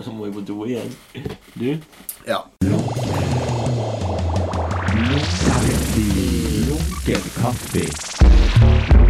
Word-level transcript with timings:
Så 0.00 0.12
må 0.12 0.24
jeg 0.24 0.34
på 0.34 0.40
do 0.40 0.64
igjen. 0.64 0.96
Du? 1.54 1.76
Ja. 2.26 2.38
Lunken 6.68 7.22
kaffe. 7.36 9.01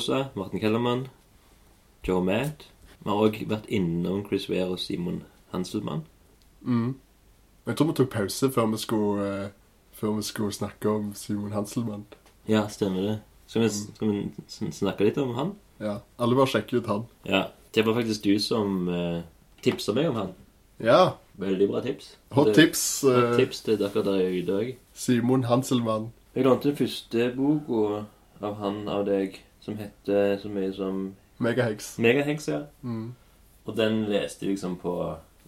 Snakket 0.00 0.08
Rosa, 0.08 0.30
Martin 0.34 0.60
Kellermann, 0.60 1.08
Joe 2.08 2.22
Matt. 2.24 2.66
Vi 3.04 3.10
har 3.10 3.16
òg 3.16 3.36
vært 3.48 3.66
innom 3.68 4.24
Chris 4.28 4.48
Weir 4.48 4.70
og 4.70 4.78
Simon 4.78 5.22
Hanselmann. 5.52 6.04
Jeg 7.66 7.76
tror 7.76 7.86
vi 7.90 7.92
tok 7.98 8.10
pause 8.10 8.50
før 8.50 8.70
vi 8.72 8.76
skulle, 8.78 9.26
eh, 9.44 9.48
før 9.92 10.16
vi 10.16 10.22
skulle 10.22 10.52
snakke 10.52 10.88
om 10.88 11.12
Simon 11.14 11.52
Hanselmann. 11.52 12.04
Ja, 12.48 12.66
stemmer 12.68 13.02
det. 13.02 13.18
Skal 13.46 13.62
vi, 13.62 13.68
skal 14.48 14.66
vi 14.66 14.72
snakke 14.72 15.04
litt 15.04 15.18
om 15.18 15.34
han? 15.34 15.52
Ja, 15.80 15.98
Alle 16.18 16.34
bare 16.36 16.46
sjekke 16.46 16.78
ut 16.78 16.86
han. 16.86 17.06
Ja. 17.26 17.48
Det 17.72 17.84
var 17.86 17.94
faktisk 17.94 18.22
du 18.24 18.38
som 18.38 18.88
uh, 18.88 19.22
tipsa 19.62 19.92
meg 19.92 20.08
om 20.10 20.14
han. 20.16 20.32
Ja, 20.80 21.14
Veldig 21.38 21.68
bra 21.70 21.80
tips. 21.80 22.16
hot 22.32 22.46
Det- 22.46 22.54
tips. 22.54 23.02
Hot 23.02 23.12
eh, 23.32 23.36
tips 23.36 23.60
til 23.62 23.78
dere 23.78 24.02
der 24.04 24.42
ute 24.42 24.52
òg. 24.52 24.74
Simon 24.94 25.44
Hanselmann. 25.44 26.12
Jeg 26.34 26.44
lånte 26.44 26.68
den 26.68 26.76
første 26.76 27.34
boka 27.36 28.04
av 28.42 28.56
han 28.58 28.88
av 28.88 29.06
deg 29.06 29.40
som 29.62 29.76
heter 29.78 30.38
så 30.42 30.50
mye 30.52 30.72
som 30.76 31.02
Megahex. 31.42 31.94
Megaheks, 32.02 32.48
ja. 32.50 32.60
Mm. 32.82 33.12
Og 33.66 33.76
den 33.78 34.04
leste 34.10 34.44
jeg 34.46 34.56
liksom 34.56 34.76
på 34.82 34.92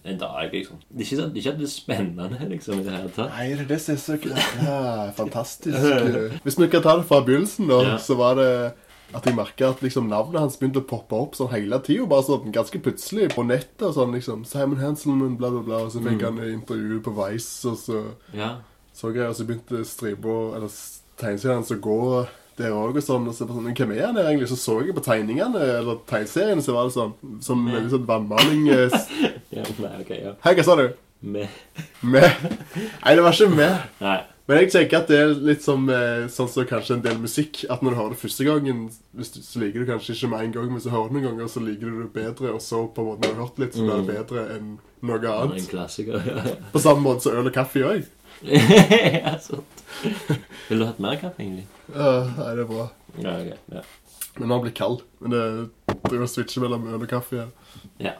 en 0.05 0.17
dag, 0.21 0.49
liksom. 0.53 0.77
Det 0.89 1.01
er 1.01 1.05
ikke, 1.05 1.17
sånn- 1.19 1.31
det 1.33 1.39
er 1.39 1.43
ikke 1.43 1.53
at 1.53 1.59
det 1.59 1.67
er 1.67 1.71
spennende, 1.73 2.49
liksom, 2.49 2.79
i 2.79 2.83
det 2.85 2.91
hele 2.93 3.09
tatt. 3.15 3.31
Nei, 3.35 3.47
det 3.55 3.61
er 3.65 3.69
det 3.73 3.79
som 3.81 3.95
er 3.95 4.01
så 4.03 4.17
ja, 4.65 5.11
fantastisk. 5.17 5.77
Hvis 6.45 6.59
vi 6.59 6.67
kan 6.69 6.83
ta 6.85 6.95
det 6.99 7.07
fra 7.09 7.21
begynnelsen, 7.25 7.67
da, 7.71 7.79
Ja. 7.83 7.97
så 7.97 8.15
var 8.19 8.35
det 8.35 8.49
at 9.15 9.25
jeg 9.25 9.35
merka 9.37 9.69
at 9.69 9.81
liksom, 9.85 10.07
navnet 10.09 10.39
hans 10.41 10.57
begynte 10.57 10.81
å 10.83 10.87
poppe 10.89 11.15
opp 11.15 11.35
sånn 11.37 11.51
hele 11.53 11.79
tida. 11.85 12.05
Bare 12.09 12.23
sånn 12.27 12.51
ganske 12.53 12.79
plutselig 12.83 13.29
på 13.35 13.45
nettet. 13.47 13.81
og 13.87 13.93
sånn 13.95 14.13
liksom, 14.13 14.45
Simon 14.45 14.77
Hanselman, 14.81 15.37
bla, 15.37 15.49
bla, 15.49 15.61
bla. 15.61 15.77
Og 15.85 15.91
så 15.93 16.01
fikk 16.03 16.21
han 16.25 16.37
intervju 16.43 17.01
på 17.05 17.13
Vice, 17.15 17.65
og 17.69 17.77
så 17.77 18.03
Ja. 18.33 18.57
så 18.93 19.11
greier, 19.13 19.29
og 19.29 19.35
så 19.35 19.45
begynte 19.47 19.85
stripa 19.85 20.55
Eller 20.57 20.69
tegneserien 21.17 21.55
hans 21.61 21.71
å 21.71 21.79
gå 21.79 22.27
der 22.59 22.75
òg, 22.75 22.95
også 22.95 23.07
sånn. 23.13 23.25
Og 23.29 23.35
så 23.35 23.47
sånn, 23.49 23.71
hvem 23.75 23.95
er 23.95 24.05
han 24.07 24.19
egentlig? 24.21 24.49
Så 24.51 24.59
så 24.59 24.77
jeg 24.83 24.95
på 24.95 25.03
tegningene, 25.05 25.63
eller 25.79 25.99
tegneseriene, 26.09 26.63
så 26.63 26.75
var 26.75 26.87
det 26.87 26.95
sånn 26.95 27.15
Som 27.43 27.65
veldig 27.67 27.91
sånn 27.93 28.07
vannmaling 28.07 28.69
ja 29.55 29.63
nei, 29.79 29.91
ok, 30.01 30.09
ja. 30.19 30.31
Hei, 30.43 30.55
hva 30.57 30.63
sa 30.67 30.75
du? 30.79 30.87
Med 31.25 31.47
Med? 32.03 32.47
Nei, 32.75 33.13
det 33.15 33.23
var 33.23 33.35
ikke 33.35 33.51
med. 33.55 33.83
Nei. 34.03 34.17
Men 34.45 34.59
jeg 34.61 34.69
tenker 34.75 34.99
at 34.99 35.07
det 35.09 35.17
er 35.17 35.31
litt 35.47 35.63
som 35.65 35.87
eh, 35.89 36.27
sånn 36.29 36.49
som 36.51 36.67
kanskje 36.69 36.99
en 36.99 37.05
del 37.05 37.15
musikk. 37.17 37.63
At 37.71 37.81
når 37.81 37.95
du 37.95 37.97
hører 37.97 38.13
det 38.13 38.19
første 38.21 38.45
gangen, 38.45 38.83
du, 39.15 39.23
så 39.25 39.61
liker 39.61 39.81
du 39.81 39.89
kanskje 39.89 40.13
ikke 40.13 40.29
med 40.35 40.43
en 40.45 40.53
gang, 40.53 40.67
men 40.75 40.83
så 40.83 40.93
hører 40.93 41.09
du 41.09 41.15
noen 41.17 41.25
ganger, 41.31 41.49
så 41.49 41.63
liker 41.65 41.89
du 41.89 42.03
det 42.03 42.11
bedre. 42.13 42.51
Og 42.53 42.61
så 42.61 42.83
på 42.85 43.01
en 43.01 43.09
måte 43.09 43.23
når 43.23 43.31
du 43.31 43.39
har 43.39 43.47
hørt 43.47 43.63
litt, 43.63 43.73
så 43.77 43.87
blir 43.87 44.03
det 44.03 44.11
bedre 44.11 44.43
enn 44.53 44.75
noe 45.05 45.31
annet. 45.31 45.63
en 45.63 45.71
klassiker. 45.71 46.29
Ja, 46.29 46.57
På 46.75 46.83
samme 46.83 47.01
måte 47.07 47.25
som 47.25 47.39
øl 47.39 47.49
og 47.49 47.57
kaffe 47.57 47.87
òg. 47.89 48.05
ja, 49.17 49.33
sant. 49.41 49.81
Vil 50.03 50.77
du 50.77 50.83
ha 50.83 50.91
hatt 50.91 51.01
mer 51.01 51.17
kaffe, 51.17 51.41
egentlig? 51.41 51.65
Nei, 51.93 52.49
det 52.57 52.65
er 52.65 52.69
bra. 52.69 52.87
Ja, 53.21 53.35
ok. 53.41 53.53
Ja. 53.75 53.85
Men 54.35 54.51
nå 54.51 54.59
blir 54.63 54.73
kald. 54.75 55.05
Men 55.23 55.35
det 55.35 55.43
driver 56.07 56.25
og 56.25 56.31
switcher 56.31 56.65
mellom 56.65 56.87
øl 56.91 57.05
og 57.05 57.09
kaffe. 57.11 57.45
Ja. 57.99 58.09
ja. 58.09 58.15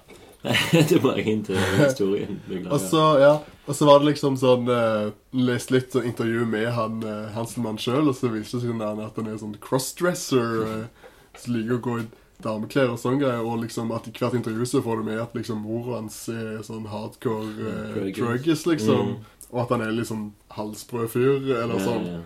Tilbake 0.91 1.25
inn 1.25 1.43
til 1.45 1.57
historien. 1.79 2.37
Og 2.69 2.79
så, 2.79 3.03
ja, 3.21 3.31
og 3.65 3.75
så 3.75 3.87
var 3.89 4.01
det 4.01 4.11
liksom 4.11 4.35
sånn 4.37 4.69
uh, 4.69 5.09
Leste 5.33 5.73
litt 5.73 5.95
sånn 5.95 6.05
intervju 6.11 6.45
med 6.49 6.69
han 6.75 6.99
uh, 7.01 7.31
Hanselmann 7.33 7.79
sjøl, 7.81 8.11
og 8.11 8.17
så 8.17 8.29
viste 8.29 8.59
det 8.59 8.67
seg 8.67 8.75
sånn 8.75 9.01
at 9.07 9.17
han 9.17 9.31
er 9.31 9.41
sånn 9.41 9.57
crossdresser. 9.63 10.61
Uh, 10.61 11.09
som 11.35 11.55
liker 11.57 11.75
å 11.75 11.83
gå 11.83 11.97
i 11.99 12.05
dameklær 12.45 12.93
og 12.93 12.99
sånn 13.01 13.17
greier. 13.19 13.43
Og 13.43 13.63
liksom 13.63 13.91
at 13.95 14.07
i 14.07 14.13
hvert 14.15 14.37
intervju 14.37 14.69
så 14.69 14.83
får 14.85 15.01
du 15.01 15.09
med 15.09 15.23
at 15.23 15.35
liksom 15.35 15.65
mora 15.65 15.97
hans 15.99 16.21
er 16.31 16.61
sånn 16.67 16.85
hardcore 16.91 17.73
uh, 17.73 17.97
druggist, 18.15 18.69
liksom. 18.69 19.15
Mm. 19.15 19.49
Og 19.51 19.65
at 19.65 19.75
han 19.75 19.83
er 19.85 19.97
liksom 19.97 20.29
halvsprø 20.55 21.05
halsbrød 21.07 21.11
fyr, 21.15 21.51
eller 21.63 21.83
sånn. 21.83 22.07
Ja, 22.13 22.21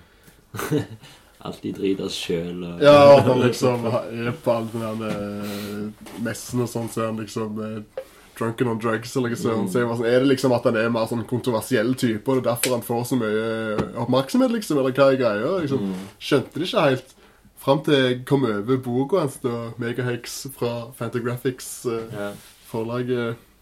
ja. 0.75 0.83
Alltid 1.39 1.77
driter 1.79 2.09
oss 2.09 2.17
sjøl 2.19 2.63
og 2.67 2.81
Ja, 2.83 2.95
og 3.13 3.21
han 3.29 3.41
liksom 3.45 3.85
er 3.87 4.33
på 4.43 4.51
alle 4.51 4.71
de 4.73 4.81
der 4.83 5.05
eh, 5.07 6.15
messene 6.25 6.65
og 6.65 6.71
sånn, 6.71 6.89
så 6.91 7.05
er 7.05 7.11
han 7.13 7.21
liksom 7.21 7.61
eh, 7.63 8.01
drunken 8.39 8.71
on 8.73 8.81
drugs 8.81 9.15
eller 9.15 9.31
noe 9.33 9.39
sånt. 9.39 9.71
Så 9.71 9.79
jeg 9.79 9.87
var 9.87 9.99
sånn, 9.99 10.09
er 10.09 10.19
det 10.23 10.31
liksom 10.33 10.55
at 10.55 10.67
han 10.67 10.79
er 10.79 10.91
mer 10.91 11.07
sånn 11.07 11.23
kontroversiell 11.29 11.93
type, 11.99 12.25
og 12.27 12.39
det 12.39 12.43
er 12.43 12.49
derfor 12.51 12.75
han 12.75 12.85
får 12.85 13.07
så 13.07 13.19
mye 13.19 13.45
eh, 13.45 13.85
oppmerksomhet, 14.03 14.53
liksom, 14.57 14.81
eller 14.81 14.95
hva 14.95 15.07
er 15.13 15.21
greia? 15.21 15.55
Liksom, 15.63 15.89
skjønte 16.19 16.59
det 16.59 16.69
ikke 16.69 16.87
helt. 16.89 17.15
Fram 17.59 17.83
til 17.83 17.97
jeg 17.99 18.21
kom 18.27 18.45
over 18.47 18.79
boka 18.83 19.23
hans, 19.25 19.39
da, 19.43 19.69
Megahex 19.79 20.41
fra 20.55 20.73
Fantagraphics 20.99 21.71
eh, 21.91 22.15
ja. 22.15 22.31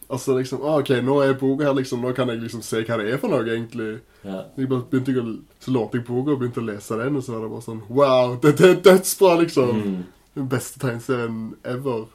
Forlaget. 0.08 0.14
Og 0.14 0.20
så 0.20 0.38
liksom, 0.38 0.62
ah, 0.64 0.78
ok, 0.80 0.90
nå 1.04 1.22
er 1.22 1.34
boka 1.40 1.64
her, 1.66 1.74
liksom, 1.74 2.02
nå 2.02 2.14
kan 2.16 2.30
jeg 2.30 2.40
liksom 2.42 2.62
se 2.64 2.84
hva 2.84 2.98
det 2.98 3.10
er 3.14 3.18
for 3.18 3.28
noe, 3.30 3.44
egentlig. 3.44 4.00
ja. 4.24 4.44
Jeg 4.58 4.70
bare 4.70 4.86
begynte 4.90 5.20
å, 5.22 5.34
så 5.60 5.72
lånte 5.72 5.98
jeg 5.98 6.06
boka 6.08 6.32
og 6.32 6.40
begynte 6.40 6.62
å 6.62 6.68
lese 6.68 6.98
den, 6.98 7.16
og 7.18 7.24
så 7.24 7.34
var 7.34 7.42
det 7.44 7.50
bare 7.52 7.66
sånn 7.66 7.82
Wow, 7.90 8.38
dette 8.42 8.70
er 8.70 8.82
dødsbra, 8.82 9.34
liksom! 9.42 9.82
Mm. 9.82 10.04
Den 10.38 10.48
beste 10.48 10.80
tegneserien 10.80 11.56
ever. 11.66 12.06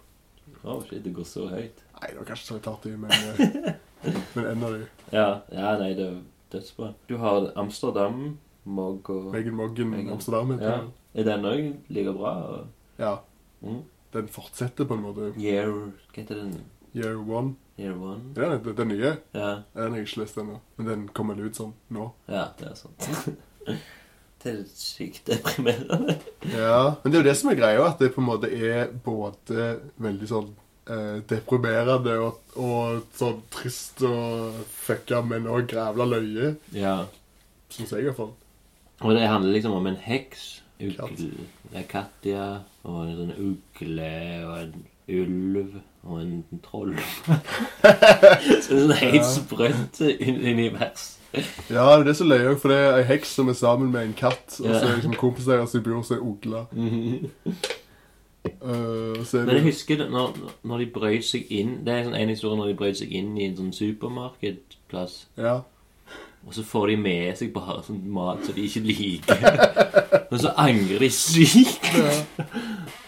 Å, 0.64 0.76
shit, 0.88 1.02
det 1.04 1.12
går 1.12 1.24
så 1.26 1.48
høyt. 1.50 1.80
Nei, 2.00 2.08
det 2.12 2.18
var 2.20 2.28
kanskje 2.30 2.46
så 2.52 2.58
tatt 2.62 2.86
i, 2.86 2.94
men, 2.96 3.10
eh, 3.10 3.72
men 4.34 4.46
en 4.46 4.62
av 4.64 4.76
de. 4.76 4.84
Ja, 5.12 5.28
ja 5.52 5.72
nei, 5.80 5.92
det 5.98 6.06
er 6.06 6.20
dødsbra. 6.54 6.92
Du 7.10 7.16
har 7.18 7.50
Amsterdam, 7.58 8.38
Mogg 8.64 9.10
og 9.10 9.32
Megan 9.34 9.56
Moggen, 9.58 9.90
Megan. 9.90 10.12
Amsterdam. 10.14 10.54
Ja. 10.62 10.78
Er 11.18 11.26
den 11.26 11.44
òg 11.44 11.64
like 11.92 12.12
bra? 12.16 12.32
og- 12.54 12.66
ja. 12.98 13.16
Mm. 13.62 13.82
Den 14.12 14.28
fortsetter 14.28 14.84
på 14.84 14.94
en 14.94 15.02
måte. 15.02 15.32
Year 15.40 15.68
Hva 15.72 16.16
heter 16.20 16.34
den? 16.36 16.60
Year 16.94 17.16
One. 17.16 17.54
Year 17.80 17.96
One? 17.96 18.32
Ja, 18.36 18.50
den, 18.52 18.76
den 18.76 18.88
nye. 18.88 19.16
Ja, 19.32 19.48
Den 19.74 19.92
har 19.94 19.98
jeg 19.98 20.08
ikke 20.08 20.22
lest 20.22 20.38
ennå. 20.38 20.58
Men 20.76 20.90
den 20.90 21.04
kommer 21.16 21.38
vel 21.38 21.50
ut 21.50 21.58
sånn 21.58 21.72
nå. 21.94 22.10
ja 22.28 22.48
det 22.58 22.68
er 22.68 22.76
sant. 22.78 23.06
det 24.42 24.52
er 24.52 24.64
sykt 24.76 25.30
deprimerende. 25.30 26.18
Ja, 26.52 26.96
Men 27.02 27.12
det 27.12 27.18
er 27.18 27.22
jo 27.22 27.28
det 27.30 27.36
som 27.40 27.52
er 27.52 27.60
greia, 27.60 27.86
at 27.86 28.02
det 28.02 28.12
på 28.14 28.22
en 28.22 28.28
måte 28.28 28.50
er 28.52 28.92
både 29.04 29.68
veldig 30.02 30.28
sånn 30.30 30.50
eh, 30.90 31.18
deprimerende 31.32 32.18
og, 32.26 32.40
og 32.60 33.02
sånn 33.16 33.40
trist 33.54 34.02
og 34.06 34.60
fucka, 34.82 35.22
men 35.26 35.48
òg 35.50 35.68
grævla 35.72 36.08
løye. 36.12 36.54
Ja. 36.76 36.96
Syns 37.72 37.94
jeg, 37.94 38.04
i 38.04 38.10
hvert 38.10 38.18
fall. 38.20 38.34
Og 39.02 39.16
det 39.16 39.26
handler 39.26 39.56
liksom 39.56 39.78
om 39.78 39.88
en 39.90 39.98
heks. 39.98 40.50
Ugle, 40.82 41.84
Katja, 41.86 42.46
og 42.82 43.04
en 43.04 43.18
sånn 43.20 43.36
ugle, 43.38 44.14
og 44.48 44.56
en 44.58 44.72
ulv, 45.08 45.80
og 46.02 46.22
en 46.22 46.44
troll. 46.64 46.94
så 48.62 48.74
det 48.74 48.78
er 48.78 48.86
sånn 48.86 48.94
helt 49.00 49.28
sprøtt 49.28 50.00
univers. 50.02 51.12
Ja, 51.70 51.86
det 51.96 52.00
er 52.00 52.08
det 52.10 52.16
som 52.16 52.32
òg, 52.32 52.58
for 52.60 52.72
det 52.72 52.78
er 52.78 52.98
ei 53.00 53.06
heks 53.08 53.36
som 53.38 53.48
er 53.48 53.56
sammen 53.56 53.92
med 53.92 54.04
en 54.04 54.16
katt, 54.16 54.58
og 54.60 54.66
så 54.68 54.82
er 54.82 54.98
liksom 54.98 55.14
kompiser 55.20 55.56
deres 55.56 55.74
i 55.74 55.84
bor 55.84 56.02
som 56.06 56.20
er. 56.52 56.66
Eh, 58.42 59.24
så 59.24 59.38
er 59.38 59.44
Men 59.46 59.54
jeg 59.54 59.62
husker 59.62 60.00
når, 60.10 60.32
når 60.66 60.78
de 60.78 60.86
brøt 60.90 61.24
seg 61.24 61.46
inn 61.54 61.84
Det 61.86 61.92
er 61.94 62.08
sånn 62.08 62.16
en 62.18 62.32
historie 62.32 62.58
når 62.58 62.72
de 62.72 62.74
brøt 62.80 62.98
seg 62.98 63.12
inn 63.14 63.36
i 63.38 63.44
en 63.46 63.54
sånn 63.54 63.70
supermarkedplass. 63.76 65.14
Ja. 65.38 65.60
Og 66.46 66.54
så 66.56 66.62
får 66.66 66.86
de 66.90 66.96
med 67.00 67.36
seg 67.38 67.52
bare 67.54 67.78
sånn 67.86 68.00
mat 68.12 68.42
som 68.44 68.56
de 68.56 68.64
ikke 68.66 68.80
liker. 68.84 69.44
Og 70.32 70.40
så 70.42 70.50
angrer 70.58 71.04
de 71.04 71.08
sykt. 71.14 71.86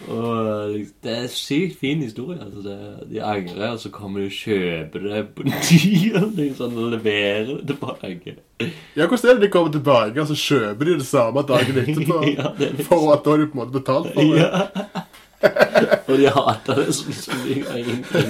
Og 0.07 0.75
det 1.03 1.11
er 1.11 1.23
en 1.25 1.31
sykt 1.33 1.79
fin 1.81 2.01
historie. 2.05 2.39
Altså 2.41 2.61
det, 2.63 2.77
de 3.11 3.19
angrer, 3.25 3.73
og 3.73 3.79
så 3.81 3.91
kommer 3.93 4.23
de 4.23 4.29
og 4.29 4.37
kjøper 4.37 5.05
det 5.09 5.21
på 5.35 5.45
dyr. 5.49 6.17
sånn, 6.57 6.77
og 6.79 6.93
leverer 6.95 7.51
det 7.51 7.67
tilbake. 7.73 8.35
ja, 8.95 9.05
hvordan 9.09 9.29
er 9.29 9.35
det 9.35 9.43
de 9.47 9.51
kommer 9.57 9.75
tilbake, 9.75 10.21
og 10.21 10.31
så 10.31 10.37
kjøper 10.45 10.91
de 10.91 10.97
det 11.01 11.09
samme 11.09 11.45
dagen 11.49 11.81
etterpå? 11.83 12.21
Ja, 12.37 12.53
For 12.87 13.11
at 13.13 13.25
da 13.25 13.35
har 13.35 13.43
de 13.43 13.49
på 13.51 13.57
en 13.59 13.63
måte 13.63 13.77
betalt 13.77 14.11
for 14.15 14.21
det? 14.31 14.41
Ja. 14.41 15.03
Og 16.07 16.15
de 16.17 16.29
hater 16.31 16.79
det 16.79 16.93
sånn 16.95 17.17
som 17.19 17.41
de 17.45 17.59
har 17.67 17.77
ingenting. 17.83 18.29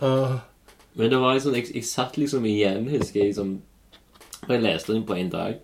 Men 0.96 1.10
det 1.12 1.18
var 1.20 1.34
liksom, 1.36 1.54
jeg, 1.54 1.68
jeg 1.74 1.84
satt 1.84 2.16
liksom 2.16 2.44
igjen, 2.48 2.86
husker 2.88 3.20
jeg 3.20 3.32
liksom 3.34 3.56
og 4.46 4.52
jeg 4.52 4.62
leste 4.62 4.92
den 4.94 5.02
på 5.08 5.16
en 5.16 5.30
dag. 5.32 5.56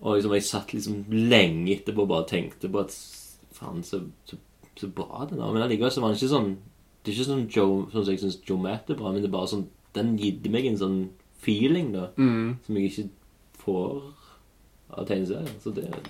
Og 0.00 0.16
liksom 0.16 0.32
jeg 0.34 0.44
satt 0.44 0.72
liksom 0.74 1.04
lenge 1.12 1.76
etterpå 1.76 2.02
og 2.04 2.08
bare 2.10 2.26
tenkte 2.28 2.68
på 2.72 2.80
at 2.82 2.94
faen, 3.56 3.82
så, 3.86 4.00
så 4.28 4.36
så 4.76 4.88
bra, 4.92 5.24
den 5.30 5.38
var. 5.40 5.52
Men 5.54 5.62
allikevel 5.64 5.88
så 5.92 6.02
var 6.02 6.12
den 6.12 6.18
ikke 6.20 6.28
sånn 6.34 6.50
Det 7.04 7.12
er 7.12 7.14
ikke 7.16 7.28
sånn 7.30 7.44
Joe, 7.48 7.76
sånn 7.92 8.02
som 8.04 8.12
jeg 8.12 8.20
syns 8.20 8.34
Joe 8.44 8.60
Matt 8.60 8.90
er 8.92 8.98
bra, 8.98 9.08
men 9.12 9.22
det 9.22 9.30
er 9.30 9.32
bare 9.32 9.48
sånn 9.48 9.62
Den 9.96 10.16
gitt 10.20 10.44
meg 10.52 10.66
en 10.68 10.76
sånn 10.76 10.98
feeling, 11.40 11.92
da, 11.94 12.08
Mm. 12.18 12.58
som 12.66 12.76
jeg 12.76 12.90
ikke 12.90 13.08
får 13.62 14.02
av 14.96 15.06
tegneserier. 15.08 15.54
Så 15.62 15.72
det 15.74 15.84
er 15.88 16.02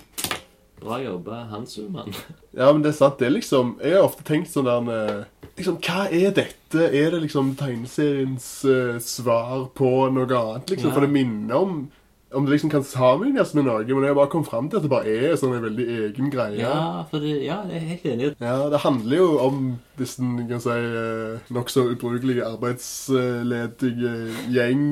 bra 0.81 0.97
jobba, 1.03 1.45
mann. 1.89 2.11
Ja, 2.53 2.71
men 2.73 2.81
det 2.81 2.89
er 2.91 2.97
sant. 2.97 3.17
Det 3.19 3.27
er 3.27 3.35
liksom 3.37 3.77
Jeg 3.83 3.93
har 3.95 4.03
ofte 4.03 4.23
tenkt 4.27 4.51
sånn 4.51 4.65
der 4.67 4.91
eh, 4.97 5.23
Liksom, 5.57 5.77
hva 5.81 6.05
er 6.13 6.33
dette? 6.37 6.81
Er 6.93 7.13
det 7.15 7.23
liksom 7.23 7.55
tegneseriens 7.57 8.47
uh, 8.67 8.97
svar 9.01 9.69
på 9.77 9.89
noe 10.13 10.27
annet? 10.27 10.69
liksom? 10.69 10.93
For 10.93 11.05
det 11.05 11.13
minner 11.13 11.55
om 11.57 11.79
Om 12.27 12.43
det 12.43 12.57
liksom 12.57 12.69
kan 12.69 12.83
sammenlignes 12.83 13.53
med 13.55 13.63
noe, 13.63 13.85
men 13.87 14.03
jeg 14.03 14.15
bare 14.17 14.27
kom 14.27 14.43
fram 14.43 14.65
til 14.67 14.77
at 14.77 14.83
det 14.83 14.89
bare 14.91 15.07
er 15.07 15.37
sånn 15.39 15.53
en 15.55 15.63
veldig 15.63 15.85
egen 16.09 16.27
greie. 16.29 16.57
Ja, 16.59 17.05
for 17.07 17.23
det, 17.23 17.37
ja, 17.45 17.61
jeg 17.71 17.79
er 17.79 17.85
helt 17.93 18.07
enig. 18.11 18.31
Ja, 18.43 18.57
Det 18.69 18.81
handler 18.83 19.15
jo 19.17 19.27
om 19.45 19.61
disse 19.95 20.19
kan 20.49 20.59
si, 20.59 20.75
eh, 20.75 21.39
nokså 21.55 21.85
ubrukelige 21.93 22.43
arbeidsledige 22.43 24.11
gjeng. 24.51 24.83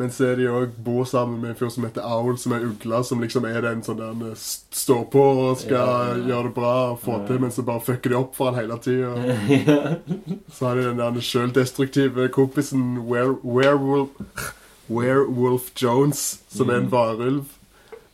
Men 0.00 0.10
så 0.10 0.24
er 0.30 0.36
de 0.40 0.46
òg 0.48 0.70
bor 0.84 1.04
sammen 1.08 1.40
med 1.42 1.50
en 1.52 1.56
fyr 1.58 1.68
som 1.74 1.84
heter 1.84 2.04
Owl, 2.06 2.38
som 2.40 2.52
er 2.56 2.64
ugle, 2.64 3.02
som 3.04 3.20
liksom 3.20 3.44
er 3.48 3.60
den 3.64 3.82
som 3.84 3.96
den 3.98 4.22
eh, 4.30 4.36
står 4.72 5.04
på 5.12 5.22
og 5.42 5.58
skal 5.60 5.76
Ja, 5.76 5.98
ja. 6.16 6.22
gjøre 6.30 6.48
det 6.48 6.54
bra 6.56 6.74
og 6.94 7.00
få 7.04 7.18
til, 7.28 7.40
men 7.44 7.52
så 7.52 7.64
bare 7.66 7.84
fucker 7.84 8.10
de 8.14 8.18
opp 8.18 8.36
for 8.38 8.50
han 8.50 8.60
hele 8.62 8.78
tida. 8.82 9.12
Så 10.56 10.66
har 10.68 10.76
de 10.80 10.86
den 10.90 11.00
der 11.02 11.20
sjøldestruktive 11.20 12.28
kompisen 12.32 12.98
Were 13.08 13.36
Werewolf, 13.44 14.08
Werewolf 14.88 15.70
Jones, 15.82 16.40
som 16.52 16.70
er 16.70 16.82
en 16.82 16.90
varulv. 16.92 17.44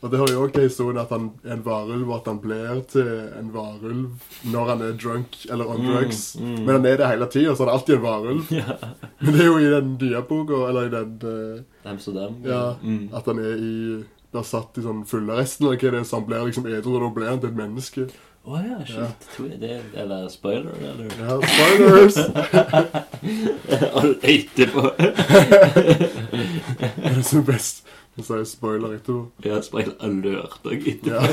Og 0.01 0.11
det 0.11 0.19
hører 0.21 0.31
jo 0.31 0.43
også 0.45 0.53
til 0.55 0.63
historien 0.69 0.97
at 1.01 1.09
han 1.11 1.25
er 1.43 1.53
en 1.57 1.63
varulv, 1.65 2.05
og 2.09 2.15
at 2.21 2.27
han 2.31 2.37
blir 2.39 2.77
til 2.87 3.07
en 3.39 3.49
varulv 3.51 4.05
når 4.53 4.69
han 4.69 4.81
er 4.85 4.93
drunk 5.01 5.35
eller 5.51 5.65
on 5.73 5.81
Mm, 5.81 5.89
drugs. 5.91 6.21
mm. 6.39 6.53
Men 6.63 6.69
han 6.77 6.85
er 6.85 6.97
det 7.01 7.07
hele 7.09 7.27
tida, 7.33 7.55
så 7.55 7.65
han 7.65 7.69
er 7.69 7.73
alltid 7.77 7.95
en 7.97 8.05
varulv. 8.05 8.45
Ja. 8.61 8.77
Men 9.19 9.33
det 9.35 9.41
er 9.41 9.45
jo 9.49 9.57
i 9.59 9.69
den 9.73 9.97
nye 10.01 10.21
eller 10.69 10.87
i 10.87 10.93
den 10.93 11.11
uh, 11.23 11.91
Amsterdam. 11.91 12.39
Ja, 12.45 12.61
Mm. 12.83 13.09
at 13.13 13.25
han 13.25 13.39
er 13.39 13.55
i 13.59 14.03
Blir 14.31 14.43
satt 14.45 14.77
i 14.77 14.81
sånn 14.85 15.03
fullarresten, 15.09 15.65
eller 15.65 15.77
hva 15.81 15.91
det 15.91 15.99
er, 15.99 16.03
så 16.05 16.15
han 16.19 16.25
blir 16.27 16.43
liksom 16.45 16.67
edru, 16.69 16.95
og 16.95 17.01
da 17.01 17.07
blir 17.15 17.29
han 17.31 17.39
til 17.41 17.49
et 17.49 17.55
menneske. 17.57 18.03
Å 18.45 18.59
ja, 18.61 18.77
shit. 18.85 19.25
Jeg 19.39 19.59
det, 19.59 19.79
eller 19.99 20.27
spoiler, 20.29 20.71
eller? 20.79 21.09
Ja, 21.17 21.39
spoilers! 21.41 22.17
Etterpå. 24.23 24.83
det 24.99 26.91
er 27.03 27.15
det 27.15 27.25
som 27.25 27.43
best. 27.47 27.83
Og 28.19 28.25
så 28.27 28.33
er 28.35 28.41
jeg 28.43 28.47
spoiler 28.51 28.95
etterpå. 28.97 29.47
Ja, 29.47 29.61
spoiler 29.63 29.95
alert 30.03 30.59
og 30.67 30.73
etterpå. 30.75 31.09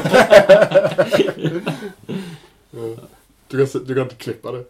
Ja. 2.77 2.91
Du 3.49 3.55
kan, 3.56 3.85
du 3.87 3.93
kan 3.94 4.09
klippe 4.21 4.53
det. 4.53 4.65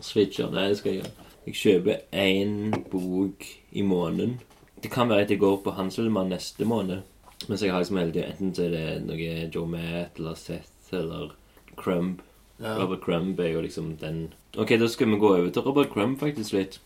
Switcher, 0.00 0.50
det 0.52 0.76
skal 0.78 0.92
jeg 0.92 1.00
gjøre. 1.00 1.12
Jeg 1.46 1.54
kjøper 1.60 1.96
én 2.12 2.74
bok 2.90 3.44
i 3.72 3.82
måneden. 3.86 4.36
Det 4.82 4.90
kan 4.92 5.08
være 5.08 5.24
at 5.24 5.30
jeg 5.30 5.40
går 5.40 5.56
på 5.64 5.70
Hanselmann 5.78 6.28
neste 6.34 6.64
måned. 6.68 7.00
Mens 7.48 7.62
jeg 7.62 7.72
har 7.72 7.80
liksom 7.80 7.96
hele 8.00 8.12
tiden 8.12 8.30
Enten 8.32 8.54
så 8.56 8.66
er 8.66 8.70
det 8.74 9.04
noe 9.06 9.50
Joe 9.54 9.68
Matt 9.70 10.18
eller 10.18 10.34
Seth 10.38 10.92
eller 10.92 11.32
Crumb. 11.76 12.20
Ja. 12.60 12.76
Robert 12.80 13.00
Crumb 13.04 13.40
er 13.40 13.52
jo 13.52 13.60
liksom 13.60 13.96
den 14.00 14.32
Ok, 14.56 14.72
da 14.80 14.88
skal 14.88 15.10
vi 15.12 15.18
gå 15.20 15.28
over 15.36 15.50
til 15.52 15.62
Robert 15.62 15.90
Crumb 15.92 16.18
faktisk 16.20 16.52
litt. 16.56 16.80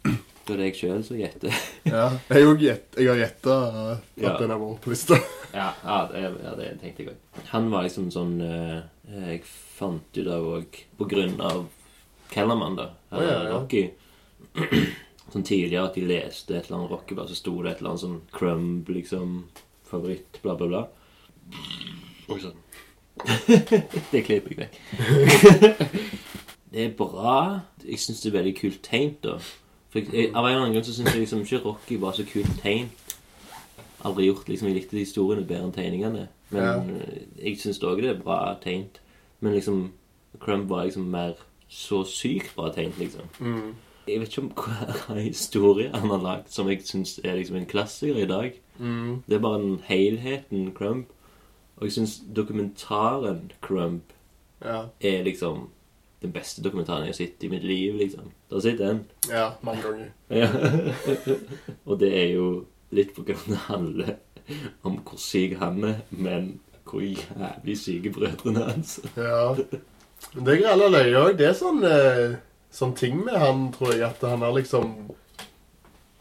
Da 0.47 0.55
er 0.55 0.61
det 0.63 0.67
jeg 0.71 0.77
sjøl 0.81 1.03
som 1.07 1.19
gjetter. 1.21 1.53
Ja. 1.87 2.07
Jeg, 2.31 2.45
har 2.47 2.57
gjett- 2.65 2.97
jeg 2.99 3.09
har 3.11 3.19
gjetta 3.21 3.57
at 3.93 4.23
Ja. 4.23 4.37
den 4.39 4.51
er 4.51 4.59
vår 4.59 4.79
på 4.83 4.91
lista. 4.95 5.19
Ja, 5.51 5.73
ja, 5.83 6.07
det, 6.07 6.21
ja, 6.45 6.51
det 6.55 6.67
tenkte 6.81 7.03
jeg 7.03 7.09
òg. 7.11 7.39
Han 7.51 7.71
var 7.73 7.83
liksom 7.83 8.05
sånn 8.15 8.37
eh, 8.41 8.83
Jeg 9.33 9.41
fant 9.45 10.15
ut 10.21 10.29
av 10.31 10.45
òg 10.47 10.77
på 11.01 11.09
grunn 11.11 11.41
av 11.43 11.65
Kellerman, 12.31 12.77
da. 12.79 12.85
Ja, 13.11 13.23
ja. 13.27 13.39
Rocky. 13.57 13.89
Sånn 15.33 15.45
tidligere 15.47 15.85
at 15.89 15.95
de 15.99 16.03
leste 16.07 16.55
et 16.57 16.67
eller 16.69 16.77
annet 16.81 16.91
rockeblad, 16.91 17.29
så 17.31 17.37
sto 17.39 17.53
det 17.63 17.71
et 17.73 17.79
eller 17.83 17.91
annet 17.93 18.03
sånn 18.03 18.17
Crumb, 18.35 18.89
liksom. 18.95 19.35
Favoritt, 19.91 20.39
bla, 20.43 20.55
bla, 20.59 20.67
bla. 20.67 20.81
Oi 22.31 22.39
sann. 22.43 22.57
det 24.13 24.23
klipper 24.27 24.55
jeg 24.55 24.59
vekk. 24.63 24.75
det 26.75 26.85
er 26.87 26.95
bra. 26.99 27.37
Jeg 27.83 27.99
syns 28.03 28.23
det 28.23 28.31
er 28.33 28.39
veldig 28.39 28.55
kult 28.59 28.81
tegnt, 28.87 29.21
da. 29.27 29.37
For 29.91 29.99
jeg, 30.01 30.31
av 30.35 30.45
en 30.47 30.51
eller 30.53 30.61
annen 30.65 30.73
grunn 30.77 30.85
så 30.87 30.95
syns 30.95 31.13
jeg 31.15 31.25
liksom 31.25 31.41
ikke 31.43 31.63
Rocky 31.65 31.97
var 31.99 32.13
så 32.13 32.25
kult 32.29 32.61
tegn. 32.63 32.91
Aldri 34.05 34.27
gjort 34.31 34.49
liksom, 34.49 34.69
Jeg 34.69 34.77
likte 34.77 34.97
historiene 35.01 35.47
bedre 35.47 35.65
enn 35.67 35.73
tegningene. 35.75 36.29
Men 36.51 36.63
Ja. 36.63 36.75
eh, 36.79 37.23
jeg 37.45 37.59
syns 37.59 37.79
òg 37.83 38.01
det 38.03 38.11
er 38.11 38.23
bra 38.23 38.55
tegnt. 38.63 39.01
Men 39.41 39.53
liksom 39.55 39.91
Crumb 40.41 40.69
var 40.69 40.85
liksom 40.85 41.11
mer 41.11 41.35
så 41.69 42.05
sykt 42.07 42.55
bra 42.57 42.71
tegnt, 42.73 42.99
liksom. 42.99 43.23
Mm. 43.41 43.75
Jeg 44.09 44.21
vet 44.21 44.29
ikke 44.29 44.43
om 44.43 44.53
hva 44.57 45.15
historie 45.23 45.91
han 45.93 46.09
har 46.11 46.19
lagd 46.23 46.49
som 46.51 46.69
jeg 46.69 46.83
syns 46.87 47.19
er 47.25 47.37
liksom 47.37 47.57
en 47.57 47.67
klassiker 47.67 48.17
i 48.23 48.27
dag. 48.27 48.53
Mm. 48.79 49.23
Det 49.29 49.35
er 49.37 49.43
bare 49.45 49.61
den 49.63 49.81
helheten 49.85 50.73
Crumb. 50.75 51.05
Og 51.77 51.83
jeg 51.89 51.93
syns 51.93 52.21
dokumentaren 52.37 53.53
Crumb 53.61 54.01
Ja. 54.65 54.85
er 55.01 55.23
liksom 55.25 55.69
den 56.21 56.33
beste 56.35 56.63
dokumentaren 56.63 57.07
jeg 57.07 57.15
har 57.15 57.19
sett 57.19 57.45
i 57.45 57.49
mitt 57.49 57.63
liv, 57.65 57.95
liksom. 57.97 58.33
Da 58.51 58.61
sitter 58.61 58.87
den? 58.91 59.05
ja, 59.31 59.47
mange 59.65 59.83
ganger. 59.83 60.11
Ja. 60.29 60.49
og 61.89 61.99
det 62.03 62.11
er 62.13 62.35
jo 62.35 62.49
litt 62.93 63.15
på 63.17 63.25
grunn 63.25 63.41
av 63.47 63.55
det 63.55 63.63
handler 63.69 64.11
om 64.83 64.99
hvor 65.07 65.21
syk 65.23 65.57
han 65.61 65.85
er, 65.87 66.01
men 66.11 66.51
hvor 66.91 67.01
jævlig 67.07 67.77
syke 67.79 68.11
brødrene 68.13 68.67
hans. 68.67 68.99
Ja. 69.17 69.55
Men 70.35 70.45
det 70.45 70.57
er 70.59 70.73
alle 70.75 70.91
løye 70.93 71.21
òg. 71.23 71.37
Det 71.39 71.47
er 71.49 71.57
sånn, 71.57 71.85
eh, 71.87 72.35
sånn 72.75 72.93
ting 72.99 73.21
med 73.25 73.39
han, 73.41 73.69
tror 73.73 73.95
jeg, 73.95 74.03
at 74.11 74.21
han 74.27 74.43
har 74.45 74.53
liksom 74.59 74.91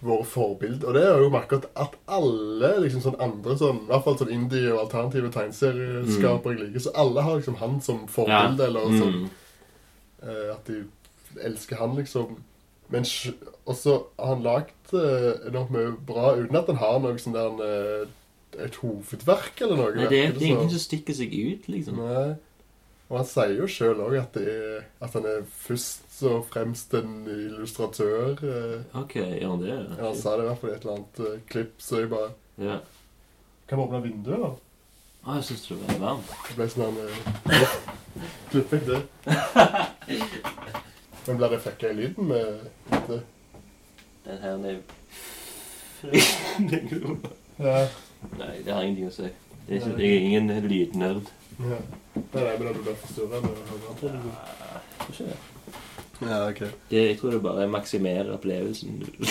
vært 0.05 0.29
forbilde. 0.31 0.85
Og 0.87 0.95
det 0.95 1.01
er 1.03 1.19
jo 1.19 1.31
merket 1.33 1.65
at 1.75 1.97
alle 2.07 2.69
liksom 2.85 3.01
sånn 3.03 3.17
andre 3.19 3.57
sånn, 3.59 3.81
i 3.83 3.89
hvert 3.89 4.05
fall 4.05 4.17
sånn 4.21 4.31
indie- 4.31 4.69
og 4.71 4.85
alternative 4.85 5.31
tegneserieskapere 5.35 6.55
jeg 6.55 6.67
liker, 6.69 6.85
så 6.85 6.93
alle 7.03 7.25
har 7.25 7.35
liksom 7.41 7.57
han 7.59 7.81
som 7.83 8.05
forbilde, 8.07 8.69
eller 8.69 8.93
sånn 8.95 9.17
Mm. 9.25 9.29
Eh, 10.23 10.49
at 10.53 10.69
de 10.69 10.83
elsker 11.45 11.79
han, 11.79 11.95
liksom. 11.99 12.37
Men 12.89 13.05
også 13.69 13.95
har 14.17 14.31
han 14.33 14.45
lagd 14.45 14.93
eh, 14.97 15.31
enormt 15.51 15.73
mye 15.75 15.91
bra 16.07 16.33
uten 16.39 16.57
at 16.57 16.71
han 16.71 16.81
har 16.81 17.01
noe 17.03 17.21
sånn 17.21 17.37
der 17.37 17.63
eh, 17.65 18.13
et 18.65 18.79
hovedverk 18.81 19.61
eller 19.61 19.77
noe. 19.77 19.95
Nei, 19.97 20.07
det 20.09 20.21
er, 20.23 20.31
det 20.33 20.41
er 20.41 20.47
ingenting 20.49 20.73
som 20.73 20.85
stikker 20.87 21.17
seg 21.17 21.35
ut, 21.35 21.67
liksom. 21.69 21.99
Nei. 22.01 22.29
Og 23.09 23.17
han 23.17 23.25
sier 23.29 23.55
jo 23.57 23.67
sjøl 23.69 24.01
òg 24.05 24.15
at, 24.19 24.35
at 25.01 25.15
han 25.17 25.25
er 25.25 25.45
først 25.63 26.19
og 26.29 26.43
fremst 26.51 26.93
en 26.97 27.23
illustratør. 27.25 28.35
Ok, 28.99 29.15
gjør 29.17 29.53
han 29.55 29.63
det? 29.63 29.71
Ja, 29.73 30.03
han 30.03 30.17
sa 30.17 30.35
det 30.37 30.45
i 30.45 30.49
hvert 30.49 30.61
fall 30.61 30.69
i 30.69 30.75
et 30.75 30.85
eller 30.85 30.97
annet 30.99 31.47
klipp, 31.49 31.77
så 31.81 32.03
jeg 32.03 32.11
bare 32.13 32.33
Ja. 32.61 32.75
Kan 33.69 33.79
vi 33.79 33.85
åpne 33.85 34.01
vinduet, 34.03 34.43
da? 34.43 34.51
Ah, 35.25 35.35
jeg 35.35 35.43
syns 35.43 35.67
det 35.67 35.77
var 35.77 35.97
varmt. 35.99 36.29
Det 36.47 36.55
ble 36.57 36.67
sånn 36.71 36.97
Klipper 38.49 38.77
jeg 38.77 38.85
det? 38.87 39.01
Men 41.27 41.37
blir 41.37 41.49
det 41.53 41.59
fucka 41.61 41.89
i 41.91 41.93
lyden 41.97 42.23
med 42.31 42.45
dette? 42.89 43.17
Den 44.25 44.37
her 44.41 44.53
er 44.71 44.77
Ja. 47.59 47.87
Nei, 48.39 48.55
det 48.65 48.71
har 48.73 48.81
ingenting 48.83 49.07
å 49.09 49.11
si. 49.13 49.27
Det 49.67 49.73
er 49.77 49.81
jeg 49.99 50.09
er 50.15 50.19
ingen 50.29 50.47
lydnerd. 50.65 51.25
ja. 51.59 51.77
Nei, 52.15 52.43
nei, 52.43 52.55
men 52.59 52.73
du 52.73 52.79
blir 52.83 52.95
forstyrra 52.99 53.37
med 53.43 53.51
det. 53.53 53.61
Tror 53.99 54.11
ikke 55.11 55.25
det. 55.29 55.37
Ja, 56.19 56.37
ok. 56.49 56.59
Det, 56.89 56.99
jeg 57.05 57.17
tror 57.19 57.31
det 57.35 57.41
bare 57.43 57.67
maksimerer 57.71 58.31
opplevelsen. 58.35 58.91
Ja. 59.19 59.23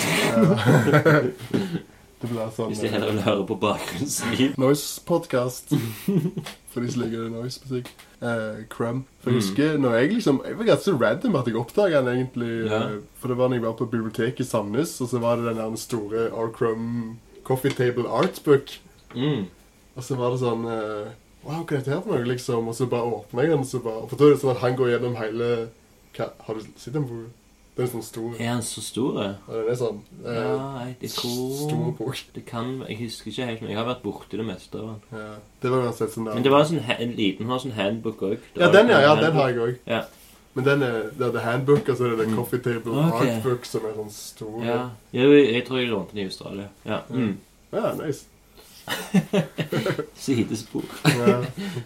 det 2.21 2.27
blir 2.29 2.49
sånn 2.51 2.71
Hvis 2.73 2.81
de 2.83 2.89
heller 2.91 3.11
vil 3.13 3.21
høre 3.23 3.43
på 3.47 3.55
bakgrunnsliv. 3.61 4.55
Noise-podkast. 4.59 5.71
For 6.73 6.83
de 6.83 6.91
som 6.91 7.01
liker 7.05 7.29
noise-musikk. 7.31 7.87
Eh, 8.21 8.57
Crumb. 8.69 9.05
For 9.23 9.31
jeg 9.31 9.37
Mm. 9.37 9.41
husker 9.41 9.77
når 9.79 9.93
jeg 9.99 10.11
liksom 10.17 10.41
Jeg 10.45 10.57
var 10.59 10.65
ganske 10.67 10.93
random 10.99 11.35
at 11.39 11.47
jeg 11.47 11.55
oppdaga 11.55 12.01
den, 12.03 12.17
egentlig. 12.17 12.51
Ja. 12.69 12.81
eh, 12.89 12.99
For 13.21 13.27
det 13.31 13.37
var 13.37 13.47
når 13.49 13.55
jeg 13.61 13.63
var 13.63 13.73
på 13.79 13.89
biblioteket 13.89 14.39
i 14.43 14.49
Sandnes, 14.49 14.99
og 15.01 15.07
så 15.09 15.19
var 15.23 15.37
det 15.37 15.45
den 15.45 15.57
der 15.63 15.75
store 15.79 16.27
R. 16.31 16.51
Crumb 16.51 17.17
Coffee 17.47 17.71
Table 17.71 18.05
Artbook. 18.09 18.75
Mm. 19.15 19.47
Og 19.95 20.03
så 20.03 20.15
var 20.19 20.31
det 20.35 20.39
sånn 20.43 20.65
eh, 20.67 21.09
Wow, 21.41 21.63
hva 21.63 21.71
er 21.71 21.77
dette 21.79 21.93
her 21.95 22.01
for 22.03 22.17
noe, 22.19 22.27
liksom? 22.27 22.67
Og 22.67 22.75
så 22.75 22.85
bare 22.91 23.07
åpna 23.15 23.41
jeg 23.47 23.49
den, 23.55 23.63
så 23.65 23.79
bare 23.81 24.07
For 24.09 24.17
da 24.19 24.25
er 24.27 24.33
det 24.35 24.41
sånn 24.43 24.51
at 24.57 24.61
han 24.65 24.75
går 24.75 24.89
gjennom 24.91 25.15
hele 25.15 25.69
hva, 26.17 26.27
Har 26.45 26.55
du 26.59 26.65
sett 26.75 26.93
den 26.93 27.07
boka? 27.07 27.31
Den 27.79 27.87
er 27.87 27.91
sånn 27.93 28.03
stor. 28.03 28.29
Er 28.35 28.49
han 28.51 28.61
så 28.67 28.81
stor? 28.83 29.17
Ja, 29.23 29.31
den 29.55 29.69
er 29.71 29.77
sånn 29.79 30.01
eh, 30.25 30.35
Ja, 30.35 30.83
jeg, 30.83 30.95
jeg 31.05 31.11
Stor 31.15 31.69
tror 31.71 31.91
bok. 31.97 32.21
Det 32.35 32.43
kan 32.49 32.73
Jeg 32.89 32.97
husker 33.05 33.31
ikke 33.31 33.45
helt, 33.49 33.61
men 33.63 33.71
jeg 33.71 33.79
har 33.79 33.87
vært 33.87 34.03
borti 34.03 34.37
det 34.41 34.45
meste 34.49 34.81
av 34.81 34.87
han. 34.91 35.01
Ja. 35.15 35.27
Det 35.63 35.71
var 35.71 35.87
uansett 35.87 36.11
sånn 36.13 36.27
der 36.27 36.35
Men 36.35 36.43
det 36.45 36.51
var 36.51 36.65
en, 36.65 36.71
sånn, 36.73 36.95
en 36.99 37.13
liten 37.15 37.45
han 37.47 37.55
har 37.55 37.63
sånn 37.63 37.77
handbook 37.79 38.23
òg. 38.29 38.37
Ja, 38.59 38.69
den, 38.75 38.91
ja. 38.91 38.99
ja 39.07 39.13
den 39.23 39.37
har 39.39 39.53
jeg 39.53 39.63
òg. 39.63 39.77
Ja. 39.87 40.01
Men 40.57 40.65
den 40.65 40.81
er, 40.83 40.95
det 41.15 41.27
er 41.27 41.31
The 41.31 41.43
Handbook, 41.45 41.87
og 41.87 41.95
så 41.97 42.05
er 42.07 42.09
det 42.15 42.17
The 42.23 42.31
Mm. 42.31 42.35
Coffee 42.35 42.59
Table 42.65 42.91
Ok. 43.05 43.21
Artbook, 43.21 43.65
som 43.69 43.85
er 43.85 43.93
sånn 43.95 44.09
stor. 44.11 44.57
Ja. 44.65 44.79
Jeg, 45.13 45.29
jeg 45.53 45.65
tror 45.67 45.79
jeg 45.79 45.91
lånte 45.91 46.15
den 46.17 46.23
i 46.23 46.27
Australia. 46.27 46.67
Ja. 46.89 46.97
Mm. 47.13 47.37
Ja, 47.71 47.93
nice. 47.99 48.25
Sidespor. 50.19 50.83
Ja. 51.03 51.37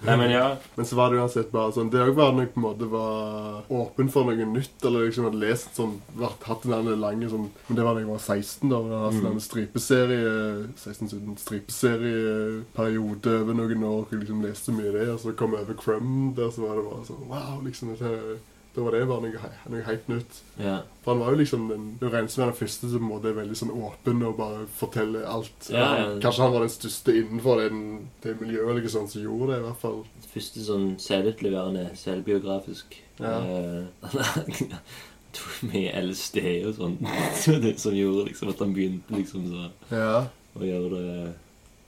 Nei, 0.06 0.16
men 0.18 0.32
ja. 0.32 0.46
Men 0.76 0.86
så 0.86 0.98
var 0.98 1.12
det 1.14 1.22
uansett 1.22 1.52
bare 1.54 1.74
sånn 1.76 1.92
Det 1.94 2.02
òg 2.02 2.16
var 2.18 2.34
når 2.34 2.48
jeg 2.48 2.54
på 2.56 2.62
en 2.62 2.66
måte 2.66 2.90
var 2.92 3.70
åpen 3.74 4.10
for 4.14 4.28
noe 4.28 4.48
nytt, 4.50 4.78
eller 4.86 5.08
liksom 5.08 5.28
hadde 5.30 5.42
lest 5.44 5.76
sånn 5.78 5.98
vært, 6.20 6.48
Hatt 6.50 6.66
en 6.68 6.90
lange 7.02 7.30
sånn 7.32 7.50
Men 7.68 7.78
det 7.78 7.86
var 7.86 7.98
da 7.98 8.04
jeg 8.04 8.12
var 8.12 8.24
16, 8.24 8.70
da. 8.72 8.80
Og 8.80 8.96
hadde 9.06 9.20
sånn 9.20 9.30
en 9.32 9.46
stripeserie 9.48 10.34
16-17 10.80 11.38
stripeserieperiode 11.44 13.38
over 13.44 13.58
noen 13.58 13.86
år. 13.88 14.08
Jeg 14.12 14.24
liksom 14.24 14.44
leste 14.46 14.76
mye 14.76 14.92
av 14.92 14.98
det, 15.00 15.08
og 15.14 15.22
så 15.24 15.36
kom 15.38 15.56
jeg 15.56 15.68
over 15.68 15.80
Crumb 15.80 16.34
der, 16.38 16.52
så 16.54 16.66
var 16.66 16.80
det 16.80 16.88
bare 16.90 17.08
sånn 17.08 17.30
Wow, 17.30 17.62
liksom 17.66 17.94
dette, 17.94 18.40
Da 18.74 18.82
var 18.82 18.96
det 18.96 19.04
bare 19.06 19.22
noe, 19.22 19.50
noe 19.70 19.84
helt 19.86 20.08
nytt. 20.10 20.40
ja. 20.58 20.80
For 21.04 21.12
han 21.14 21.20
var 21.22 21.34
jo 21.36 21.38
liksom 21.44 21.68
den, 21.70 21.84
det 22.00 22.10
regnes 22.10 22.32
som 22.34 22.46
den 22.48 22.56
første 22.58 22.88
som 22.90 23.10
på 23.10 23.18
være 23.20 23.34
er 23.34 23.36
veldig 23.42 23.58
sånn 23.60 23.74
åpen 23.76 24.24
og 24.26 24.38
bare 24.40 24.64
forteller 24.80 25.26
alt. 25.30 25.68
Ja, 25.70 25.90
ja. 26.00 26.06
Kanskje 26.24 26.42
han 26.46 26.54
var 26.56 26.64
den 26.66 26.72
største 26.74 27.14
innenfor 27.20 27.60
den, 27.62 27.82
det 28.24 28.34
miljøet 28.40 28.72
eller 28.74 28.88
sånn 28.90 29.10
som 29.12 29.22
gjorde 29.22 29.52
det, 29.52 29.60
i 29.60 29.66
hvert 29.68 29.82
fall. 29.84 30.00
Første 30.34 30.64
sånn 30.66 30.88
selvutleverende, 31.04 31.84
selvbiografisk. 32.00 32.98
Ja. 33.20 33.36
Uh, 33.44 33.86
tok 35.38 35.62
mye 35.70 35.94
LSD 36.08 36.40
og 36.70 36.74
sånn. 36.80 36.98
det 37.68 37.76
som 37.82 37.94
gjorde 37.98 38.28
liksom 38.32 38.52
at 38.54 38.64
han 38.64 38.74
begynte 38.76 39.18
liksom 39.20 39.46
så 39.52 39.70
Ja. 39.94 40.26
å 40.58 40.66
gjøre 40.66 40.90
det 40.98 41.30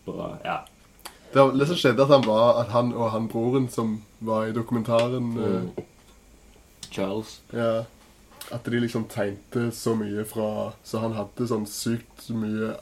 bra. 0.06 0.30
Ja. 0.46 0.60
Det, 1.32 1.39
var, 1.42 1.51
det 1.58 1.68
som 1.72 1.80
skjedde, 1.82 2.04
at 2.06 2.13
han 2.13 2.27
var 2.30 2.62
at 2.62 2.70
han 2.74 2.94
og 2.94 3.10
han 3.15 3.25
broren 3.32 3.65
som 3.74 3.98
var 4.20 4.46
i 4.51 4.54
dokumentaren 4.56 5.34
Mm. 5.36 5.70
Charles. 6.95 7.39
ja, 7.53 7.83
At 8.51 8.63
de 8.69 8.77
liksom 8.79 9.07
tegnte 9.09 9.71
så 9.73 9.95
mye 9.97 10.23
fra 10.29 10.73
Så 10.85 10.99
han 11.01 11.15
hadde 11.17 11.47
sånn 11.49 11.65
sykt 11.65 12.27
mye 12.29 12.75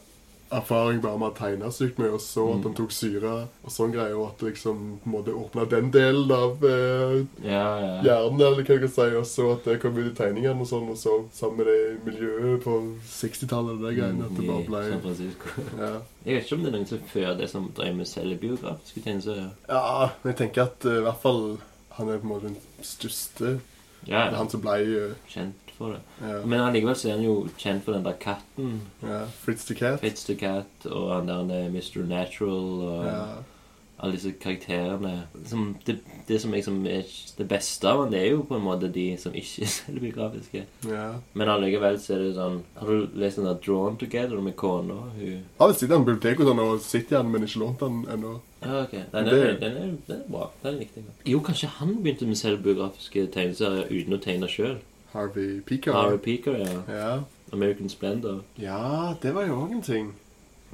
erfaring 0.53 0.99
bare 1.01 1.17
med 1.17 1.31
å 1.31 1.33
tegne 1.33 1.69
sykt 1.73 1.97
mye, 1.97 2.11
og 2.13 2.19
så 2.21 2.43
at 2.51 2.57
Mm. 2.59 2.63
han 2.67 2.73
tok 2.77 2.91
syre 2.93 3.29
og 3.65 3.71
sånn 3.73 3.91
greier, 3.95 4.13
og 4.19 4.27
at 4.27 4.37
det 4.37 4.49
liksom 4.51 4.99
på 5.01 5.07
en 5.07 5.13
måte 5.15 5.33
åpna 5.33 5.63
den 5.71 5.87
delen 5.89 6.29
av 6.35 6.61
eh, 6.63 7.25
Ja, 7.41 7.63
ja. 7.81 7.95
hjernen, 8.05 8.41
eller 8.41 8.61
hva 8.61 8.75
jeg 8.75 8.83
kan 8.83 8.91
si, 8.93 9.07
og 9.17 9.25
så 9.25 9.47
at 9.55 9.63
det 9.65 9.79
kom 9.81 9.97
ut 9.97 10.11
i 10.11 10.13
tegningene 10.19 10.61
og 10.61 10.67
sånn, 10.69 10.85
og 10.93 10.99
så 11.01 11.15
sammen 11.33 11.57
med 11.57 11.65
det 11.71 12.05
miljøet 12.05 12.61
på 12.67 12.75
60-tallet, 13.09 13.81
det 13.81 13.95
greiene, 13.97 14.25
at 14.29 14.37
det 14.37 14.45
bare 14.45 14.61
Mm, 14.61 14.69
San 14.69 15.01
ble 15.01 15.01
Francisco. 15.07 15.65
ja. 15.87 15.91
Jeg 16.27 16.35
vet 16.35 16.45
ikke 16.45 16.55
om 16.59 16.63
det 16.63 16.69
er 16.73 16.77
noen 16.77 16.87
som 16.91 16.99
før 17.15 17.37
det 17.41 17.49
som 17.49 17.69
drev 17.75 17.95
med 17.95 18.05
selvbiografiske 18.13 19.03
tegneserier. 19.07 19.49
ja, 19.69 20.09
men 20.23 20.33
jeg 20.35 20.37
tenker 20.43 20.67
at 20.69 20.85
uh, 20.85 20.97
i 20.99 21.05
hvert 21.07 21.21
fall 21.25 21.43
han 21.97 22.09
er 22.13 22.17
på 22.21 22.29
en 22.29 22.33
måte 22.35 22.51
den 22.51 22.57
største. 22.85 23.55
Ja, 24.07 24.25
Det 24.29 24.33
er 24.33 24.37
han 24.41 24.49
som 24.49 24.61
ble 24.61 24.77
eh, 24.81 25.15
kjent 25.29 25.71
for 25.77 25.93
det. 25.95 26.01
ja, 26.21 26.41
Men 26.45 26.59
allikevel 26.61 26.95
så 26.95 27.09
er 27.09 27.15
han 27.17 27.23
jo 27.25 27.47
kjent 27.57 27.83
for 27.85 27.93
den 27.93 28.03
der 28.05 28.13
katten. 28.19 28.81
ja, 29.01 29.23
Fritz 29.45 29.65
the 29.65 29.75
Cat. 29.75 29.99
Fritz 30.03 30.23
the 30.25 30.35
Cat 30.35 30.85
og 30.91 31.09
han 31.15 31.27
der 31.49 31.69
Mr. 31.69 32.03
Natural 32.05 32.83
og 32.89 33.05
Ja. 33.05 33.23
alle 34.03 34.13
disse 34.17 34.31
karakterene. 34.35 35.27
Som 35.47 35.77
det, 35.87 35.99
det 36.27 36.41
som 36.41 36.51
liksom 36.51 36.85
er 36.85 37.03
det 37.37 37.47
beste 37.47 37.87
av 37.87 38.01
han, 38.03 38.11
det 38.11 38.19
er 38.21 38.31
jo 38.33 38.41
på 38.43 38.55
en 38.57 38.63
måte 38.65 38.91
de 38.91 39.15
som 39.17 39.31
ikke 39.33 39.63
er 39.63 39.71
selvbiografiske. 39.77 40.65
ja. 40.89 41.13
Men 41.33 41.47
allikevel 41.49 41.97
så 41.99 42.13
er 42.17 42.23
det 42.25 42.33
sånn 42.35 42.61
Har 42.75 42.87
du 42.87 43.07
lest 43.15 43.37
den 43.39 43.45
der 43.45 43.59
Drawn 43.65 43.97
Together 43.97 44.41
med 44.41 44.55
kona? 44.55 44.93
Hun 45.17 45.43
Har 45.59 45.67
vel 45.71 45.75
sittet 45.75 45.95
i 45.95 46.03
biblioteket 46.03 46.45
og 46.45 46.79
i 46.93 47.03
den, 47.09 47.31
men 47.31 47.43
ikke 47.43 47.59
lånt 47.63 47.79
den 47.79 48.03
ennå. 48.11 48.39
Ja, 48.65 48.81
ok. 48.83 48.91
Den 48.91 49.27
er, 49.27 49.29
Det- 49.29 49.59
den 49.61 49.77
er, 49.77 49.85
den 50.07 50.21
er 50.21 50.31
bra. 50.31 50.49
Den 50.63 50.79
likte 50.79 50.95
jeg. 51.01 51.31
Jo, 51.33 51.39
kanskje 51.39 51.67
han 51.67 51.95
begynte 52.03 52.25
med 52.27 52.35
selvbiografiske 52.35 53.27
tegneserier 53.31 53.85
uten 53.91 54.13
å 54.13 54.21
tegne 54.23 54.47
sjøl. 54.47 54.77
Harvey 55.13 55.59
Peaker. 55.61 55.91
Harvey 55.93 56.17
Peaker, 56.17 56.57
ja. 56.57 56.81
Ja. 56.93 57.19
American 57.53 57.89
Splendor. 57.89 58.41
ja, 58.57 59.13
det 59.21 59.33
var 59.35 59.45
jo 59.45 59.53
òg 59.65 59.71
en 59.71 59.81
ting. 59.81 60.13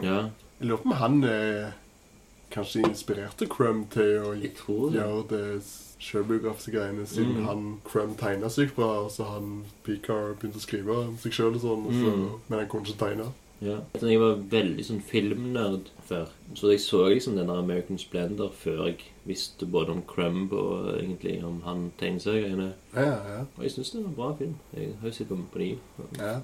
Ja, 0.02 0.30
Jeg 0.62 0.68
lurer 0.68 0.78
på 0.78 0.86
om 0.86 0.92
han 0.92 1.24
eh, 1.24 1.72
kanskje 2.52 2.82
inspirerte 2.88 3.48
Crum 3.48 3.86
til 3.92 4.20
å 4.24 4.34
det. 4.34 4.94
gjøre 5.00 5.28
det 5.30 5.64
sjølbiografiske 6.00 6.72
greiene, 6.72 7.06
siden 7.08 7.36
Mm. 7.38 7.46
han 7.46 7.78
Crum 7.84 8.16
tegna 8.16 8.48
sykt 8.50 8.76
bra, 8.76 9.04
og 9.04 9.12
så 9.12 9.24
han 9.26 9.66
Peaker 9.84 10.36
begynte 10.40 10.58
å 10.58 10.62
skrive 10.62 10.96
om 11.08 11.18
seg 11.18 11.32
sjøl 11.34 11.56
og 11.56 11.62
sånn, 11.62 11.86
Mm. 11.92 12.30
men 12.50 12.60
han 12.60 12.68
kunne 12.70 12.86
ikke 12.88 12.98
tegne. 13.06 13.32
Ja. 13.62 13.78
Jeg 14.02 14.20
var 14.22 14.38
veldig 14.52 14.84
sånn 14.88 15.02
filmnerd 15.04 15.90
før. 16.08 16.30
Så 16.56 16.70
jeg 16.72 16.80
så 16.80 17.02
liksom 17.12 17.36
den 17.36 17.48
der 17.52 17.60
American 17.60 17.98
Splendor 18.00 18.54
før 18.56 18.86
jeg 18.88 19.02
visste 19.28 19.66
både 19.68 19.92
om 19.92 20.02
Crumb 20.08 20.54
og 20.56 20.88
egentlig 20.96 21.44
om 21.46 21.62
han 21.66 21.92
tegneseriegreiene. 22.00 22.70
Ja, 22.96 23.04
ja. 23.34 23.42
Og 23.58 23.64
jeg 23.64 23.72
syns 23.72 23.92
det 23.92 24.02
var 24.04 24.10
en 24.10 24.16
bra 24.16 24.30
film. 24.40 24.56
Jeg 24.74 24.94
har 25.02 25.10
jo 25.10 25.14
sett 25.18 25.28
på 25.30 25.38
på 25.52 25.60
de. 25.60 25.70
Ja. 26.18 26.32
Er 26.38 26.42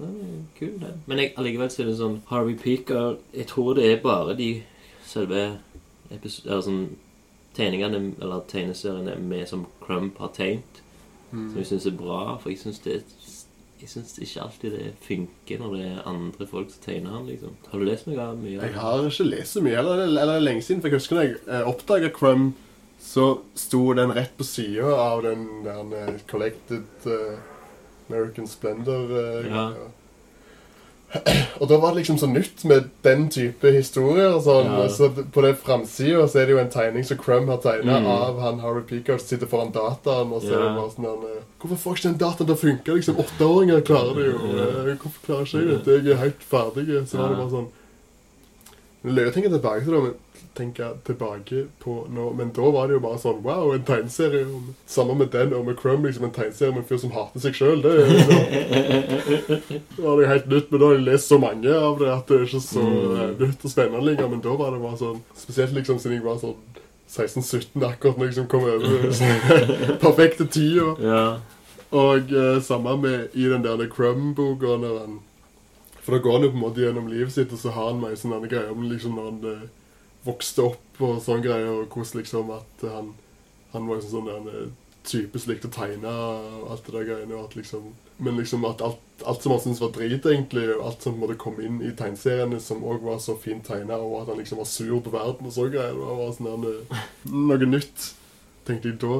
kul, 0.58 0.76
den. 0.80 1.02
Men 1.06 1.18
jeg, 1.18 1.32
allikevel 1.36 1.70
så 1.70 1.82
er 1.82 1.86
det 1.90 1.96
sånn 1.98 2.20
Harvey 2.28 2.54
Peaker 2.54 3.16
Jeg 3.34 3.46
tror 3.46 3.74
det 3.74 3.90
er 3.92 4.02
bare 4.04 4.36
de 4.36 4.62
selve 5.06 5.58
episode, 6.10 6.50
eller 6.50 6.62
sånn 6.62 6.96
tegningene 7.56 8.14
eller 8.20 8.44
tegneseriene 8.50 9.16
med 9.18 9.48
som 9.48 9.66
Crumb 9.80 10.18
har 10.18 10.28
tegnet, 10.36 10.82
som 11.30 11.48
Mm. 11.48 11.56
jeg 11.56 11.66
syns 11.66 11.86
er 11.86 11.90
bra. 11.96 12.36
For 12.38 12.50
jeg 12.50 12.58
syns 12.60 12.78
det 12.84 13.02
Jeg 13.80 13.90
syns 13.92 14.14
ikke 14.18 14.40
alltid 14.40 14.72
det 14.72 14.92
funker 15.04 15.58
når 15.60 15.74
det 15.76 15.86
er 15.90 16.06
andre 16.08 16.46
folk 16.48 16.70
som 16.72 16.84
tegner 16.86 17.12
han, 17.12 17.26
liksom. 17.28 17.56
Har 17.70 17.82
du 17.82 17.84
lest 17.84 18.06
noe 18.08 18.28
mye 18.40 18.54
Jeg 18.56 18.72
har 18.72 19.04
ikke 19.10 19.26
lest 19.28 19.56
så 19.58 19.62
mye, 19.64 19.76
eller, 19.82 20.06
eller 20.06 20.32
er 20.38 20.46
lenge 20.46 20.64
siden, 20.64 20.80
for 20.80 20.88
jeg 20.88 21.00
husker 21.00 21.18
når 21.18 21.26
jeg 21.26 21.36
eh, 21.44 21.68
oppdaga 21.68 22.08
Crumb, 22.16 22.54
så 23.02 23.26
sto 23.54 23.82
den 23.98 24.14
rett 24.16 24.32
på 24.38 24.46
sida 24.48 24.94
av 24.96 25.22
den 25.26 25.44
der 25.66 25.92
eh, 26.00 26.16
Collected 26.30 27.04
uh, 27.04 27.36
American 28.08 28.48
Splendor. 28.48 29.12
eh, 29.12 29.50
Ja. 29.52 29.68
Og 31.60 31.68
da 31.70 31.76
var 31.80 31.94
det 31.94 32.00
liksom 32.02 32.18
så 32.18 32.26
nytt 32.28 32.64
med 32.68 32.88
den 33.06 33.28
type 33.32 33.70
historier. 33.72 34.34
sånn. 34.42 34.66
Ja. 34.66 34.88
Så 34.92 35.08
på 35.32 35.42
det 35.44 35.54
framsida 35.62 36.24
er 36.26 36.46
det 36.46 36.52
jo 36.56 36.58
en 36.58 36.68
tegning 36.72 37.04
som 37.06 37.16
Crum 37.16 37.46
har 37.48 37.58
tegna 37.62 38.00
Mm. 38.00 38.06
av 38.10 38.40
han 38.42 38.58
Harry 38.60 38.82
Peacock 38.82 39.20
som 39.22 39.28
sitter 39.28 39.46
foran 39.46 39.72
dataen. 39.72 40.32
Og 40.32 40.42
så 40.42 40.52
er 40.52 40.60
det 40.66 40.74
bare 40.76 40.90
sånn 40.90 41.06
han, 41.06 41.24
eh, 41.30 41.42
Hvorfor 41.62 41.76
får 41.84 41.94
ikke 41.96 42.08
den 42.10 42.18
dataen 42.18 42.46
til 42.46 42.54
å 42.56 42.58
funke? 42.58 42.94
Liksom, 42.98 43.16
Åtteåringer 43.22 43.80
klarer 43.86 44.14
det 44.14 44.26
jo. 44.32 44.38
Ja. 44.56 44.66
eh, 44.90 44.96
Hvorfor 44.96 45.20
klarer 45.26 45.46
ikke 45.46 45.62
jeg 45.62 45.68
dette? 45.78 46.04
Jeg 46.04 46.12
er 46.12 46.22
helt 46.26 46.42
ferdig. 46.50 47.08
Så 47.08 47.18
var 47.18 47.28
det 47.28 47.36
bare 47.38 47.50
sånn 47.50 47.68
løy 49.06 49.26
å 49.30 49.32
tenke 49.32 49.50
tilbake 49.54 49.84
til 49.84 49.92
det, 49.94 50.02
men 50.02 50.14
tenke 50.56 50.88
tilbake 51.06 51.66
på 51.84 51.94
nå 52.10 52.24
Men 52.38 52.50
da 52.56 52.70
var 52.74 52.88
det 52.88 52.96
jo 52.96 53.02
bare 53.04 53.18
sånn 53.22 53.42
Wow, 53.44 53.72
en 53.74 53.84
tegneserie. 53.86 54.44
om- 54.48 54.74
Samme 54.86 55.14
med 55.18 55.30
den 55.34 55.52
og 55.54 55.64
med 55.66 55.76
Crumb, 55.78 56.04
liksom 56.08 56.24
en 56.24 56.30
tegneserie 56.36 56.72
om 56.72 56.78
en 56.78 56.84
fyr 56.88 56.98
som 57.02 57.10
hater 57.14 57.40
seg 57.44 57.54
sjøl. 57.54 57.82
Det, 57.82 57.92
er- 58.00 59.60
det 59.96 60.02
var 60.02 60.20
det 60.20 60.28
helt 60.28 60.48
nytt, 60.50 60.70
men 60.70 60.80
da 60.80 60.86
har 60.86 60.94
jeg 60.98 61.04
lest 61.06 61.28
så 61.32 61.38
mange 61.38 61.74
av 61.76 61.98
det 62.00 62.08
at 62.12 62.26
det 62.28 62.38
er 62.40 62.46
ikke 62.48 62.60
så 62.64 62.82
Mm. 62.86 63.20
eh, 63.20 63.46
nytt 63.46 63.64
og 63.64 63.70
spennende 63.70 64.04
lenger. 64.06 64.28
Men 64.28 64.40
da 64.40 64.56
var 64.56 64.70
det 64.74 64.82
bare 64.82 64.98
sånn 65.00 65.20
Spesielt 65.36 65.74
liksom 65.74 65.98
siden 65.98 66.16
jeg 66.18 66.24
var 66.24 66.38
sånn 66.42 66.56
16-17 67.08 67.84
akkurat 67.86 68.16
når 68.18 68.24
jeg 68.26 68.32
liksom 68.34 68.48
kom 68.50 68.64
over 68.64 69.12
sånn, 69.12 69.98
perfekte 70.06 70.46
tida. 70.50 70.88
Ja. 71.00 71.38
Og 71.92 72.32
uh, 72.34 72.58
samme 72.66 72.96
med 73.00 73.28
i 73.38 73.46
den 73.48 73.62
der 73.62 73.86
Crumb-boka 73.86 74.72
For 76.02 76.12
da 76.16 76.18
går 76.22 76.32
han 76.32 76.42
jo 76.42 76.50
på 76.50 76.56
en 76.58 76.62
måte 76.64 76.82
gjennom 76.82 77.06
livet 77.10 77.32
sitt, 77.32 77.52
og 77.52 77.58
så 77.58 77.70
har 77.74 77.92
han 77.92 78.00
meg 78.02 78.16
sånne 78.18 78.48
greier 78.50 78.70
om 78.74 78.82
liksom 78.90 79.14
når 79.18 79.24
han 79.30 79.38
eh, 79.52 79.62
vokste 80.26 80.66
opp 80.66 81.00
og 81.04 81.22
sånne 81.24 81.44
greier, 81.44 81.70
og 81.70 81.92
hvordan 81.92 82.20
liksom 82.22 82.52
at 82.56 82.90
han 82.90 83.14
Han 83.74 83.88
var 83.88 83.98
liksom 83.98 84.12
sånn 84.22 84.28
en 84.32 84.74
type 85.06 85.38
som 85.38 85.52
likte 85.52 85.68
å 85.68 85.74
tegne 85.74 86.10
og 86.10 86.70
alt 86.72 86.86
det 86.86 86.94
der 86.94 87.06
greiene, 87.08 87.34
og 87.36 87.48
at 87.48 87.56
liksom 87.58 87.90
Men 88.18 88.38
liksom 88.40 88.64
at 88.64 88.80
alt, 88.80 89.02
alt 89.28 89.42
som 89.42 89.52
han 89.52 89.60
syntes 89.60 89.82
var 89.82 89.90
drit, 89.92 90.24
egentlig, 90.24 90.70
og 90.72 90.86
alt 90.88 91.02
som 91.04 91.18
måtte 91.20 91.36
komme 91.36 91.66
inn 91.66 91.82
i 91.84 91.90
tegneseriene 91.92 92.60
som 92.64 92.84
òg 92.84 93.02
var 93.04 93.18
så 93.20 93.34
fint 93.36 93.66
tegna, 93.66 93.98
og 94.00 94.22
at 94.22 94.30
han 94.32 94.40
liksom 94.40 94.62
var 94.62 94.70
sur 94.70 95.00
på 95.04 95.12
verden 95.12 95.50
og 95.50 95.52
så 95.52 95.66
greier, 95.68 95.92
det 95.92 96.16
var 96.22 96.32
sånn 96.38 96.64
noe 97.50 97.68
nytt, 97.68 98.06
tenkte 98.64 98.88
jeg 98.94 99.00
da. 99.02 99.18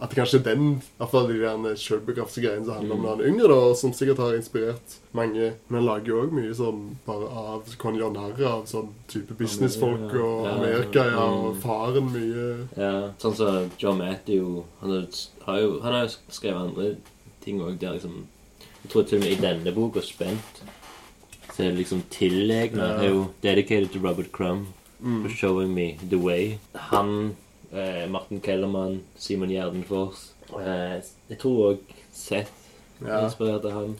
At 0.00 0.10
det 0.10 0.18
kanskje 0.20 0.38
den, 0.44 0.66
i 0.78 0.98
hvert 1.00 1.10
fall 1.10 1.26
de 1.26 1.38
der 1.40 1.74
selvbiografiske 1.74 2.42
greiene 2.44 2.64
som 2.64 2.74
handler 2.76 2.94
om 2.94 3.02
når 3.02 3.08
han 3.16 3.20
er 3.24 3.30
yngre, 3.32 3.48
da, 3.50 3.74
som 3.74 3.92
sikkert 3.92 4.20
har 4.22 4.36
inspirert 4.36 4.94
mange. 5.12 5.48
Men 5.68 5.78
han 5.80 5.86
lager 5.88 6.06
jo 6.12 6.20
òg 6.22 6.32
mye 6.36 6.54
sånn 6.54 6.84
bare 7.06 7.26
av 7.26 7.64
Kan 7.82 7.96
gjøre 7.98 8.12
narr 8.14 8.42
av 8.46 8.62
sånn 8.70 8.92
type 9.10 9.34
businessfolk 9.34 10.12
Ja, 10.14 10.22
og 10.22 10.46
Amerika, 10.52 11.04
ja, 11.10 11.24
og 11.26 11.56
mm. 11.56 11.60
faren 11.64 12.12
mye. 12.14 12.46
ja. 12.78 12.92
Sånn 13.18 13.34
som 13.34 13.70
John 13.78 13.98
Matthew 13.98 14.62
Han 14.80 14.90
har, 15.46 15.58
jo, 15.64 15.80
han 15.82 15.92
har 15.92 16.06
jo 16.06 16.14
skrevet 16.30 16.60
andre 16.62 16.96
ting 17.42 17.58
òg 17.60 17.78
der 17.82 17.98
liksom 17.98 18.26
Jeg 18.84 18.90
tror 18.92 19.02
til 19.02 19.18
og 19.18 19.24
med 19.24 19.32
i 19.32 19.42
denne 19.42 19.74
boka, 19.74 20.00
'Spent', 20.00 20.62
så 21.52 21.64
er 21.64 21.70
det 21.72 21.78
liksom 21.82 22.02
tillegna 22.10 22.86
Ja. 22.86 23.02
er 23.02 23.08
jo 23.10 23.26
'Dedicated 23.42 23.90
to 23.92 23.98
Robert 23.98 24.30
Crumb' 24.32 24.66
Mm. 25.00 25.22
for 25.22 25.28
'Showing 25.30 25.74
Me 25.74 25.96
The 26.10 26.16
Way'. 26.16 26.58
Han, 26.74 27.36
eh, 27.72 28.06
Martin 28.08 28.40
Kellermann, 28.40 29.00
Simon 29.16 29.50
Gjerdenfors 29.52 30.30
eh, 30.60 30.98
Jeg 31.30 31.38
tror 31.42 31.72
òg 31.74 31.94
Seth 32.12 32.52
Ja, 33.04 33.24
inspirerte 33.24 33.70
han. 33.72 33.96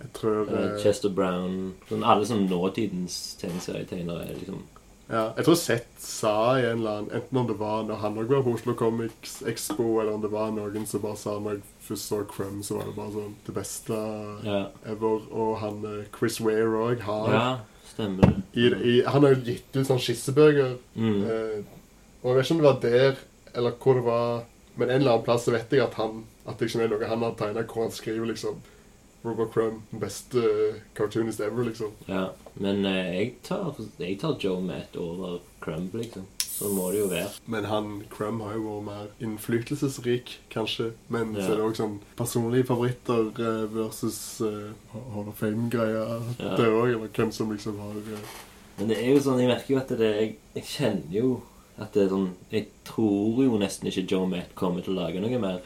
jeg 0.00 0.12
tror 0.16 0.48
Eh, 0.48 0.64
eh, 0.64 0.76
Chester 0.82 1.08
Brown 1.12 1.74
sånn, 1.88 2.02
Alle 2.04 2.24
sånn 2.26 2.48
nåtidens 2.50 3.36
tegneserietegnere 3.40 4.28
er 4.28 4.38
liksom 4.40 4.62
Ja, 5.10 5.32
jeg 5.36 5.44
tror 5.44 5.56
Seth 5.58 5.98
sa 5.98 6.34
i 6.58 6.64
en 6.70 6.78
eller 6.80 6.90
annen 7.00 7.10
Enten 7.18 7.38
om 7.42 7.46
det 7.50 7.58
var 7.58 7.82
når 7.84 7.96
han 8.04 8.18
også 8.18 8.30
var 8.36 8.42
på 8.46 8.54
Oslo 8.54 8.74
Comics 8.78 9.42
Expo, 9.46 10.00
eller 10.00 10.14
om 10.14 10.22
det 10.22 10.30
var 10.32 10.50
noen 10.54 10.86
som 10.86 11.02
bare 11.02 11.16
sa 11.18 11.34
når 11.38 11.58
jeg 11.58 11.62
først 11.88 12.06
så 12.12 12.20
Crumb, 12.30 12.62
så 12.64 12.76
var 12.78 12.86
det 12.86 12.94
bare 12.96 13.12
sånn 13.16 13.34
det 13.46 13.54
beste 13.56 13.98
Ja, 14.46 14.60
ever. 14.86 15.26
Og 15.34 15.58
han 15.58 15.82
eh, 15.84 16.04
Chris 16.16 16.38
Ware 16.40 16.78
òg 16.86 17.00
har 17.08 17.32
ja 17.34 17.48
stemmer 17.90 18.22
det. 18.22 18.42
i, 18.54 18.68
i, 18.86 19.02
Han 19.04 19.24
har 19.26 19.34
jo 19.34 19.40
gitt 19.50 19.74
ut 19.74 19.86
sånn 19.88 19.98
skissebøker. 19.98 20.76
Mm. 20.94 21.24
Eh, 21.26 21.56
og 22.22 22.30
jeg 22.30 22.36
vet 22.36 22.44
ikke 22.44 22.54
om 22.54 22.60
det 22.60 22.68
var 22.70 22.80
der, 22.84 23.20
eller 23.54 23.70
hvor 23.82 23.94
det 23.94 24.04
var 24.04 24.42
Men 24.76 24.88
en 24.90 25.00
eller 25.00 25.12
annen 25.12 25.24
plass 25.26 25.44
så 25.44 25.52
vet 25.52 25.72
jeg 25.72 25.82
at 25.82 25.94
han 25.98 26.24
At 26.46 26.58
det 26.58 26.68
liksom 26.68 26.80
er 26.84 26.88
noe 26.92 27.08
han 27.10 27.22
har 27.26 27.34
tegna, 27.36 27.62
hvor 27.66 27.82
han 27.82 27.90
skriver 27.92 28.26
liksom 28.30 28.60
Robert 29.24 29.50
Crumb, 29.52 29.82
den 29.90 30.00
beste 30.00 30.38
eh, 30.40 30.76
cartoonist 30.96 31.40
ever, 31.44 31.64
liksom. 31.66 31.90
Ja, 32.08 32.30
men 32.54 32.86
eh, 32.88 33.10
jeg, 33.18 33.34
tar, 33.44 33.74
jeg 34.00 34.14
tar 34.22 34.38
Joe 34.40 34.62
Matt 34.64 34.96
over 34.96 35.42
Crumb, 35.60 35.92
liksom. 35.92 36.24
Så 36.40 36.70
må 36.72 36.86
det 36.92 37.02
jo 37.02 37.10
være. 37.10 37.28
Men 37.44 37.64
han 37.68 37.90
Crumb 38.08 38.40
har 38.46 38.56
jo 38.56 38.62
vært 38.78 38.86
mer 38.86 39.10
innflytelsesrik, 39.26 40.38
kanskje. 40.52 40.92
Men 41.08 41.34
Ja. 41.36 41.44
så 41.44 41.52
er 41.52 41.56
det 41.60 41.66
òg 41.68 41.76
sånn 41.76 41.98
personlige 42.16 42.68
favoritter 42.70 43.28
eh, 43.44 43.66
versus 43.76 44.40
uh, 44.40 44.72
Hall 45.12 45.28
of 45.28 45.36
Fame-greia. 45.40 46.06
Ja. 46.40 46.56
Det 46.56 46.68
òg, 46.72 46.88
eller 46.94 47.12
hvem 47.12 47.32
som 47.32 47.52
liksom 47.52 47.76
har 47.80 48.00
uh... 48.00 48.34
Men 48.78 48.88
det 48.88 49.02
er 49.04 49.12
jo 49.12 49.20
sånn, 49.20 49.40
jeg 49.44 49.52
merker 49.52 49.74
jo 49.74 49.80
at 49.82 49.90
det 50.00 50.10
Jeg, 50.16 50.34
jeg 50.56 50.64
kjenner 50.64 51.12
jo 51.12 51.30
at 51.80 51.92
det 51.96 52.02
er 52.04 52.10
sånn 52.12 52.26
Jeg 52.52 52.66
tror 52.84 53.38
jo 53.44 53.58
nesten 53.60 53.88
ikke 53.90 54.06
Joe 54.10 54.26
Matt 54.28 54.54
kommer 54.58 54.84
til 54.84 54.94
å 54.96 55.00
lage 55.02 55.20
noe 55.22 55.38
mer. 55.42 55.60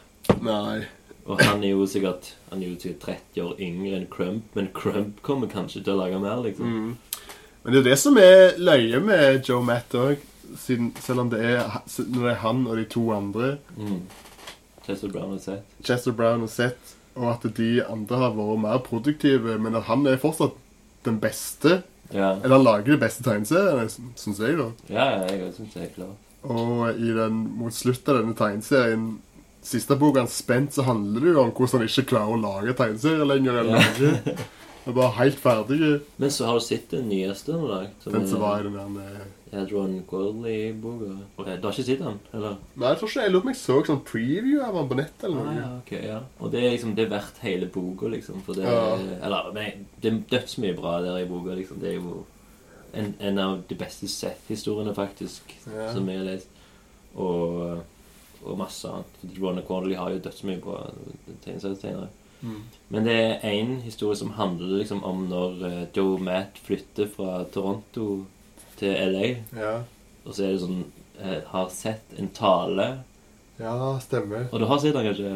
Nei. 0.44 0.84
Og 1.26 1.40
han 1.40 1.62
er 1.64 1.72
jo 1.72 1.86
sikkert 1.88 2.34
Han 2.50 2.62
er 2.62 2.68
jo 2.74 2.76
sikkert 2.82 3.06
30 3.34 3.42
år 3.46 3.60
yngre 3.64 3.96
enn 3.98 4.06
Crump, 4.12 4.44
men 4.54 4.68
Crump 4.76 5.22
kommer 5.26 5.50
kanskje 5.50 5.82
til 5.84 5.94
å 5.94 6.02
lage 6.04 6.20
mer, 6.22 6.42
liksom. 6.44 6.68
Mm. 6.68 6.94
Men 7.64 7.72
det 7.72 7.78
er 7.78 7.82
jo 7.82 7.88
det 7.90 7.98
som 7.98 8.18
er 8.20 8.58
løye 8.60 9.00
med 9.00 9.48
Joe 9.48 9.64
Matt 9.64 9.94
òg. 9.96 10.20
Selv 10.60 11.22
om 11.22 11.30
det 11.32 11.40
er, 11.40 11.62
når 11.96 12.20
det 12.20 12.32
er 12.34 12.42
han 12.44 12.66
og 12.68 12.76
de 12.76 12.84
to 12.92 13.06
andre, 13.14 13.56
Mm. 13.76 14.02
Chester 14.84 15.08
Brown 15.08 15.32
og 15.32 15.40
Seth. 15.40 15.62
Chester 15.82 16.12
Brown 16.12 16.42
og 16.44 16.50
Seth, 16.52 16.92
og 17.16 17.30
at 17.32 17.46
de 17.56 17.70
andre 17.88 18.18
har 18.20 18.34
vært 18.36 18.60
mer 18.60 18.82
produktive, 18.84 19.54
men 19.58 19.74
at 19.80 19.86
han 19.88 20.04
er 20.06 20.20
fortsatt 20.20 20.58
den 21.06 21.16
beste. 21.22 21.82
Ja, 22.12 22.32
Eller 22.42 22.56
han 22.56 22.64
lager 22.64 22.92
de 22.92 22.98
beste 23.00 23.22
tegneseriene, 23.24 23.88
syns 24.16 24.38
jeg, 24.38 24.58
da. 24.58 24.66
ja 24.88 25.06
ja, 25.16 25.22
jeg 25.32 25.54
synes 25.56 25.74
jeg 25.74 25.84
er 25.88 25.94
klar. 25.94 26.12
Og 26.42 26.98
i 27.00 27.14
den, 27.16 27.38
mot 27.56 27.72
slutten 27.74 28.12
av 28.14 28.20
denne 28.22 28.34
tegneserien 28.36 29.06
Siste 29.64 29.96
boka 29.96 30.26
'Spent', 30.28 30.74
så 30.76 30.82
handler 30.84 31.20
det 31.20 31.30
jo 31.32 31.40
om 31.40 31.50
hvordan 31.56 31.80
han 31.80 31.88
ikke 31.88 32.02
klarer 32.10 32.34
å 32.34 32.40
lage 32.42 32.74
tegneserier 32.76 33.24
lenger. 33.24 33.60
eller 33.62 33.78
Ja. 33.78 34.34
Han 34.84 34.92
er 34.92 34.96
bare 34.98 35.14
helt 35.16 35.38
ferdig. 35.40 36.00
Men 36.20 36.30
så 36.30 36.44
har 36.46 36.58
du 36.58 36.64
sett 36.64 36.90
den 36.92 37.06
nyeste 37.08 37.54
nå, 37.56 37.68
da? 37.70 37.78
Den 38.10 38.26
som 38.28 38.40
var 38.42 38.60
i 38.60 38.64
den 38.66 38.74
der 38.76 38.88
med 38.92 39.22
Adron 39.54 39.94
Gorley-boka. 40.10 41.12
Eh, 41.46 41.56
Du 41.60 41.66
har 41.68 41.72
ikke 41.72 41.84
sett 41.86 42.02
den, 42.02 42.18
eller? 42.34 42.56
Nei, 42.76 42.88
jeg 42.90 42.98
tror 43.00 43.08
ikke 43.08 43.22
jeg 43.22 43.32
lurer 43.32 43.40
på 43.40 43.48
om 43.48 43.52
jeg 43.54 43.60
så 43.62 43.76
sånn 43.86 44.02
preview 44.04 44.60
av 44.66 44.74
den 44.74 44.88
på 44.90 44.98
nett 44.98 45.24
eller 45.24 45.40
Ah, 45.40 45.44
noe. 45.44 45.54
ja, 45.62 45.70
ok, 45.78 45.92
ja. 46.04 46.18
Og 46.40 46.50
det 46.52 46.60
er 46.64 46.70
liksom, 46.74 46.94
det 46.98 47.04
er 47.06 47.10
verdt 47.14 47.38
hele 47.46 47.66
boka, 47.66 48.10
liksom. 48.12 48.42
For 48.44 48.52
det 48.54 48.64
Ja. 48.64 48.96
Eller, 49.22 49.52
nei, 49.54 49.68
det 50.02 50.12
er 50.12 50.20
dødsmye 50.36 50.76
bra 50.76 51.00
der 51.02 51.16
i 51.22 51.24
boka, 51.30 51.54
liksom. 51.54 51.80
Det 51.80 51.88
er 51.90 51.94
jo 52.00 52.26
en, 52.94 53.14
en 53.20 53.38
av 53.38 53.62
de 53.68 53.74
beste 53.74 54.06
Seth-historiene, 54.08 54.94
faktisk, 54.94 55.42
Ja. 55.72 55.92
som 55.94 56.06
jeg 56.08 56.18
har 56.18 56.24
lest. 56.28 56.48
Og, 57.16 57.80
og 58.44 58.58
masse 58.58 58.84
annet. 58.90 59.40
Ron 59.40 59.62
Gorley 59.66 59.94
har 59.96 60.10
jo 60.10 60.18
dødsmye 60.18 60.60
bra 60.60 60.90
tegneseriettegnere. 61.44 62.08
Mm. 62.44 62.60
Men 62.92 63.08
det 63.08 63.16
er 63.16 63.46
én 63.48 63.78
historie 63.82 64.18
som 64.20 64.34
handler 64.36 64.78
liksom 64.82 65.02
om 65.08 65.24
når 65.30 65.66
eh, 65.68 65.82
Joe 65.96 66.20
Matt 66.20 66.60
flytter 66.62 67.08
fra 67.10 67.42
Toronto 67.54 68.26
til 68.78 68.92
LA. 68.92 69.30
Ja. 69.56 69.74
Og 70.24 70.36
så 70.36 70.44
er 70.44 70.54
det 70.54 70.62
sånn 70.62 70.84
eh, 71.20 71.40
Har 71.50 71.68
sett 71.72 72.16
en 72.20 72.30
tale 72.36 72.88
ja, 73.60 73.74
stemmer. 74.02 74.48
Og 74.50 74.60
du 74.60 74.66
har 74.66 74.80
sett 74.82 74.96
den, 74.96 75.06
kanskje? 75.06 75.34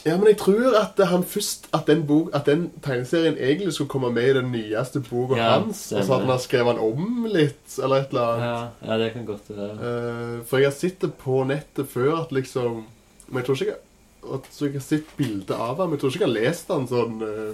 Ja, 0.00 0.14
men 0.16 0.30
jeg 0.30 0.38
tror 0.40 0.76
at 0.78 1.00
han 1.10 1.24
først 1.28 1.66
At 1.76 1.90
den, 1.90 2.06
bok, 2.08 2.30
at 2.32 2.46
den 2.48 2.70
tegneserien 2.80 3.36
egentlig 3.36 3.74
skulle 3.76 3.92
komme 3.92 4.12
med 4.16 4.30
i 4.30 4.38
den 4.38 4.48
nyeste 4.52 5.02
boka 5.04 5.36
Ja, 5.36 5.50
hans. 5.58 5.82
Og 5.92 6.04
så 6.04 6.14
at 6.14 6.24
han 6.24 6.32
har 6.32 6.40
skrevet 6.40 6.76
den 6.76 6.84
om 6.86 7.26
litt, 7.28 7.76
eller 7.82 7.96
et 8.00 8.14
eller 8.14 8.30
annet. 8.30 8.46
Ja, 8.46 8.88
ja 8.88 8.98
det 9.02 9.12
kan 9.12 9.28
godt 9.28 9.50
være. 9.50 9.74
Uh, 9.76 10.40
for 10.48 10.62
jeg 10.62 10.70
har 10.70 10.78
sett 10.78 11.04
det 11.04 11.12
på 11.20 11.42
nettet 11.44 11.92
før 11.92 12.22
at 12.22 12.32
liksom 12.32 12.86
Men 13.28 13.42
jeg 13.42 13.46
tror 13.46 13.60
ikke 13.60 13.70
jeg, 13.70 13.80
at, 14.20 14.48
så 14.52 14.68
jeg 14.68 14.78
har 14.78 14.84
sett 14.84 15.16
bilde 15.16 15.56
av 15.56 15.80
ham 15.80 15.90
men 15.90 15.96
jeg 15.96 16.02
tror 16.02 16.14
ikke 16.14 16.24
jeg 16.26 16.28
har 16.28 16.36
lest 16.36 16.72
han 16.72 16.88
sånn 16.90 17.22
uh, 17.24 17.52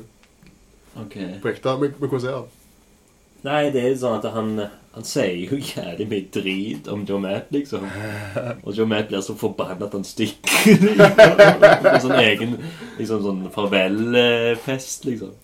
okay. 1.05 1.37
på 1.43 1.53
ekte. 1.53 1.77
Men, 1.81 1.95
men 2.01 2.11
hvordan 2.11 2.31
er 2.31 2.39
han? 2.41 2.55
Nei, 3.47 3.63
det 3.71 3.83
er 3.85 3.99
sånn 4.01 4.17
at 4.19 4.27
han, 4.35 4.55
han 4.97 5.07
sier 5.07 5.53
jo 5.53 5.59
jævlig 5.61 6.07
mye 6.11 6.29
drit 6.35 6.89
om 6.91 7.05
Joe 7.07 7.21
Matt, 7.23 7.53
liksom. 7.55 7.85
Og 8.65 8.73
Joe 8.75 8.89
Matt 8.91 9.11
blir 9.13 9.23
så 9.23 9.37
forbanna 9.39 9.87
at 9.87 9.95
han 9.95 10.07
stikker. 10.07 10.73
en 10.73 12.01
sånn 12.07 12.17
egen 12.19 12.57
liksom 12.97 13.23
sånn 13.23 13.45
farvelfest, 13.55 15.07
liksom. 15.07 15.37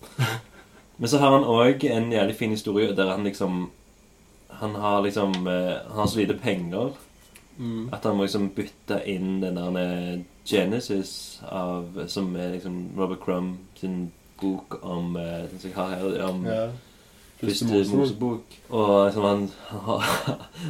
Men 0.97 1.09
så 1.09 1.21
har 1.21 1.37
han 1.37 1.47
òg 1.47 1.85
en 1.87 2.11
jævlig 2.11 2.35
fin 2.41 2.51
historie 2.53 2.91
der 2.97 3.09
han 3.13 3.25
liksom 3.25 3.63
Han 4.59 4.75
har 4.77 5.01
liksom 5.01 5.33
eh, 5.49 5.79
Han 5.89 5.97
har 5.97 6.07
så 6.07 6.19
lite 6.19 6.37
penger 6.37 6.93
at 7.93 8.05
han 8.05 8.15
må 8.17 8.25
liksom 8.25 8.47
bytte 8.55 8.99
inn 9.09 9.41
den 9.41 9.57
der 9.59 9.75
eh, 9.77 10.21
Genesis 10.45 11.41
av 11.47 12.01
Som 12.07 12.35
er 12.35 12.51
liksom 12.55 12.89
Robert 12.97 13.19
Crumb 13.23 13.57
sin 13.79 14.11
bok 14.41 14.79
om 14.81 15.15
uh, 15.15 15.21
Den 15.51 15.59
som 15.59 15.69
jeg 15.69 15.75
har 15.77 15.95
her, 15.95 16.23
om 16.29 16.45
Ja. 16.45 16.65
Første 17.43 17.65
Mosebok. 17.95 18.43
Og 18.69 19.05
liksom 19.05 19.23
han, 19.23 19.41
han, 19.87 20.01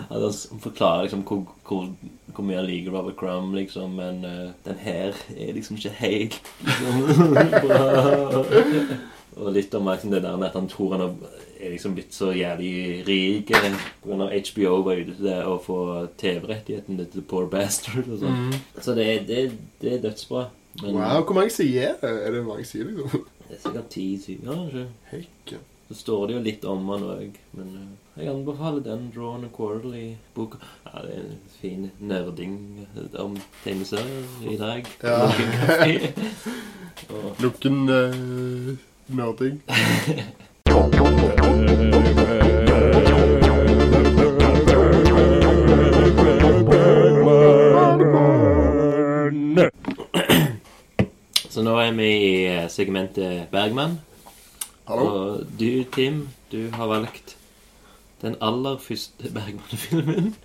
han 0.10 0.34
forklarer 0.64 1.04
liksom 1.06 1.22
hvor, 1.22 1.44
hvor, 1.68 1.88
hvor 2.34 2.44
mye 2.48 2.58
han 2.58 2.66
liker 2.66 2.92
Robert 2.96 3.16
Crumb, 3.20 3.54
liksom, 3.54 3.94
men 4.00 4.26
uh, 4.26 4.50
den 4.66 4.80
her 4.82 5.14
er 5.38 5.54
liksom 5.54 5.78
ikke 5.78 5.90
helt 6.00 6.42
liksom. 6.64 7.38
Og 9.38 9.52
litt 9.54 9.74
om 9.78 9.88
liksom, 9.90 10.12
det 10.14 10.24
der 10.26 10.44
at 10.46 10.58
han 10.58 10.68
tror 10.70 10.92
han 10.98 11.02
har- 11.02 11.40
er 11.66 11.72
liksom 11.74 11.96
blitt 11.98 12.14
så 12.16 12.28
jævlig 12.36 12.74
rik 13.08 13.52
på 13.54 14.10
grunn 14.10 14.24
av 14.26 14.34
HBO 14.50 14.74
var 14.86 14.96
ute 15.02 15.16
til 15.18 15.50
å 15.50 15.58
få 15.64 15.80
TV-rettighetene 16.22 17.06
til 17.06 17.14
The 17.22 17.26
Poor 17.34 17.46
Bastard 17.52 18.08
og 18.10 18.18
sånn. 18.24 18.40
Mm. 18.50 18.56
Så 18.84 18.96
det, 18.98 19.06
er- 19.16 19.28
det, 19.30 19.40
det 19.82 19.90
er 19.98 20.04
dødsbra. 20.08 20.44
Men 20.82 20.96
Wow, 20.98 21.20
hvor 21.28 21.36
mange 21.38 21.54
sider 21.54 21.82
er 21.92 21.96
det? 22.02 22.14
Er 22.28 22.32
det 22.38 22.46
mange 22.48 22.66
sider, 22.66 22.90
liksom? 22.98 23.28
det 23.50 23.58
er 23.58 23.62
sikkert 23.68 23.90
ti 23.94 24.08
sider, 24.18 24.56
kanskje. 24.56 24.86
Hekke. 25.12 25.58
Så 25.90 25.94
står 26.00 26.22
det 26.30 26.36
jo 26.38 26.42
litt 26.46 26.64
om 26.66 26.88
han 26.90 27.04
òg, 27.06 27.36
men 27.60 27.68
eh, 27.78 27.90
jeg 28.24 28.30
anbefaler 28.32 28.82
den 28.86 29.10
Drawn 29.14 29.44
Quarterly-boka. 29.54 30.58
Ja, 30.88 31.02
det 31.04 31.12
er 31.18 31.22
en 31.28 31.38
fin 31.60 31.84
nerding 32.00 32.56
om 33.22 33.36
tegneserier 33.66 34.26
i 34.50 34.58
dag. 34.58 34.82
Ja. 35.04 35.30
Lukken 37.44 37.78
uh, 37.90 38.74
nerding. 39.14 39.62
Så 51.54 51.62
nå 51.62 51.76
er 51.78 51.92
vi 51.94 52.08
i 52.10 52.46
eh, 52.50 52.66
segmentet 52.72 53.52
Bergman. 53.52 54.00
Hallo? 54.88 55.04
Og 55.06 55.44
du, 55.60 55.84
Tim, 55.94 56.30
du 56.52 56.72
har 56.74 56.90
valgt 56.90 57.36
den 58.24 58.36
aller 58.42 58.80
første 58.82 59.30
Bergman-filmen. 59.36 60.36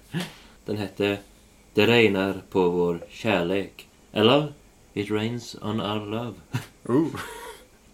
Den 0.66 0.76
heter 0.76 1.16
'Det 1.76 1.88
regner 1.88 2.42
på 2.50 2.70
vår 2.70 3.00
kjærleik'. 3.08 3.86
Eller 4.12 4.52
'It 4.94 5.10
rains 5.10 5.56
on 5.62 5.80
our 5.80 6.04
love'. 6.04 6.60
Uh. 6.84 7.20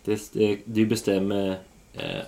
Det, 0.07 0.19
det, 0.35 0.63
du 0.77 0.87
bestemmer 0.87 1.57
eh, 1.95 2.25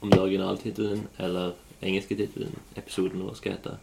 om 0.00 0.10
det 0.10 0.18
er 0.18 0.24
originaltittelen 0.24 1.06
eller 1.18 1.52
engelske 1.82 2.16
tittelen 2.16 2.54
episoden 2.76 3.22
vår 3.22 3.38
skal 3.38 3.56
hete. 3.56 3.76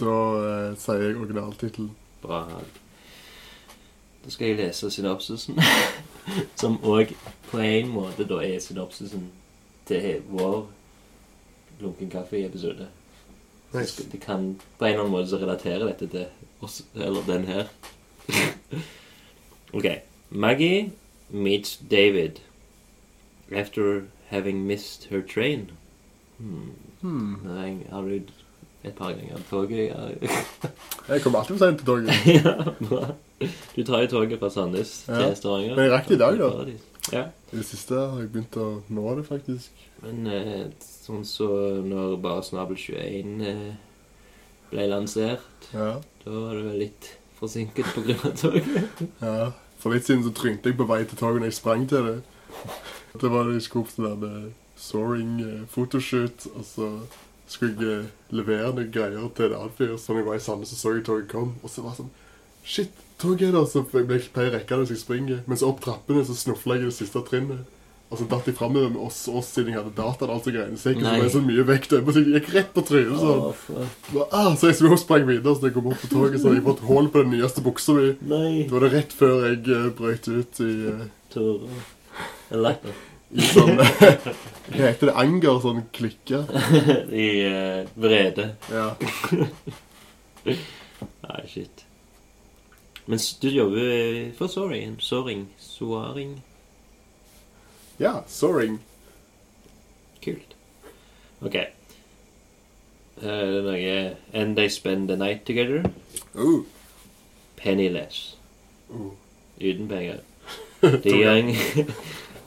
Da 0.00 0.16
eh, 0.42 0.76
sier 0.80 1.02
jeg 1.04 1.18
originaltittelen. 1.20 1.90
Bra. 2.22 2.44
Da 4.24 4.30
skal 4.30 4.50
jeg 4.50 4.58
lese 4.60 4.90
synopsisen, 4.92 5.60
som 6.60 6.76
òg 6.84 7.14
på 7.50 7.62
en 7.64 7.88
måte 7.88 8.26
da 8.28 8.42
er 8.44 8.60
synopsisen 8.60 9.30
til 9.88 10.22
vår 10.28 10.68
Lunken 11.80 12.10
kaffe-episode. 12.12 12.90
Nice. 13.72 14.04
Det 14.12 14.20
kan 14.20 14.60
på 14.78 14.84
en 14.84 14.90
eller 14.90 15.00
annen 15.00 15.14
måte 15.14 15.30
så 15.30 15.38
relatere 15.40 15.86
dette 15.88 16.08
til 16.12 16.26
oss, 16.60 16.82
eller 16.94 17.24
den 17.26 17.44
her. 17.48 17.70
ok. 19.76 19.86
Maggie 20.28 20.90
meets 21.30 21.78
David 21.90 22.42
after 23.52 24.02
having 24.30 24.66
missed 24.66 25.08
her 25.10 25.20
train. 25.22 25.70
Hmm. 26.38 26.70
Hmm. 27.02 27.36
Jeg 27.56 27.76
har 27.90 28.02
du 28.02 28.14
et 28.84 28.94
par 28.96 29.12
ganger 29.12 29.36
toget. 29.50 29.90
Jeg 31.08 31.22
kommer 31.22 31.38
alltid 31.40 31.58
for 31.58 31.64
sent 31.66 31.78
til 31.78 31.86
toget. 31.86 32.12
ja, 32.44 32.54
bra. 32.88 33.10
Du 33.76 33.82
tar 33.84 34.00
jo 34.04 34.06
toget 34.14 34.38
fra 34.40 34.50
Sandnes 34.50 35.04
Ja. 35.08 35.18
til 35.26 35.36
Stavanger. 35.36 35.74
Men 35.76 35.84
jeg 35.84 35.92
rakk 35.92 36.08
det 36.08 36.14
i 36.14 36.18
dag, 36.22 36.38
da. 36.38 36.48
Ja. 37.12 37.22
I 37.52 37.56
det 37.56 37.64
siste 37.66 37.94
har 37.98 38.20
jeg 38.22 38.30
begynt 38.32 38.56
å 38.60 38.68
nå 38.88 39.14
det, 39.18 39.26
faktisk. 39.28 39.84
Men 40.04 40.26
eh, 40.32 40.66
sånn 40.80 41.24
så 41.28 41.48
når 41.84 42.16
bare 42.24 42.44
Snabel 42.46 42.76
21 42.80 43.40
eh, 43.48 43.72
ble 44.70 44.86
lansert, 44.88 45.68
Ja. 45.74 45.96
da 46.24 46.30
var 46.36 46.54
det 46.56 46.64
vel 46.70 46.78
litt 46.86 47.10
forsinket 47.40 47.84
av 48.24 48.32
toget. 48.38 49.04
ja. 49.20 49.50
For 49.80 49.92
litt 49.96 50.04
siden 50.08 50.22
så 50.26 50.32
trynte 50.36 50.68
jeg 50.68 50.76
på 50.76 50.84
vei 50.88 51.02
til 51.08 51.16
toget 51.20 51.40
når 51.40 51.48
jeg 51.50 51.56
sprang 51.60 51.86
til 51.88 52.04
det. 52.06 52.18
Det 53.14 53.30
var 53.30 53.48
da 53.48 53.56
jeg 53.56 53.66
skulle 53.66 53.86
opp 53.86 53.94
til 53.94 54.06
den 54.06 54.22
der 54.24 54.50
soaring-fotoshoot, 54.80 56.46
og 56.54 56.64
så 56.64 56.90
skulle 57.50 57.86
jeg 57.86 58.04
eh, 58.04 58.10
levere 58.30 58.70
noen 58.76 58.92
greier 58.94 59.26
til 59.34 59.50
en 59.50 59.58
annen 59.58 59.74
fyr. 59.76 59.96
Så 59.98 60.12
når 60.12 60.22
jeg 60.22 60.28
var 60.28 60.38
i 60.38 60.44
Sandnes, 60.44 60.72
så 60.72 60.78
så 60.78 60.94
jeg 60.94 61.06
toget 61.08 61.28
kom, 61.32 61.56
og 61.62 61.72
så 61.72 61.84
var 61.84 61.96
det 61.96 62.04
sånn 62.04 62.16
Shit, 62.70 63.04
toget 63.18 63.48
er 63.48 63.56
der! 63.56 63.66
Så 63.66 63.82
jeg 63.82 64.06
ble 64.06 64.20
ikke 64.20 64.34
pleier 64.36 64.52
å 64.52 64.56
rekke 64.58 64.76
det 64.76 64.84
hvis 64.84 64.94
jeg 64.94 65.02
springer. 65.02 65.44
Men 65.48 65.58
så 65.58 65.70
opp 65.72 65.80
trappene 65.84 66.22
så 66.28 66.36
snufla 66.36 66.76
jeg 66.76 66.86
i 66.86 66.90
det 66.90 66.96
siste 66.98 67.22
trinnet. 67.26 67.64
Og 68.10 68.18
så 68.18 68.26
datt 68.26 68.48
jeg 68.50 68.56
framover 68.58 68.90
med 68.90 68.98
oss, 69.06 69.20
oss 69.30 69.52
siden 69.54 69.70
jeg 69.70 69.78
hadde 69.78 69.92
data 69.94 70.26
og 70.26 70.32
alt 70.34 70.46
så 70.48 70.52
greiene. 70.54 70.78
Så 70.78 70.90
jeg 70.90 70.98
ikke 70.98 71.30
så 71.30 71.42
mye 71.46 71.64
vekt 71.68 71.92
over, 71.94 72.14
så 72.14 72.22
jeg 72.24 72.40
gikk 72.40 72.48
rett 72.56 72.72
på 72.74 72.82
trynet. 72.88 73.20
sånn. 73.22 73.76
Oh. 73.78 74.24
Ah, 74.34 74.50
så 74.58 74.72
jeg 74.72 74.90
og 74.90 74.98
sprang 74.98 75.28
videre, 75.28 75.54
så 75.54 75.70
jeg 75.70 75.76
kom 75.76 75.92
opp 75.92 76.02
på 76.02 76.10
toget, 76.10 76.40
så 76.42 76.50
hadde 76.50 76.58
jeg 76.58 76.66
fått 76.66 76.82
hull 76.88 77.10
på 77.14 77.22
den 77.22 77.32
nyeste 77.36 77.62
buksa 77.64 77.94
mi. 77.94 78.08
Nei, 78.32 78.50
Det 78.64 78.74
var 78.74 78.86
det 78.86 78.92
rett 78.96 79.14
før 79.14 79.46
jeg 79.46 79.62
uh, 79.70 79.88
brøt 79.94 80.26
ut 80.26 80.62
i, 80.66 80.72
eh, 80.90 81.06
Tore. 81.30 81.80
Eller 82.50 82.76
i 83.30 83.46
sånn 83.46 83.76
Hva 83.78 84.88
heter 84.88 85.10
det? 85.10 85.14
Anger? 85.14 85.60
Sånn 85.62 85.84
klikke? 85.94 86.42
I 87.24 87.28
eh, 87.46 87.90
vrede. 87.94 88.46
Ja. 88.70 88.88
Nei, 90.46 91.42
shit. 91.50 91.84
Men 93.10 93.22
du 93.42 93.48
jobber 93.50 94.32
for 94.38 94.50
Soaring. 94.50 94.96
Soaring. 95.02 95.48
Soaring. 95.58 96.40
ja, 97.98 98.24
soaring. 98.26 98.78
Kult. 100.22 100.54
Ok. 101.40 101.56
Er 103.20 103.50
det 103.52 103.64
noe 103.66 104.16
And 104.32 104.56
they 104.56 104.68
spend 104.68 105.08
the 105.08 105.16
night 105.16 105.44
together. 105.46 105.84
Oh. 106.34 106.64
Penniless. 107.56 108.36
Oh. 108.90 109.12
Uten 109.60 109.88
penger. 109.88 110.20
De, 110.80 111.54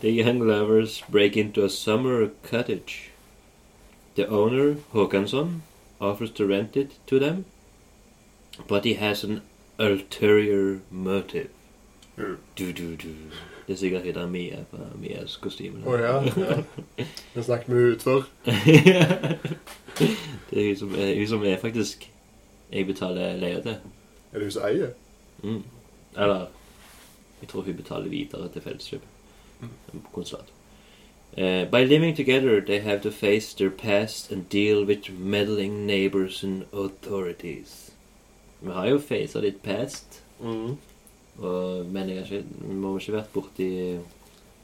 the 0.03 0.11
young 0.11 0.39
lovers 0.39 1.01
break 1.09 1.37
into 1.37 1.63
a 1.63 1.69
summer 1.69 2.27
cottage. 2.43 3.11
The 4.15 4.27
owner, 4.27 4.75
Håkansson, 4.93 5.61
offers 6.01 6.29
to 6.31 6.45
rent 6.45 6.75
it 6.75 6.91
to 7.07 7.19
them, 7.19 7.45
but 8.67 8.83
he 8.83 8.95
has 8.95 9.23
an 9.23 9.41
ulterior 9.79 10.81
motive. 10.91 11.49
Mm. 12.17 12.37
Du, 12.55 12.73
du, 12.73 12.95
du. 12.97 13.15
Det 13.67 13.73
er 13.73 13.77
sikkert 13.77 14.15
der 14.15 14.27
Mia 14.27 14.65
fra 14.69 14.89
Mias 14.99 15.37
kostyme. 15.37 15.79
Å 15.87 15.95
ja. 15.95 16.19
ja. 16.49 16.57
Vi 17.33 17.43
snakket 17.43 17.71
med 17.71 17.77
henne 17.77 17.95
utfor. 17.95 18.27
det 20.49 20.57
er 20.59 20.67
hun 20.67 20.75
som 20.83 20.91
er, 20.99 21.15
hun 21.15 21.27
som 21.31 21.47
er 21.47 21.57
faktisk 21.63 22.09
jeg 22.73 22.85
betaler 22.91 23.39
leie 23.39 23.63
til. 23.63 23.79
Er 24.33 24.35
det 24.35 24.49
hun 24.49 24.51
som 24.51 24.67
eier? 24.67 24.91
Mm. 25.43 25.63
Eller 26.17 26.45
Jeg 27.41 27.49
tror 27.49 27.61
hun 27.61 27.75
betaler 27.75 28.11
videre 28.11 28.51
til 28.51 28.61
Felleskjøp. 28.61 29.12
Konsulat. 30.13 30.45
Uh, 31.37 31.65
by 31.71 31.83
living 31.83 32.15
together, 32.15 32.61
they 32.61 32.79
have 32.79 33.01
to 33.01 33.11
face 33.11 33.53
their 33.53 33.69
past 33.71 34.31
and 34.31 34.47
deal 34.49 34.85
with 34.85 35.09
meddling 35.09 35.85
neighbors 35.87 36.43
and 36.43 36.63
authorities. 36.73 37.91
Vi 38.61 38.71
har 38.71 38.87
jo 38.87 38.99
faca 38.99 39.39
litt 39.39 39.61
past, 39.63 40.19
Mm. 40.39 40.77
og, 41.39 41.85
men 41.85 42.09
jeg 42.09 42.17
har 42.17 42.23
ikke, 42.25 42.45
vi 42.67 42.73
må 42.75 42.97
ikke 42.99 43.13
vært 43.13 43.33
borti 43.33 43.69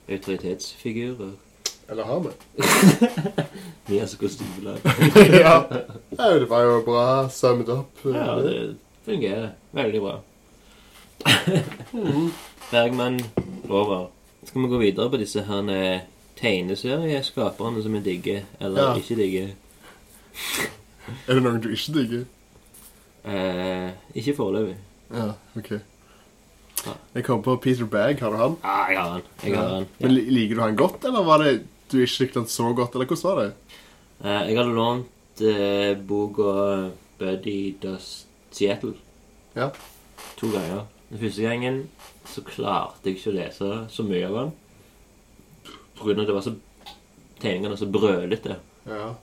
autoritetsfigurer. 0.09 1.31
Eller 1.89 2.03
har 2.05 2.19
vi? 2.19 2.29
Vi 3.89 3.97
er 3.97 4.05
så 4.05 4.17
kostymelag. 4.21 4.77
ja. 5.43 5.55
Det 6.11 6.49
var 6.49 6.61
jo 6.61 6.81
bra 6.85 7.05
summet 7.33 7.69
opp. 7.73 8.03
Ja, 8.05 8.35
det 8.45 8.75
fungerer 9.05 9.49
veldig 9.73 10.01
bra. 10.03 10.19
Mhm. 11.93 12.29
Bergman 12.71 13.19
over. 13.69 14.07
Skal 14.49 14.63
vi 14.65 14.69
gå 14.71 14.79
videre 14.81 15.09
på 15.13 15.19
disse 15.21 15.43
her 15.45 15.69
eh, 15.73 16.01
tegneserieskaperne 16.39 17.83
som 17.85 17.93
vi 17.93 18.01
digger, 18.05 18.45
eller 18.59 18.81
Ja. 18.81 18.95
ikke 18.97 19.15
digger? 19.19 19.51
Er 21.27 21.33
det 21.37 21.43
noen 21.43 21.61
du 21.61 21.69
ikke 21.73 21.93
digger? 21.99 22.25
Eh, 23.29 23.91
ikke 24.15 24.33
foreløpig. 24.37 24.75
Ja, 25.13 25.27
ok. 25.57 25.71
Ja. 26.85 26.93
Jeg 27.15 27.23
kom 27.27 27.41
på 27.43 27.55
Peter 27.61 27.85
Bagg. 27.85 28.19
Har 28.23 28.31
du 28.31 28.37
han? 28.37 28.55
Ah, 28.63 28.87
jeg 28.89 28.99
har 29.01 29.09
han. 29.11 29.21
Jeg 29.43 29.57
har 29.57 29.69
han. 29.75 29.87
Men 29.99 30.11
li- 30.15 30.29
Liker 30.29 30.55
du 30.55 30.61
han 30.61 30.75
godt, 30.79 31.03
eller 31.05 31.23
var 31.27 31.37
det 31.43 31.65
du 31.91 31.97
ikke 32.01 32.19
likte 32.23 32.39
han 32.39 32.47
så 32.47 32.73
godt? 32.73 32.93
Eller 32.95 33.05
hvordan 33.09 33.35
var 33.35 33.43
det? 33.43 33.53
Eh, 34.23 34.47
jeg 34.49 34.57
hadde 34.57 34.75
lånt 34.77 35.41
eh, 35.41 35.97
boka 36.07 36.89
Buddy 37.19 37.75
Does 37.81 38.25
Seattle 38.51 38.93
Ja. 39.55 39.69
to 40.37 40.47
ganger. 40.53 40.85
Den 41.09 41.19
første 41.23 41.41
gangen 41.45 41.77
så 42.29 42.43
klarte 42.45 43.09
jeg 43.09 43.17
ikke 43.17 43.31
å 43.31 43.37
lese 43.39 43.69
så 43.89 44.03
mye 44.05 44.27
av 44.27 44.35
den. 44.39 44.51
På 45.97 46.05
grunn 46.05 46.19
av 46.19 46.23
at 46.23 46.29
det 46.29 46.35
var 46.37 46.45
så 46.45 46.53
tegningene 47.41 47.77
så 47.79 47.87
brølete. 47.89 48.57
Ja. 48.87 49.13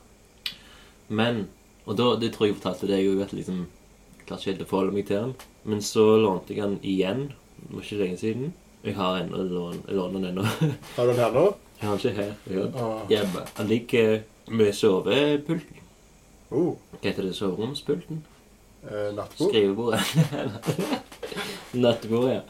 Men 1.09 1.47
Og 1.87 1.95
da, 1.97 2.07
det 2.19 2.33
tror 2.35 2.47
jeg 2.49 2.55
jeg 2.57 2.59
fortalte 2.61 2.89
deg 2.91 3.07
òg, 3.13 3.21
at 3.23 3.33
liksom 3.37 3.61
klarte 4.27 4.41
ikke 4.43 4.51
helt 4.57 4.63
å 4.65 4.71
forholde 4.73 4.95
meg 4.97 5.05
til 5.07 5.21
den. 5.23 5.35
Men 5.71 5.83
så 5.87 6.03
lånte 6.19 6.51
jeg 6.57 6.65
den 6.65 6.81
igjen. 6.83 7.21
Det 7.61 7.69
var 7.77 7.85
ikke 7.87 7.99
lenge 8.01 8.19
siden. 8.19 8.49
Jeg 8.83 8.95
har 8.99 9.21
ennå 9.21 9.45
lån, 9.53 9.79
jeg 9.87 9.95
låner 9.95 10.19
den 10.19 10.27
ennå. 10.33 10.43
Har 10.97 11.07
du 11.07 11.13
den 11.13 11.21
her 11.23 11.31
nå? 11.37 11.45
Jeg 11.79 11.87
har 11.89 11.97
den 11.97 12.11
ikke 12.11 12.17
her. 12.19 12.33
Jeg 12.51 12.59
har 12.59 12.67
den 12.67 12.83
Ah. 12.83 13.07
hjemme. 13.13 13.45
Den 13.61 13.69
ligger 13.71 14.11
med 14.51 14.73
sovepulten. 14.75 15.79
Oh, 16.51 16.75
Hva 16.99 17.03
heter 17.07 17.23
det? 17.27 17.35
Soveromspulten? 17.39 18.25
eh, 18.91 19.09
nattbord? 19.15 19.49
Skrivebordet. 19.51 20.01
Nattbordet, 21.81 22.39
ja. 22.39 22.41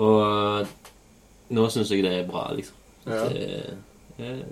Og 0.00 0.66
nå 1.50 1.66
syns 1.72 1.90
jeg 1.90 2.04
det 2.06 2.12
er 2.20 2.28
bra, 2.28 2.46
liksom. 2.54 2.76
Ja. 3.06 3.24
Det 3.30 4.28
er 4.28 4.44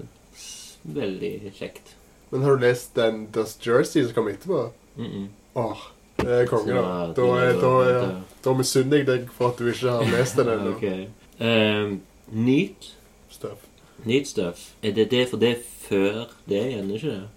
veldig 0.82 1.52
kjekt. 1.56 1.94
Men 2.30 2.42
har 2.42 2.56
du 2.56 2.64
lest 2.66 2.96
den 2.96 3.26
Dust 3.34 3.66
Jersey 3.66 4.04
som 4.04 4.14
kom 4.14 4.28
etterpå? 4.28 4.70
Mm 4.96 5.06
-mm. 5.06 5.26
Åh, 5.54 5.78
det 6.16 6.40
er 6.40 6.46
konge, 6.46 6.74
da. 6.74 7.12
Da, 7.16 7.52
da, 7.52 8.20
da- 8.44 8.54
misunner 8.54 8.96
jeg 8.96 9.06
deg 9.06 9.28
for 9.30 9.48
at 9.48 9.58
du 9.58 9.66
ikke 9.66 9.90
har 9.90 10.18
lest 10.18 10.36
den 10.36 10.48
ennå. 10.48 10.70
okay. 10.76 11.06
Um, 11.40 12.00
neat. 12.32 12.94
Stuff. 13.30 13.58
Neat 14.04 14.26
stuff. 14.26 14.72
Er 14.82 14.92
det 14.92 15.10
det 15.10 15.28
for 15.28 15.36
det 15.36 15.50
er 15.50 15.62
før 15.88 16.24
det 16.48 16.66
igjen, 16.66 16.90
ikke 16.90 17.08
det? 17.08 17.28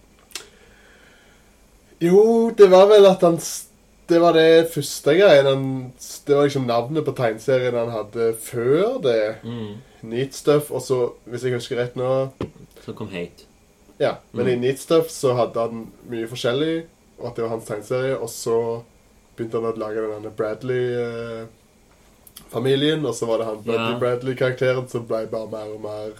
Jo, 2.01 2.49
det 2.49 2.71
var 2.71 2.87
vel 2.89 3.05
at 3.05 3.21
han 3.21 3.37
Det 4.11 4.19
var 4.19 4.33
det 4.35 4.67
første 4.73 5.13
greien. 5.15 5.45
Han, 5.47 5.61
det 6.27 6.35
var 6.35 6.43
liksom 6.49 6.65
navnet 6.67 7.05
på 7.07 7.13
tegneserien 7.15 7.77
han 7.79 7.91
hadde 7.93 8.25
før 8.43 8.97
det. 9.05 9.21
Mm. 9.47 9.77
Neat 10.11 10.33
Stuff. 10.35 10.67
Og 10.75 10.81
så, 10.83 10.97
hvis 11.31 11.43
jeg 11.47 11.55
husker 11.55 11.79
rett 11.79 11.95
nå 11.99 12.09
Så 12.85 12.91
kom 12.97 13.07
Hate. 13.13 13.45
Ja, 14.01 14.15
men 14.33 14.45
Mm. 14.45 14.51
i 14.51 14.55
Neat 14.65 14.79
Stuff 14.81 15.07
så 15.13 15.33
hadde 15.37 15.59
han 15.61 15.85
mye 16.09 16.25
forskjellig, 16.27 16.83
og 17.19 17.27
at 17.29 17.35
det 17.37 17.43
var 17.45 17.51
hans 17.53 17.65
tegneserie. 17.69 18.15
Og 18.17 18.29
så 18.33 18.57
begynte 19.37 19.57
han 19.61 19.69
å 19.69 19.75
lage 19.77 20.01
denne 20.09 20.31
Bradley-familien, 20.35 23.05
og 23.05 23.13
så 23.15 23.25
var 23.29 23.37
det 23.37 23.45
han 23.47 23.61
Buddy 23.63 23.91
Ja. 23.91 23.99
Bradley-karakteren 23.99 24.87
som 24.89 25.05
ble 25.07 25.25
bare 25.31 25.47
mer 25.51 25.69
og 25.75 25.81
mer 25.81 26.11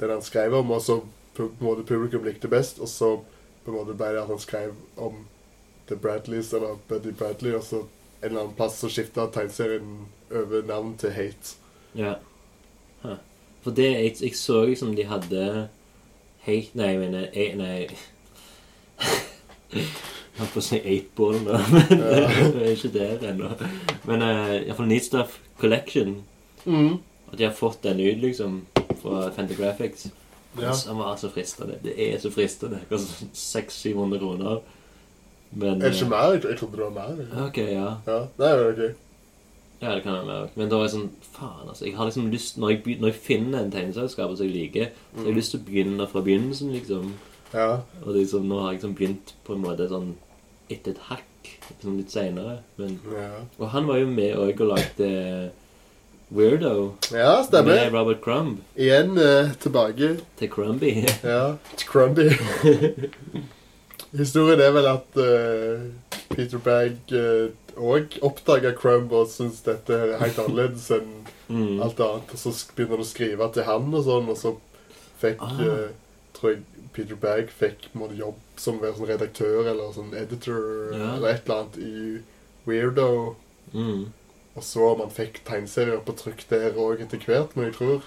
den 0.00 0.10
han 0.10 0.22
skrev 0.22 0.54
om, 0.58 0.70
og 0.74 0.80
så 0.82 1.00
på 1.36 1.42
en 1.46 1.52
måte 1.62 1.84
publikum 1.86 2.24
likte 2.26 2.48
best, 2.50 2.80
og 2.80 2.88
så 2.88 3.16
på 3.64 3.70
en 3.70 3.76
måte 3.78 3.94
ble 3.96 4.06
det 4.12 4.20
at 4.22 4.26
han 4.28 4.38
skrev 4.42 4.72
om 4.96 5.14
The 5.88 5.96
Bradleys, 5.96 6.52
eller 6.52 6.78
Buddy 6.88 7.12
Bradley, 7.12 7.54
og 7.54 7.64
så 7.64 7.82
en 8.24 8.30
eller 8.30 8.40
annen 8.40 8.56
plass 8.56 8.78
så 8.80 8.88
skifta 8.88 9.26
tegneserien 9.32 10.06
over 10.32 10.62
navn 10.66 10.94
til 10.98 11.12
Hate. 11.12 11.56
Ja. 11.94 12.14
Huh. 13.02 13.18
For 13.64 13.76
det 13.76 13.90
jeg, 13.90 14.16
jeg 14.22 14.36
så 14.36 14.64
liksom 14.64 14.94
de 14.96 15.04
hadde 15.08 15.68
Hate 16.44 16.76
Nei, 16.76 16.88
jeg 16.88 17.00
mener 17.00 17.26
jeg, 17.32 17.54
Nei 17.56 17.86
Jeg 19.72 19.86
holdt 20.40 20.52
på 20.52 20.60
å 20.60 20.64
si 20.64 20.80
8-ball 20.80 21.38
nå, 21.44 21.58
men 21.72 21.92
det 22.00 22.64
er 22.64 22.72
ikke 22.72 22.92
der 22.94 23.24
ennå. 23.30 23.52
Men 24.08 24.24
uh, 24.24 24.56
iallfall 24.56 24.88
Needstuff 24.90 25.36
Stuff 25.36 25.60
Collection. 25.60 26.16
Mm. 26.64 26.98
At 27.30 27.38
de 27.38 27.46
har 27.46 27.54
fått 27.54 27.84
den 27.86 28.00
ut, 28.02 28.18
liksom, 28.24 28.60
fra 29.02 29.28
Fantagraphics. 29.36 30.08
Ja. 30.58 30.74
Han 30.86 30.98
var 30.98 31.16
så 31.16 31.30
fristende. 31.30 31.78
Det 31.82 31.94
er 31.98 32.18
så 32.22 32.30
fristende. 32.34 32.80
Koster 32.90 33.30
600-700 33.34 34.18
kroner. 34.18 34.60
Men 35.54 35.80
det 35.80 35.92
ikke 35.92 36.04
eh, 36.04 36.10
mer? 36.10 36.32
Jeg, 36.34 36.44
jeg 36.48 36.58
trodde 36.60 36.76
det 36.76 36.84
var 36.84 36.94
mer. 36.98 37.46
OK, 37.46 37.58
ja. 37.58 37.90
Ja, 38.06 38.20
Nei, 38.40 38.50
det 38.50 38.60
er 38.60 38.70
ok. 38.72 39.00
Ja, 39.82 39.94
det 39.94 40.02
kan 40.02 40.12
være 40.16 40.26
mer. 40.30 40.48
Men 40.54 40.70
da 40.70 40.78
er 40.78 40.86
jeg 40.86 40.94
sånn 40.94 41.10
Faen, 41.34 41.68
altså. 41.68 41.84
Jeg 41.84 41.96
har 41.98 42.08
liksom 42.08 42.28
lyst 42.32 42.58
Når 42.62 42.70
jeg, 42.72 42.96
når 43.02 43.10
jeg 43.10 43.20
finner 43.26 43.60
en 43.60 43.72
tegneselskap 43.74 44.36
som 44.36 44.46
jeg 44.46 44.54
liker, 44.54 44.92
så 45.12 45.24
har 45.24 45.30
jeg 45.32 45.38
lyst 45.40 45.54
til 45.54 45.60
å 45.60 45.66
begynne 45.68 46.06
fra 46.10 46.22
begynnelsen, 46.24 46.70
liksom. 46.74 47.10
Ja. 47.54 47.68
Og 48.02 48.14
liksom, 48.16 48.46
nå 48.50 48.60
har 48.62 48.72
jeg 48.72 48.80
liksom 48.80 48.94
begynt 48.98 49.34
på 49.46 49.54
en 49.56 49.64
måte 49.66 49.88
sånn 49.90 50.14
etter 50.72 50.94
et 50.94 51.02
hakk. 51.10 51.50
Liksom 51.68 51.98
litt 51.98 52.14
seinere. 52.14 52.56
Ja. 52.78 53.28
Og 53.58 53.68
han 53.74 53.86
var 53.90 54.00
jo 54.00 54.08
med 54.10 54.38
òg 54.40 54.62
og 54.64 54.72
lagde 54.74 55.10
Weirdo. 56.34 56.94
Ja, 57.12 57.42
stemmer. 57.44 57.74
Med. 57.74 57.92
Robert 57.92 58.22
Crumb 58.24 58.62
Igjen 58.80 59.18
eh, 59.20 59.52
tilbake. 59.60 60.16
til 60.38 60.50
Crumby. 60.50 61.04
Ja, 61.22 61.56
til 61.78 61.86
Crumby. 61.88 62.30
Historien 64.14 64.60
er 64.62 64.70
vel 64.76 64.86
at 64.86 65.16
uh, 65.18 65.80
Peter 66.34 66.58
Bag 66.62 66.98
òg 67.74 68.18
oppdaga 68.22 68.70
Crumb 68.78 69.10
og 69.12 69.26
syntes 69.32 69.64
dette 69.66 69.90
er 69.96 70.18
helt 70.22 70.38
annerledes 70.44 70.90
enn 70.94 71.12
Mm. 71.44 71.82
alt 71.84 71.98
annet. 72.00 72.30
Og 72.32 72.38
så 72.40 72.50
begynner 72.74 72.96
han 72.96 73.02
å 73.04 73.06
skrive 73.10 73.46
til 73.52 73.66
han 73.66 73.90
og 73.94 74.04
sånn, 74.06 74.28
og 74.32 74.36
så 74.40 74.54
fikk 75.20 75.42
Ah. 75.44 75.58
uh, 75.60 75.88
Tror 76.32 76.50
jeg 76.54 76.62
Peter 76.94 77.14
Bag 77.20 77.50
fikk 77.52 77.84
måtte, 77.94 78.16
jobb 78.16 78.38
som 78.56 78.78
sånn 78.80 79.06
redaktør 79.10 79.68
eller 79.70 79.92
sånn 79.92 80.14
editor 80.16 80.94
Ja. 80.96 81.10
eller 81.16 81.28
et 81.34 81.42
eller 81.44 81.60
annet 81.60 81.76
i 81.78 82.22
Weirdo. 82.66 83.36
Mm. 83.74 84.06
Og 84.56 84.62
så 84.62 84.88
om 84.94 85.00
han 85.04 85.10
fikk 85.10 85.42
tegneserier 85.44 86.00
på 86.00 86.16
trykk 86.16 86.48
der 86.48 86.72
òg 86.80 87.02
etter 87.04 87.18
hvert, 87.18 87.54
men 87.56 87.66
jeg 87.66 87.74
tror 87.74 88.02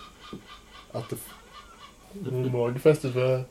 at 0.96 1.10
det 1.10 1.20
Magefestet 2.51 3.13
for 3.13 3.43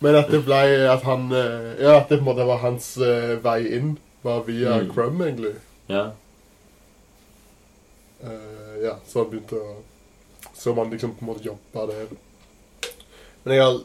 Men 0.00 0.16
at 0.18 0.30
det 0.32 0.40
ble 0.46 0.60
at 0.90 1.02
han 1.04 1.28
eh, 1.32 1.82
Ja, 1.82 1.98
at 1.98 2.08
det 2.08 2.18
på 2.18 2.24
en 2.24 2.28
måte 2.30 2.46
var 2.48 2.62
hans 2.64 2.92
uh, 2.98 3.36
vei 3.44 3.60
inn. 3.76 3.98
Var 4.22 4.42
via 4.46 4.78
Mm. 4.80 4.90
Crumb, 4.94 5.22
egentlig. 5.22 5.54
Ja. 5.88 6.10
Uh, 8.24 8.76
ja, 8.82 8.96
så 9.06 9.22
han 9.22 9.30
begynte 9.30 9.56
å 9.56 9.76
Så 10.52 10.74
man 10.76 10.90
liksom 10.92 11.14
på 11.16 11.24
en 11.24 11.30
måte 11.32 11.46
jobba 11.46 11.86
der. 11.88 12.12
Men 13.44 13.54
jeg 13.54 13.64
har 13.64 13.78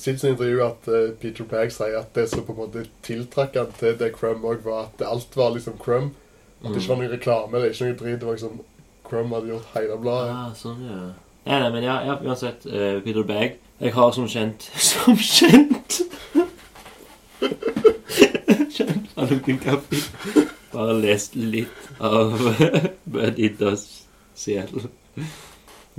sett 0.00 0.24
i 0.24 0.28
intervju 0.32 0.62
at 0.64 0.88
uh, 0.88 1.10
Peter 1.20 1.44
Pag 1.44 1.72
sier 1.74 1.98
at 1.98 2.14
det 2.16 2.28
som 2.30 2.44
på 2.46 2.54
en 2.54 2.62
måte 2.62 2.86
tiltrakk 3.04 3.56
han 3.60 3.72
til 3.78 3.98
det 4.00 4.14
Crumb 4.16 4.44
òg, 4.48 4.62
var 4.64 4.86
at 4.88 5.04
alt 5.04 5.36
var 5.36 5.52
liksom 5.56 5.76
Crumb. 5.82 6.14
At 6.62 6.70
det 6.70 6.80
ikke 6.80 6.94
var 6.94 7.02
noe 7.02 7.12
reklame 7.12 7.58
eller 7.58 7.72
ikke 7.74 7.88
noe 7.90 7.98
drit. 8.00 8.20
Det 8.20 8.28
var 8.28 8.38
liksom 8.38 8.60
Crumb 9.08 9.34
hadde 9.34 9.50
gjort 9.50 9.74
hele 9.74 9.98
bladet. 10.00 10.32
Ah, 10.38 10.52
sånn, 10.56 10.84
ja. 10.88 11.00
Ja, 11.44 11.58
nei, 11.58 11.70
men 11.74 11.82
ja, 11.82 11.96
ja 12.06 12.18
uansett. 12.22 12.66
Uh, 12.66 13.00
Peter 13.02 13.24
Bagg. 13.26 13.56
Jeg 13.82 13.92
har 13.96 14.12
som 14.14 14.28
kjent 14.30 14.62
Som 14.90 15.16
kjent! 15.18 16.00
kjent 18.72 19.08
fra 19.14 19.26
en 19.26 19.58
Kaffe. 19.62 20.02
Bare 20.72 20.94
lest 21.02 21.34
litt 21.36 21.88
av 22.00 22.32
Does 23.58 23.82
Seattle. 24.38 24.86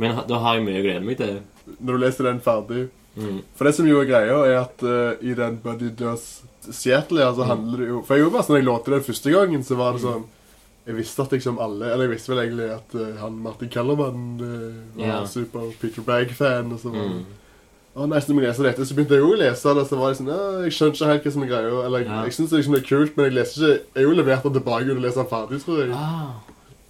Men 0.02 0.18
da 0.28 0.40
har 0.42 0.58
jeg 0.58 0.66
mye 0.66 0.80
å 0.82 0.86
glede 0.88 1.06
meg 1.06 1.20
til. 1.20 1.36
Når 1.78 1.98
du 2.00 2.06
leser 2.08 2.30
den 2.32 2.44
ferdig 2.44 2.90
Mm. 3.14 3.44
For 3.54 3.68
det 3.70 3.76
som 3.78 3.86
jo 3.86 4.00
er 4.02 4.08
greia, 4.10 4.38
er 4.50 4.56
at 4.64 4.82
uh, 4.82 5.20
i 5.22 5.36
den 5.38 5.60
Buddy 5.62 5.92
Does 5.94 6.24
Seattle, 6.74 7.20
ja, 7.22 7.28
så 7.38 7.44
Mm. 7.46 7.50
handler 7.52 7.78
det 7.84 7.90
jo 7.92 8.00
For 8.08 8.16
jeg 8.18 8.24
gjorde 8.24 8.34
bare 8.34 8.46
sånn, 8.48 8.58
jeg 8.58 8.66
lånte 8.66 8.90
den 8.96 9.04
første 9.06 9.34
gangen, 9.36 9.62
så 9.68 9.76
var 9.78 9.94
det 9.94 10.02
sånn 10.02 10.24
Jeg 10.84 10.98
visste 10.98 11.24
at 11.24 11.32
liksom 11.32 11.60
alle 11.64 11.94
Eller 11.94 12.10
jeg 12.10 12.12
visste 12.18 12.34
vel 12.34 12.42
egentlig 12.44 12.66
at 12.74 12.96
uh, 13.00 13.14
han 13.22 13.38
Martin 13.40 13.70
Kellermann 13.72 14.26
uh, 14.42 14.98
var 14.98 15.06
yeah. 15.06 15.28
super 15.28 15.72
Peter 15.80 16.04
Bagg-fan, 16.04 16.72
og 16.72 16.80
så 16.80 16.92
var 16.92 17.08
det 17.08 17.24
Mm. 17.24 17.32
Og 17.94 18.08
nesten 18.10 18.34
når 18.34 18.42
jeg 18.42 18.50
leser 18.50 18.66
dette, 18.66 18.86
så 18.90 18.96
begynte 18.98 19.14
jeg 19.14 19.22
jo 19.22 19.34
å 19.36 19.38
lese 19.38 19.74
det, 19.78 19.84
så 19.86 19.98
var 20.00 20.10
jeg 20.10 20.18
sånn 20.18 20.30
Ja, 20.32 20.46
jeg 20.66 20.74
skjønner 20.74 20.96
ikke 20.98 21.10
helt 21.12 21.26
hva 21.28 21.34
som 21.36 21.44
er 21.44 21.50
greia. 21.52 21.74
Eller 21.86 22.00
Ja. 22.08 22.24
jeg 22.26 22.34
syns 22.34 22.50
det 22.50 22.58
liksom 22.58 22.76
er 22.76 22.88
kult, 22.88 23.18
men 23.18 23.26
jeg 23.28 23.34
leser 23.36 23.54
ikke 23.54 23.70
Jeg 23.70 24.02
er 24.02 24.08
jo 24.08 24.16
levert 24.18 24.44
den 24.44 24.54
tilbake 24.54 24.96
og 24.96 25.04
leser 25.04 25.22
den 25.22 25.30
ferdig, 25.30 25.60
tror 25.62 25.78
jeg. 25.84 25.92
Ah. 25.94 26.42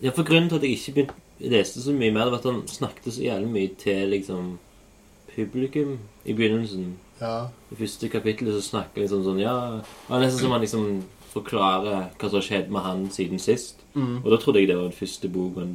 Ja, 0.01 0.11
for 0.11 0.23
grunnen 0.23 0.47
til 0.49 0.55
at 0.55 0.63
jeg 0.63 0.79
ikke 0.79 0.93
begynte 0.93 1.23
leste 1.43 1.81
så 1.83 1.91
mye 1.91 2.11
mer, 2.11 2.25
det 2.27 2.31
var 2.31 2.39
at 2.39 2.47
han 2.47 2.67
snakket 2.67 3.13
så 3.13 3.23
jævlig 3.23 3.49
mye 3.51 3.71
til 3.79 4.13
liksom 4.13 4.59
publikum 5.35 5.97
i 6.25 6.33
begynnelsen. 6.33 6.93
Ja. 7.19 7.47
I 7.71 7.75
første 7.75 8.09
kapittelet 8.09 8.55
så 8.55 8.63
snakker 8.69 9.01
han 9.01 9.03
liksom 9.03 9.23
sånn 9.25 9.41
Ja, 9.41 9.55
det 9.81 10.09
var 10.09 10.23
nesten 10.23 10.39
som 10.39 10.51
han 10.51 10.61
liksom 10.63 11.03
forklarer 11.33 12.11
hva 12.13 12.29
som 12.29 12.37
har 12.37 12.45
skjedd 12.45 12.69
med 12.73 12.85
han 12.85 13.07
siden 13.13 13.41
sist. 13.41 13.81
Mm. 13.93 14.23
Og 14.23 14.29
da 14.31 14.39
trodde 14.41 14.61
jeg 14.61 14.69
det 14.71 14.77
var 14.77 14.87
den 14.89 14.97
første 14.97 15.29
bok 15.29 15.59
han 15.59 15.73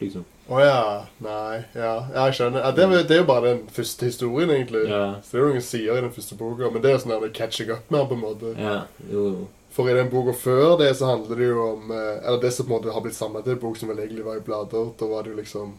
liksom. 0.00 0.24
Å 0.46 0.62
ja. 0.62 0.82
Nei. 1.24 1.64
Ja, 1.74 1.94
jeg 2.14 2.38
skjønner. 2.38 2.62
Ja, 2.62 2.70
det, 2.74 2.86
det 3.10 3.16
er 3.16 3.22
jo 3.24 3.28
bare 3.30 3.54
den 3.54 3.64
første 3.74 4.06
historien, 4.06 4.52
egentlig. 4.54 4.84
Ja. 4.90 5.18
Så 5.22 5.34
det 5.34 5.40
er 5.40 5.44
jo 5.44 5.54
noen 5.56 5.66
sider 5.66 5.98
i 5.98 6.04
den 6.06 6.14
første 6.14 6.38
boka, 6.38 6.70
men 6.70 6.82
det 6.84 6.90
er 6.90 6.96
jo 6.96 7.04
sånn 7.04 7.16
at 7.16 7.24
det 7.24 7.32
er 7.32 7.38
catching 7.40 7.72
up 7.74 7.90
med 7.90 8.06
på 8.10 8.18
en 8.18 8.22
måte. 8.22 8.52
Ja, 8.54 8.76
jo, 9.10 9.24
jo. 9.34 9.48
For 9.76 9.90
i 9.90 9.96
den 9.96 10.08
boka 10.12 10.32
før 10.32 10.78
det 10.80 10.92
så 10.96 11.10
handler 11.10 11.36
det 11.36 11.50
jo 11.50 11.64
om 11.66 11.90
eh, 11.92 12.22
Eller 12.22 12.38
det 12.40 12.52
som 12.56 12.64
på 12.64 12.72
en 12.72 12.78
måte 12.78 12.94
har 12.94 13.02
blitt 13.04 13.18
samla 13.18 13.42
til 13.44 13.52
en 13.52 13.60
bok 13.60 13.76
som 13.76 13.90
vel 13.92 13.98
egentlig 14.00 14.24
var 14.24 14.38
i 14.38 14.46
blader. 14.46 14.88
Da 14.96 15.08
var 15.10 15.26
det 15.26 15.34
jo 15.34 15.40
liksom 15.42 15.74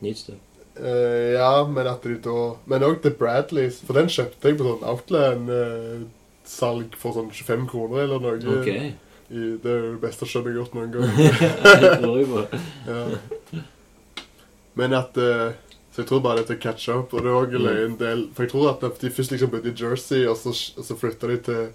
Nytt 0.00 0.30
eh, 0.30 1.34
Ja, 1.36 1.66
men 1.68 1.90
at 1.90 2.08
de 2.08 2.16
da 2.24 2.38
Men 2.64 2.86
òg 2.88 3.02
The 3.04 3.12
Bradleys. 3.18 3.82
For 3.84 4.00
den 4.00 4.08
kjøpte 4.08 4.48
jeg 4.48 4.56
på 4.62 4.70
sånn 4.70 4.88
Outland-salg 6.60 6.96
for 6.98 7.12
sånn 7.16 7.30
25 7.32 7.66
kroner 7.70 8.02
eller 8.04 8.20
noe. 8.20 8.60
Okay. 8.60 8.92
I, 9.32 9.56
det 9.62 9.70
er 9.70 9.78
jo 9.86 9.92
det 9.94 10.00
beste 10.02 10.26
kjøpet 10.28 10.50
jeg 10.50 10.56
har 10.56 10.60
gjort 10.60 10.74
noen 10.74 10.92
gang. 10.92 11.08
Ja. 12.86 13.62
Men 14.74 14.92
at 14.96 15.16
uh, 15.20 15.52
Så 15.92 16.00
jeg 16.02 16.08
tror 16.08 16.20
bare 16.24 16.40
det 16.40 16.44
er 16.44 16.48
til 16.54 16.56
å 16.56 16.62
catch 16.62 16.88
up. 16.88 17.12
Og 17.12 17.22
det 17.22 17.28
er 17.28 17.36
også 17.36 17.58
Mm. 17.62 17.92
en 17.92 17.96
del 18.00 18.22
For 18.34 18.42
jeg 18.44 18.50
tror 18.52 18.70
at 18.72 19.00
de 19.00 19.10
først 19.12 19.30
liksom 19.34 19.50
bodde 19.52 19.68
i 19.68 19.76
Jersey, 19.76 20.26
og 20.26 20.36
så, 20.40 20.48
og 20.78 20.84
så 20.84 20.96
flytta 20.96 21.28
de 21.28 21.36
til 21.48 21.66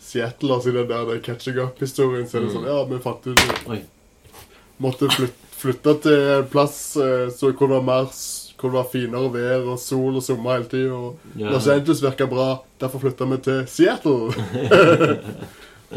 Seattle. 0.00 0.54
Altså 0.54 0.68
i 0.70 0.72
den 0.76 0.88
der 0.88 1.04
der 1.04 1.20
catching 1.20 1.58
up-historien. 1.60 2.26
Så 2.28 2.38
er 2.38 2.40
det 2.46 2.50
Mm. 2.50 2.56
sånn 2.56 2.66
Ja, 2.66 2.84
vi 2.84 2.98
fant 3.04 3.26
ut 3.26 3.40
Måtte 4.80 5.08
flytte, 5.08 5.46
flytte 5.56 5.94
til 6.02 6.12
en 6.36 6.48
plass 6.52 6.96
uh, 7.00 7.28
så 7.32 7.52
kunne 7.56 7.76
det 7.76 7.80
være 7.80 7.88
mer 7.88 8.08
hvor 8.56 8.70
det 8.72 8.78
var 8.78 8.86
finere 8.92 9.32
vær 9.34 9.66
og 9.72 9.78
sol 9.78 10.16
og 10.16 10.22
sommer 10.24 10.56
hele 10.56 10.68
tida. 10.70 10.92
Og 10.94 11.18
Ja. 11.38 11.50
Los 11.52 11.68
Angeles 11.68 12.02
virka 12.02 12.26
bra, 12.26 12.62
derfor 12.80 12.98
flytta 13.02 13.24
vi 13.30 13.36
til 13.44 13.66
Seattle. 13.68 14.32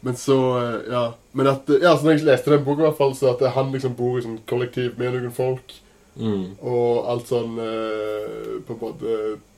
Men 0.00 0.16
så 0.16 0.36
eh, 0.58 0.92
Ja. 0.92 1.04
Men 1.32 1.46
at, 1.46 1.68
ja, 1.82 1.94
så 1.96 2.04
når 2.04 2.10
jeg 2.18 2.24
leste 2.26 2.50
den 2.52 2.64
boka, 2.66 2.82
i 2.82 2.86
hvert 2.88 2.98
fall, 2.98 3.14
så 3.16 3.30
at 3.36 3.44
han 3.54 3.70
liksom 3.72 3.94
bor 3.96 4.18
i 4.18 4.24
sånn 4.24 4.40
kollektiv 4.50 4.98
med 4.98 5.14
noen 5.16 5.32
folk, 5.36 5.78
Mm. 6.12 6.58
og 6.60 7.06
alt 7.08 7.24
sånn 7.30 7.54
eh, 7.56 8.58
På 8.68 8.74
en 8.74 8.80
måte 8.82 9.12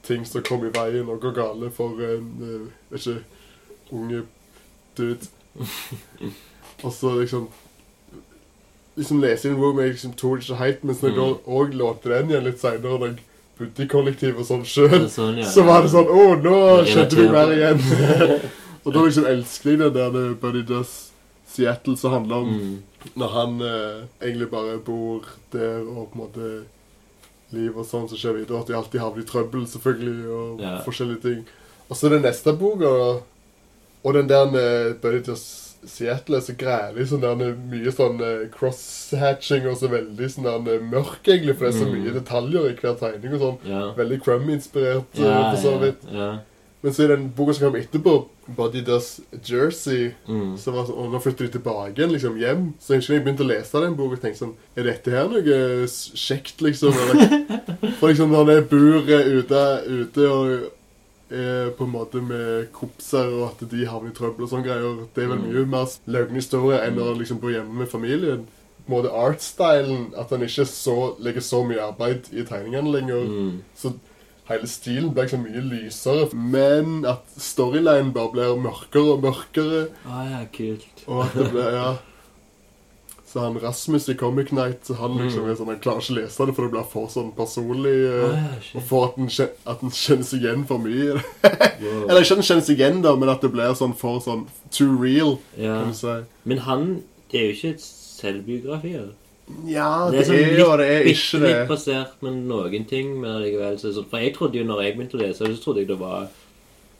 ting 0.07 0.23
som 0.25 0.38
kommer 0.47 0.69
i 0.69 0.71
veien 0.77 1.09
og 1.11 1.19
går 1.25 1.33
gale 1.35 1.67
for 1.75 1.99
en 1.99 2.29
eh, 2.47 2.69
vet 2.93 3.01
ikke 3.09 3.25
unge 3.90 4.21
dude. 4.95 5.27
og 6.85 6.93
så 6.95 7.11
liksom 7.19 7.49
Liksom 8.97 9.21
lese 9.21 9.49
inn 9.49 9.57
Room 9.59 9.79
jeg 9.83 9.95
liksom 9.97 10.13
tok 10.17 10.39
det 10.39 10.47
ikke 10.47 10.59
helt, 10.61 10.85
mens 10.85 11.01
når 11.03 11.11
jeg 11.11 11.19
Mm. 11.19 11.23
da 11.25 11.53
òg 11.59 11.73
lånte 11.75 12.09
den 12.13 12.29
igjen 12.31 12.45
litt 12.45 12.61
seinere, 12.61 12.99
da 13.01 13.07
jeg 13.07 13.19
bodde 13.59 13.83
i 13.83 13.87
kollektiv 13.89 14.39
og 14.39 14.47
sånn 14.47 14.63
Det 14.63 14.71
sjøl, 14.71 15.05
er 15.05 15.09
Sånn, 15.09 15.39
ja. 15.39 15.45
så 15.45 15.65
var 15.65 15.83
det 15.83 15.91
sånn 15.91 16.07
Å, 16.07 16.43
nå 16.43 16.85
skjønte 16.87 17.17
vi 17.17 17.29
mer 17.29 17.51
igjen. 17.55 17.81
og 18.85 18.93
da 18.93 19.01
liksom 19.05 19.27
elsker 19.27 19.71
jeg 19.71 19.79
den 19.79 19.93
der 19.95 20.11
det 20.11 20.41
Buddy 20.41 20.63
Does 20.63 21.11
Seattle, 21.47 21.97
som 21.97 22.13
handler 22.13 22.37
om 22.37 22.49
Mm. 22.55 22.83
når 23.17 23.29
han 23.31 23.61
eh, 23.63 24.05
egentlig 24.23 24.51
bare 24.51 24.79
bor 24.79 25.25
der 25.53 25.81
og 25.83 26.11
på 26.13 26.15
en 26.15 26.21
måte 26.27 26.65
liv 27.53 27.77
og 27.77 27.85
sånn 27.87 28.09
som 28.09 28.17
skjer 28.19 28.35
videre. 28.41 28.61
At 28.61 28.67
de 28.67 28.75
alltid 28.75 29.01
havner 29.01 29.23
i 29.23 29.27
trøbbel, 29.27 29.67
selvfølgelig, 29.67 30.27
og 30.31 30.61
Ja. 30.61 30.79
forskjellige 30.83 31.23
ting. 31.23 31.45
Og 31.91 31.97
så 31.97 32.09
den 32.11 32.23
neste 32.23 32.57
boka, 32.59 33.21
og 34.05 34.15
den 34.15 34.27
der 34.29 34.47
med 34.51 35.01
Buddy 35.03 35.21
Does 35.21 35.63
Seattle 35.87 36.37
er 36.37 36.40
så 36.47 36.55
grælig. 36.57 37.07
Sånn 37.11 37.20
der 37.20 37.35
mye 37.55 37.92
sånn 37.92 38.18
crosshatching 38.18 38.51
cross-hatching 38.55 39.66
og 39.70 39.77
så 39.81 39.88
veldig 39.92 40.31
sånn 40.31 40.44
der 40.49 40.75
eh, 40.79 40.81
mørk, 40.90 41.23
egentlig, 41.27 41.57
for 41.59 41.66
det 41.68 41.75
er 41.75 41.79
så 41.81 41.87
Mm. 41.90 41.94
mye 42.03 42.14
detaljer 42.20 42.70
i 42.70 42.75
hver 42.81 42.99
tegning 43.01 43.35
og 43.35 43.40
sånn. 43.40 43.59
Ja. 43.68 43.92
Veldig 43.94 44.20
Crumb-inspirert, 44.25 45.18
eh, 45.18 45.25
Ja, 45.25 45.51
for 45.55 45.62
så 45.62 45.79
vidt. 45.81 46.03
ja. 46.12 46.38
Men 46.85 46.92
så 46.92 47.05
i 47.05 47.07
den 47.09 47.31
boka 47.33 47.55
som 47.55 47.73
kom 47.73 47.81
etterpå, 47.81 48.27
Buddy 48.57 48.83
Does 48.83 49.20
Jersey 49.42 50.12
Mm. 50.29 50.59
så 50.59 50.70
var 50.70 50.85
sånn, 50.85 50.99
og 50.99 51.12
nå 51.12 51.18
flytter 51.23 51.47
de 51.49 51.59
tilbake 51.59 51.94
igjen, 51.97 52.12
liksom, 52.12 52.37
hjem. 52.38 52.75
Så 52.79 52.88
jeg 52.92 52.99
husker 53.01 53.14
jeg 53.14 53.25
begynte 53.25 53.40
å 53.44 53.49
lese 53.49 53.81
den 53.81 53.94
boka 53.97 54.12
og 54.12 54.20
tenkte 54.20 54.38
sånn 54.44 54.55
Er 54.77 54.83
dette 54.83 55.11
her 55.11 55.29
noe 55.29 55.87
kjekt, 55.88 56.61
liksom? 56.61 56.92
Eller, 56.92 57.92
for 57.99 58.09
liksom 58.12 58.31
når 58.31 58.47
det 58.47 58.68
bor 58.68 59.09
eh, 59.09 59.40
ute, 59.40 59.62
ute 59.88 60.29
og 60.29 60.70
er 61.35 61.70
på 61.79 61.85
en 61.85 61.92
måte 61.92 62.20
med 62.23 62.68
kompiser, 62.73 63.29
og 63.35 63.51
at 63.51 63.64
de 63.70 63.85
havner 63.87 64.11
i 64.11 64.14
trøbbel 64.16 64.47
og 64.47 64.51
sånne 64.51 64.64
greier 64.66 65.01
Det 65.14 65.25
er 65.25 65.29
vel 65.29 65.38
Mm. 65.38 65.49
mye 65.53 65.66
mer 65.66 65.87
løgn 66.07 66.35
historie 66.38 66.79
enn 66.87 66.99
å 66.99 67.14
liksom 67.18 67.40
bo 67.40 67.49
hjemme 67.53 67.75
med 67.83 67.88
familien. 67.88 68.47
På 68.87 68.92
en 68.92 68.97
måte 69.03 69.12
artstylen, 69.12 70.12
at 70.16 70.31
han 70.31 70.42
ikke 70.42 70.66
så, 70.68 71.14
legger 71.18 71.40
så 71.40 71.62
mye 71.66 71.81
arbeid 71.81 72.29
i 72.33 72.42
tegningene 72.44 72.92
lenger. 72.92 73.25
Mm. 73.29 73.62
Så 73.75 73.94
hele 74.49 74.66
stilen 74.68 75.12
blir 75.14 75.25
liksom 75.25 75.42
mye 75.47 75.62
lysere. 75.70 76.29
Men 76.35 77.05
at 77.07 77.23
storylinen 77.38 78.12
bare 78.12 78.33
blir 78.33 78.57
mørkere 78.61 79.14
og 79.14 79.23
mørkere. 79.23 79.87
Ah, 80.07 80.25
ja, 80.31 80.42
kult. 80.53 81.05
Og 81.07 81.25
at 81.25 81.33
det 81.35 81.51
blir, 81.51 81.70
ja 81.73 81.94
Så 83.35 83.40
han 83.42 83.57
Rasmus 83.59 84.05
i 84.09 84.14
Comic 84.14 84.53
Night 84.55 84.87
han 84.97 85.16
liksom 85.18 85.42
Mm. 85.42 85.51
er 85.51 85.57
sånn, 85.59 85.66
han 85.73 85.81
klarer 85.83 85.99
ikke 86.05 86.12
å 86.14 86.18
lese 86.20 86.47
det, 86.47 86.55
for 86.55 86.62
det 86.68 86.70
blir 86.70 86.85
for 86.87 87.09
sånn 87.11 87.33
personlig. 87.35 87.94
Uh, 88.07 88.31
eh, 88.31 88.77
og 88.79 88.83
for 88.87 89.07
at 89.09 89.16
kjen- 89.16 89.57
at 89.66 89.81
den 89.81 89.90
kjennes 89.90 90.31
igjen 90.38 90.62
for 90.68 90.79
mye. 90.79 91.16
Wow. 91.85 92.05
Eller 92.09 92.20
ikke 92.23 92.37
at 92.37 92.38
den 92.38 92.47
kjennes 92.47 92.70
igjen, 92.70 93.03
da, 93.03 93.16
men 93.16 93.29
at 93.29 93.40
det 93.42 93.51
blir 93.53 93.75
sånn 93.75 93.92
for 93.99 94.20
sånn 94.20 94.47
too 94.70 94.94
real, 94.97 95.40
Ja. 95.59 95.81
kan 95.83 95.88
du 95.90 95.94
si. 95.99 96.14
Men 96.44 96.59
han 96.59 97.03
Det 97.33 97.40
er 97.40 97.47
jo 97.49 97.53
ikke 97.57 97.75
et 97.75 97.81
selvbiografi? 97.81 98.94
eller? 98.94 99.12
Ja, 99.66 100.09
Det 100.11 100.14
er 100.14 100.23
det 100.23 100.27
sånn 100.29 100.37
er 100.37 100.59
jo 100.59 100.77
det 100.77 100.87
er 100.88 101.05
ikke 101.11 101.40
det. 101.40 101.51
litt 101.51 101.68
basert, 101.68 102.12
med 102.23 102.33
noen 102.47 102.87
ting. 102.88 103.20
Men 103.20 103.31
allikevel 103.42 103.77
så 103.83 103.90
er 103.99 104.05
For 104.09 104.18
jeg 104.18 104.35
trodde 104.37 104.55
jo 104.55 104.64
når 104.64 104.83
jeg 104.85 104.97
begynte 104.97 105.18
å 105.18 105.20
lese, 105.27 105.38
så 105.51 105.62
trodde 105.64 105.79
jeg 105.83 105.88
det 105.88 105.99
var 105.99 106.29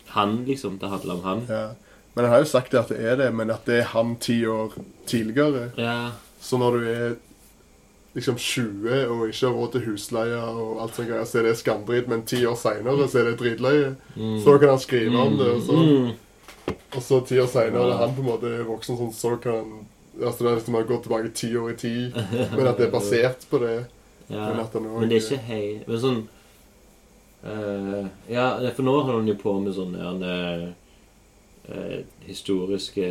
han, 0.09 0.45
liksom. 0.45 0.79
Det 0.81 0.91
handla 0.91 1.15
om 1.15 1.23
han. 1.23 1.47
Ja. 1.49 1.69
Men 2.15 2.25
han 2.25 2.33
har 2.33 2.41
jo 2.45 2.51
sagt 2.51 2.71
det 2.73 2.79
at 2.81 2.89
det 2.89 3.01
er 3.01 3.17
det, 3.17 3.31
men 3.35 3.51
at 3.51 3.65
det 3.67 3.81
er 3.81 3.89
han 3.91 4.17
ti 4.23 4.45
år 4.47 4.73
tidligere. 5.07 5.71
Ja. 5.77 6.11
Så 6.41 6.59
når 6.61 6.77
du 6.79 6.85
er 6.93 7.15
liksom 8.15 8.37
20 8.39 9.07
og 9.11 9.25
ikke 9.29 9.47
har 9.49 9.55
råd 9.57 9.73
til 9.73 9.85
husleie 9.89 10.37
og 10.39 10.83
alt 10.85 10.95
sånt 10.95 11.11
så 11.27 11.39
er 11.41 11.49
det 11.49 11.57
skambrit, 11.59 12.07
men 12.09 12.23
ti 12.23 12.45
år 12.47 12.55
seinere 12.61 13.09
så 13.11 13.19
er 13.25 13.31
det 13.33 13.39
dritløye. 13.41 13.95
Mm. 14.15 14.37
Så 14.45 14.59
kan 14.63 14.69
han 14.69 14.79
skrive 14.79 15.17
om 15.19 15.35
det, 15.41 15.49
og 15.57 15.63
så, 15.67 15.73
Mm. 15.83 16.13
og 16.95 17.03
så 17.03 17.19
ti 17.27 17.41
år 17.43 17.47
seinere, 17.51 17.91
er 17.91 17.97
han 18.05 18.15
på 18.15 18.23
en 18.23 18.29
måte 18.29 18.47
er 18.61 18.65
voksen 18.69 18.97
sånn, 19.01 19.13
så 19.13 19.37
kan 19.43 19.53
han 19.53 19.75
Altså 20.15 20.45
det 20.45 20.51
er 20.53 20.57
liksom 20.61 20.75
han 20.75 20.85
går 20.87 21.01
tilbake 21.03 21.31
ti 21.35 21.49
år 21.59 21.71
i 21.73 21.75
tid, 21.75 22.13
men 22.55 22.67
at 22.69 22.77
det 22.79 22.87
er 22.87 22.91
basert 22.93 23.41
på 23.51 23.59
det. 23.59 23.85
Ja. 24.31 24.45
Men 24.55 24.61
også- 24.63 24.81
Men 25.01 25.09
det 25.09 25.17
er 25.17 25.27
ikke 25.27 25.43
hei 25.43 25.83
Men 25.89 25.99
sånn 25.99 26.21
uh, 27.45 28.07
Ja, 28.31 28.71
for 28.71 28.83
nå 28.87 28.95
holder 29.03 29.19
han 29.19 29.27
jo 29.29 29.35
på 29.35 29.57
med 29.61 29.75
sånn, 29.75 29.97
ja, 29.99 30.13
det 30.23 30.37
eh, 30.63 30.69
historiske 32.27 33.07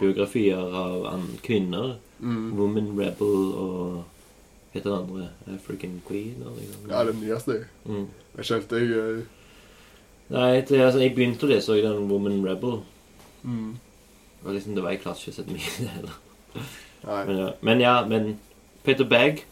biografier 0.00 0.58
av 0.76 1.06
an- 1.14 1.38
kvinner. 1.42 1.96
Mm. 2.20 2.52
Woman 2.58 2.90
Rebel 3.00 3.52
og 3.56 4.04
heter 4.74 4.90
den 4.90 4.98
andre? 5.02 5.28
African 5.54 6.02
Queen? 6.08 6.42
Eller. 6.42 6.90
Ja, 6.90 7.04
den 7.04 7.20
nyeste. 7.20 7.64
mm. 7.86 8.06
Jeg 8.36 8.44
skjønte 8.44 8.76
jeg 8.76 8.90
eh, 8.98 9.22
Nei, 10.30 10.60
det, 10.60 10.78
altså, 10.80 11.00
jeg 11.02 11.14
begynte 11.16 11.46
å 11.46 11.50
lese 11.50 11.78
den 11.82 12.04
Woman 12.10 12.44
Rebel. 12.46 12.82
mm. 13.42 13.70
Og 14.44 14.52
liksom, 14.54 14.74
det 14.74 14.82
var 14.82 14.90
Jeg 14.94 15.00
klarte 15.02 15.20
ikke 15.20 15.32
å 15.32 15.36
sette 15.36 15.52
meg 15.52 15.60
i 15.60 15.82
det 15.84 15.90
heller. 15.96 16.20
Men 17.02 17.36
ja, 17.40 17.50
men, 17.62 17.80
ja, 17.80 18.06
men 18.06 18.38
Peter 18.84 19.04
Bag 19.04 19.42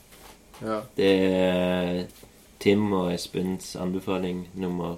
Ja. 0.63 0.81
det 0.97 1.11
er 1.33 2.07
Tim 2.61 2.93
og 2.93 3.13
Espens 3.15 3.77
anbefaling 3.77 4.49
nummer 4.55 4.97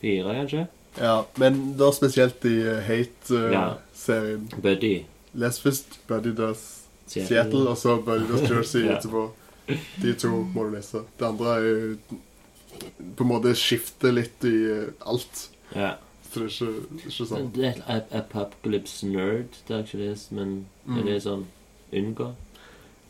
fire, 0.00 0.34
kanskje? 0.34 0.66
Ja. 0.98 1.14
Men 1.40 1.60
da 1.78 1.90
spesielt 1.94 2.44
i 2.48 2.56
eh. 2.60 2.82
Hate-serien. 2.88 4.48
Buddy. 4.62 4.94
Les 5.34 5.60
først 5.60 6.00
Buddy 6.08 6.34
Does 6.36 6.64
Seattle. 7.06 7.28
Seattle, 7.28 7.68
og 7.68 7.78
så 7.78 7.96
Buddy 8.02 8.28
Does 8.28 8.50
Jersey 8.50 8.84
Ja. 8.88 8.98
etterpå. 8.98 9.30
De 10.02 10.12
to 10.18 10.28
må 10.28 10.66
du 10.66 10.74
lese. 10.76 11.04
Det 11.18 11.26
andre 11.26 11.56
er 11.56 11.66
jo 11.68 11.96
på 13.16 13.24
en 13.24 13.28
måte 13.30 13.52
skifter 13.56 14.14
litt 14.16 14.44
i 14.48 14.56
uh, 14.72 14.88
alt. 15.06 15.48
Ja. 15.76 15.94
Så 16.32 16.40
det 16.40 16.46
er 16.48 16.52
ikke, 16.52 17.06
ikke 17.06 17.26
sånn. 17.28 17.50
Det 17.54 17.66
er 17.68 17.80
et 17.98 18.14
apocalypse-nerd, 18.16 19.58
det 19.68 19.74
har 19.74 19.82
jeg 19.82 19.88
ikke 19.90 20.00
lest, 20.00 20.30
men 20.32 20.54
er 20.88 21.04
det 21.04 21.18
sånn 21.26 21.44
unngå? 21.92 22.30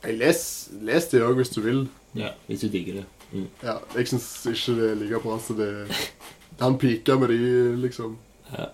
Jeg 0.03 0.17
les, 0.19 0.41
les 0.83 1.07
det 1.13 1.23
òg, 1.23 1.37
hvis 1.39 1.53
du 1.55 1.61
vil. 1.63 1.85
Ja, 2.19 2.33
hvis 2.49 2.65
du 2.65 2.69
digger 2.73 3.01
det. 3.01 3.05
Mm. 3.31 3.47
Ja, 3.63 3.77
jeg 3.95 4.11
syns 4.11 4.27
ikke 4.51 4.75
det 4.81 4.89
er 4.91 4.99
like 5.01 5.21
bra 5.23 5.39
som 5.41 5.57
det 5.63 5.71
Han 6.63 6.79
pika 6.79 7.17
med 7.19 7.29
de, 7.29 7.77
liksom. 7.77 8.19
Ja. 8.51 8.65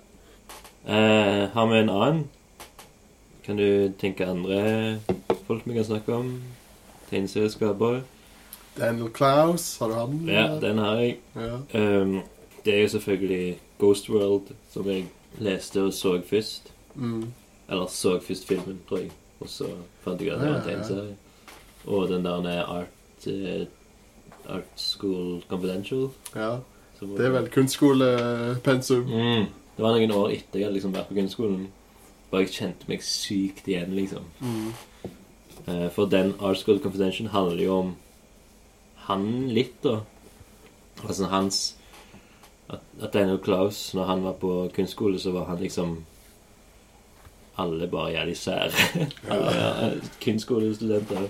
Eh, 0.86 1.48
har 1.48 1.66
vi 1.66 1.78
en 1.78 1.88
annen? 1.90 2.28
Kan 3.44 3.56
du 3.56 3.92
tenke 4.00 4.26
andre 4.28 4.98
folk 5.46 5.62
vi 5.64 5.74
kan 5.74 5.84
snakke 5.84 6.14
om? 6.14 6.42
Tegneserieskapere? 7.08 8.02
Daniel 8.76 9.08
Klaus, 9.08 9.78
har 9.78 9.88
du 9.88 9.94
han? 9.94 10.20
Ja, 10.28 10.60
den 10.60 10.78
har 10.78 11.00
jeg. 11.00 11.16
Ja. 11.34 11.56
Um, 11.80 12.20
det 12.64 12.74
er 12.74 12.82
jo 12.82 12.88
selvfølgelig 12.88 13.58
Ghost 13.78 14.10
World, 14.10 14.52
som 14.70 14.86
jeg 14.86 15.08
leste 15.38 15.82
og 15.82 15.92
så 15.92 16.20
først. 16.28 16.72
Mm. 16.94 17.32
Eller 17.70 17.86
så 17.86 18.18
først 18.20 18.46
filmen, 18.48 18.80
tror 18.88 18.98
jeg. 18.98 19.10
Og 19.40 19.48
så 19.48 19.64
fant 20.04 20.20
jeg 20.20 20.34
at 20.34 20.40
det 20.40 20.50
var 20.50 20.60
en 20.60 20.68
tegneserie. 20.68 21.16
Og 21.86 22.08
den 22.08 22.24
der 22.24 22.64
Art, 22.64 23.26
uh, 23.26 23.66
Art 24.56 24.74
School 24.76 25.42
Confidential. 25.48 26.10
ja. 26.36 26.58
Det 27.00 27.26
er 27.26 27.30
vel 27.34 27.48
kunstskolepensum. 27.54 29.04
Mm. 29.06 29.46
Det 29.76 29.84
var 29.84 29.94
noen 29.94 30.12
år 30.18 30.32
etter 30.34 30.58
jeg 30.58 30.66
hadde 30.66 30.74
liksom 30.78 30.94
vært 30.96 31.08
på 31.10 31.14
kunstskolen. 31.20 31.68
Og 32.30 32.40
jeg 32.42 32.50
kjente 32.56 32.88
meg 32.90 33.02
sykt 33.06 33.68
igjen, 33.70 33.94
liksom. 33.96 34.24
Mm. 34.42 34.72
Eh, 35.68 35.88
For 35.94 36.10
den 36.10 36.34
Art 36.40 36.58
School 36.60 36.80
Confidential 36.82 37.30
handler 37.32 37.62
jo 37.64 37.78
om 37.84 37.94
han 39.08 39.26
litt, 39.54 39.78
da. 39.84 40.00
Altså 41.06 41.28
hans 41.30 41.74
At, 42.68 42.82
at 43.00 43.14
Daniel 43.14 43.38
Klaus, 43.38 43.94
når 43.94 44.04
han 44.04 44.24
var 44.24 44.34
på 44.42 44.50
kunstskole, 44.76 45.18
så 45.18 45.30
var 45.32 45.46
han 45.48 45.60
liksom 45.62 46.04
Alle 47.58 47.86
bare 47.88 48.12
jævlig 48.12 48.36
sære. 48.36 49.06
Alle 49.30 49.54
ja, 49.56 49.70
kunstskolestudenter. 50.24 51.28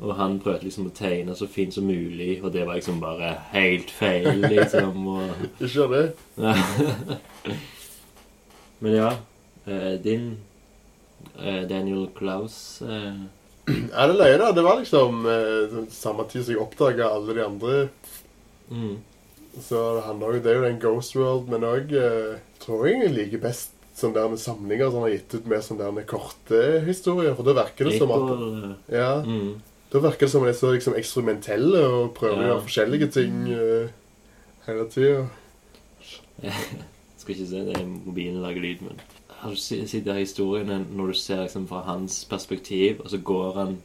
Og 0.00 0.14
han 0.16 0.38
prøvde 0.40 0.64
liksom 0.64 0.86
å 0.88 0.94
tegne 0.96 1.34
så 1.36 1.44
fint 1.50 1.74
som 1.76 1.84
mulig, 1.84 2.38
og 2.40 2.54
det 2.54 2.62
var 2.64 2.78
liksom 2.78 3.02
bare 3.02 3.34
helt 3.52 3.90
feil, 3.92 4.46
liksom. 4.48 4.96
Og 5.12 5.60
det. 5.92 6.04
ja. 6.40 6.54
Men 8.80 8.94
ja, 8.96 9.10
eh, 9.68 9.98
din 10.00 10.38
eh, 11.36 11.66
Daniel 11.68 12.06
Klaus 12.16 12.80
eh, 12.80 13.18
Er 13.68 14.08
det 14.08 14.16
løye, 14.16 14.38
da? 14.40 14.54
Det 14.56 14.64
var 14.64 14.80
liksom 14.80 15.26
sånn 15.74 15.90
samme 15.92 16.24
tid 16.30 16.46
som 16.46 16.54
jeg 16.54 16.62
oppdaga 16.62 17.10
alle 17.12 17.36
de 17.36 17.42
andre. 17.44 17.74
mm. 18.72 18.96
Så 19.60 19.76
det 19.96 20.06
handler 20.06 20.36
jo, 20.36 20.40
det 20.40 20.50
er 20.50 20.56
jo 20.56 20.64
den 20.64 20.80
Ghost 20.80 21.16
World, 21.18 21.48
men 21.50 21.66
òg 21.66 21.90
tror 22.62 22.84
jeg 22.86 23.00
jeg 23.02 23.14
liker 23.16 23.40
best 23.42 23.72
sånne 23.98 24.14
der 24.16 24.28
med 24.30 24.40
samlinger 24.40 24.92
som 24.92 25.02
har 25.04 25.10
gitt 25.12 25.34
ut 25.34 25.48
med 25.50 25.64
sånne 25.66 25.82
der 25.82 25.96
med 25.96 26.06
korte 26.08 26.60
historier. 26.86 27.34
For 27.36 27.46
da 27.46 27.56
virker 27.58 27.90
det 27.90 27.98
som 27.98 28.12
at 28.14 28.30
Ja, 28.94 29.10
mm. 29.26 29.50
Da 29.92 29.98
virker 30.04 30.26
det 30.26 30.30
som 30.32 30.44
de 30.44 30.50
er 30.52 30.58
så 30.58 30.70
liksom 30.74 30.94
eksperimentelle 30.98 31.80
og 31.86 32.12
prøver 32.14 32.38
å 32.44 32.46
gjøre 32.48 32.64
forskjellige 32.68 33.08
ting 33.16 33.40
uh, 33.50 33.88
hele 34.68 34.84
tida. 34.92 35.24
Skal 37.20 37.34
ikke 37.34 37.48
se 37.50 37.64
det 37.66 37.80
mobilen 37.88 38.40
lager 38.44 38.62
lyd, 38.64 38.84
men 38.86 39.00
Har 39.40 39.50
du 39.50 39.56
se- 39.56 39.86
sett 39.88 40.04
de 40.04 40.14
historiene 40.20 40.82
når 40.92 41.12
du 41.12 41.18
ser 41.20 41.42
liksom 41.46 41.66
fra 41.68 41.80
hans 41.86 42.24
perspektiv, 42.28 43.00
og 43.04 43.10
så 43.10 43.18
går 43.24 43.54
han 43.58 43.76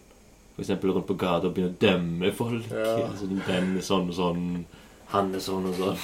eksempel 0.59 0.91
rundt 0.95 1.07
på 1.07 1.17
gata 1.19 1.47
og 1.49 1.53
begynner 1.55 1.73
å 1.75 1.81
dømme 1.83 2.31
folk? 2.35 2.69
Ja. 2.71 3.09
Sånn, 3.19 3.41
den 3.47 3.77
er 3.79 3.85
sånn 3.85 4.09
og 4.11 4.17
sånn, 4.19 4.43
han 5.11 5.33
er 5.35 5.43
sånn 5.43 5.67
og 5.69 5.77
sånn. 5.79 5.99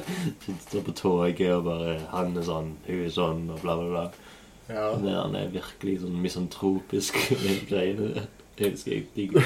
Sitter 0.44 0.84
på 0.84 0.94
toget 0.98 1.52
og 1.54 1.64
bare 1.68 1.98
Han 2.12 2.36
er 2.36 2.44
sånn, 2.48 2.74
hun 2.88 3.04
er 3.06 3.12
sånn, 3.14 3.44
og 3.54 3.60
bla, 3.64 3.76
bla, 3.80 3.88
bla. 3.94 4.36
Ja. 4.70 4.90
Men 5.00 5.16
han 5.16 5.36
er 5.38 5.52
virkelig 5.54 6.00
sånn 6.04 6.20
misantropisk 6.22 7.16
med 7.42 7.64
greiene. 7.70 8.26
Det 8.60 8.66
elsker 8.66 8.92
jeg. 8.92 9.04
Digger. 9.16 9.40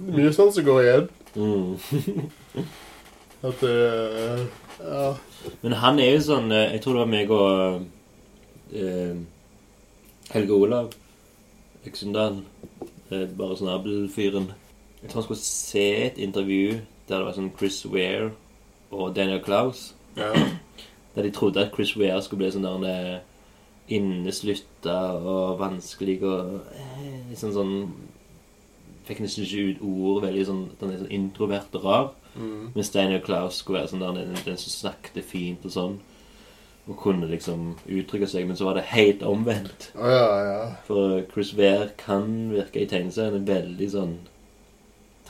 Mye 0.14 0.30
sånn 0.32 0.52
som 0.56 0.64
går 0.64 0.78
igjen. 0.80 1.08
Mm. 1.36 1.74
At 3.44 3.60
det 3.60 3.74
eh, 3.76 4.44
Ja. 4.80 5.10
Men 5.60 5.76
han 5.82 6.00
er 6.00 6.14
jo 6.14 6.22
sånn 6.24 6.48
eh, 6.54 6.72
Jeg 6.72 6.80
tror 6.82 6.96
det 6.96 7.02
var 7.02 7.10
meg 7.12 7.32
og 7.34 7.82
uh, 8.72 9.18
Helge 10.32 10.56
Olav 10.56 10.94
Øksundal. 11.84 12.40
Uh, 13.12 13.26
bare 13.36 13.60
sånn 13.60 13.74
Abel-fyren. 13.74 14.48
Jeg 15.02 15.10
tror 15.10 15.20
han 15.20 15.28
skulle 15.28 15.44
se 15.44 15.86
et 16.06 16.24
intervju 16.24 16.80
der 17.04 17.20
det 17.20 17.24
var 17.26 17.36
sånn 17.36 17.52
Chris 17.58 17.82
Ware 17.84 18.30
og 18.88 19.12
Daniel 19.12 19.44
Klaus. 19.44 19.90
ja. 20.16 20.32
Der 21.14 21.28
de 21.28 21.30
trodde 21.30 21.60
at 21.60 21.76
Chris 21.76 21.92
Ware 22.00 22.22
skulle 22.24 22.40
bli 22.46 22.54
sånn 22.56 22.64
der 22.82 23.20
inneslutta 23.92 24.98
og 25.18 25.58
vanskelig 25.60 26.18
og 26.24 26.60
eh, 26.72 27.22
liksom 27.30 27.54
sånn 27.56 27.76
Fikk 29.04 29.18
nesten 29.20 29.44
ikke 29.44 29.64
ut 29.68 29.80
ord. 29.84 30.22
Veldig 30.24 30.44
sånn 30.48 30.60
er 30.80 30.92
sånn 30.96 31.10
introvert 31.12 31.74
og 31.76 31.82
rar. 31.84 32.06
Mm. 32.40 32.70
Mens 32.72 32.88
Steinar 32.88 33.20
Klaus 33.20 33.58
skulle 33.60 33.82
være 33.82 33.90
sånn 33.90 34.00
der, 34.00 34.14
den, 34.16 34.38
den 34.46 34.56
som 34.56 34.72
snakket 34.72 35.26
fint 35.28 35.66
og 35.68 35.74
sånn. 35.74 35.98
Og 36.88 36.96
kunne 37.02 37.28
liksom 37.28 37.74
uttrykke 37.84 38.24
seg. 38.32 38.46
Men 38.48 38.56
så 38.56 38.70
var 38.70 38.78
det 38.78 38.86
helt 38.94 39.20
omvendt. 39.28 39.90
Oh, 39.92 40.08
ja, 40.08 40.30
ja. 40.48 40.62
For 40.88 41.18
Chris 41.34 41.52
Ware 41.58 41.90
kan 42.00 42.32
virke 42.54 42.80
i 42.80 42.88
tegneseriene 42.88 43.44
veldig 43.44 43.90
sånn 43.92 44.16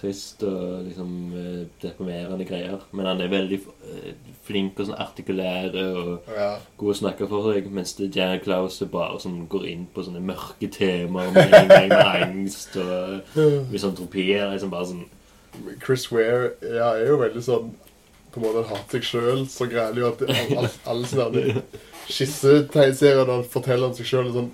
trist 0.05 0.43
og 0.47 0.85
liksom 0.85 1.11
eh, 1.35 1.61
deprimerende 1.83 2.47
greier. 2.49 2.83
Men 2.93 3.09
han 3.09 3.23
er 3.25 3.33
veldig 3.33 3.59
eh, 3.89 4.13
flink 4.45 4.79
og 4.79 4.89
sånn 4.89 5.01
artikulære 5.01 5.85
og 5.97 6.31
ja. 6.37 6.51
god 6.81 6.93
å 6.93 6.97
snakke 7.01 7.29
for 7.31 7.51
seg. 7.51 7.71
Mens 7.75 7.97
det 7.99 8.13
Daniel 8.15 8.43
Klaus 8.45 8.81
bare 8.93 9.19
som 9.23 9.45
går 9.51 9.69
inn 9.73 9.87
på 9.93 10.05
sånne 10.07 10.23
mørke 10.25 10.69
temaer 10.73 11.33
med 11.35 11.49
en 11.49 11.73
gang 11.73 11.91
med 11.91 11.99
angst 12.01 12.77
og 12.81 13.37
misantropi. 13.73 14.29
Liksom 14.35 14.73
bare 14.75 14.91
sånn 14.93 15.07
Chris 15.85 16.09
Ware 16.11 16.55
ja, 16.61 16.95
er 16.97 17.09
jo 17.13 17.19
veldig 17.21 17.41
sånn 17.47 17.69
På 18.35 18.41
en 18.41 18.43
måte 18.49 18.65
han 18.65 18.81
hater 18.81 18.99
seg 18.99 19.07
sjøl. 19.07 19.45
Så 19.51 19.69
jo 19.71 20.09
at 20.11 20.25
alle, 20.29 20.71
alle 20.91 21.11
sånne 21.11 21.65
skissetegneserier 22.11 23.31
han 23.31 23.47
forteller 23.49 23.89
om 23.89 23.95
seg 23.97 24.09
sjøl 24.09 24.33
sånn, 24.35 24.51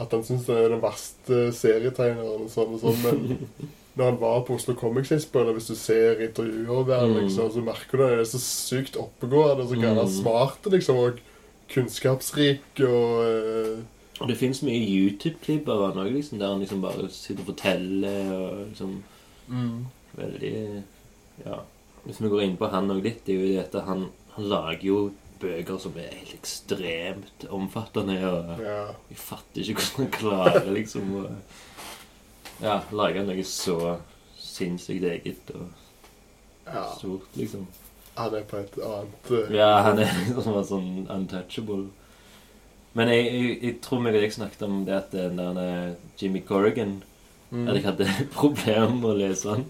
At 0.00 0.14
han 0.16 0.24
syns 0.26 0.48
han 0.48 0.62
er 0.62 0.72
den 0.72 0.80
verste 0.82 1.42
serietegneren 1.54 2.46
og 2.46 2.48
sånn 2.50 2.72
og 2.74 2.82
sånn. 2.82 3.04
Men 3.04 3.70
når 4.00 4.10
han 4.10 4.20
var 4.20 4.40
på 4.48 4.56
Oslo 4.56 4.74
Comics 4.80 5.12
Expo, 5.14 5.42
eller 5.44 5.56
hvis 5.58 5.68
du 5.70 5.76
ser 5.78 6.20
intervjuer 6.24 6.86
der, 6.88 7.06
Mm. 7.06 7.16
liksom, 7.20 7.50
så 7.54 7.62
merker 7.64 7.98
du 8.00 8.04
at 8.06 8.10
han 8.14 8.20
er 8.24 8.28
så 8.32 8.40
sykt 8.42 8.96
oppegående 8.96 9.64
og 9.66 9.68
så 9.70 9.78
kan 9.80 9.96
han 10.00 10.06
Mm. 10.08 10.14
smart 10.16 10.66
liksom, 10.72 10.96
og 10.96 11.20
kunnskapsrik 11.70 12.80
og 12.86 13.24
uh... 13.24 13.78
Og 14.20 14.28
det 14.28 14.36
fins 14.36 14.58
mye 14.66 14.82
YouTube-klipp 14.84 15.68
av 15.72 15.86
han 15.94 16.02
òg, 16.04 16.10
liksom, 16.12 16.38
der 16.42 16.50
han 16.52 16.60
liksom 16.60 16.82
bare 16.82 17.06
sitter 17.08 17.40
og 17.40 17.54
forteller 17.54 18.32
og 18.36 18.58
liksom 18.68 18.98
Veldig 20.16 20.82
Ja. 21.46 21.60
Hvis 22.04 22.20
vi 22.20 22.28
går 22.32 22.42
inn 22.44 22.56
på 22.60 22.68
han 22.72 22.90
òg 22.92 23.02
litt, 23.04 23.24
det 23.26 23.34
er 23.34 23.40
jo 23.40 23.48
det 23.54 23.62
at 23.74 23.84
han, 23.86 24.06
han 24.36 24.48
lager 24.50 24.84
jo 24.86 24.98
bøker 25.40 25.78
som 25.80 25.94
er 25.96 26.10
helt 26.12 26.34
ekstremt 26.36 27.46
omfattende, 27.48 28.18
og 28.28 28.60
Ja. 28.60 28.86
jeg 29.08 29.16
fatter 29.16 29.60
ikke 29.62 29.80
hvordan 29.80 30.04
han 30.04 30.10
klarer 30.20 30.70
liksom 30.74 31.14
å 31.16 31.24
ja, 32.62 32.80
lage 32.92 33.24
noe 33.24 33.44
så 33.46 33.76
sinnssykt 34.40 35.06
eget 35.08 35.52
og 35.54 35.68
ja. 36.66 36.84
stort, 36.98 37.28
liksom. 37.34 37.66
Han 38.18 38.34
er 38.34 38.44
på 38.44 38.58
et 38.60 38.76
annet 38.84 39.30
uh, 39.30 39.54
Ja, 39.54 39.70
han 39.86 40.00
er 40.02 40.10
en 40.34 40.64
sånn 40.66 40.90
untouchable. 41.08 41.88
Men 42.98 43.12
jeg, 43.12 43.26
jeg, 43.30 43.58
jeg 43.62 43.76
tror 43.84 44.02
meg 44.02 44.18
og 44.18 44.24
deg 44.24 44.34
snakket 44.34 44.64
om 44.66 44.80
det 44.86 44.96
at 44.96 45.12
den 45.14 45.38
der 45.38 45.60
eh, 45.62 45.92
Jimmy 46.18 46.42
Corrigan 46.42 46.96
mm. 47.50 47.68
At 47.68 47.76
jeg 47.78 47.84
hadde 47.86 48.08
problemer 48.40 48.96
med 48.96 49.10
å 49.12 49.18
lese 49.20 49.54
han. 49.54 49.68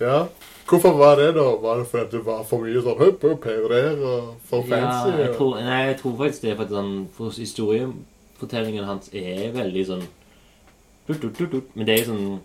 Ja. 0.00 0.20
Hvorfor 0.66 0.96
var 0.98 1.18
det, 1.18 1.32
da? 1.36 1.44
Var 1.62 1.80
det 1.80 1.86
fordi 1.90 2.16
det 2.16 2.20
var 2.26 2.46
for 2.46 2.62
mye 2.62 2.82
sånn 2.82 2.98
høpp, 2.98 3.22
høpp, 3.22 3.44
her 3.46 3.64
og 3.64 3.74
der, 3.74 4.00
og 4.02 4.30
for 4.48 4.70
Ja, 4.70 4.94
jeg 5.14 5.34
tror, 5.36 5.58
nei, 5.62 5.82
jeg 5.92 5.98
tror 6.00 6.16
faktisk 6.22 6.42
det 6.42 6.52
er 6.52 6.58
fordi 6.58 6.78
sånn, 6.78 6.94
for 7.14 7.36
historiefortellingen 7.38 8.88
hans 8.88 9.12
er 9.14 9.52
veldig 9.54 9.84
sånn 9.92 10.06
Men 11.08 11.86
det 11.86 11.94
er 11.94 12.00
jo 12.02 12.08
sånn 12.10 12.40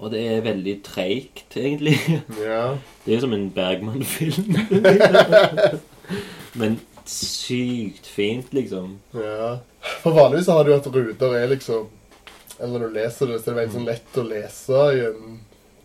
Og 0.00 0.10
det 0.12 0.20
er 0.26 0.40
veldig 0.44 0.74
treigt, 0.86 1.54
egentlig. 1.56 1.94
Ja. 2.40 2.74
Det 3.04 3.12
er 3.12 3.18
jo 3.18 3.20
som 3.26 3.34
en 3.36 3.50
Bergman-film. 3.54 4.56
Men 6.60 6.78
sykt 7.08 8.06
fint, 8.08 8.52
liksom. 8.56 8.98
ja. 9.14 9.58
For 10.02 10.16
vanligvis 10.16 10.48
har 10.48 10.64
jo 10.70 10.76
at 10.78 10.86
ruter 10.88 11.34
er 11.36 11.50
liksom 11.50 11.90
Eller 12.58 12.78
når 12.78 12.86
du 12.88 12.94
leser 12.96 13.28
det, 13.28 13.40
så 13.42 13.50
er 13.50 13.54
det 13.54 13.58
veldig 13.58 13.74
sånn 13.74 13.88
lett 13.90 14.16
å 14.16 14.24
lese 14.28 14.84
i 14.96 15.02
en 15.10 15.34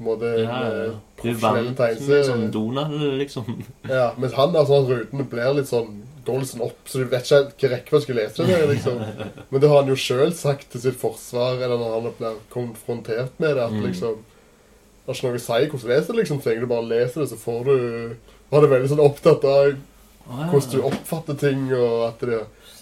måte 0.06 0.30
Ja, 0.40 0.60
ja. 0.64 0.84
eh, 0.86 0.94
Du 1.20 1.26
er 1.34 1.40
vant 1.42 1.82
med 1.82 2.24
sånn 2.30 2.46
Donald, 2.56 3.02
liksom. 3.20 3.50
Ja, 3.90 4.14
mens 4.18 4.38
han 4.40 4.56
altså, 4.56 4.80
rutene 4.88 5.26
blir 5.28 5.58
litt 5.58 5.68
sånn 5.72 5.98
sånn 6.46 6.62
opp, 6.62 6.80
så 6.86 7.00
du 7.00 7.06
vet 7.06 7.24
ikke 7.24 7.40
hvilken 7.46 7.70
rekkefølge 7.74 8.00
du 8.00 8.06
skal 8.06 8.16
lese 8.16 8.46
det. 8.48 8.70
liksom. 8.70 9.00
Men 9.52 9.62
det 9.62 9.70
har 9.70 9.82
han 9.82 9.88
jo 9.90 9.96
sjøl 9.96 10.34
sagt 10.34 10.70
til 10.72 10.82
sitt 10.82 10.96
forsvar, 11.02 11.56
eller 11.62 11.78
når 11.78 11.94
han 12.02 12.14
blir 12.20 12.36
konfrontert 12.50 13.32
med 13.40 13.56
det, 13.56 13.64
at 13.64 13.72
Mm. 13.72 13.86
liksom 13.88 14.16
Det 15.10 15.16
har 15.16 15.16
ikke 15.16 15.30
noe 15.30 15.40
å 15.40 15.40
si 15.42 15.68
hvordan 15.68 15.82
du 15.82 15.88
leser 15.88 16.14
det, 16.14 16.18
liksom. 16.22 16.42
Trenger 16.44 16.60
du 16.62 16.68
bare 16.68 16.90
leser 16.90 17.22
det, 17.22 17.30
så 17.30 17.38
får 17.38 17.64
du 17.66 18.16
Han 18.52 18.64
er 18.64 18.68
veldig 18.68 18.90
sånn 18.90 19.06
opptatt 19.06 19.44
av 19.46 19.76
hvordan 20.30 20.72
du 20.72 20.82
oppfatter 20.82 21.40
ting, 21.40 21.74
og 21.74 22.08
at 22.08 22.20
det 22.20 22.40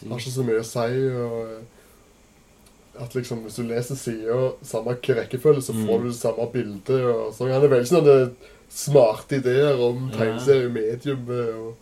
har 0.10 0.18
ikke 0.20 0.32
så 0.36 0.44
mye 0.44 0.60
å 0.60 0.66
si. 0.68 1.10
og 1.16 1.48
eh, 1.48 3.04
At 3.04 3.14
liksom, 3.14 3.44
hvis 3.46 3.56
du 3.56 3.64
leser 3.64 3.96
sida 3.96 4.52
samme 4.66 4.96
rekkefølge, 4.98 5.62
så 5.62 5.74
får 5.74 5.98
Mm. 6.00 6.04
du 6.04 6.08
det 6.10 6.16
samme 6.18 6.52
bildet. 6.52 6.90
og 7.06 7.34
sånn. 7.34 7.52
Han 7.52 7.64
er 7.64 7.68
veldig 7.68 7.88
sånne 7.88 8.32
smarte 8.70 9.36
ideer 9.38 9.80
om 9.80 10.10
tegneseriemediumet. 10.12 11.54
og 11.56 11.76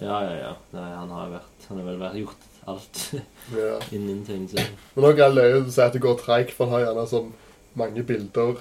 Ja, 0.00 0.20
ja, 0.22 0.34
ja. 0.38 0.52
Nei, 0.76 0.88
han 0.94 1.10
har 1.10 1.30
vært 1.32 1.68
Han 1.68 1.78
har 1.80 1.86
vel 1.90 2.00
vært 2.00 2.18
gjort 2.20 2.44
alt 2.68 2.98
Ja. 3.58 3.76
innen 3.96 4.24
tegneserien. 4.26 4.74
Men 4.94 5.04
noe 5.06 5.22
er 5.24 5.32
løye 5.34 5.60
å 5.62 5.68
si 5.72 5.80
at 5.82 5.94
det 5.96 6.02
går 6.04 6.18
treigt, 6.20 6.52
for 6.54 6.66
han 6.68 6.76
har 6.78 6.86
gjerne 6.90 7.06
sånn 7.10 7.30
mange 7.78 8.02
bilder 8.06 8.60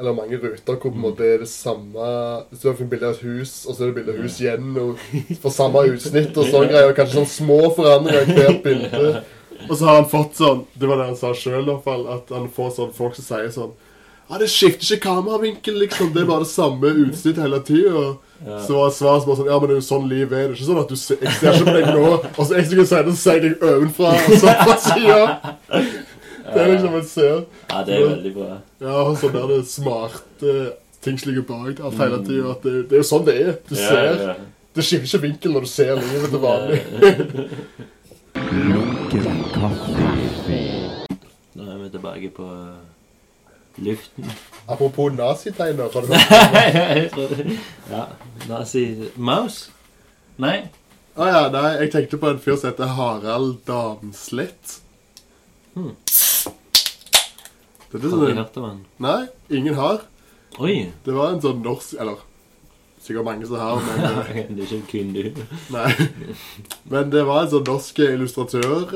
eller 0.00 0.14
mange 0.16 0.38
ruter 0.40 0.76
hvor 0.76 0.78
på 0.80 0.88
en 0.88 0.94
Mm. 0.96 1.02
måte 1.04 1.26
er 1.28 1.38
det 1.42 1.48
samme 1.48 2.04
Hvis 2.50 2.62
du 2.62 2.68
har 2.70 2.76
funnet 2.78 2.90
bilde 2.94 3.08
av 3.10 3.14
et 3.18 3.24
hus, 3.26 3.66
og 3.68 3.74
så 3.76 3.82
er 3.82 3.90
det 3.90 3.96
bilde 3.98 4.14
av 4.14 4.22
hus 4.24 4.38
igjen, 4.40 4.70
og 4.80 4.96
får 5.42 5.52
samme 5.58 5.82
utsnitt 5.92 6.38
og 6.40 6.46
sånne 6.48 6.70
greier, 6.70 6.88
og 6.88 6.96
kanskje 6.96 7.18
sånn 7.20 7.34
små 7.34 7.58
forandringer 7.76 8.30
i 8.32 8.38
hvert 8.40 8.62
bilde. 8.64 9.22
Og 9.68 9.76
så 9.76 9.84
har 9.84 9.98
han 9.98 10.06
fått 10.08 10.38
sånn 10.40 10.62
Det 10.72 10.88
var 10.88 10.96
det 10.96 11.04
han 11.10 11.16
sa 11.20 11.34
sjøl, 11.36 11.66
i 11.66 11.68
hvert 11.68 11.84
fall, 11.84 12.06
at 12.08 12.30
han 12.32 12.46
får 12.48 12.70
sånn 12.78 12.94
folk 12.96 13.14
som 13.18 13.26
sier 13.26 13.50
sånn 13.52 13.74
Ja, 14.30 14.38
det 14.38 14.46
skifter 14.52 14.86
ikke 14.94 15.08
kameravinkel, 15.08 15.74
liksom. 15.82 16.12
Det 16.14 16.22
er 16.22 16.26
bare 16.28 16.44
det 16.44 16.52
samme 16.52 16.92
utsnitt 17.04 17.38
hele 17.42 17.58
tida. 17.66 18.02
Ja. 18.46 18.58
Så 18.64 18.76
var 18.78 18.92
svaret 18.94 19.26
bare 19.26 19.36
sånn 19.36 19.48
Ja, 19.50 19.56
men 19.60 19.68
det 19.68 19.74
er 19.74 19.80
jo 19.80 19.86
sånn 19.88 20.06
livet 20.08 20.32
er. 20.32 20.44
Det 20.48 20.54
er 20.54 20.60
ikke 20.60 20.68
sånn 20.70 20.78
at 20.80 20.92
du 20.92 20.96
ser, 20.96 21.18
jeg 21.20 21.32
ser 21.36 21.58
ikke 21.58 21.66
på 21.66 21.74
deg 21.76 21.88
nå, 21.96 22.12
og 22.30 22.38
så 22.46 22.54
jeg 22.56 22.68
sekund 22.70 22.86
så 22.88 23.16
sier 23.20 23.34
jeg 23.34 23.42
deg 23.50 23.66
ovenfra, 23.68 24.12
og 24.16 24.38
så 24.40 24.54
fra 24.62 24.76
sida. 24.84 25.24
Det 26.50 26.62
er 26.62 26.70
liksom 26.72 26.94
en 27.00 27.04
ser. 27.10 27.42
Ja, 27.70 27.82
det 27.86 27.96
er 27.98 28.06
veldig 28.06 28.32
bra. 28.38 28.54
Ja, 28.86 28.94
og 29.02 29.18
sånn 29.20 29.34
der 29.36 29.50
det 29.50 29.58
smarte 29.68 30.54
ting 31.04 31.18
som 31.20 31.30
ligger 31.32 31.44
bak 31.50 31.82
alt 31.84 32.00
hele 32.00 32.22
tida. 32.30 32.54
Det, 32.64 32.72
det 32.90 32.96
er 32.96 33.02
jo 33.02 33.08
sånn 33.10 33.26
det 33.28 33.36
er. 33.42 33.52
Du 33.68 33.74
Ja, 33.76 33.82
ser 33.90 34.24
ja. 34.30 34.38
Det 34.78 34.84
skifter 34.86 35.08
ikke 35.10 35.22
vinkel 35.26 35.54
når 35.56 35.66
du 35.66 35.70
ser 35.74 35.98
livet 35.98 36.30
til 36.30 36.42
vanlig. 36.46 36.80
Lunken 38.70 39.42
kaffe. 39.56 40.60
Nå 41.58 41.66
er 41.66 41.78
vi 41.82 41.88
tilbake 41.92 42.30
på 42.36 42.46
uh, 42.46 42.78
luften. 43.84 44.30
Apropos 44.66 45.10
nazitegner. 45.12 45.90
Har 45.94 46.02
du 46.02 47.56
ja, 47.94 48.06
nazi 48.48 48.84
Mouse? 49.16 49.70
Nei? 50.40 50.68
Å 51.18 51.26
ja, 51.26 51.40
nei, 51.52 51.72
jeg 51.82 51.92
tenkte 51.92 52.20
på 52.22 52.30
en 52.30 52.40
fyr 52.40 52.56
som 52.56 52.70
heter 52.70 52.94
Harald 52.96 53.58
Damslett. 53.68 54.78
Hmm. 55.74 55.92
Det 57.90 57.98
er 57.98 58.06
sånn, 58.06 58.38
hørt 58.38 58.56
om 58.60 58.66
han. 58.68 58.80
nei, 59.02 59.20
ingen 59.50 59.74
har. 59.78 60.04
Oi! 60.62 60.90
Det 61.04 61.14
var 61.14 61.34
en 61.34 61.42
sånn 61.42 61.60
norsk 61.62 61.94
Eller 62.02 62.18
sikkert 63.10 63.26
mange 63.26 63.48
som 63.50 63.60
har, 63.60 63.80
men 63.84 64.04
eh, 64.06 64.38
det 64.54 64.64
er 64.64 64.74
ikke 64.78 64.90
kun 64.94 65.10
du. 65.16 65.42
Nei. 65.74 65.90
Men 66.90 67.10
det 67.12 67.24
var 67.28 67.42
en 67.44 67.52
sånn 67.52 67.66
norsk 67.68 68.00
illustratør. 68.06 68.86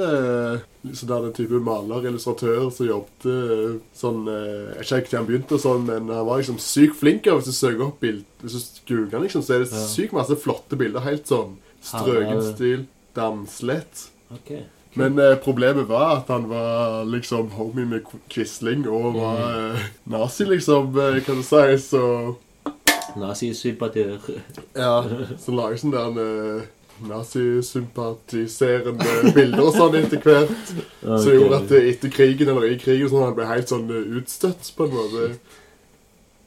Så 0.84 1.06
sånn 1.08 1.28
en 1.30 1.34
type 1.36 1.60
maler-illustratør 1.64 2.68
som 2.74 2.88
jobbet 2.88 3.26
eh, 3.30 3.76
sånn 3.96 4.26
eh, 4.28 4.74
Jeg 4.82 4.88
vet 4.90 5.06
ikke 5.06 5.14
når 5.14 5.20
han 5.22 5.28
begynte, 5.30 5.60
sånn, 5.62 5.86
men 5.88 6.12
han 6.12 6.26
var 6.28 6.42
liksom 6.42 6.58
sykt 6.62 6.98
flink. 7.00 7.28
Hvis 7.28 7.48
du 7.48 7.56
søker 7.56 7.86
opp 7.88 8.00
bild, 8.04 8.24
hvis 8.44 8.58
du 8.76 8.82
googler 8.92 9.18
han, 9.18 9.26
liksom, 9.26 9.44
så 9.46 9.56
er 9.56 9.64
det 9.64 9.84
sykt 9.88 10.16
masse 10.16 10.36
flotte 10.40 10.78
bilder. 10.80 11.04
Helt 11.06 11.28
sånn 11.30 11.56
strøken 11.84 12.42
stil. 12.52 12.86
Damslett. 13.16 14.08
Okay. 14.34 14.64
Men 14.94 15.18
eh, 15.18 15.34
problemet 15.42 15.88
var 15.88 16.20
at 16.20 16.28
han 16.30 16.44
var 16.50 17.02
liksom 17.10 17.48
homie 17.56 17.86
med 17.88 18.04
Qu- 18.06 18.20
Quisling 18.30 18.84
og 18.86 19.16
var 19.16 19.40
eh, 19.74 19.86
nazi, 20.10 20.46
liksom, 20.46 20.92
eh, 21.02 21.18
kan 21.26 21.40
du 21.40 21.46
si. 21.46 21.62
Så 21.82 22.02
Nazisympatør. 23.16 24.18
Ja, 24.76 25.04
så 25.38 25.52
lager 25.54 25.76
sånn 25.80 25.92
der 25.94 26.08
eh, 26.24 26.62
nazisympatiserende 27.10 29.04
bilder 29.34 29.64
og 29.68 29.74
sånn 29.76 29.96
etter 30.00 30.20
hvert. 30.24 30.64
Som 31.02 31.32
gjorde 31.34 31.56
at 31.62 31.70
eh, 31.76 31.88
etter 31.92 32.10
krigen 32.14 32.48
eller 32.52 32.66
i 32.72 32.78
krigen 32.80 33.08
sånn, 33.10 33.26
han 33.28 33.36
ble 33.36 33.46
helt 33.48 33.68
sånn 33.70 33.86
eh, 33.90 34.10
utstøtt 34.20 34.62
på 34.76 34.82
en 34.88 34.94
måte. 34.96 35.22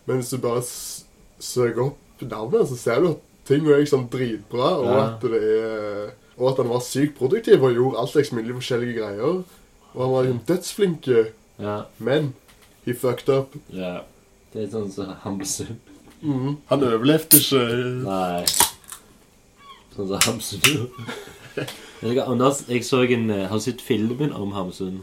Men 0.07 0.15
hvis 0.21 0.31
du 0.33 0.37
bare 0.43 0.63
søker 1.43 1.81
opp 1.89 1.99
navnet, 2.23 2.67
så 2.71 2.75
ser 2.79 2.97
du 3.03 3.07
at 3.13 3.21
ting 3.47 3.61
er 3.67 3.81
liksom 3.83 4.03
dritbra, 4.11 4.69
og 4.81 4.85
Ja. 4.87 4.91
at 5.07 5.21
det 5.23 5.41
er 5.43 6.13
Og 6.37 6.45
at 6.51 6.57
han 6.61 6.69
var 6.69 6.81
sykt 6.85 7.15
produktiv 7.17 7.63
og 7.65 7.73
gjorde 7.73 7.97
alt 7.97 8.11
slags 8.11 8.29
mulig 8.31 8.53
forskjellige 8.59 8.93
greier. 8.99 9.41
Og 9.95 10.01
han 10.03 10.11
var 10.13 10.23
jo 10.27 10.33
dødsflink, 10.45 11.07
Ja. 11.59 11.77
men 11.97 12.33
he 12.85 12.93
fucked 12.93 13.29
up. 13.33 13.55
ja. 13.73 14.01
Det 14.53 14.61
er 14.63 14.67
sånn 14.71 14.91
som 14.91 15.05
Hamsun. 15.23 15.77
Mhm. 16.21 16.57
Han 16.71 16.83
overlevde 16.83 17.37
ikke. 17.37 17.61
Nei. 18.05 18.45
Sånn 19.95 20.07
som 20.09 20.23
Hamsun. 20.25 20.89
Jeg, 22.03 22.17
Anders, 22.21 22.63
jeg 22.69 22.83
så 22.85 22.99
en 23.09 23.29
eh, 23.33 23.47
Har 23.49 23.57
du 23.57 23.63
sett 23.63 23.81
filmen 23.81 24.33
om 24.37 24.51
Hamsun? 24.53 24.99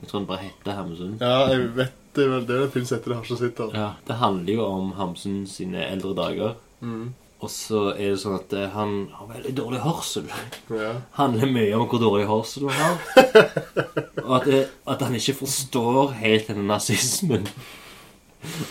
Jeg 0.00 0.08
tror 0.10 0.20
den 0.24 0.26
bare 0.30 0.46
heter 0.48 0.74
Hamsun. 0.78 1.12
Ja, 1.20 1.44
jeg 1.52 1.68
vet 1.76 1.92
det 2.14 2.22
er 2.24 2.30
vel 2.30 2.44
det 2.46 2.56
det 2.62 2.70
finnes 2.70 2.92
etter 2.94 3.10
det 3.10 3.16
har 3.18 3.24
ikke 3.26 3.38
sett 3.40 3.56
den. 3.58 3.70
Ja, 3.74 3.88
Det 4.06 4.16
handler 4.20 4.52
jo 4.54 4.64
om 4.66 4.92
Hamsun 4.98 5.44
sine 5.50 5.84
eldre 5.90 6.14
dager. 6.18 6.56
Mhm. 6.80 7.12
Og 7.44 7.50
så 7.50 7.80
er 7.92 8.14
det 8.14 8.20
sånn 8.22 8.36
at 8.38 8.52
eh, 8.56 8.68
han 8.72 8.92
har 9.12 9.26
veldig 9.28 9.52
dårlig 9.58 9.80
hørsel. 9.84 10.28
Ja. 10.72 10.92
handler 11.18 11.50
mye 11.52 11.74
om 11.76 11.88
hvor 11.90 12.00
dårlig 12.00 12.26
hørsel 12.30 12.70
han 12.70 12.78
har. 12.80 13.50
Og 14.24 14.30
at, 14.38 14.46
det, 14.48 14.60
at 14.88 15.02
han 15.04 15.14
ikke 15.18 15.34
forstår 15.42 16.14
helt 16.22 16.48
denne 16.48 16.64
nazismen. 16.70 17.44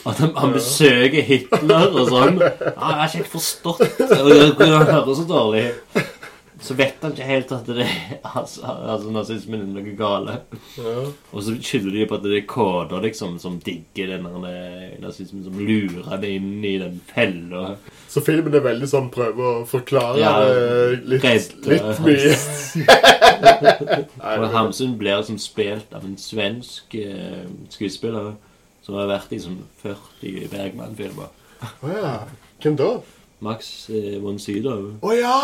At 0.06 0.20
han, 0.22 0.34
han 0.38 0.54
besøker 0.56 1.26
Hitler 1.28 1.90
og 1.92 2.10
sånn. 2.12 2.42
Ah, 2.44 2.52
'Jeg 2.74 3.00
har 3.00 3.08
ikke 3.08 3.22
helt 3.24 3.34
forstått 3.34 3.82
Han 4.10 4.88
hører 4.92 5.16
så 5.16 5.28
dårlig.' 5.28 5.72
Så 6.64 6.78
vet 6.80 7.02
han 7.04 7.12
ikke 7.12 7.26
helt 7.28 7.50
at 7.52 7.66
det 7.68 7.86
altså, 8.24 8.64
altså 8.64 9.10
nazismen 9.12 9.66
er 9.66 9.72
noe 9.74 9.96
gale. 10.00 10.36
ja. 10.80 11.02
Og 11.36 11.44
så 11.44 11.58
skylder 11.60 11.98
de 11.98 12.06
på 12.08 12.16
at 12.16 12.24
det 12.24 12.38
er 12.38 12.46
koder 12.48 13.04
liksom 13.04 13.34
som 13.42 13.58
digger 13.60 14.14
den 14.14 14.24
nazismen, 15.04 15.44
som 15.44 15.58
lurer 15.60 16.22
det 16.22 16.30
inn 16.38 16.64
i 16.64 16.78
den 16.80 17.02
fella. 17.10 17.74
Så 18.08 18.24
filmen 18.24 18.56
er 18.56 18.64
veldig 18.64 18.88
sånn 18.88 19.12
prøver 19.12 19.50
å 19.50 19.66
forklare 19.68 20.24
Ja, 20.24 20.32
det 20.40 21.04
litt, 21.12 21.28
redde. 21.28 21.68
litt 21.68 22.00
mye. 22.06 22.32
Og 24.40 24.48
Hamsun 24.56 24.96
blir 25.02 25.20
liksom 25.20 25.42
spilt 25.44 25.92
av 25.92 26.08
en 26.08 26.16
svensk 26.22 26.96
uh, 26.96 27.44
skuespiller 27.76 28.38
som 28.84 28.98
har 29.00 29.08
vært 29.12 29.32
i 29.32 29.40
sånn 29.42 29.62
40 29.84 30.50
Bergman-filmer. 30.52 31.32
Oh, 31.84 31.90
ja. 31.92 32.18
Hvem 32.64 32.76
da? 32.80 32.90
Max 33.44 33.90
eh, 33.92 34.20
von 34.24 34.40
Sydow. 34.40 34.94
Å 35.04 35.16
ja! 35.16 35.38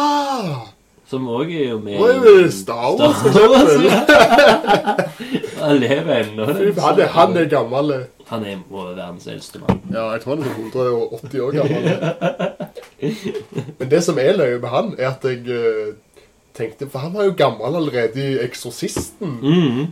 Som 1.09 1.25
òg 1.31 1.49
er 1.49 1.71
jo 1.71 1.79
med 1.81 1.97
i 1.97 2.49
Star 2.53 2.91
Wars, 2.99 3.23
Star 3.23 3.47
Wars, 3.49 3.71
Han 5.63 5.79
lever 5.81 6.11
ennå. 6.19 6.45
Han 6.45 6.99
er, 7.01 7.07
han 7.15 7.37
er 7.39 7.47
gammel. 7.49 7.93
Han 8.29 8.45
er 8.45 8.59
vår 8.69 8.91
verdens 8.93 9.25
eldste 9.27 9.59
mann. 9.63 9.79
Ja, 9.89 10.05
jeg 10.13 10.21
tror 10.21 10.37
han 10.37 10.45
er 10.45 10.51
180 10.53 11.41
år 11.47 11.57
gammel. 11.57 11.83
Men 13.79 13.89
det 13.91 14.03
som 14.05 14.21
er 14.21 14.37
løye 14.37 14.59
med 14.61 14.69
han, 14.69 14.93
er 14.99 15.09
at 15.09 15.25
jeg 15.25 15.41
eh, 15.49 15.89
tenkte 16.55 16.87
For 16.91 17.01
han 17.01 17.15
var 17.15 17.25
jo 17.25 17.33
gammel 17.39 17.79
allerede 17.81 18.21
i 18.21 18.37
Eksorsisten. 18.45 19.39
Mm. 19.41 19.89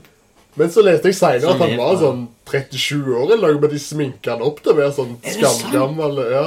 Men 0.58 0.72
så 0.74 0.82
leste 0.86 1.12
jeg 1.12 1.18
seinere 1.20 1.54
at 1.54 1.62
han 1.62 1.76
var 1.78 2.00
sånn 2.02 2.24
37 2.50 3.12
år 3.14 3.36
eller 3.36 3.54
noe, 3.54 3.62
men 3.62 3.74
de 3.74 3.82
sminka 3.82 4.34
han 4.34 4.46
opp 4.46 4.64
til 4.64 4.74
å 4.74 4.78
være 4.80 4.96
sånn 4.96 5.14
skamgammel. 5.22 6.24
Ja, 6.34 6.46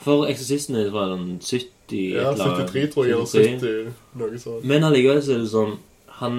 For 0.00 0.28
Eksorsisten 0.30 0.78
er 0.80 0.88
fra 0.94 1.10
sånn 1.10 1.28
70 1.42 1.66
ja 1.90 2.30
et 2.30 2.38
eller 2.38 2.54
annet. 2.54 2.70
73, 2.70 2.84
tror 2.94 3.08
jeg, 3.08 3.16
eller 3.18 3.26
70. 3.26 3.94
Noe 4.20 4.40
sånt. 4.40 4.66
Men 4.70 4.86
allikevel 4.86 5.22
så 5.26 5.34
er 5.34 5.40
det 5.42 5.50
sånn 5.50 5.72
Han 6.20 6.36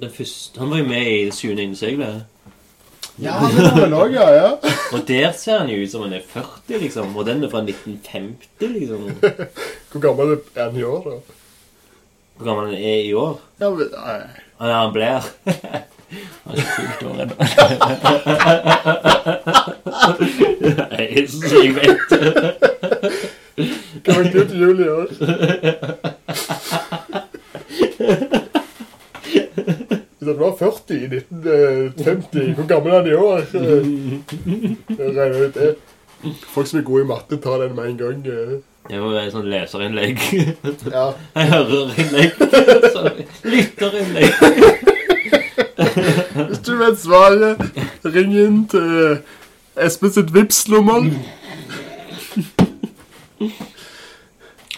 den 0.00 0.12
første, 0.12 0.60
Han 0.60 0.72
var 0.72 0.80
jo 0.80 0.88
med 0.88 1.08
i 1.08 1.18
Det 1.28 1.36
sjuende 1.36 1.64
innseglet. 1.64 2.24
Ja, 3.16 3.38
det 3.40 3.62
var 3.64 3.78
vel 3.78 3.94
også, 3.96 4.12
ja, 4.12 4.26
ja. 4.34 4.48
Og 4.94 5.04
der 5.08 5.30
ser 5.32 5.62
han 5.62 5.70
jo 5.72 5.78
ut 5.80 5.90
som 5.92 6.02
han 6.04 6.12
er 6.12 6.24
40, 6.28 6.80
liksom. 6.82 7.14
Og 7.16 7.24
den 7.28 7.44
er 7.46 7.52
fra 7.52 7.62
1950, 7.64 8.74
liksom. 8.74 9.06
Hvor 9.92 10.04
gammel 10.04 10.34
er 10.54 10.66
han 10.66 10.76
i 10.76 10.84
år, 10.84 11.06
da? 11.06 11.36
Hvor 12.36 12.50
gammel 12.50 12.74
han 12.74 12.76
er 12.76 13.04
i 13.06 13.14
år. 13.16 13.38
Ja, 13.60 13.70
men, 13.72 13.94
nei. 13.94 14.18
Han 14.60 14.72
er 14.72 14.80
han 14.82 14.96
blir. 14.96 15.30
Han 16.44 16.52
er 16.52 16.56
ikke 16.56 16.74
fullt 16.76 17.02
år 17.06 17.16
ennå. 17.22 17.36
Nei, 20.90 21.26
så 21.26 21.56
jeg 21.62 21.72
vet. 21.76 22.08
Var 24.06 24.20
det 24.22 24.44
til 24.50 24.58
jul 24.60 24.78
i 24.80 24.88
år? 24.88 25.08
Du 30.20 30.32
var 30.32 30.56
40 30.58 30.94
i 30.94 31.04
1950, 31.06 32.54
hvor 32.54 32.66
gammel 32.66 32.92
er 32.92 32.96
han 32.96 33.06
i 33.10 33.14
år? 33.14 33.40
Jeg 33.52 35.12
regner 35.16 35.46
ut 35.46 35.54
det. 35.54 35.74
Folk 36.50 36.66
som 36.66 36.78
er 36.80 36.84
gode 36.88 37.04
i 37.04 37.06
matte, 37.06 37.36
tar 37.36 37.58
den 37.62 37.76
med 37.76 37.84
en 37.90 37.98
gang. 38.00 38.22
Det 38.88 39.00
var 39.02 39.20
et 39.20 39.32
sånt 39.34 39.48
leserinnlegg. 39.50 40.18
Ja. 40.90 41.06
Jeg 41.36 41.46
hører 41.52 41.90
innlegg. 42.02 42.30
Lytterinnlegg. 43.44 44.30
Hvis 45.96 46.58
du 46.66 46.76
vet 46.76 46.98
svaret, 47.00 47.56
ring 48.04 48.34
inn 48.36 48.68
til 48.68 49.18
Espen 49.76 50.12
sitt 50.12 50.34
Vipps-nummer. 50.34 51.04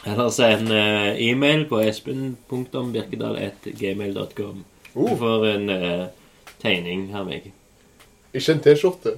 Eller 0.08 0.30
send 0.32 0.72
uh, 0.72 1.20
e-mail 1.20 1.66
på 1.68 1.80
espen.birkedal.gmail.com. 1.84 4.64
Du 4.94 5.16
får 5.20 5.46
en 5.46 5.70
uh, 5.70 6.06
tegning 6.62 7.14
av 7.14 7.26
meg. 7.28 7.52
ikke 8.32 8.52
en 8.54 8.60
T-skjorte. 8.64 9.12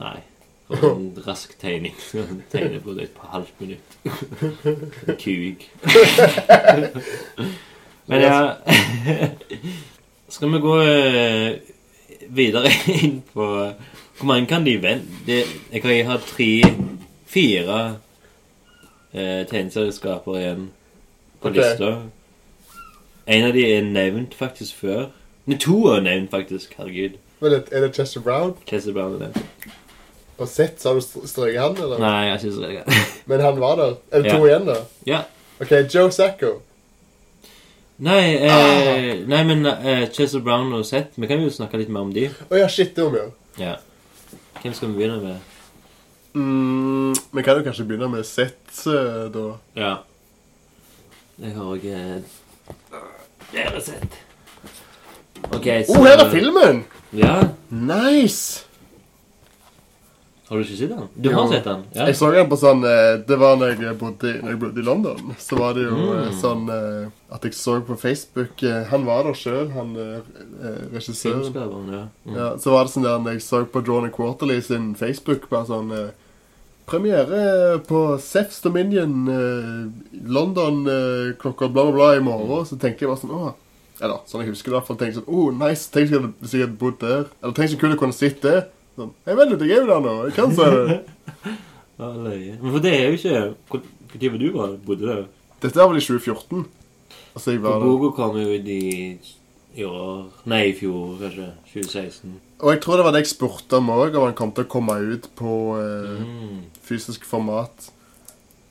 Nei. 0.00 0.18
For 0.70 0.90
en 0.92 1.18
rask 1.28 1.58
tegning. 1.60 1.94
Tegner 2.52 2.80
på 2.84 2.90
det 2.98 3.08
på 3.16 3.22
halvt 3.32 3.54
minutt. 3.60 3.88
Kuk. 5.22 5.60
Men 8.10 8.18
ja 8.26 8.36
Skal 10.30 10.52
vi 10.52 10.58
gå 10.62 10.74
eh, 10.82 11.56
videre 12.28 12.70
inn 13.02 13.20
på 13.32 13.46
Hvor 14.18 14.28
mange 14.28 14.46
kan 14.46 14.64
de 14.66 14.76
vente? 14.82 15.42
Jeg 15.72 15.82
kan 15.82 16.06
ha 16.06 16.16
tre 16.22 16.50
Fire 17.30 17.80
eh, 19.14 19.46
tegneserieskaper 19.46 20.38
igjen 20.38 20.64
på 21.40 21.48
okay. 21.48 21.60
lista. 21.62 21.90
En 23.30 23.46
av 23.46 23.54
de 23.54 23.62
er 23.70 23.86
nevnt 23.86 24.34
faktisk 24.34 24.80
før. 24.82 25.04
Nei, 25.46 25.56
to 25.62 25.76
er 25.92 26.02
nevnt 26.04 26.32
faktisk. 26.34 26.74
Herregud. 26.76 27.14
Men 27.40 27.54
er 27.60 27.86
det 27.86 27.92
Chester 27.96 28.20
Brown? 28.20 28.56
Chester 28.68 28.92
Brown 28.92 29.14
er 29.14 29.28
nevnt. 29.28 29.68
Og 30.40 30.48
sett, 30.48 30.80
så 30.82 30.90
har 30.90 30.98
du 30.98 31.04
str- 31.04 31.26
strøket 31.28 31.60
han, 31.60 31.78
eller? 31.78 32.02
Nei, 32.02 32.26
jeg 32.32 32.40
synes 32.44 32.58
det 32.60 32.72
er 32.72 32.82
han. 32.82 33.06
Men 33.30 33.46
han 33.46 33.62
var 33.62 33.78
der. 33.78 33.94
Er 34.10 34.22
det 34.26 34.34
to 34.34 34.46
igjen, 34.48 34.66
da? 34.68 34.76
Ja. 35.06 35.22
Ok, 35.60 35.72
Joe 35.94 36.10
Sacco. 36.12 36.52
Nei, 38.00 38.32
eh, 38.34 39.26
nei 39.28 39.42
men 39.44 39.66
eh, 39.66 40.06
Chester 40.08 40.40
Brown 40.40 40.72
og 40.72 40.86
Seth, 40.88 41.18
vi 41.20 41.28
kan 41.28 41.42
jo 41.42 41.50
snakke 41.52 41.76
litt 41.76 41.90
mer 41.92 42.06
om 42.06 42.12
de. 42.14 42.30
Å 42.48 42.60
ja, 42.62 42.68
shit, 42.72 42.94
det 42.96 43.04
må 43.04 43.12
vi 43.12 43.20
gjøre. 43.20 43.34
Ja. 43.60 43.74
Hvem 44.62 44.76
skal 44.76 44.88
vi 44.88 44.96
begynne 44.96 45.18
med? 45.20 45.50
Mm, 46.32 47.12
vi 47.36 47.44
kan 47.44 47.58
jo 47.58 47.66
kanskje 47.66 47.84
begynne 47.90 48.08
med 48.08 48.24
Seth, 48.24 48.86
eh, 48.88 49.26
da. 49.34 49.44
Ja. 49.76 49.92
Jeg 51.40 51.52
har 51.58 51.68
òg 51.74 51.84
eh, 51.90 52.16
Der 53.52 53.68
er 53.68 53.84
Seth. 53.84 54.16
OK, 55.50 55.68
så 55.84 55.98
oh, 55.98 56.04
her 56.06 56.24
er 56.24 56.32
filmen! 56.32 56.84
Ja. 57.16 57.36
Nice! 57.68 58.69
Har 60.50 60.58
du 60.58 60.64
ikke 60.64 60.76
sett 60.80 60.90
den? 60.90 61.04
Du 61.22 61.28
har 61.30 61.46
sett 61.46 61.62
den? 61.64 61.82
Ja. 61.94 62.06
Jeg 62.10 62.16
så 62.18 62.28
den 62.34 62.48
på 62.50 62.56
sånn 62.58 62.80
eh, 62.82 63.20
Det 63.22 63.36
var 63.38 63.54
når 63.60 63.76
jeg 63.84 63.94
bodde, 64.00 64.32
når 64.42 64.50
jeg 64.50 64.58
bodde 64.64 64.82
i 64.82 64.86
London. 64.88 65.34
Så 65.38 65.54
var 65.60 65.76
det 65.78 65.84
jo 65.86 65.94
eh, 66.10 66.24
Mm. 66.26 66.32
sånn 66.40 66.64
eh, 66.74 67.04
at 67.30 67.44
jeg 67.46 67.54
så 67.54 67.76
på 67.86 67.94
Facebook 68.00 68.64
Han 68.90 69.04
var 69.06 69.22
der 69.28 69.38
sjøl, 69.38 69.68
han 69.76 69.92
regissøren. 70.92 71.54
Ja. 71.54 72.02
Mm. 72.26 72.34
Ja, 72.36 72.48
så 72.58 72.74
var 72.74 72.84
det 72.88 72.92
sånn 72.96 73.06
der 73.06 73.18
når 73.22 73.36
jeg 73.38 73.44
så 73.46 73.62
på 73.70 73.82
Johnny 73.86 74.10
Quarterly 74.10 74.58
sin 74.66 74.90
Facebook 74.98 75.46
bare 75.52 75.66
sånn 75.70 75.94
Premiere 76.90 77.78
på 77.86 78.00
Sefs 78.18 78.58
Dominion 78.64 79.28
London 80.26 80.82
klokka 81.38 81.68
bla, 81.70 81.84
bla, 81.86 81.92
bla 81.94 82.08
i 82.16 82.20
morgen. 82.26 82.66
Så 82.66 82.74
tenkte 82.82 83.04
jeg 83.06 83.12
bare 83.12 83.22
sånn 83.22 83.36
Åh. 83.36 83.52
Eller 84.00 84.18
sånn 84.26 84.42
jeg 84.42 84.50
husker 84.54 84.72
det 84.72 84.74
i 84.74 84.78
hvert 84.80 84.88
fall. 84.90 84.98
Tenkte 84.98 85.20
sånn 85.20 85.30
Oh, 85.30 85.50
nice. 85.54 85.86
Tenk 85.92 86.10
hvis 86.10 86.56
jeg 86.56 86.66
hadde 86.66 86.78
bodd 86.80 86.98
der. 87.02 87.28
Eller 87.44 87.54
tenk 87.54 87.70
så 87.70 87.78
kult 87.78 87.94
jeg 87.94 88.00
kunne 88.02 88.16
sett 88.16 88.42
det. 88.42 88.58
Sånn, 89.00 89.12
jeg 89.26 89.36
vet 89.40 89.52
ikke, 89.56 89.66
jeg 89.70 89.78
er 89.78 89.84
jo 89.86 89.90
der 89.90 90.00
nå. 90.04 90.14
Jeg 90.28 90.36
kan 90.36 90.54
si 90.56 90.70
det. 90.76 91.00
Ja, 92.00 92.06
løye. 92.16 92.54
Men 92.62 92.72
for 92.72 92.80
det 92.80 92.90
er 92.96 93.10
jo 93.10 93.16
ikke 93.18 93.40
når 94.16 94.30
var 94.32 94.38
du 94.40 94.46
var, 94.54 94.70
bodde 94.86 95.04
der? 95.08 95.24
Dette 95.60 95.76
var 95.76 95.90
vel 95.90 95.98
i 96.00 96.04
2014. 96.06 96.62
Altså, 97.34 97.50
jeg 97.52 97.60
var 97.62 97.82
boka 97.84 98.08
kom 98.16 98.38
jo 98.40 98.54
ut 98.56 98.70
i 98.72 98.80
i 99.78 99.84
år 99.86 100.24
Nei, 100.50 100.62
i 100.70 100.72
fjor, 100.74 101.12
kanskje. 101.20 101.50
2016. 101.74 102.32
Og 102.64 102.72
jeg 102.72 102.80
tror 102.82 102.96
det 102.98 103.04
var 103.06 103.12
det 103.14 103.20
jeg 103.22 103.30
spurte 103.34 103.78
om 103.78 103.92
òg, 103.94 104.16
om 104.18 104.24
han 104.26 104.34
kom 104.38 104.50
til 104.56 104.64
å 104.64 104.70
komme 104.72 104.96
ut 105.12 105.28
på 105.38 105.52
eh, 105.78 106.24
Mm. 106.24 106.64
fysisk 106.88 107.24
format. 107.28 107.90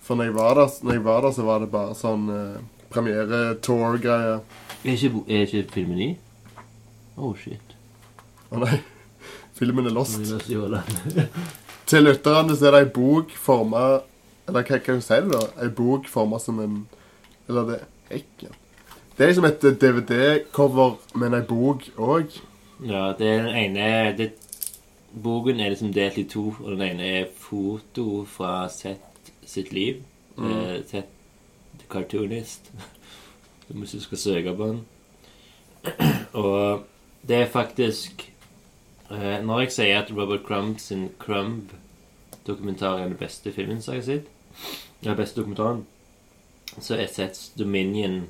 For 0.04 0.16
når 0.18 0.32
jeg 0.32 0.36
var 0.36 0.56
der, 0.60 0.74
jeg 0.98 1.06
var 1.06 1.22
der 1.22 1.32
så 1.38 1.46
var 1.46 1.60
det 1.64 1.72
bare 1.72 1.96
sånn 1.96 2.28
eh, 2.34 2.60
premiere-tour-greier. 2.90 4.42
Er 4.84 4.92
er 5.30 5.46
ikke 5.46 5.72
filmen 5.72 6.00
i? 6.02 6.10
Oh, 7.18 7.36
shit. 7.38 7.76
Å 8.52 8.60
nei, 8.60 8.80
filmen 9.60 9.86
er 9.90 9.96
lost. 9.96 10.20
Til 11.90 12.06
lytterne 12.06 12.56
så 12.56 12.70
er 12.70 12.76
det 12.76 12.82
ei 12.84 12.90
bok 12.94 13.32
forma 13.34 13.84
Eller 14.48 14.66
hva 14.66 14.78
kan 14.78 15.00
du 15.00 15.02
si 15.02 15.18
det, 15.18 15.32
da? 15.34 15.40
Ei 15.64 15.70
bok 15.74 16.08
forma 16.10 16.40
som 16.42 16.60
en 16.62 16.84
Eller 17.50 17.72
det 17.72 17.80
Hekken. 18.10 18.54
Det 19.18 19.28
er 19.28 19.34
som 19.36 19.46
et 19.46 19.62
DVD-cover, 19.62 20.96
men 21.20 21.36
ei 21.38 21.44
bok 21.46 21.84
òg. 22.00 22.38
Ja, 22.82 23.12
det 23.20 23.28
er 23.28 23.44
den 23.44 23.56
ene 23.60 24.14
det, 24.18 24.32
Boken 25.12 25.60
er 25.60 25.74
liksom 25.74 25.92
delt 25.94 26.18
i 26.18 26.24
to, 26.30 26.56
og 26.60 26.72
den 26.72 26.82
ene 26.86 27.10
er 27.20 27.28
foto 27.38 28.24
fra 28.30 28.70
Seth 28.70 29.34
sitt 29.46 29.74
liv. 29.74 30.00
Eh, 30.40 30.80
Seth 30.88 31.12
the 31.78 31.86
cartoonist. 31.90 32.72
Hvis 33.68 33.92
du 33.92 34.02
skal 34.02 34.18
søke 34.18 34.56
på 34.56 34.68
den. 34.68 34.82
Og 36.34 36.86
det 37.28 37.36
er 37.36 37.52
faktisk 37.52 38.32
Når 39.10 39.64
jeg 39.64 39.72
sier 39.74 40.00
at 40.04 40.12
Robert 40.14 40.44
Crumb 40.46 40.78
sin 40.80 41.10
Crumb-dokumentar 41.20 43.00
er 43.00 43.08
den 43.10 43.18
beste 43.18 43.52
filmen 43.52 43.82
som 43.82 43.96
jeg 43.96 44.04
har 44.04 44.10
sett, 44.10 44.28
den 45.04 45.18
beste 45.18 45.42
dokumentaren, 45.42 45.86
så 46.78 46.98
er 47.00 47.08
Seths 47.10 47.50
Dominion 47.58 48.28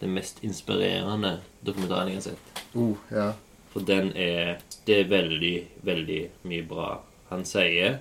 den 0.00 0.14
mest 0.14 0.40
inspirerende 0.42 1.36
dokumentaren 1.66 2.10
jeg 2.10 2.18
har 2.18 2.26
sett. 2.32 2.62
Uh, 2.74 2.96
ja. 3.14 3.32
For 3.72 3.80
den 3.84 4.12
er 4.16 4.58
Det 4.86 5.00
er 5.02 5.08
veldig, 5.10 5.56
veldig 5.84 6.20
mye 6.48 6.64
bra 6.64 7.00
han 7.28 7.42
sier, 7.44 7.98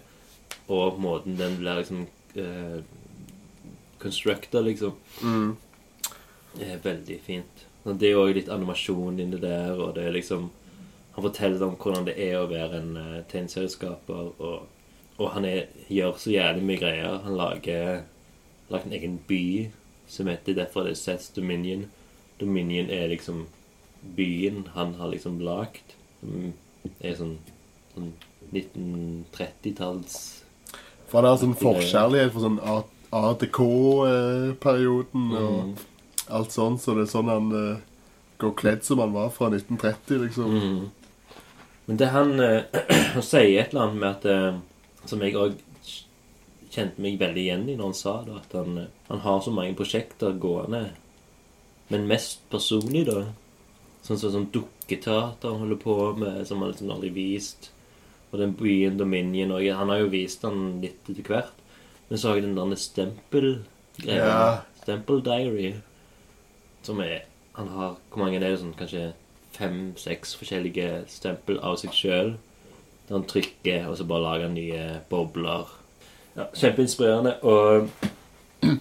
og 0.71 0.99
måten 1.03 1.35
den 1.37 1.57
blir 1.59 1.81
liksom 1.81 2.05
uh, 2.37 2.79
constructa, 3.99 4.61
liksom, 4.61 4.93
Mm. 5.21 5.57
er 6.61 6.77
veldig 6.83 7.19
fint. 7.25 7.65
Og 7.85 7.99
det 7.99 8.11
er 8.11 8.15
òg 8.21 8.33
litt 8.33 8.49
animasjon 8.49 9.19
inni 9.19 9.37
der, 9.41 9.75
og 9.75 9.95
det 9.95 10.05
er 10.05 10.11
liksom 10.15 10.49
Han 11.17 11.23
forteller 11.25 11.63
om 11.65 11.73
hvordan 11.81 12.05
det 12.05 12.13
er 12.21 12.35
å 12.37 12.45
være 12.47 12.77
en 12.77 12.91
uh, 12.97 13.23
tegneserieskaper, 13.31 14.27
og, 14.37 14.67
og 15.17 15.31
han 15.33 15.45
er, 15.49 15.63
gjør 15.89 16.13
så 16.21 16.29
jævlig 16.35 16.63
mye 16.69 16.77
greier. 16.83 17.15
Han 17.25 17.37
lager 17.39 18.03
lagt 18.69 18.85
en 18.85 18.93
egen 18.93 19.17
by 19.27 19.69
som 20.07 20.27
heter 20.29 20.53
derfor 20.55 20.83
det 20.85 20.93
Seth's 20.99 21.31
Dominion. 21.35 21.87
Dominion 22.39 22.89
er 22.93 23.07
liksom 23.09 23.47
byen 24.15 24.67
han 24.75 24.93
har 25.01 25.09
liksom 25.09 25.39
lagd. 25.41 25.95
Som 26.21 26.53
er 27.01 27.15
sånn, 27.17 27.37
sånn 27.95 28.13
1930-talls 28.53 30.13
For 31.09 31.21
det 31.25 31.29
er 31.33 31.41
sånn 31.41 31.57
forkjærlighet 31.59 32.31
for 32.35 32.41
sånn 32.45 32.61
ATK-perioden 33.17 35.31
og 35.37 35.63
Mm. 35.63 35.75
alt 36.29 36.51
sånt, 36.51 36.81
så 36.81 36.93
det 36.95 37.01
er 37.07 37.11
sånn 37.11 37.29
han 37.31 37.51
eh, 37.55 37.77
går 38.39 38.53
kledd 38.55 38.83
som 38.83 38.99
han 38.99 39.13
var 39.13 39.29
fra 39.29 39.49
1930, 39.49 40.17
liksom. 40.25 40.51
Mm. 40.51 40.89
Men 41.87 41.99
det 42.01 42.11
han 42.11 42.35
uh, 42.43 43.19
sier 43.23 43.61
et 43.61 43.71
eller 43.71 43.85
annet 43.85 43.99
med 44.01 44.09
at 44.11 44.25
eh, 44.27 44.59
Som 45.07 45.23
jeg 45.23 45.37
òg 45.39 45.55
kjente 46.67 47.01
meg 47.01 47.15
veldig 47.17 47.41
igjen 47.41 47.69
i 47.71 47.75
når 47.77 47.89
han 47.89 47.95
sa 47.97 48.13
det, 48.25 48.35
at 48.37 48.51
han, 48.53 48.75
han 49.07 49.21
har 49.23 49.37
så 49.41 49.53
mange 49.55 49.73
prosjekter 49.79 50.35
gående. 50.37 50.81
Men 51.89 52.09
mest 52.09 52.43
personlig, 52.51 53.05
da. 53.07 53.23
Sånn 54.05 54.19
som 54.19 54.33
sånn 54.33 54.49
dukketeater 54.53 55.49
han 55.49 55.63
holder 55.63 55.79
på 55.81 55.95
med, 56.19 56.43
som 56.45 56.61
han 56.61 56.73
liksom 56.73 56.91
aldri 56.93 57.09
vist. 57.15 57.71
Og 58.29 58.41
den 58.43 58.53
byen 58.59 58.99
Dominion 58.99 59.55
og 59.55 59.63
Han 59.79 59.89
har 59.89 60.03
jo 60.03 60.11
vist 60.11 60.43
den 60.43 60.81
litt 60.83 61.09
etter 61.09 61.23
hvert. 61.23 61.63
Men 62.09 62.19
så 62.19 62.29
har 62.29 62.37
jeg 62.37 62.45
den 62.45 62.59
der 62.59 62.81
stempelgreia. 62.83 64.27
Ja. 64.27 64.43
Stempel 64.83 65.23
Diary. 65.23 65.73
Som 66.83 67.01
er 67.01 67.25
Han 67.55 67.67
har 67.73 67.95
Hvor 68.11 68.21
mange 68.21 68.37
er 68.37 68.45
det? 68.45 68.59
Sånn 68.59 68.75
kanskje 68.77 69.13
fem-seks 69.57 70.35
forskjellige 70.39 71.03
stempel 71.11 71.59
av 71.65 71.77
seg 71.81 71.95
sjøl. 71.95 72.35
Der 73.07 73.15
han 73.15 73.27
trykker, 73.27 73.87
og 73.87 73.97
så 73.97 74.07
bare 74.07 74.25
lager 74.25 74.53
nye 74.53 74.85
bobler. 75.09 75.69
Ja, 76.37 76.47
Kjempeinspirerende. 76.53 77.37
Og, 77.41 77.89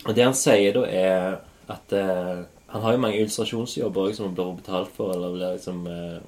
og 0.04 0.12
det 0.16 0.24
han 0.24 0.36
sier 0.36 0.76
da, 0.76 0.84
er 0.86 1.38
at 1.72 1.92
eh, 1.96 2.44
Han 2.66 2.82
har 2.82 2.92
jo 2.92 2.98
mange 2.98 3.20
illustrasjonsjobber 3.20 4.10
som 4.12 4.26
han 4.26 4.34
blir 4.34 4.56
betalt 4.58 4.90
for, 4.92 5.12
eller 5.14 5.36
blir 5.36 5.52
liksom 5.54 5.84
eh, 5.86 6.18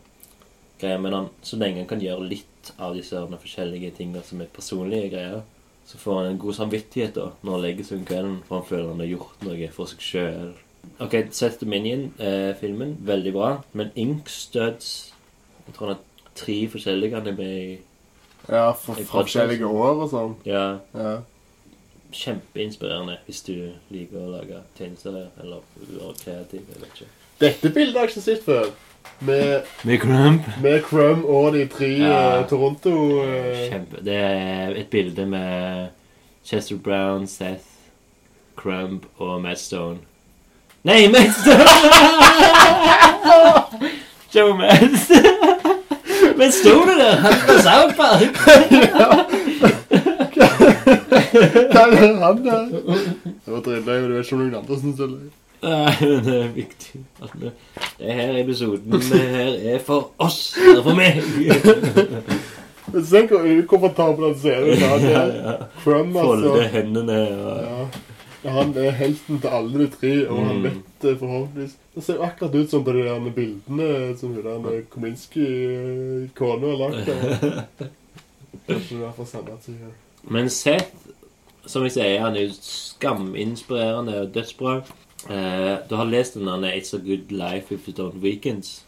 greier, 0.79 1.01
men 1.03 1.13
han, 1.13 1.27
så 1.43 1.59
lenge 1.59 1.83
han 1.83 1.89
kan 1.91 2.03
gjøre 2.03 2.29
litt 2.31 2.71
av 2.79 2.95
disse 2.97 3.19
forskjellige 3.19 3.91
tingene 3.97 4.23
som 4.25 4.41
er 4.41 4.53
personlige 4.55 5.11
greier, 5.17 5.43
så 5.89 5.99
får 5.99 6.21
han 6.21 6.31
en 6.31 6.41
god 6.41 6.55
samvittighet 6.61 7.17
da, 7.17 7.27
når 7.43 7.57
han 7.57 7.65
legger 7.65 7.89
seg 7.89 7.99
om 7.99 8.07
kvelden, 8.09 8.39
for 8.47 8.61
han 8.61 8.69
føler 8.71 8.89
han 8.93 9.03
har 9.03 9.11
gjort 9.11 9.45
noe 9.49 9.71
for 9.75 9.91
seg 9.91 10.05
sjøl. 10.05 10.51
Ok, 11.01 11.15
Seth 11.31 11.61
Dominion-filmen, 11.61 12.97
veldig 13.07 13.33
bra, 13.33 13.51
men 13.73 13.91
Ink 13.95 14.29
Studs 14.29 15.13
Jeg 15.67 15.75
tror 15.77 15.87
han 15.93 15.97
har 15.97 16.33
tre 16.39 16.57
forskjellige 16.73 17.15
han 17.15 17.27
er 17.27 17.37
med 17.37 17.57
i. 17.59 17.79
Ja, 18.49 18.71
for 18.73 18.97
Jeg 18.97 19.07
forskjellige 19.11 19.67
år 19.67 20.03
og 20.05 20.11
sånn. 20.11 20.37
Ja, 20.47 20.79
Ja. 20.95 21.19
Kjempeinspirerende 22.11 23.19
hvis 23.27 23.43
du 23.45 23.53
liker 23.93 24.23
å 24.23 24.31
lage 24.33 24.63
tegneserier 24.79 25.27
eller 25.43 25.61
være 25.77 26.15
kreativ. 26.23 26.63
jeg 26.73 26.81
vet 26.81 26.95
ikke. 26.95 27.09
Dette 27.41 27.71
bildet 27.75 27.97
har 27.97 28.07
jeg 28.07 28.15
ikke 28.15 28.23
sett 28.25 28.45
før. 28.47 28.71
Med, 29.21 29.63
Med 29.85 30.01
Crump. 30.01 30.47
med 30.63 30.83
Crumb 30.85 31.25
og 31.25 31.53
de 31.53 31.67
tre 31.69 31.91
Ja. 31.99 32.41
uh, 32.41 32.49
Toronto 32.49 32.95
uh... 33.21 33.69
Kjempe. 33.69 34.01
Det 34.05 34.15
er 34.15 34.71
et 34.81 34.89
bilde 34.91 35.27
med 35.27 35.89
Chester 36.45 36.77
Brown, 36.77 37.27
Seth, 37.27 37.69
Crumb 38.57 39.05
og 39.19 39.43
Matt 39.43 39.59
Stone. 39.61 39.99
Stone! 40.89 41.69
Joe 44.35 44.57
Matt. 44.57 45.11
Matt 46.37 46.55
Stone 46.55 46.93
er 46.93 46.97
der! 46.97 47.17
Han 47.17 47.33
var 47.33 47.39
fra 47.45 47.57
South 47.63 47.95
Park! 47.97 48.33
Hva 50.39 51.83
er 51.85 52.15
han 52.23 52.45
der? 52.45 52.65
Det 52.73 53.53
var 53.53 53.61
drittløye, 53.61 54.03
og 54.03 54.09
du 54.09 54.15
vet 54.15 54.25
ikke 54.25 54.35
om 54.37 54.41
noen 54.43 54.55
andre 54.63 54.79
syns 54.81 54.97
det 54.97 55.05
er 55.05 55.13
løye. 55.13 55.31
Nei, 55.59 55.95
men 56.01 56.21
det 56.25 56.35
er 56.39 56.51
viktig 56.55 57.01
at 57.25 57.31
vi 57.35 57.49
Det 57.99 58.13
her 58.15 58.37
episoden 58.39 58.93
det 58.95 59.01
her 59.33 59.53
er 59.75 59.81
for 59.85 60.01
oss, 60.23 60.39
eller 60.63 60.83
for 60.87 60.95
meg. 60.95 61.13
Men 62.93 63.03
se 63.05 63.25
hvor 63.29 63.43
ukomfortabel 63.65 64.23
han 64.31 64.37
ser 64.39 64.59
ut. 64.65 64.79
Er 64.79 65.67
Crumb, 65.83 66.15
Folde 66.15 66.53
altså. 66.53 66.69
hendene 66.77 67.19
og 67.35 67.57
Ja. 67.65 67.81
Han 68.45 68.77
er 68.79 68.91
helten 68.95 69.41
til 69.43 69.49
alle 69.49 69.79
de 69.79 69.89
tre, 69.91 70.29
og 70.31 70.47
han 70.47 70.57
Mm. 70.57 70.63
vet 70.63 71.03
det 71.03 71.19
forhåpentligvis. 71.19 71.77
Det 71.95 72.05
ser 72.05 72.15
jo 72.15 72.23
akkurat 72.23 72.55
ut 72.55 72.71
som 72.71 72.85
på 72.85 72.93
de 72.93 73.03
der 73.03 73.31
bildene 73.35 74.17
som 74.19 74.35
hun 74.35 74.45
der 74.45 74.83
Kominski-kona 74.91 76.67
har 76.67 76.77
lagd. 76.79 77.07
der. 77.07 77.65
Kanskje 78.69 78.97
det 78.99 79.07
er 79.07 79.13
fra 79.17 79.25
samme 79.25 79.57
tid. 79.65 79.75
ja. 79.75 79.91
Men 80.23 80.49
Seth, 80.51 80.87
som 81.67 81.83
jeg 81.83 81.93
sier, 81.93 82.21
han 82.21 82.37
er 82.37 82.41
jo 82.47 82.53
skaminspirerende 82.61 84.21
og 84.21 84.35
dødsbra. 84.35 84.77
Eh, 85.31 85.79
du 85.91 85.95
har 85.97 86.05
lest 86.05 86.35
den 86.35 86.47
der 86.47 86.73
It's 86.77 86.95
a 86.95 86.99
Good 86.99 87.31
Life 87.31 87.75
If 87.75 87.89
You 87.89 87.95
Don't 87.95 88.19
Weekends. 88.23 88.85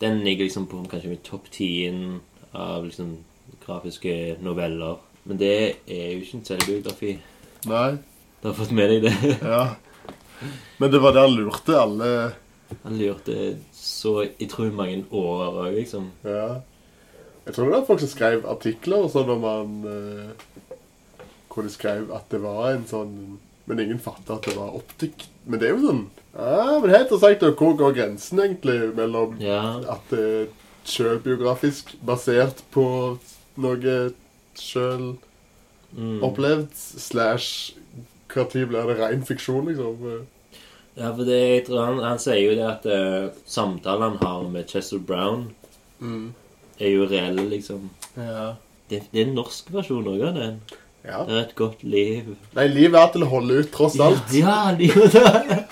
Den 0.00 0.18
ligger 0.24 0.44
liksom 0.44 0.66
på 0.66 0.84
kanskje 0.90 1.08
min 1.08 1.18
topp 1.24 1.50
tien 1.50 2.20
av 2.54 2.84
liksom 2.84 3.16
grafiske 3.66 4.36
noveller. 4.40 4.96
Men 5.24 5.38
det 5.38 5.76
er 5.88 6.12
jo 6.12 6.20
ikke 6.20 6.34
en 6.38 6.44
selvbiografi. 6.44 7.18
Nei, 7.66 7.96
Du 8.42 8.48
har 8.48 8.54
fått 8.58 8.72
med 8.74 8.90
deg 8.90 9.04
det. 9.06 9.36
ja. 9.42 9.76
Men 10.78 10.90
det 10.90 10.98
var 10.98 11.14
det 11.14 11.22
han 11.22 11.36
lurte 11.38 11.76
alle 11.78 12.08
Han 12.82 12.96
lurte 12.98 13.36
så 13.82 14.24
jeg 14.24 14.48
tror 14.50 14.72
mange 14.74 15.04
år 15.14 15.58
òg, 15.62 15.74
liksom. 15.76 16.08
Ja. 16.26 16.60
Jeg 17.46 17.54
tror 17.54 17.68
det 17.68 17.74
var 17.76 17.84
folk 17.86 18.00
som 18.02 18.10
skrev 18.10 18.44
artikler 18.50 19.04
og 19.06 19.12
sånn 19.12 19.30
om 19.34 19.44
han 19.46 19.72
eh, 19.90 20.78
Hvor 21.52 21.66
de 21.66 21.70
skrev 21.74 22.10
at 22.14 22.26
det 22.32 22.40
var 22.42 22.72
en 22.72 22.86
sånn 22.90 23.14
Men 23.70 23.82
ingen 23.84 24.00
fatta 24.02 24.38
at 24.40 24.46
det 24.48 24.56
var 24.58 24.74
optikk. 24.78 25.26
Men 25.46 25.60
det 25.62 25.68
er 25.68 25.76
jo 25.76 25.84
sånn 25.86 26.02
Ja, 26.34 26.78
men 26.82 26.90
helt 26.94 27.10
interessant. 27.12 27.46
Hvor 27.60 27.76
går 27.78 27.94
grensen 28.00 28.40
egentlig 28.42 28.78
mellom 28.98 29.36
Ja. 29.42 29.60
at 29.94 30.10
det 30.10 30.22
er 30.32 30.46
sjølbiografisk 30.88 31.92
basert 32.06 32.64
på 32.74 32.86
noe 33.62 33.98
sjøl 34.58 35.12
Mm. 35.92 36.22
opplevd, 36.24 36.70
slash 36.72 37.74
Hva 38.32 38.44
tid 38.48 38.68
blir 38.70 38.86
det 38.88 38.98
ren 38.98 39.24
fiksjon, 39.28 39.66
liksom? 39.68 40.06
Ja, 40.96 41.08
for 41.16 41.24
det, 41.24 41.38
jeg 41.40 41.64
tror 41.66 41.84
han, 41.86 41.98
han 42.04 42.18
sier 42.20 42.40
jo 42.50 42.56
det 42.58 42.68
at 42.68 42.86
uh, 42.88 43.30
samtalen 43.48 44.16
han 44.18 44.22
har 44.26 44.48
med 44.52 44.68
Chester 44.72 44.98
Brown, 45.00 45.50
Mm. 46.02 46.32
er 46.82 46.88
jo 46.90 47.04
reelle, 47.06 47.44
liksom. 47.48 47.84
Ja. 48.16 48.54
Det, 48.90 49.04
det 49.12 49.20
er 49.20 49.28
en 49.28 49.36
norsk 49.36 49.68
versjon 49.72 50.08
òg 50.10 50.24
av 50.26 50.34
den. 50.34 50.56
ja. 51.06 51.20
Det 51.28 51.36
er 51.36 51.42
et 51.44 51.54
godt 51.54 51.84
liv. 51.86 52.32
Nei, 52.56 52.66
livet 52.72 52.98
er 52.98 53.12
til 53.14 53.22
å 53.22 53.28
holde 53.30 53.60
ut, 53.62 53.70
tross 53.70 53.94
alt. 54.02 54.34
Ja, 54.34 54.56
ja 54.66 54.74
livet 54.80 55.14
er 55.14 55.62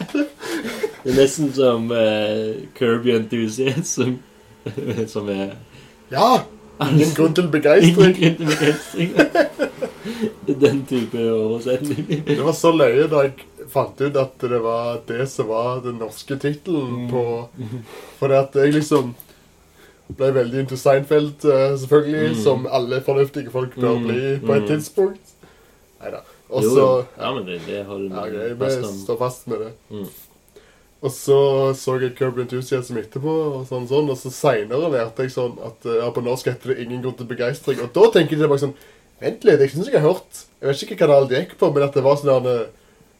Det 1.02 1.11
er 1.11 1.16
nesten 1.18 1.50
som 1.56 1.90
uh, 1.90 2.61
Kirby 2.78 3.16
Enthusiasm, 3.16 4.18
som 5.11 5.28
er 5.32 5.56
Ja! 6.12 6.44
Ingen 6.80 7.11
grunn 7.16 7.34
til 7.36 7.44
ingen 7.50 7.94
grunn 7.98 8.14
til 8.14 8.46
begeistring. 8.46 9.11
Den 10.64 10.84
type 10.88 11.18
oversetning. 11.32 12.22
Det 12.26 12.40
var 12.44 12.53
så 12.57 12.72
løye 12.72 13.09
da 13.11 13.24
jeg 13.26 13.34
fant 13.70 14.01
ut 14.01 14.16
at 14.16 14.46
det 14.51 14.61
var 14.64 15.01
det 15.07 15.26
som 15.30 15.48
var 15.51 15.82
den 15.84 15.98
norske 16.01 16.36
tittelen 16.40 17.09
på 17.11 17.24
Fordi 18.18 18.38
at 18.38 18.57
jeg 18.62 18.74
liksom 18.74 19.12
ble 20.16 20.32
veldig 20.34 20.64
into 20.64 20.76
Seinfeld, 20.80 21.44
eh, 21.44 21.76
selvfølgelig, 21.78 22.30
Mm. 22.32 22.40
som 22.42 22.66
alle 22.66 23.01
fornuftige 23.01 23.51
folk 23.51 23.76
bør 23.76 23.98
Mm, 23.98 24.07
bli 24.09 24.38
på 24.46 24.55
et 24.57 24.62
mm. 24.62 24.68
tidspunkt. 24.68 25.36
Nei 26.01 26.11
da. 26.11 26.24
Og 26.51 26.64
så 26.64 27.05
Ja, 27.18 27.30
men 27.34 27.46
det, 27.46 27.61
det 27.66 27.84
holder 27.86 28.16
Ja, 28.16 28.55
vi 28.55 28.64
jeg 28.64 28.84
står 28.84 29.18
fast 29.18 29.46
med 29.46 29.59
det. 29.59 29.72
Mm. 29.90 30.07
Og 31.03 31.11
så 31.11 31.72
så 31.74 31.94
jeg 32.01 32.16
Kirby 32.16 32.42
Enthusiasm 32.42 32.96
etterpå, 33.01 33.32
og 33.55 33.66
sånn, 33.68 33.86
sånn, 33.88 34.11
og 34.11 34.18
så 34.18 34.30
seinere 34.34 34.90
lærte 34.92 35.24
jeg 35.24 35.32
sånn 35.32 35.57
at 35.64 35.86
eh, 35.86 36.01
ja, 36.03 36.11
på 36.11 36.20
norsk 36.24 36.46
heter 36.51 36.74
det 36.74 36.78
'Ingen 36.80 37.03
grunn 37.03 37.16
til 37.16 37.26
begeistring'. 37.26 37.80
Og 37.82 37.92
da 37.94 38.11
tenker 38.11 38.36
jeg 38.36 38.48
bare 38.48 38.59
sånn 38.59 38.74
Vent 39.20 39.44
litt, 39.44 39.60
jeg 39.60 39.70
syns 39.74 39.90
jeg 39.90 40.00
har 40.00 40.06
hørt 40.08 40.44
Jeg 40.60 40.68
vet 40.68 40.82
ikke 40.82 40.94
hvilken 40.94 41.00
kanal 41.04 41.28
det 41.28 41.40
gikk 41.42 41.56
på, 41.60 41.70
men 41.74 41.84
at 41.86 41.96
det 41.96 42.04
var 42.04 42.16
sånn 42.20 42.44
der, 42.46 42.68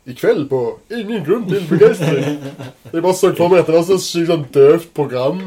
I 0.09 0.14
kveld 0.16 0.46
på 0.48 0.61
'Ingen 0.90 1.24
grunn 1.26 1.48
til 1.48 1.61
begeistring'. 1.68 2.40
Jeg 2.92 3.03
bare 3.03 3.14
så 3.14 3.34
for 3.36 3.53
meg 3.53 3.61
at 3.61 3.66
det 3.68 3.74
var 3.76 3.84
så 3.84 3.98
sykt 4.01 4.30
sånn 4.32 4.46
døvt 4.55 4.94
program. 4.96 5.42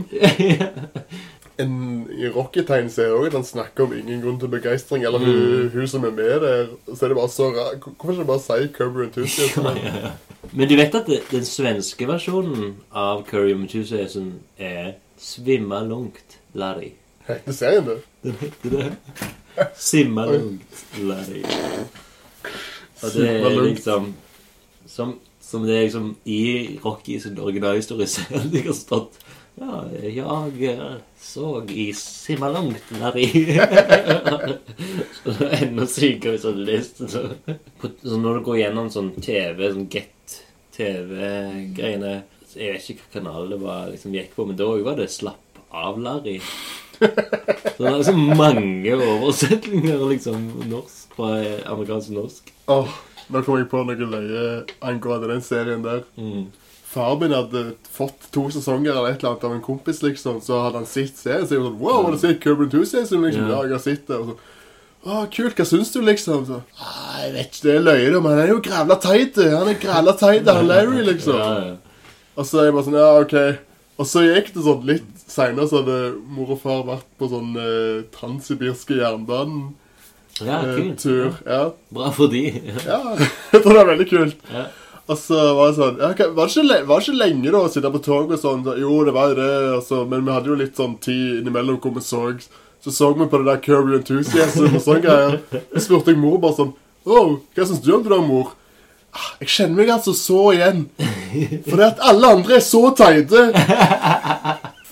En, 1.62 1.74
I 2.10 2.30
Rocky-tegneserien 2.34 3.14
òg, 3.14 3.28
at 3.28 3.36
han 3.38 3.44
snakker 3.46 3.86
om 3.86 3.94
'ingen 3.98 4.22
grunn 4.22 4.40
til 4.40 4.50
begeistring', 4.54 5.06
eller 5.06 5.20
hun, 5.22 5.70
hun 5.74 5.88
som 5.88 6.06
er 6.06 6.14
med 6.14 6.42
der. 6.46 6.70
Så 6.94 7.06
er 7.06 7.14
det 7.14 7.18
bare 7.18 7.30
så 7.34 7.50
rart. 7.54 7.82
Hvorfor 7.82 8.14
ikke 8.14 8.30
bare 8.30 8.46
si 8.46 8.70
Kirby 8.78 9.06
Enthusiasm? 9.06 9.66
Ja, 9.66 9.76
ja, 9.76 9.94
ja. 10.06 10.12
Men 10.54 10.70
du 10.70 10.76
vet 10.76 10.96
at 10.96 11.06
det, 11.08 11.22
den 11.32 11.46
svenske 11.46 12.08
versjonen 12.08 12.76
av 12.94 13.26
Curry 13.30 13.54
Enthusiasm 13.54 14.38
er 14.58 14.94
'Svimma 15.18 15.82
lungt, 15.88 16.40
Larry'. 16.56 16.94
Heter 17.28 17.52
serien 17.52 17.86
det? 17.86 18.02
Den 18.24 18.38
heter 18.42 18.70
det. 18.70 18.92
Simma 19.78 20.26
lugnt, 20.30 20.84
Larry. 21.04 21.44
Og 23.04 23.16
det 23.16 23.30
er 23.30 23.62
liksom 23.64 24.14
som, 24.86 25.16
som 25.42 25.64
det 25.66 25.78
er 25.78 25.86
liksom 25.88 26.16
i 26.26 26.80
Rocky 26.84 27.20
sin 27.20 27.40
originalhistorie 27.40 28.08
så 28.08 28.22
har 28.30 28.50
det 28.52 28.66
har 28.68 28.76
stått 28.78 29.20
Ja, 29.54 29.84
jeg 30.02 30.90
så 31.22 31.50
i 31.70 31.92
Simma 31.94 32.50
lungt, 32.50 32.90
Larry. 33.00 33.28
så 35.24 35.36
det 35.38 35.46
er 35.46 35.66
enda 35.68 35.86
sykere 35.86 36.34
hvis 36.34 36.42
du 36.42 36.50
hadde 36.50 36.66
det. 36.68 36.80
Så. 36.98 37.22
Så 38.02 38.18
når 38.18 38.40
du 38.40 38.48
går 38.48 38.58
gjennom 38.64 38.90
sånn 38.94 39.12
TV, 39.22 39.62
sånn 39.70 39.86
Get 39.94 40.40
TV-greiene 40.74 42.16
Jeg 42.56 42.74
vet 42.74 42.90
ikke 42.96 43.06
hva 43.06 43.14
kanal 43.20 43.54
det 43.54 43.62
var 43.62 43.92
liksom 43.94 44.18
gikk 44.18 44.34
på, 44.34 44.48
men 44.50 44.58
da 44.58 44.72
var 44.74 44.98
det 44.98 45.12
Slapp 45.14 45.62
av, 45.70 46.02
Larry. 46.02 46.40
Så 47.00 47.80
det 47.84 47.92
er 47.94 48.04
så 48.08 48.14
mange 48.18 48.94
oversettelser 48.98 50.04
liksom 50.12 50.44
norsk 50.72 51.16
fra 51.18 51.32
amerikansk 51.70 52.14
norsk. 52.16 52.52
Oh, 52.72 52.90
nå 53.34 53.42
kom 53.46 53.60
jeg 53.62 53.70
på 53.72 53.84
noe 53.86 54.08
løye 54.16 54.46
angående 54.86 55.30
den 55.34 55.44
serien 55.46 55.84
der. 55.86 56.04
Mm. 56.18 56.48
Far 56.94 57.16
min 57.22 57.34
hadde 57.34 57.62
fått 57.90 58.28
to 58.34 58.48
sesonger 58.54 58.94
eller 58.94 59.14
et 59.16 59.22
eller 59.24 59.32
annet 59.34 59.46
av 59.50 59.54
en 59.56 59.64
kompis, 59.66 60.04
liksom. 60.06 60.42
Så 60.46 60.60
hadde 60.62 60.78
han 60.82 60.90
sett 60.90 61.18
serien, 61.18 61.46
så 61.50 61.56
jeg 61.56 61.64
var 61.64 61.72
sånn 61.72 61.80
Wow, 61.82 62.04
har 62.06 62.14
du 62.14 62.20
sett 62.22 62.42
Curb 62.44 62.62
Enthusiasm? 62.68 63.24
Liksom, 63.26 63.48
Ja. 63.50 63.56
ja, 63.56 63.62
jeg 63.70 63.78
har 63.78 63.82
sett 63.86 64.06
det. 64.10 64.20
Og 64.22 64.34
så, 64.34 64.38
Å, 65.04 65.24
kult, 65.34 65.58
hva 65.60 65.66
syns 65.68 65.90
du, 65.92 65.98
liksom? 66.06 66.46
Så, 66.48 66.62
«Ah, 66.80 67.18
jeg 67.26 67.34
vet 67.34 67.50
ikke, 67.58 67.64
det 67.66 67.74
er 67.76 67.82
løye, 67.90 68.12
da, 68.14 68.20
men 68.24 68.32
han 68.38 68.40
er 68.46 68.54
jo 68.54 68.62
grævla 68.64 68.96
teit. 69.04 69.36
Han 69.52 69.68
er 69.74 69.82
grævla 69.82 70.14
teit, 70.16 70.48
han 70.48 70.70
Larry, 70.70 71.02
liksom. 71.10 71.36
Ja, 71.42 71.50
ja. 71.60 71.74
Og 72.38 72.48
så 72.48 72.62
er 72.62 72.70
jeg 72.70 72.76
bare 72.78 72.86
sånn, 72.88 72.96
ja, 73.02 73.10
ok. 73.20 73.36
Og 74.00 74.08
så 74.10 74.24
gikk 74.24 74.54
det 74.56 74.64
sånn 74.66 74.86
litt 74.88 75.10
senere, 75.34 75.66
så 75.70 75.82
hadde 75.82 75.98
mor 76.36 76.54
og 76.56 76.62
far 76.62 76.84
vært 76.88 77.08
på 77.20 77.30
sånn 77.32 77.52
eh, 77.58 78.04
transsibirske 78.14 79.00
jernbanen-tur. 79.02 80.46
ja 80.48 80.62
kult. 80.78 81.06
Ja. 81.46 81.64
Bra 81.94 82.12
for 82.16 82.32
de. 82.34 82.46
ja, 82.88 83.02
jeg 83.54 83.60
tror 83.62 83.74
det 83.74 83.84
er 83.84 83.92
veldig 83.92 84.10
kult. 84.14 84.48
Ja. 84.54 84.66
Og 85.04 85.18
så 85.20 85.36
var 85.58 85.68
det 85.68 85.76
sånn 85.76 85.98
ja, 86.00 86.08
var, 86.08 86.16
det 86.16 86.54
ikke, 86.56 86.84
var 86.88 87.02
det 87.02 87.04
ikke 87.10 87.20
lenge 87.20 87.52
da 87.52 87.60
å 87.66 87.72
sitte 87.74 87.90
på 87.92 88.00
tog 88.06 88.30
og 88.32 88.40
sånn? 88.40 88.62
Så, 88.64 88.78
Jo, 88.80 88.94
det 89.04 89.12
var 89.18 89.34
jo 89.34 89.40
det, 89.42 89.50
altså, 89.82 90.04
men 90.08 90.24
vi 90.24 90.32
hadde 90.32 90.48
jo 90.54 90.56
litt 90.62 90.80
sånn 90.80 90.94
tid 91.04 91.42
innimellom 91.42 91.82
hvor 91.84 91.92
vi 91.98 92.04
så 92.06 92.22
Så 92.84 92.92
så 92.96 93.10
vi 93.12 93.28
på 93.28 93.42
det 93.42 93.50
der 93.50 93.60
Curry 93.66 93.98
Enthusiasm 94.00 94.70
og 94.70 94.80
sånne 94.86 95.04
greier. 95.04 95.36
Så 95.76 95.84
spurte 95.90 96.14
jeg 96.14 96.22
mor 96.24 96.40
bare 96.44 96.56
sånn 96.62 96.72
Å, 97.04 97.24
hva 97.52 97.66
syns 97.68 97.84
du 97.84 97.92
om 97.98 98.06
det 98.06 98.14
der, 98.16 98.24
mor? 98.24 98.54
«Ah, 99.14 99.28
Jeg 99.44 99.52
kjenner 99.54 99.76
meg 99.78 99.90
altså 99.94 100.14
så 100.18 100.40
igjen. 100.56 100.88
For 101.68 101.78
det 101.78 101.90
at 101.92 102.00
alle 102.02 102.32
andre 102.38 102.56
er 102.58 102.64
så 102.66 102.80
teite. 102.98 103.44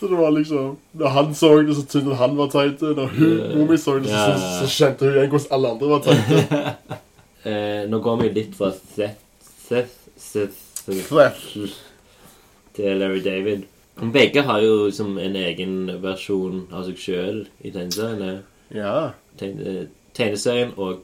Så 0.02 0.08
det 0.10 0.18
var 0.18 0.32
liksom 0.34 0.78
Når 0.98 1.08
han 1.14 1.36
så 1.38 1.52
det, 1.62 1.76
så 1.78 1.84
syntes 1.86 2.18
han 2.18 2.38
var 2.38 2.48
teit. 2.50 2.82
Når 2.82 3.12
hun, 3.14 3.36
Momi 3.60 3.78
så 3.78 4.00
det, 4.00 4.10
så, 4.10 4.34
så, 4.34 4.66
så 4.66 4.70
kjente 4.74 5.06
hun 5.06 5.14
igjen 5.14 5.30
hvordan 5.30 5.54
alle 5.58 5.74
andre 5.76 5.90
var 5.96 6.06
teite. 6.10 6.62
Eh, 7.42 7.88
nå 7.90 7.98
går 8.06 8.20
vi 8.20 8.28
litt 8.36 8.52
fra 8.54 8.68
Seth, 8.70 9.16
Seth, 9.66 9.96
Seth, 10.14 10.60
Seth 10.86 11.72
til 12.78 13.00
Larry 13.02 13.24
David. 13.26 13.64
Begge 14.14 14.44
har 14.46 14.62
jo 14.62 14.76
liksom 14.86 15.18
en 15.18 15.40
egen 15.40 15.74
versjon 16.04 16.68
av 16.70 16.86
seg 16.86 17.02
sjøl 17.02 17.40
i 17.66 17.72
tegneseriene. 17.74 18.44
Ja. 18.78 18.94
Tegneserien 19.42 20.76
og 20.78 21.02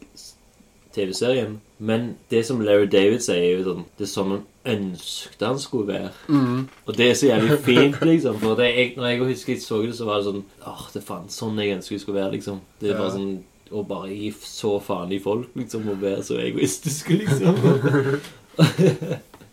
TV-serien. 0.98 1.58
Men 1.78 2.16
det 2.34 2.44
som 2.48 2.62
Larry 2.66 2.88
David 2.92 3.22
sier, 3.24 3.44
er 3.44 3.60
jo 3.60 3.66
sånn 3.68 3.84
Det 3.98 4.08
er 4.08 4.12
sånn 4.12 4.32
han 4.34 4.46
ønsket 4.68 5.44
han 5.46 5.60
skulle 5.62 5.94
være. 5.94 6.10
Mm. 6.28 6.64
Og 6.86 6.98
det 6.98 7.10
er 7.10 7.20
så 7.20 7.30
jævlig 7.30 7.60
fint, 7.64 8.02
liksom. 8.12 8.40
For 8.42 8.60
det, 8.60 8.72
jeg, 8.74 8.96
når 8.98 9.12
jeg 9.12 9.22
husker 9.30 9.54
jeg 9.54 9.64
så 9.64 9.82
det, 9.86 9.94
så 9.98 10.10
var 10.10 10.20
det 10.20 10.32
sånn 10.32 10.44
Åh, 10.66 10.84
det 10.94 11.02
er 11.02 11.08
faen 11.08 11.30
sånn 11.32 11.62
jeg 11.62 11.78
ønsker 11.78 11.96
jeg 11.96 12.04
skulle 12.04 12.20
være, 12.20 12.34
liksom. 12.38 12.60
Det 12.82 12.92
er 12.92 13.00
bare 13.00 13.14
sånn 13.16 13.32
Å 13.68 13.84
bare 13.88 14.12
gi 14.12 14.34
så 14.48 14.78
faen 14.84 15.16
i 15.16 15.22
folk, 15.24 15.56
liksom. 15.60 15.88
Og 15.94 16.04
være 16.04 16.26
så 16.28 16.40
egoistisk, 16.44 17.14
liksom. 17.16 17.62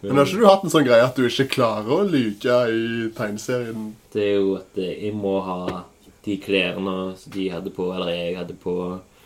Men 0.04 0.18
har 0.20 0.28
ikke 0.28 0.40
du 0.42 0.48
hatt 0.48 0.64
en 0.66 0.72
sånn 0.72 0.84
greie 0.84 1.04
at 1.04 1.16
du 1.16 1.24
ikke 1.24 1.48
klarer 1.54 1.92
å 1.96 2.04
lyge 2.04 2.56
i 2.68 3.08
tegneserien? 3.16 3.92
Det 4.12 4.20
er 4.20 4.34
jo 4.36 4.56
at 4.58 4.80
eh, 4.80 4.98
jeg 5.06 5.14
må 5.16 5.38
ha 5.46 5.84
de 6.24 6.36
klærne 6.40 7.14
de 7.32 7.46
hadde 7.52 7.72
på, 7.72 7.88
eller 7.92 8.12
jeg 8.12 8.36
hadde 8.36 8.56
på. 8.60 8.74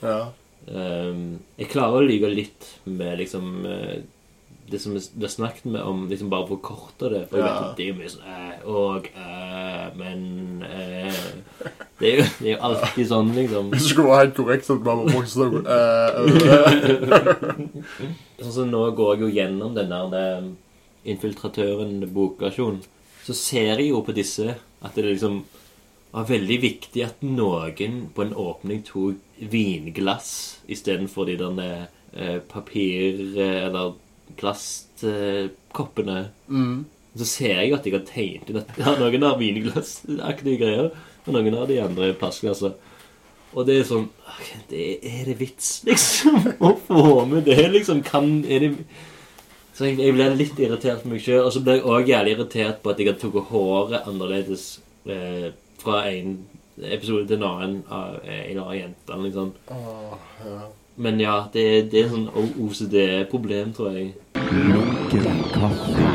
Ja. 0.02 0.20
Ehm, 0.68 1.38
jeg 1.58 1.70
klarer 1.72 2.02
å 2.02 2.06
lyge 2.06 2.28
litt 2.32 2.66
med 2.84 3.18
liksom 3.22 3.66
eh, 3.68 3.98
det 4.68 4.78
som 4.82 4.92
har 4.92 5.30
snakket 5.32 5.64
med 5.64 5.80
om, 5.82 6.02
liksom 6.10 6.28
bare 6.28 6.48
forkorte 6.50 7.08
det. 7.12 7.22
For 7.30 7.40
jeg 7.40 7.46
vet 7.46 7.62
at 7.62 7.78
det 7.78 7.84
er 7.84 7.88
jo 7.88 7.98
mye 7.98 8.12
sånn 8.12 8.26
eh, 8.28 8.66
Og 8.68 9.06
eh, 9.16 9.86
Men 9.96 10.20
eh, 10.66 11.20
det, 12.00 12.10
er 12.10 12.18
jo, 12.18 12.26
det 12.40 12.50
er 12.50 12.52
jo 12.52 12.60
alltid 12.68 13.08
sånn, 13.08 13.32
liksom. 13.36 13.70
Hvis 13.72 13.86
det 13.86 13.92
skulle 13.94 14.10
være 14.12 14.26
helt 14.26 14.36
korrekt, 14.36 14.68
så 14.68 14.76
bruke 14.82 15.24
sånn 15.32 15.56
eh, 15.64 16.20
eh, 16.52 17.38
Sånn 18.42 18.56
som 18.60 18.72
nå 18.72 18.84
går 18.98 19.14
jeg 19.14 19.24
jo 19.24 19.32
gjennom 19.38 19.76
den 19.78 19.94
der 19.94 20.12
det, 20.12 20.26
infiltratøren 21.08 22.02
bokversjonen. 22.12 22.82
Så 23.24 23.36
ser 23.36 23.78
jeg 23.78 23.88
jo 23.88 24.02
på 24.04 24.12
disse 24.16 24.52
at 24.52 24.94
det 24.94 25.02
er 25.04 25.14
liksom 25.14 25.40
var 26.12 26.28
veldig 26.28 26.58
viktig 26.62 27.04
at 27.04 27.22
noen 27.24 27.98
på 28.14 28.24
en 28.24 28.34
åpning 28.38 28.82
tok 28.86 29.18
vinglass 29.52 30.30
istedenfor 30.70 31.28
de 31.28 31.36
der 31.40 31.88
eh, 32.16 32.38
papir- 32.48 33.36
eh, 33.36 33.66
eller 33.66 33.94
plastkoppene. 34.38 36.28
mm. 36.48 36.78
Så 37.18 37.24
ser 37.26 37.60
jeg 37.62 37.72
at 37.74 37.86
jeg 37.86 37.94
har 37.96 38.04
tegnet 38.06 38.50
inn 38.52 38.60
at 38.60 38.76
ja, 38.78 38.92
noen 39.00 39.24
har 39.26 39.38
vinglassaktige 39.40 40.58
greier, 40.60 40.90
og 41.26 41.34
noen 41.34 41.56
har 41.56 41.66
de 41.66 41.80
andre 41.82 42.12
plastglassene. 42.18 42.74
Og 43.56 43.64
det 43.66 43.78
er 43.80 43.86
sånn 43.88 44.10
det 44.68 44.82
Er 45.08 45.22
det 45.26 45.38
vits, 45.40 45.70
liksom? 45.88 46.36
Å 46.68 46.74
få 46.84 47.24
med 47.26 47.46
det, 47.48 47.62
liksom? 47.72 48.02
Kan 48.06 48.44
er 48.44 48.60
det 48.66 48.72
Så 49.74 49.88
jeg, 49.88 49.96
jeg 50.02 50.14
ble 50.14 50.26
litt 50.36 50.60
irritert 50.60 51.00
på 51.02 51.10
meg 51.14 51.24
sjøl. 51.24 51.46
Og 51.46 51.54
så 51.54 51.62
ble 51.64 51.78
jeg 51.78 51.86
òg 51.88 52.10
jævlig 52.12 52.36
irritert 52.36 52.82
på 52.84 52.92
at 52.92 53.00
jeg 53.00 53.08
hadde 53.08 53.22
tatt 53.24 53.48
håret 53.50 54.06
annerledes 54.10 54.66
eh, 55.08 55.48
fra 55.78 56.02
en 56.10 56.38
episode 56.78 57.26
til 57.26 57.38
en 57.38 57.48
annen 57.48 57.78
av 57.90 58.18
eh, 58.24 58.50
en 58.52 58.60
annen 58.64 58.80
jentene, 58.82 59.22
Liksom. 59.28 59.54
Oh, 59.74 60.18
ja. 60.44 60.60
Men 60.98 61.20
ja, 61.20 61.44
det, 61.54 61.92
det 61.92 62.00
er 62.02 62.08
sånn 62.10 62.26
OCD-problem, 62.34 63.70
tror 63.76 63.92
jeg. 63.94 64.14
Lunken 64.34 65.44
kaffe. 65.54 66.08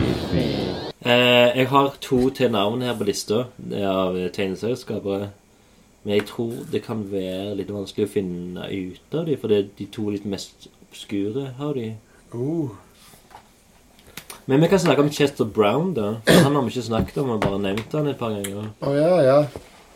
Eh, 1.04 1.50
jeg 1.56 1.68
har 1.72 1.96
to 2.04 2.30
til 2.36 2.52
navn 2.52 2.84
her 2.84 2.98
på 3.00 3.08
lista 3.08 3.46
er 3.72 3.88
av 3.88 4.20
tegneserieskapere. 4.36 5.30
Men 6.04 6.18
jeg 6.18 6.26
tror 6.28 6.52
det 6.72 6.84
kan 6.84 7.06
være 7.12 7.56
litt 7.60 7.72
vanskelig 7.72 8.10
å 8.10 8.12
finne 8.12 8.68
ut 8.68 9.16
av 9.16 9.28
dem, 9.30 9.40
for 9.40 9.52
det 9.52 9.60
er 9.60 9.70
de 9.80 9.88
to 9.92 10.10
litt 10.12 10.28
mest 10.28 10.68
obskure 10.90 11.54
har 11.58 11.80
de. 11.80 11.94
Oh. 12.36 12.76
Men 14.46 14.62
vi 14.62 14.68
kan 14.68 14.80
snakke 14.80 15.02
om 15.02 15.10
Chester 15.12 15.46
Brown, 15.46 15.94
da. 15.96 16.18
Han 16.28 16.56
har 16.56 16.64
vi 16.66 16.74
ikke 16.74 16.88
snakket 16.90 17.18
om, 17.22 17.30
vi 17.30 17.36
har 17.38 17.44
bare 17.46 17.60
nevnt 17.64 17.94
han 17.96 18.10
et 18.12 18.18
par 18.20 18.34
ganger. 18.36 18.74
Å 18.84 18.96
ja, 18.98 19.14
ja. 19.24 19.38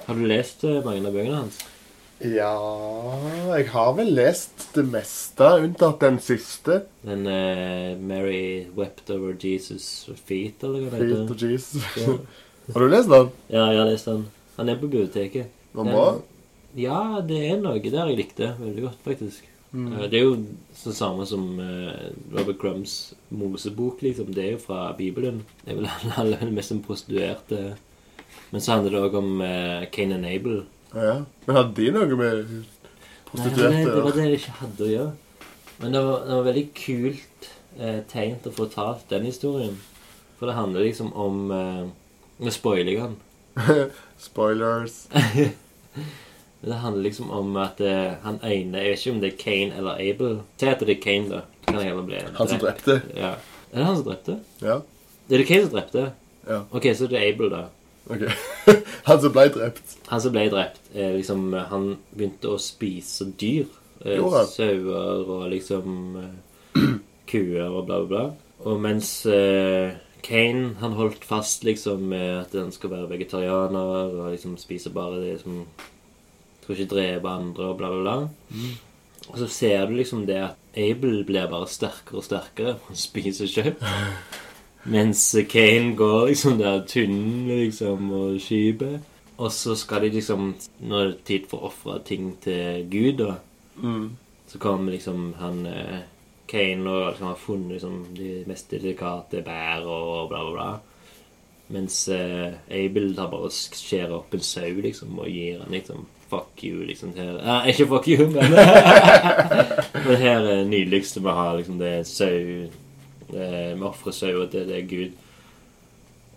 Har 0.05 0.15
du 0.15 0.23
lest 0.29 0.63
eh, 0.63 0.77
mange 0.85 1.03
av 1.03 1.17
bøkene 1.17 1.41
hans? 1.41 1.57
Ja 2.23 2.53
Jeg 3.51 3.67
har 3.69 3.91
vel 3.93 4.07
lest 4.17 4.63
det 4.73 4.85
meste, 4.89 5.49
unntatt 5.67 5.99
den 6.01 6.21
siste. 6.23 6.79
Den 7.05 7.27
eh, 7.29 7.91
Mary 7.99 8.69
Wept 8.77 9.11
Over 9.13 9.35
Jesus' 9.35 10.07
Feet, 10.15 10.63
eller 10.63 10.87
hva 10.87 10.95
det 10.95 11.03
Feet 11.03 11.19
heter? 11.19 11.43
Jesus. 11.51 11.91
Ja. 11.99 12.15
Har 12.73 12.83
du 12.83 12.89
lest 12.91 13.11
den? 13.11 13.29
ja, 13.51 13.67
jeg 13.71 13.79
har 13.79 13.87
lest 13.87 14.09
den. 14.09 14.25
Han 14.57 14.71
er 14.71 14.79
på 14.79 14.87
biblioteket. 14.89 15.51
Var 15.75 15.85
den 15.87 15.93
bra? 15.95 16.07
Ja, 16.75 16.97
det 17.23 17.37
er 17.51 17.61
noe 17.61 17.79
der 17.79 18.09
jeg 18.11 18.17
likte 18.17 18.49
veldig 18.59 18.83
godt, 18.89 18.97
faktisk. 19.05 19.45
Mm. 19.73 19.87
Eh, 19.93 20.05
Det 20.09 20.19
er 20.19 20.23
jo 20.23 20.35
det 20.37 20.95
samme 20.95 21.25
som 21.27 21.59
eh, 21.59 22.07
Robert 22.33 22.59
Crumbs 22.61 23.13
Mosebok, 23.29 24.01
liksom. 24.01 24.31
Det 24.33 24.45
er 24.45 24.51
jo 24.55 24.63
fra 24.63 24.93
Bibelen. 24.97 25.43
Det 25.65 25.73
er 25.73 25.81
vel 25.81 25.89
alle 26.21 26.51
mest 26.51 26.71
en 26.71 26.83
prostituerte. 26.85 27.75
Men 28.51 28.63
så 28.63 28.77
handler 28.77 28.93
det 28.95 29.03
òg 29.03 29.15
om 29.19 29.41
uh, 29.43 29.83
Cain 29.91 30.13
and 30.15 30.25
Abel. 30.25 30.61
Ja. 30.95 31.17
Men 31.45 31.57
hadde 31.57 31.73
de 31.75 31.91
noe 31.91 32.15
med 32.15 32.51
prostituerte 33.27 33.73
Nei, 33.73 33.83
det, 33.83 33.95
det 33.95 34.03
var 34.05 34.15
det 34.15 34.27
de 34.29 34.37
ikke 34.39 34.57
hadde 34.61 34.85
å 34.85 34.91
gjøre. 34.93 35.11
Men 35.81 35.93
det 35.93 36.03
var, 36.05 36.21
det 36.25 36.37
var 36.37 36.45
veldig 36.47 36.65
kult 36.79 37.49
eh, 37.77 37.99
tegnet 38.09 38.47
å 38.47 38.53
få 38.55 38.69
talt 38.71 39.03
den 39.11 39.27
historien. 39.27 39.75
For 40.39 40.49
det 40.49 40.55
handler 40.57 40.87
liksom 40.87 41.11
om 41.17 41.51
eh, 41.51 41.83
Nå 42.37 42.53
spoiler 42.53 42.93
jeg 42.93 43.01
den. 43.03 43.17
Spoilers. 44.27 45.07
Det 46.67 46.79
handler 46.83 47.07
liksom 47.07 47.31
om 47.31 47.55
at 47.61 47.79
uh, 47.79 48.17
han 48.23 48.39
ene 48.43 48.81
Jeg 48.83 48.91
vet 48.91 49.01
ikke 49.05 49.13
om 49.15 49.21
det 49.23 49.29
er 49.31 49.37
Kane 49.39 49.77
eller 49.79 50.01
Abel. 50.03 50.39
Si 50.59 50.67
at 50.67 50.83
det 50.83 50.97
er 50.97 51.01
Kane, 51.01 51.29
da. 51.31 51.41
Kan 51.67 51.81
jeg 51.83 52.05
bli 52.07 52.21
Han 52.37 52.51
som 52.51 52.61
drepte. 52.61 52.99
Ja. 53.15 53.33
Er 53.71 53.79
det 53.81 53.87
han 53.87 53.97
som 53.97 54.05
drepte? 54.07 54.37
Ja. 54.61 54.77
Er 55.29 55.41
det 55.41 55.47
Kane 55.47 55.65
som 55.65 55.73
drepte? 55.75 56.05
Ja. 56.47 56.61
Ok, 56.71 56.87
så 56.95 57.07
det 57.07 57.19
er 57.19 57.31
Abel, 57.31 57.51
da. 57.51 57.65
Ok. 58.07 58.23
Han 59.07 59.21
som 59.21 59.33
ble 59.35 59.49
drept. 59.51 59.97
Han 60.07 60.21
som 60.23 60.31
ble 60.31 60.45
drept, 60.51 60.79
eh, 60.95 61.11
liksom 61.17 61.49
Han 61.71 61.89
begynte 62.15 62.53
å 62.53 62.59
spise 62.61 63.27
dyr. 63.39 63.67
Eh, 64.05 64.23
sauer 64.47 65.27
og 65.27 65.47
liksom 65.51 66.17
eh, 66.21 66.83
kuer 67.29 67.67
og 67.67 67.87
bla, 67.87 67.99
bla, 67.99 68.07
bla. 68.07 68.25
Og 68.67 68.79
mens 68.81 69.11
eh, 69.29 69.97
Kane 70.25 70.73
han 70.81 70.95
holdt 70.97 71.25
fast 71.27 71.63
liksom 71.67 72.07
med 72.11 72.29
at 72.41 72.55
han 72.57 72.71
skal 72.75 72.93
være 72.93 73.11
vegetarianer 73.11 74.15
og 74.15 74.31
liksom 74.33 74.57
spise 74.59 74.91
bare 74.93 75.21
det 75.23 75.37
som 75.43 75.65
Skal 76.67 76.75
ikke 76.75 76.89
drepe 76.91 77.31
andre 77.31 77.69
og 77.71 77.77
bla, 77.79 77.89
bla, 77.93 78.01
bla. 78.03 78.65
Og 79.29 79.37
så 79.39 79.47
ser 79.47 79.85
du 79.87 79.93
liksom 79.95 80.25
det 80.27 80.35
at 80.43 80.55
Abel 80.77 81.21
blir 81.25 81.47
bare 81.47 81.67
sterkere 81.71 82.19
og 82.19 82.25
sterkere. 82.27 82.73
Han 82.89 82.99
spiser 82.99 83.47
kjøtt. 83.47 83.79
Mens 84.91 85.23
Kane 85.51 85.95
går 85.99 86.27
liksom 86.29 86.59
der 86.59 86.83
tynn 86.87 87.47
liksom 87.49 88.11
og 88.15 88.35
skyper. 88.43 88.99
Og 89.37 89.51
så 89.53 89.75
skal 89.77 90.01
de 90.05 90.09
liksom 90.15 90.55
Når 90.79 91.03
det 91.03 91.09
er 91.13 91.25
tid 91.27 91.47
for 91.51 91.61
å 91.63 91.69
ofre 91.71 91.99
ting 92.07 92.35
til 92.43 92.83
Gud, 92.91 93.23
da, 93.23 93.37
Mm. 93.77 94.15
så 94.49 94.57
kommer 94.57 94.91
liksom 94.95 95.33
han 95.37 95.59
eh, 95.69 95.99
Kane 96.49 96.89
og 96.89 97.11
liksom 97.11 97.27
har 97.27 97.35
funnet 97.37 97.71
liksom 97.75 97.97
de 98.17 98.43
mest 98.49 98.71
delikate 98.71 99.43
bær 99.45 99.85
og 99.85 100.29
bla, 100.31 100.39
bla, 100.41 100.53
bla. 100.55 100.69
Mens 101.69 102.07
eh, 102.09 102.55
Abel 102.73 103.11
tar 103.15 103.29
bare 103.29 103.51
og 103.51 103.53
skjærer 103.53 104.15
opp 104.17 104.33
en 104.33 104.41
sau 104.41 104.71
liksom 104.81 105.19
og 105.19 105.29
gir 105.29 105.59
han 105.61 105.69
liksom 105.75 106.07
Fuck 106.29 106.63
you, 106.63 106.83
liksom. 106.85 107.13
Her. 107.15 107.37
ja, 107.45 107.61
ikke 107.63 107.87
fuck 107.87 108.07
you, 108.07 108.27
men 108.27 108.51
Men 110.07 110.15
her 110.15 110.39
er 110.39 110.43
det 110.43 110.67
nydeligste 110.67 111.21
vi 111.23 111.29
har, 111.29 111.55
liksom. 111.57 111.79
Det 111.79 111.87
er 111.87 112.03
sau 112.03 112.27
eh, 113.33 113.71
Vi 113.77 113.83
ofrer 113.83 114.11
sau, 114.11 114.41
og 114.41 114.51
det, 114.51 114.67
det 114.67 114.77
er 114.81 114.89
Gud. 114.89 115.11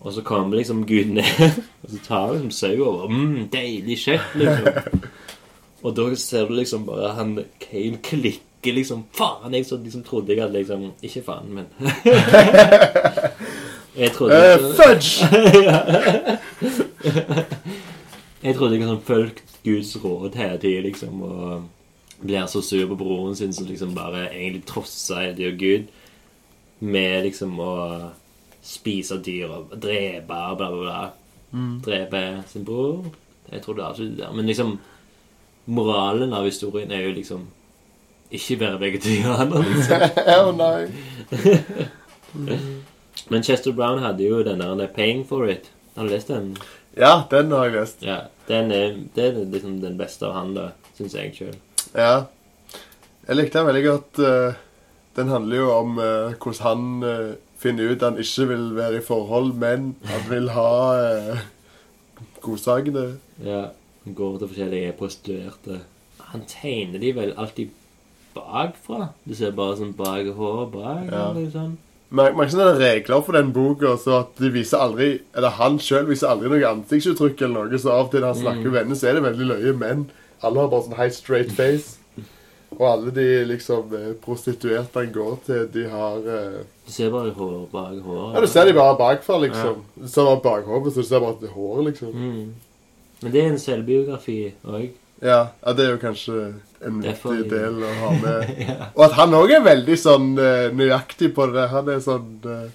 Og 0.01 0.13
så 0.13 0.23
kommer 0.23 0.57
liksom 0.57 0.87
Gud 0.87 1.05
ned, 1.05 1.25
og 1.83 1.91
så 1.91 1.99
tar 2.07 2.33
liksom 2.33 2.51
sau 2.51 2.85
over. 2.85 3.09
Mm, 3.09 3.49
deilig 3.53 3.99
kjøtt, 3.99 4.35
liksom. 4.35 5.03
Og 5.83 5.97
da 5.97 6.15
ser 6.17 6.47
du 6.47 6.55
liksom 6.55 6.87
bare 6.87 7.15
han 7.17 7.39
Kane 7.61 7.97
klikker 8.05 8.75
liksom 8.77 9.05
Faen, 9.17 9.55
jeg 9.55 9.67
så 9.67 9.79
liksom 9.81 10.03
trodde 10.05 10.35
jeg 10.35 10.43
hadde 10.43 10.59
liksom 10.59 10.93
Ikke 11.03 11.23
faen, 11.25 11.55
men 11.55 11.65
Jeg 13.97 14.13
trodde 14.13 14.37
uh, 14.37 14.75
fudge! 14.77 15.27
Jeg 18.43 18.57
trodde 18.57 18.79
jeg 18.79 18.87
hadde 18.89 19.05
fulgt 19.05 19.59
Guds 19.65 19.97
råd 20.05 20.37
hele 20.41 20.59
tiden, 20.59 20.83
liksom, 20.83 21.23
og 21.23 21.63
blir 22.21 22.47
så 22.47 22.63
sur 22.65 22.87
på 22.89 22.97
broren 23.01 23.37
sin 23.37 23.53
som 23.53 23.67
liksom 23.67 23.95
bare 23.95 24.29
egentlig 24.29 24.65
trosser 24.69 25.35
dyr 25.37 25.57
Gud 25.61 25.89
med 26.81 27.25
liksom 27.25 27.59
å 27.61 27.75
spise 28.65 29.19
dyr 29.25 29.49
og 29.49 29.75
drepe 29.81 30.37
og 30.37 30.57
bla, 30.61 30.71
bla, 30.71 30.81
bla. 30.81 31.11
Drepe 31.85 32.43
sin 32.49 32.65
bror. 32.65 33.09
Jeg 33.51 33.63
trodde 33.65 33.85
absolutt 33.87 34.19
det. 34.19 34.29
Men 34.35 34.47
liksom 34.47 34.79
moralen 35.67 36.33
av 36.33 36.45
historien 36.45 36.93
er 36.93 37.05
jo 37.07 37.17
liksom 37.17 37.49
ikke 38.31 38.61
være 38.61 38.81
vegetarianer, 38.81 39.65
liksom. 39.75 40.01
oh, 40.37 40.53
nei. 40.57 40.89
Men 43.31 43.43
Chester 43.43 43.73
Brown 43.73 43.99
hadde 44.03 44.25
jo 44.25 44.43
den 44.43 44.61
der 44.61 44.87
'Paying 44.87 45.27
for 45.29 45.47
It'. 45.47 45.71
Har 45.97 46.05
du 46.05 46.11
lest 46.11 46.29
den? 46.29 46.57
Ja, 46.99 47.23
den 47.31 47.53
har 47.55 47.69
jeg 47.69 47.77
lest. 47.77 48.03
Ja, 48.03 48.19
den 48.49 48.73
er, 48.75 48.97
det 49.15 49.27
er 49.29 49.45
liksom 49.45 49.79
den 49.83 49.99
beste 50.01 50.27
av 50.27 50.35
han, 50.39 50.55
da, 50.57 50.71
syns 50.99 51.15
jeg 51.15 51.35
sjøl. 51.37 51.55
Ja. 51.95 52.27
Jeg 53.29 53.37
likte 53.39 53.61
den 53.61 53.69
veldig 53.71 53.85
godt. 53.87 54.19
eh, 54.19 54.59
den 55.17 55.29
handler 55.29 55.57
jo 55.57 55.71
om 55.75 55.99
eh, 55.99 56.35
hvordan 56.41 56.65
han 56.65 57.07
eh, 57.07 57.33
finner 57.61 57.93
ut 57.93 58.03
han 58.03 58.19
ikke 58.19 58.47
vil 58.49 58.69
være 58.77 59.01
i 59.01 59.05
forhold, 59.05 59.53
men 59.61 59.95
han 60.09 60.23
vil 60.31 60.49
ha 60.57 60.71
uh, 60.97 61.43
godsakene. 62.41 63.19
Ja. 63.45 63.67
Han 64.05 64.15
går 64.17 64.39
til 64.39 64.49
forskjellige 64.49 64.95
prostituerte. 64.97 65.81
Han 66.33 66.47
tegner 66.49 67.03
de 67.03 67.11
vel 67.17 67.35
alltid 67.37 67.75
bakfra? 68.35 69.11
Du 69.29 69.35
ser 69.37 69.53
bare 69.53 69.77
sånn 69.77 69.93
bak 69.99 70.31
håret 70.37 70.73
bak? 70.73 71.03
Ja. 71.11 71.27
eller 71.29 71.51
sånn. 71.53 71.77
Mange 72.11 72.35
ikke 72.35 72.57
sånne 72.57 72.79
regler 72.81 73.21
for 73.23 73.39
den 73.39 73.53
boka, 73.55 73.95
så 74.03 74.17
at 74.25 74.41
de 74.43 74.49
viser 74.51 74.83
aldri 74.83 75.11
Eller 75.37 75.55
han 75.61 75.77
sjøl 75.79 76.09
viser 76.09 76.33
aldri 76.33 76.51
noe 76.51 76.73
ansiktsuttrykk 76.73 77.45
eller 77.47 77.71
noe, 77.71 77.79
så 77.79 77.93
av 77.95 78.09
og 78.09 78.11
til 78.15 78.25
når 78.25 78.33
han 78.33 78.41
snakker 78.41 78.67
med 78.67 78.77
venner, 78.81 78.99
så 78.99 79.11
er 79.11 79.19
det 79.19 79.27
veldig 79.29 79.49
løye, 79.53 79.75
men 79.79 80.09
alle 80.43 80.65
har 80.65 80.73
bare 80.73 80.87
sånn 80.89 80.99
high 80.99 81.13
straight 81.15 81.53
face. 81.55 82.01
Og 82.79 82.83
alle 82.87 83.13
de 83.15 83.27
liksom 83.51 83.95
eh, 83.99 84.11
prostituerte 84.23 85.03
han 85.03 85.13
går 85.15 85.39
til, 85.47 85.63
de 85.75 85.85
har 85.91 86.27
eh, 86.35 86.59
Du 86.87 86.93
ser 86.95 87.11
bare 87.13 87.33
hår 87.35 87.65
bak 87.73 87.99
håret. 88.05 88.35
Ja, 88.37 88.43
du 88.43 88.51
ser 88.51 88.67
de 88.69 88.75
bare 88.79 88.99
bakfra, 88.99 89.39
liksom. 89.43 89.83
Du 89.99 90.09
ser 90.09 90.29
bare 90.29 90.43
bakhodet, 90.45 90.95
så 90.95 91.03
du 91.03 91.09
ser 91.09 91.23
bare 91.23 91.35
at 91.35 91.43
det 91.43 91.51
er 91.51 91.57
hår, 91.57 91.83
liksom. 91.91 92.15
Mm. 92.15 92.53
Men 93.21 93.35
det 93.35 93.43
er 93.43 93.51
en 93.51 93.61
selvbiografi 93.61 94.39
òg. 94.65 94.91
Ja, 95.21 95.41
ja, 95.51 95.73
det 95.77 95.85
er 95.85 95.91
jo 95.97 96.01
kanskje 96.01 96.37
en 96.87 97.01
viktig 97.05 97.45
del 97.51 97.83
å 97.85 97.91
ha 98.01 98.11
med. 98.23 98.53
Og 98.97 99.03
at 99.07 99.17
han 99.19 99.35
òg 99.37 99.53
er 99.59 99.65
veldig 99.67 99.97
sånn 100.01 100.31
eh, 100.41 100.69
nøyaktig 100.73 101.33
på 101.37 101.47
det. 101.53 101.67
Han 101.75 101.91
er 101.93 101.99
sånn 102.05 102.31
uh, 102.47 102.69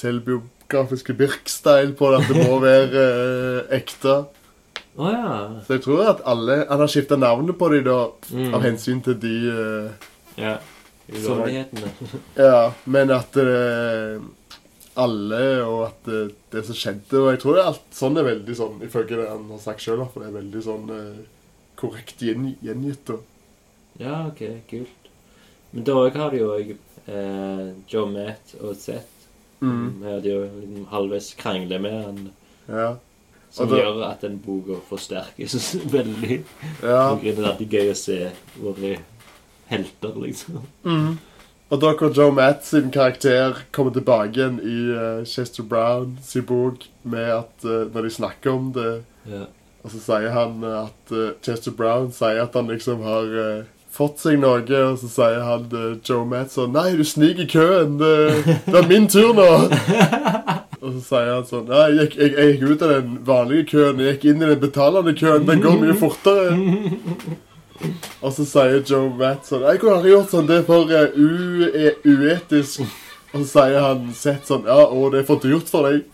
selvbiografiske 0.00 1.14
Birk-style 1.16 1.94
på 1.98 2.10
det, 2.12 2.20
at 2.22 2.28
det 2.34 2.44
må 2.48 2.58
være 2.66 3.06
uh, 3.06 3.72
ekte. 3.78 4.18
Oh, 5.00 5.08
ja. 5.12 5.36
Så 5.66 5.76
jeg 5.78 5.84
tror 5.84 6.00
at 6.10 6.18
alle 6.28 6.56
Han 6.68 6.80
har 6.82 6.90
skifta 6.90 7.16
navnet 7.16 7.56
på 7.56 7.68
dem 7.72 7.84
da, 7.86 7.98
Mm. 8.34 8.50
av 8.54 8.62
hensyn 8.66 9.00
til 9.02 9.16
de 9.22 9.34
uh, 9.48 10.08
ja. 10.36 10.56
Ulovlighetene. 11.10 11.92
Ja, 12.36 12.72
men 12.84 13.10
at 13.14 13.34
uh, 13.38 14.20
alle, 15.00 15.40
og 15.64 15.80
at 15.86 16.04
det, 16.10 16.20
det 16.52 16.64
som 16.66 16.76
skjedde 16.76 17.22
Og 17.22 17.30
jeg 17.32 17.40
tror 17.42 17.56
det 17.56 17.62
er 17.62 17.70
alt 17.70 17.94
sånn 17.96 18.18
er 18.20 18.26
veldig 18.26 18.56
sånn, 18.58 18.80
ifølge 18.84 19.16
det 19.22 19.28
han 19.30 19.46
har 19.54 19.62
sagt 19.62 19.82
sjøl, 19.86 20.02
for 20.12 20.20
det 20.22 20.28
er 20.32 20.36
veldig 20.40 20.62
sånn 20.66 20.90
eh, 20.94 21.20
korrekt 21.80 22.20
gjen, 22.22 22.54
gjengitt. 22.64 23.04
da. 23.08 23.16
Ja, 24.00 24.26
ok, 24.28 24.42
kult. 24.70 25.10
Men 25.72 25.84
da 25.86 25.92
òg 26.04 26.16
har 26.18 26.30
de 26.34 26.38
jo 26.42 26.54
eh, 26.58 27.70
John 27.90 28.12
Matt 28.16 28.54
og 28.60 28.74
Seth. 28.76 29.16
Mm. 29.60 30.00
Vi 30.00 30.08
hadde 30.08 30.30
jo 30.32 30.42
liksom 30.60 30.86
halvveis 30.90 31.32
krangle 31.38 31.78
med 31.82 31.96
han, 32.04 32.20
Ja. 32.68 32.96
som 33.50 33.68
da- 33.68 33.76
gjør 33.80 34.04
at 34.10 34.20
den 34.24 34.38
boka 34.38 34.78
forsterkes 34.88 35.74
veldig. 35.96 36.44
ja. 36.82 37.14
Det 37.22 37.34
er 37.38 37.44
alltid 37.50 37.70
gøy 37.76 37.90
å 37.92 37.96
se 37.98 38.30
våre 38.60 38.94
helter, 39.70 40.14
liksom. 40.24 40.62
Mm. 40.84 41.18
Og 41.70 41.78
da 41.80 41.92
hvor 41.94 42.10
Joe 42.16 42.32
Matt 42.34 42.64
sin 42.66 42.88
karakter 42.90 43.60
kommer 43.70 43.92
tilbake 43.94 44.32
igjen 44.34 44.56
i 44.58 44.78
uh, 44.90 45.24
Chester 45.24 45.62
Brown 45.62 46.16
sin 46.26 46.42
bok 46.48 46.82
med 47.04 47.28
at 47.30 47.62
uh, 47.64 47.84
når 47.94 48.08
de 48.08 48.10
snakker 48.10 48.50
om 48.56 48.72
det 48.74 48.88
Ja. 49.30 49.44
Og 49.80 49.92
så 49.94 50.00
sier 50.04 50.32
han 50.34 50.64
at 50.66 51.12
uh, 51.14 51.30
Chester 51.44 51.72
Brown 51.72 52.10
sier 52.12 52.42
at 52.42 52.56
han 52.56 52.68
liksom 52.68 53.00
har 53.06 53.30
uh, 53.32 53.62
fått 53.90 54.20
seg 54.22 54.38
noe, 54.40 54.62
og 54.62 54.98
så 55.00 55.08
sier 55.10 55.40
han 55.44 55.66
uh, 55.72 55.96
Joe 56.06 56.24
Matt 56.28 56.52
sånn 56.54 56.72
Nei, 56.76 56.96
du 56.98 57.04
sniker 57.06 57.46
køen. 57.50 57.98
Det, 58.00 58.14
det 58.66 58.76
er 58.76 58.88
min 58.90 59.08
tur 59.10 59.32
nå. 59.36 59.48
og 60.82 60.86
så 60.86 61.00
sier 61.08 61.32
han 61.32 61.46
sånn 61.48 61.68
Nei, 61.70 61.88
jeg 61.98 62.08
jeg, 62.14 62.30
jeg 62.36 62.46
gikk 62.54 62.64
ut 62.68 62.82
av 62.86 62.90
den 62.98 63.10
vanlige 63.26 63.64
køen. 63.74 64.02
Jeg 64.04 64.18
gikk 64.18 64.26
inn 64.32 64.44
i 64.44 64.50
den 64.52 64.62
betalende 64.62 65.12
køen. 65.16 65.48
Den 65.48 65.64
går 65.64 65.74
mye 65.82 65.96
fortere. 66.00 66.50
og 68.24 68.30
så 68.36 68.42
sier 68.44 68.82
Joe 68.84 69.08
Matson 69.16 69.62
sånn 69.62 69.68
Jeg 69.70 69.80
kunne 69.80 69.96
aldri 69.98 70.10
gjort 70.12 70.32
sånn. 70.34 70.48
Det 70.50 70.56
er 70.60 70.66
for 70.68 70.82
uh, 70.92 71.08
u 71.16 71.28
uetisk. 72.04 72.76
Og 73.30 73.38
så 73.44 73.48
sier 73.48 73.80
han 73.80 73.98
sett 74.18 74.44
sånn 74.48 74.64
Ja, 74.68 74.80
og 74.84 75.12
det 75.14 75.20
er 75.22 75.28
for 75.28 75.38
dyrt 75.40 75.68
for 75.72 75.82
deg. 75.88 75.98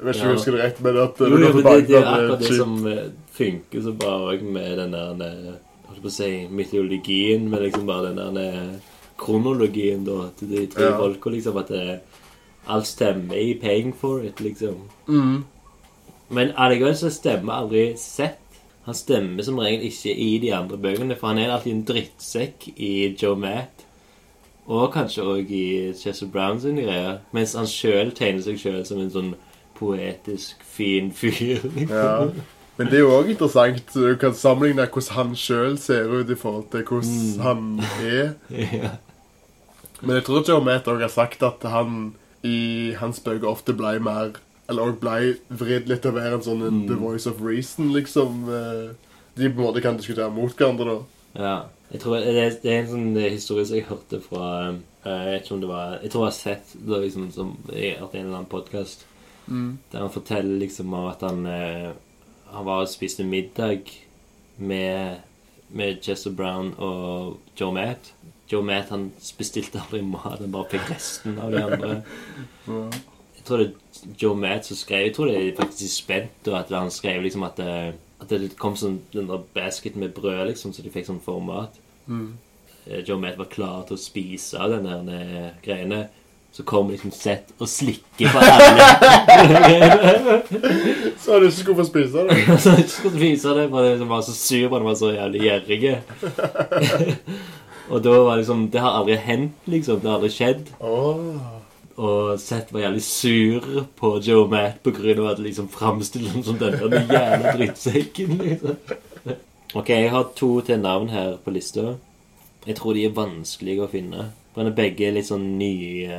Jeg 0.00 0.06
vet 0.06 0.16
ikke 0.16 0.24
om 0.24 0.30
jeg 0.30 0.38
husker 0.38 0.54
det 0.56 0.60
rett, 0.64 0.78
men 0.80 0.96
at 0.96 1.18
Jo, 1.20 1.26
det 1.36 1.40
jo, 1.42 1.56
det, 1.56 1.64
det, 1.64 1.88
det 1.88 1.96
er 1.98 2.06
akkurat 2.08 2.44
det 2.46 2.54
som 2.56 2.86
eh, 2.88 3.02
funker 3.36 3.82
så 3.84 3.92
bra 4.00 4.12
òg 4.32 4.44
med 4.56 4.78
den 4.80 4.94
der 4.96 5.24
eh, 5.26 5.58
Holdt 5.90 6.00
på 6.06 6.08
å 6.08 6.14
si 6.14 6.28
mytologien, 6.48 7.48
men 7.50 7.64
liksom 7.66 7.84
bare 7.88 8.14
den 8.14 8.38
der 8.38 8.54
eh, 8.54 9.00
kronologien, 9.20 10.04
da, 10.06 10.30
til 10.38 10.48
de 10.54 10.66
tre 10.72 10.86
Ja. 10.88 10.96
folka, 10.96 11.30
liksom, 11.34 11.58
at 11.60 11.68
det, 11.68 11.98
alt 12.66 12.86
stemmer 12.86 13.36
i 13.36 13.58
'paying 13.60 13.92
for 13.92 14.22
it', 14.24 14.40
liksom. 14.40 14.88
Mm. 15.08 15.44
Men 16.30 16.52
allikevel 16.56 16.96
så 16.96 17.10
stemmer 17.10 17.52
aldri 17.52 17.84
sett. 17.98 18.38
Han 18.86 18.94
stemmer 18.94 19.42
som 19.42 19.58
regel 19.58 19.84
ikke 19.90 20.14
i 20.16 20.38
de 20.38 20.54
andre 20.54 20.78
bøkene, 20.78 21.16
for 21.18 21.26
han 21.26 21.38
er 21.38 21.50
alltid 21.52 21.72
en 21.72 21.84
drittsekk 21.84 22.68
i 22.76 23.16
Joe 23.22 23.36
Matt. 23.36 23.84
Og 24.66 24.92
kanskje 24.94 25.26
òg 25.26 25.50
i 25.50 25.92
Chester 25.98 26.26
Brown 26.26 26.60
sine 26.60 26.82
greier. 26.86 27.18
Mens 27.32 27.54
han 27.58 27.66
sjøl 27.66 28.12
tegner 28.14 28.42
seg 28.42 28.58
sjøl 28.62 28.84
som 28.86 29.00
en 29.02 29.10
sånn 29.10 29.34
poetisk, 29.80 30.60
fin 30.76 31.10
fyr. 31.16 31.64
Ja. 31.88 32.28
Men 32.78 32.88
det 32.88 32.96
er 33.00 33.02
jo 33.02 33.10
òg 33.18 33.28
interessant. 33.34 33.90
Du 33.92 34.14
kan 34.20 34.32
sammenligne 34.36 34.86
hvordan 34.86 35.16
han 35.16 35.32
sjøl 35.36 35.74
ser 35.80 36.08
ut 36.08 36.30
i 36.32 36.36
forhold 36.38 36.70
til 36.72 36.84
hvordan 36.88 37.10
Mm. 37.10 37.40
han 37.44 37.80
er. 38.06 38.30
ja. 38.84 38.92
Men 40.00 40.16
jeg 40.16 40.24
tror 40.24 40.44
Joe 40.48 40.64
Matt 40.64 40.86
òg 40.88 41.02
har 41.04 41.12
sagt 41.12 41.42
at 41.44 41.66
han 41.68 42.14
i 42.46 42.94
hans 42.96 43.18
bøker 43.20 43.50
ofte 43.50 43.74
ble 43.76 43.98
mer 44.00 44.30
Eller 44.70 44.86
òg 44.86 45.00
ble 45.02 45.34
vridd 45.50 45.88
litt 45.90 46.00
til 46.04 46.12
å 46.12 46.14
være 46.16 46.36
en 46.38 46.44
sånn 46.46 46.60
Mm. 46.62 46.86
The 46.88 46.94
Voice 46.96 47.26
of 47.26 47.40
Reason, 47.42 47.90
liksom. 47.92 48.44
eh, 48.48 48.94
De 49.36 49.48
på 49.50 49.58
en 49.60 49.66
måte 49.66 49.82
kan 49.82 49.96
diskutere 49.98 50.30
mot 50.30 50.54
hverandre, 50.56 50.84
da. 50.86 51.42
Ja. 51.42 51.56
Jeg 51.92 52.00
tror 52.04 52.20
det, 52.22 52.62
det 52.62 52.70
er 52.70 52.78
en 52.84 52.88
sånn 52.92 53.16
historie 53.30 53.66
som 53.66 53.76
jeg 53.76 53.88
hørte 53.90 54.20
fra 54.22 54.70
eh, 54.70 55.10
Jeg 55.10 55.32
vet 55.34 55.42
ikke 55.44 55.54
om 55.56 55.60
det 55.60 55.68
var 55.68 55.98
Jeg 56.02 56.10
tror 56.12 56.22
jeg 56.24 56.30
har 56.30 56.38
sett 56.38 56.72
det 56.86 57.00
liksom 57.04 57.28
som 57.34 57.52
i 57.74 57.90
en 57.90 58.08
eller 58.14 58.36
annen 58.38 58.46
podkast. 58.46 59.04
Der 59.92 60.04
han 60.04 60.12
forteller 60.14 60.58
liksom 60.62 60.94
om 60.94 61.08
at 61.10 61.24
han 61.26 61.46
eh, 61.46 61.90
Han 62.50 62.66
var 62.66 62.84
og 62.84 62.90
spiste 62.90 63.24
middag 63.24 63.90
med, 64.56 65.20
med 65.68 66.02
Chester 66.02 66.32
Brown 66.34 66.74
og 66.78 67.38
Joe 67.60 67.72
Matt. 67.72 68.12
Joe 68.50 68.62
Matt 68.66 68.90
han 68.90 69.12
bestilte 69.38 69.78
aldri 69.78 70.02
mat, 70.02 70.40
han 70.40 70.50
bare 70.52 70.72
fikk 70.72 70.90
resten 70.90 71.38
av 71.38 71.54
de 71.54 71.62
andre. 71.62 72.02
Jeg 73.40 73.46
tror 73.46 73.62
det 73.62 73.68
er 73.68 74.16
Joe 74.20 74.36
Matt 74.36 74.66
som 74.66 74.76
skrev 74.76 75.06
Jeg 75.06 75.14
tror 75.16 75.30
det 75.30 75.38
er 75.38 75.56
faktisk 75.56 75.94
spent, 75.94 76.50
og 76.50 76.58
at 76.58 76.74
han 76.74 76.90
skrev 76.90 77.22
liksom 77.22 77.46
at 77.46 77.56
det, 77.62 77.94
at 78.20 78.34
det 78.34 78.50
kom 78.58 78.74
sånn 78.76 78.98
den 79.14 79.30
der 79.30 79.46
basket 79.54 79.96
med 79.96 80.12
brød, 80.18 80.48
liksom, 80.50 80.74
så 80.74 80.82
de 80.82 80.92
fikk 80.92 81.06
sånn 81.08 81.22
format. 81.24 81.78
Mm. 82.06 82.34
Joe 83.06 83.18
Matt 83.20 83.38
var 83.38 83.48
klar 83.52 83.84
til 83.86 83.96
å 83.96 84.02
spise 84.02 84.58
av 84.60 84.74
den 84.74 84.88
der 85.06 85.14
eh, 85.14 85.50
greiene. 85.64 86.08
Så 86.52 86.64
kommer 86.66 86.96
liksom 86.96 87.12
Seth 87.14 87.52
og 87.62 87.68
slikker 87.70 88.32
på 88.32 88.38
alle. 88.42 88.86
Så 91.20 91.32
hadde 91.32 91.44
du 91.44 91.46
ikke 91.46 91.60
skulle 91.60 91.78
få 91.78 91.86
spise 91.86 92.24
det. 92.26 92.38
Så 92.60 92.74
ikke 92.74 92.94
skulle 92.94 93.20
spise 93.20 93.54
det, 93.60 93.68
for 93.70 93.86
det 93.86 94.08
var 94.10 94.24
så 94.26 94.34
sur 94.34 94.66
på 94.68 94.80
han 94.80 94.88
var 94.88 94.98
så 94.98 95.12
jævlig 95.14 95.40
gjerrig. 95.44 95.92
og 97.92 98.02
da 98.04 98.16
var 98.26 98.40
liksom 98.40 98.66
Det 98.72 98.82
har 98.82 98.98
aldri 98.98 99.16
hendt, 99.22 99.54
liksom. 99.70 100.00
Det 100.02 100.10
har 100.10 100.18
aldri 100.18 100.32
skjedd. 100.34 100.66
Oh. 100.80 101.38
Og 102.00 102.40
Seth 102.40 102.74
var 102.74 102.86
jævlig 102.88 103.04
sur 103.04 103.70
på 104.00 104.12
Joe 104.24 104.48
Matt 104.50 104.82
på 104.82 104.90
grunn 104.96 105.22
av 105.22 105.32
at 105.34 105.44
liksom 105.44 105.68
framstiller 105.70 106.34
ham 106.34 106.42
som 106.42 106.58
den 106.58 106.76
der 106.80 107.00
jævla 107.12 107.54
drittsekken. 107.58 108.38
Liksom. 108.42 108.76
Ok, 109.74 109.88
jeg 109.94 110.10
har 110.10 110.32
to 110.34 110.50
til 110.66 110.80
navn 110.82 111.12
her 111.14 111.36
på 111.44 111.54
lista. 111.54 111.92
Jeg 112.66 112.76
tror 112.76 112.96
de 112.96 113.04
er 113.06 113.14
vanskelige 113.14 113.84
å 113.84 113.90
finne. 113.92 114.30
Er 114.58 114.70
begge 114.74 115.06
er 115.06 115.14
litt 115.14 115.28
sånn 115.28 115.46
nye 115.60 116.16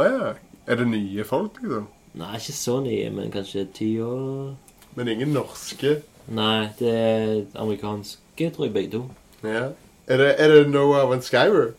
Å 0.00 0.06
ja. 0.08 0.30
Er 0.66 0.80
det 0.80 0.86
nye 0.90 1.24
folk, 1.24 1.60
liksom? 1.62 1.86
Nei, 2.16 2.36
ikke 2.38 2.54
så 2.56 2.78
nye, 2.80 3.10
men 3.12 3.32
kanskje 3.34 3.66
ti 3.76 3.90
år 4.00 4.54
Men 4.96 5.10
ingen 5.12 5.34
norske. 5.36 5.98
Nei, 6.32 6.68
det 6.78 6.92
er 6.92 7.42
amerikanske, 7.60 8.48
tror 8.54 8.66
jeg, 8.66 8.72
begge 8.74 8.92
to. 8.96 9.02
Ja. 9.44 9.68
Er 10.08 10.22
det, 10.22 10.30
er 10.40 10.54
det 10.54 10.62
Noah 10.72 11.04
Van 11.10 11.22
Skyver? 11.22 11.74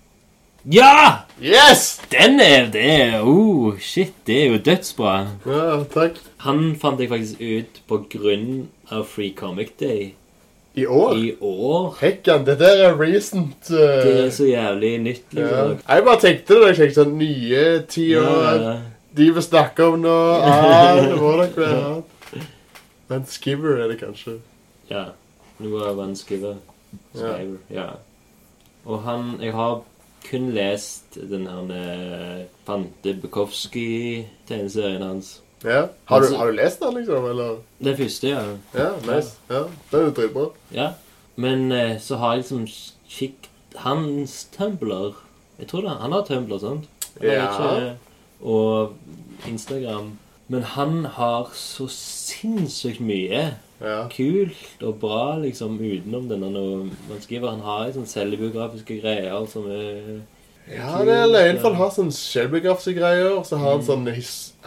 Ja! 0.63 1.25
Yes! 1.41 1.97
Den 2.11 2.39
er 2.39 2.69
det! 2.71 3.19
Oh, 3.23 3.75
shit, 3.79 4.13
det 4.27 4.37
er 4.43 4.53
jo 4.53 4.61
dødsbra. 4.69 5.15
Ja, 5.49 5.81
takk. 5.91 6.21
Han 6.45 6.77
fant 6.79 7.01
jeg 7.01 7.11
faktisk 7.11 7.41
ut 7.41 7.81
på 7.89 8.01
grunn 8.13 8.67
av 8.93 9.07
Free 9.09 9.33
Comic 9.35 9.75
Day 9.81 10.13
I 10.77 10.85
år? 10.85 11.13
i 11.17 11.31
år. 11.41 11.87
Hekkan, 12.01 12.43
dette 12.45 12.67
er 12.85 12.93
recent. 12.99 13.69
uh, 13.71 13.77
Det 13.77 14.11
er 14.25 14.29
så 14.35 14.45
jævlig 14.45 14.91
nytt, 15.01 15.23
ja. 15.33 15.39
liksom. 15.41 15.71
Jeg 15.87 16.03
bare 16.05 16.21
tenkte 16.21 16.59
det. 16.61 16.67
Jeg 16.67 16.77
tenkte 16.81 16.99
sånn 17.01 17.15
nye 17.17 17.63
tiår. 17.89 18.61
Ja, 18.61 18.75
De 19.17 19.29
vil 19.33 19.41
snakke 19.45 19.87
om 19.89 19.99
nå. 20.03 20.15
Ah, 20.45 20.95
det 21.01 21.15
må 21.17 21.31
dere 21.39 21.57
være. 21.57 22.43
Men 23.09 23.25
Skiver 23.31 23.79
er 23.83 23.87
det 23.93 23.99
kanskje. 24.03 24.37
ja. 24.91 25.05
Noe 25.59 25.87
av 25.89 25.97
han 26.03 26.11
Skiver. 26.15 26.59
Skiver, 27.15 27.57
ja. 27.73 27.87
Og 28.85 28.99
han 29.07 29.39
Jeg 29.41 29.53
har 29.57 29.79
kun 30.29 30.51
lest 30.53 31.15
den 31.31 31.47
her 31.49 31.71
eh, 31.73 32.43
Fante 32.67 33.15
Bukowski-tegneserien 33.23 35.01
hans. 35.01 35.41
Ja. 35.63 35.87
Har, 36.05 36.19
du, 36.19 36.25
Altså- 36.25 36.37
har 36.37 36.45
du 36.45 36.51
lest 36.51 36.79
den, 36.79 36.93
liksom? 36.97 37.25
Eller? 37.25 37.55
Det 37.83 37.97
første, 37.97 38.27
ja. 38.27 38.41
Ja, 38.75 38.89
nice. 39.15 39.35
Ja, 39.49 39.63
Den 39.91 39.99
er 39.99 40.05
jo 40.05 40.11
dritbra. 40.11 40.49
Ja. 40.73 40.89
Men 41.35 41.71
eh, 41.71 41.99
så 41.99 42.15
har 42.17 42.33
jeg 42.35 42.43
liksom 42.43 42.67
kikket 43.09 43.49
Hans 43.75 44.45
Tumblr 44.57 45.13
Jeg 45.59 45.67
tror 45.67 45.81
det, 45.81 45.89
han 45.99 46.11
har 46.11 46.23
Tumblr, 46.25 46.59
sant? 46.59 46.87
Han 47.21 47.29
Ja. 47.29 47.51
ikke- 47.51 47.95
og 48.41 48.93
Instagram. 49.47 50.17
Men 50.47 50.63
han 50.63 51.05
har 51.05 51.49
så 51.53 51.87
sinnssykt 51.89 52.99
mye 52.99 53.55
Ja. 53.81 54.07
kult 54.09 54.81
og 54.83 54.99
bra 54.99 55.37
liksom 55.39 55.77
utenom 55.79 56.29
denne 56.29 56.49
noe 56.51 56.77
man 57.09 57.21
skriver. 57.21 57.49
Han 57.49 57.59
har 57.61 57.91
sånn 57.91 58.05
selvbiografiske 58.07 59.01
greier 59.01 59.45
som 59.47 59.67
er 59.71 60.21
Ja, 60.67 60.97
det 61.07 61.13
er 61.15 61.29
løgn, 61.31 61.59
for 61.61 61.69
han 61.71 61.79
har 61.79 61.91
sånn 61.95 62.09
selvbiografiske 62.11 62.97
greier. 62.97 63.37
Så 63.47 63.55
har 63.61 63.77
han 63.77 63.83
sånn 63.87 64.07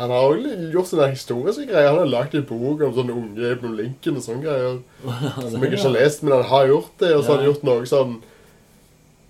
Han 0.01 0.11
har 0.11 0.31
også 0.31 0.71
gjort 0.73 0.89
sånne 0.89 1.09
historiske 1.13 1.67
greier. 1.69 1.91
Han 1.91 1.99
har 1.99 2.07
lagd 2.09 2.35
en 2.39 2.47
bok 2.49 2.81
om 2.87 2.95
sånne 2.97 3.13
unge 3.13 3.51
Abraham 3.53 3.77
Lincoln 3.77 4.17
og 4.17 4.23
sånne 4.25 4.45
greier. 4.47 4.79
Som 5.51 5.61
jeg 5.61 5.73
ikke 5.75 5.83
har 5.83 5.93
lest, 5.99 6.23
men 6.25 6.33
han 6.39 6.47
har 6.49 6.67
gjort 6.71 6.95
det. 7.03 7.11
Og 7.17 7.25
så 7.25 7.35
har 7.35 7.43
han 7.43 7.51
gjort 7.51 7.67
noe 7.69 7.91
sånn 7.91 8.15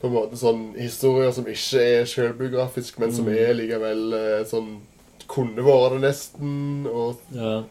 På 0.01 0.07
en 0.09 0.15
måte 0.15 0.39
sånn 0.41 0.63
historier 0.81 1.33
som 1.37 1.45
ikke 1.51 1.83
er 1.99 2.07
selvbiografisk, 2.09 2.99
men 3.03 3.11
som 3.13 3.27
Mm. 3.27 3.35
er 3.37 3.51
likevel 3.59 4.15
eh, 4.17 4.45
sånn 4.49 4.79
Kunne 5.29 5.63
vært 5.67 5.93
det 5.99 6.01
nesten, 6.07 6.87
og 6.89 7.19
Ja. 7.35 7.63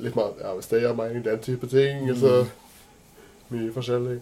litt 0.00 0.16
mer 0.16 0.32
Ja, 0.40 0.54
hvis 0.56 0.66
det 0.72 0.80
gir 0.82 0.94
mening, 0.96 1.22
den 1.22 1.38
type 1.38 1.68
ting. 1.70 2.08
Altså 2.10 2.46
Mye 3.50 3.70
forskjellig. 3.72 4.20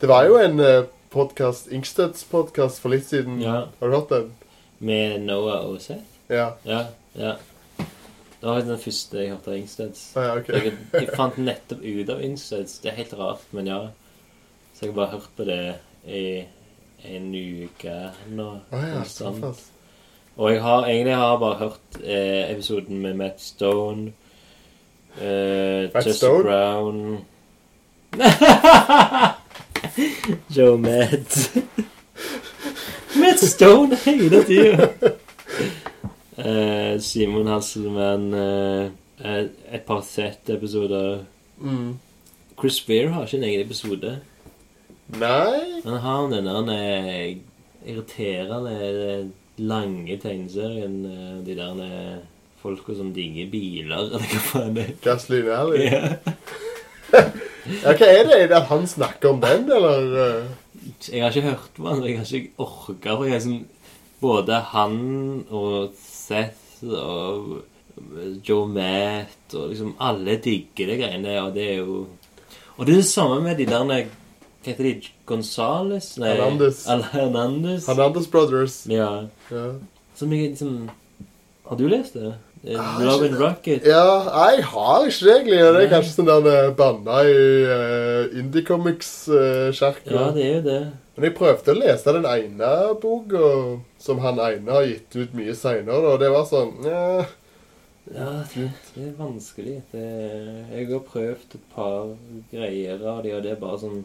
Det 0.00 0.08
var 0.08 0.24
jo 0.28 0.36
en 0.36 0.60
uh, 0.60 0.84
podkast, 1.10 1.68
Inksteds 1.72 2.24
podkast, 2.24 2.80
for 2.82 2.92
litt 2.92 3.06
siden. 3.08 3.40
ja. 3.42 3.66
Har 3.80 3.88
du 3.88 3.94
hørt 3.96 4.08
den? 4.12 4.32
Med 4.78 5.20
Noah 5.26 5.64
og 5.66 5.80
Seth? 5.82 6.04
Ja. 6.28 6.50
Ja. 6.64 6.84
ja. 7.14 7.32
Det 8.40 8.46
var 8.46 8.60
den 8.62 8.78
første 8.78 9.18
jeg 9.18 9.32
hørte 9.32 9.50
av 9.50 9.56
Ingsteds. 9.58 10.02
Ah, 10.16 10.22
ja, 10.28 10.34
ok. 10.38 10.48
Jeg, 10.54 10.74
jeg 10.94 11.08
fant 11.16 11.38
nettopp 11.42 11.80
ut 11.82 12.12
av 12.14 12.20
Ingsteds. 12.22 12.76
Det 12.84 12.92
er 12.92 13.00
helt 13.00 13.14
rart, 13.18 13.42
men 13.56 13.66
ja. 13.66 13.80
Så 14.74 14.84
jeg 14.84 14.92
har 14.92 14.98
bare 15.00 15.16
hørt 15.16 15.32
på 15.36 15.46
det 15.48 15.74
i 16.06 16.44
en 17.08 17.26
uke 17.34 17.96
nå. 18.30 18.46
Ah, 18.70 18.84
ja, 18.92 19.02
såpass. 19.10 19.64
Og 20.38 20.52
jeg 20.52 20.62
har 20.62 20.86
egentlig 20.86 21.16
har 21.18 21.38
bare 21.42 21.58
hørt 21.64 21.98
eh, 22.04 22.44
episoden 22.52 23.00
med 23.02 23.18
Matt 23.18 23.42
Stone. 23.42 24.12
Eh, 25.18 25.88
Matt 25.90 26.04
Chester 26.04 26.12
Stone? 26.12 26.44
Brown 26.46 27.24
Joe 30.56 30.76
Matt. 30.78 31.50
Matt 33.18 33.40
Stone 33.42 33.96
hele 34.04 34.42
tida. 34.46 34.88
Uh, 36.38 36.98
Simon 37.02 37.46
Hasselmann. 37.50 38.28
Eh, 38.34 38.90
eh, 39.24 39.46
et 39.74 39.84
par 39.86 40.02
sett-episoder. 40.06 41.24
Mm. 41.60 41.96
Chris 42.58 42.80
Beer 42.86 43.10
har 43.10 43.26
ikke 43.26 43.38
en 43.40 43.48
egen 43.48 43.64
episode. 43.66 44.12
Nei 45.18 45.80
Han 45.84 45.98
har 46.04 46.26
den 46.30 46.46
der 46.46 46.70
eh, 46.74 47.36
irriterende 47.88 48.74
eh, 48.86 49.26
lange 49.58 50.18
tegneserien. 50.22 50.98
eh, 51.06 51.46
De 51.46 51.56
der 51.58 51.82
eh, 51.86 52.18
folka 52.62 52.94
som 52.94 53.10
digger 53.14 53.50
biler, 53.50 53.96
eller 53.96 54.18
hva 54.18 54.42
faen 54.52 54.74
det 54.76 54.84
er. 54.88 54.96
Gasoline 55.02 55.58
Alley. 55.58 55.86
Ja. 55.88 57.22
Ja, 57.82 57.92
hva 57.94 58.06
er 58.08 58.24
det? 58.28 58.36
Er 58.42 58.48
det 58.50 58.56
at 58.56 58.68
han 58.70 58.86
snakker 58.88 59.30
om 59.34 59.40
den, 59.42 59.66
eller? 59.70 60.14
eh? 60.24 60.92
Jeg 61.12 61.22
har 61.22 61.30
ikke 61.34 61.48
hørt 61.50 61.74
på 61.76 61.88
han, 61.88 62.04
jeg 62.06 62.18
har 62.18 62.30
ikke 62.38 62.64
orka. 62.64 63.16
For 63.16 63.24
jeg 63.28 63.36
er 63.38 63.44
sånn 63.44 63.66
Både 64.18 64.56
han 64.72 64.96
og 65.54 65.92
Seth 65.94 66.82
og 66.88 67.60
Joe 68.46 68.64
Matt 68.70 69.54
og 69.54 69.68
liksom 69.72 69.92
Alle 70.02 70.36
digger 70.42 70.90
de 70.90 70.96
greiene 70.98 71.28
der, 71.28 71.42
og 71.44 71.54
det 71.54 71.66
er 71.72 71.76
jo 71.82 72.00
Og 72.78 72.86
det 72.86 72.94
er 72.96 73.00
det 73.02 73.06
samme 73.10 73.40
med 73.44 73.58
de 73.60 73.66
der 73.70 73.84
Hva 73.86 74.00
heter 74.66 74.88
de? 74.88 74.94
Gonzales? 75.28 76.16
Nei, 76.18 76.32
Hernandez. 76.34 76.82
Hernandez. 77.12 77.86
Hernandez 77.86 78.26
Brothers. 78.32 78.78
Ja. 78.90 79.10
Ja. 79.52 79.64
Som 80.18 80.32
jeg 80.34 80.50
liksom 80.54 80.88
Har 81.68 81.76
du 81.78 81.86
lest 81.90 82.14
det? 82.18 82.34
Eh, 82.66 82.74
Ah, 82.78 82.98
Robin 82.98 83.32
ikke- 83.32 83.38
Rocket? 83.44 83.84
ja, 83.86 84.50
jeg 84.50 84.64
har 84.64 85.04
ikke 85.06 85.24
det 85.24 85.34
egentlig. 85.34 85.58
Det 85.58 85.82
er 85.84 85.92
kanskje 85.92 86.14
sånn 86.16 86.26
der 86.26 86.48
eh, 86.52 87.28
i 87.28 87.36
uh, 87.70 88.38
Indie 88.40 88.64
Comics-kjerka. 88.66 90.10
Ja, 90.10 90.30
det 90.34 90.44
er 90.44 90.54
jo 90.56 90.62
det. 90.66 90.80
Men 91.16 91.24
jeg 91.24 91.34
prøvde 91.38 91.72
å 91.74 91.78
lese 91.78 92.12
den 92.14 92.26
ene 92.26 92.72
boka 93.02 93.78
som 93.98 94.18
han 94.22 94.38
ene 94.38 94.70
har 94.70 94.84
gitt 94.86 95.16
ut 95.16 95.32
mye 95.34 95.54
seinere, 95.54 96.12
og 96.14 96.20
det 96.20 96.30
var 96.30 96.44
sånn 96.46 96.76
ja, 96.86 97.24
Ja, 98.14 98.28
det, 98.54 98.68
det 98.94 99.06
er 99.08 99.16
vanskelig. 99.18 99.82
Det, 99.92 100.04
jeg 100.72 100.86
har 100.90 101.02
prøvd 101.12 101.56
et 101.58 101.66
par 101.74 102.14
greier 102.52 103.02
av 103.06 103.22
de, 103.22 103.34
og 103.36 103.42
det 103.42 103.50
er 103.52 103.60
bare 103.60 103.80
sånn 103.82 104.04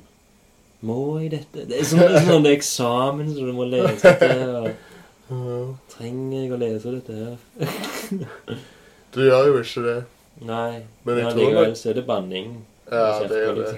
Må 0.83 1.19
jeg 1.21 1.31
dette? 1.31 1.67
Det 1.69 1.79
er 1.79 1.85
sånn, 1.87 2.01
det 2.11 2.25
sånn 2.27 2.49
eksamen 2.49 3.29
som 3.33 3.45
du 3.47 3.53
må 3.55 3.69
lese 3.71 4.17
til. 4.19 4.41
Og. 4.59 4.73
Trenger 5.93 6.37
jeg 6.43 6.53
å 6.55 6.59
lese 6.61 6.93
dette 6.97 7.17
her? 7.19 7.35
Du 9.13 9.19
gjør 9.21 9.49
jo 9.51 9.57
ikke 9.61 9.83
det. 9.85 9.97
Nei. 10.43 10.83
Men 11.05 11.19
jeg 11.21 11.33
tror 11.35 11.43
det... 11.43 11.67
nok- 11.67 11.77
så 11.77 11.89
er 11.91 11.99
det 11.99 12.05
banning. 12.07 12.53
Ja, 12.91 13.09
det 13.29 13.41
er 13.49 13.59
det. 13.59 13.73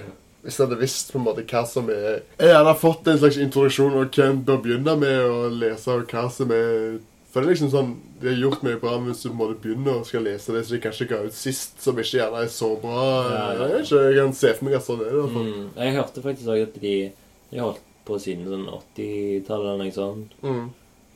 Hvis 0.46 0.56
jeg 0.60 0.66
hadde 0.68 0.78
visst 0.78 1.10
på 1.12 1.18
en 1.18 1.24
måte 1.26 1.42
hva 1.50 1.60
som 1.66 1.88
er 1.90 2.20
Jeg 2.38 2.52
hadde 2.54 2.72
fått 2.78 3.08
en 3.10 3.18
slags 3.18 3.36
introduksjon 3.42 3.96
og 3.98 4.14
hva 4.14 4.26
en 4.30 4.40
bør 4.46 4.60
begynne 4.62 4.92
med 5.00 5.18
å 5.26 5.48
lese, 5.50 5.90
og 5.90 6.06
hva 6.12 6.26
som 6.30 6.52
er 6.54 6.98
For 7.32 7.42
det 7.42 7.48
er 7.48 7.52
liksom 7.56 7.72
sånn 7.72 7.88
Det 8.22 8.30
er 8.30 8.38
gjort 8.44 8.62
mye 8.62 8.78
bra 8.78 8.92
hvis 9.02 9.24
du 9.24 9.26
på 9.26 9.32
en 9.34 9.40
måte 9.40 9.56
begynner 9.64 9.98
å 9.98 10.04
skal 10.06 10.22
lese 10.26 10.54
det 10.54 10.62
som 10.68 10.76
de 10.76 10.80
kanskje 10.84 11.08
ga 11.10 11.18
ut 11.26 11.34
sist, 11.34 11.74
som 11.82 11.98
ikke 11.98 12.20
gjerne 12.20 12.44
er 12.46 12.52
så 12.54 12.70
bra 12.82 13.02
Ja, 13.32 13.42
ja. 13.58 13.66
Jeg, 13.72 13.82
ikke, 13.88 14.02
jeg 14.06 14.18
kan 14.20 14.36
se 14.38 14.52
for 14.54 14.68
meg 14.68 14.78
at 14.78 14.86
sånn 14.86 15.02
er 15.02 15.10
det. 15.16 15.24
fall. 15.34 15.50
Mm. 15.50 15.66
Jeg 15.82 15.96
hørte 15.98 16.24
faktisk 16.28 16.46
også 16.54 16.68
at 16.68 16.78
de 16.86 16.94
De 17.50 17.62
holdt 17.64 17.82
på 18.06 18.20
siden 18.22 18.46
sånn 18.46 18.68
80-tallet 18.70 19.66
eller 19.72 19.82
noe 19.82 19.94
sånt. 19.98 20.36
Mm. 20.46 20.66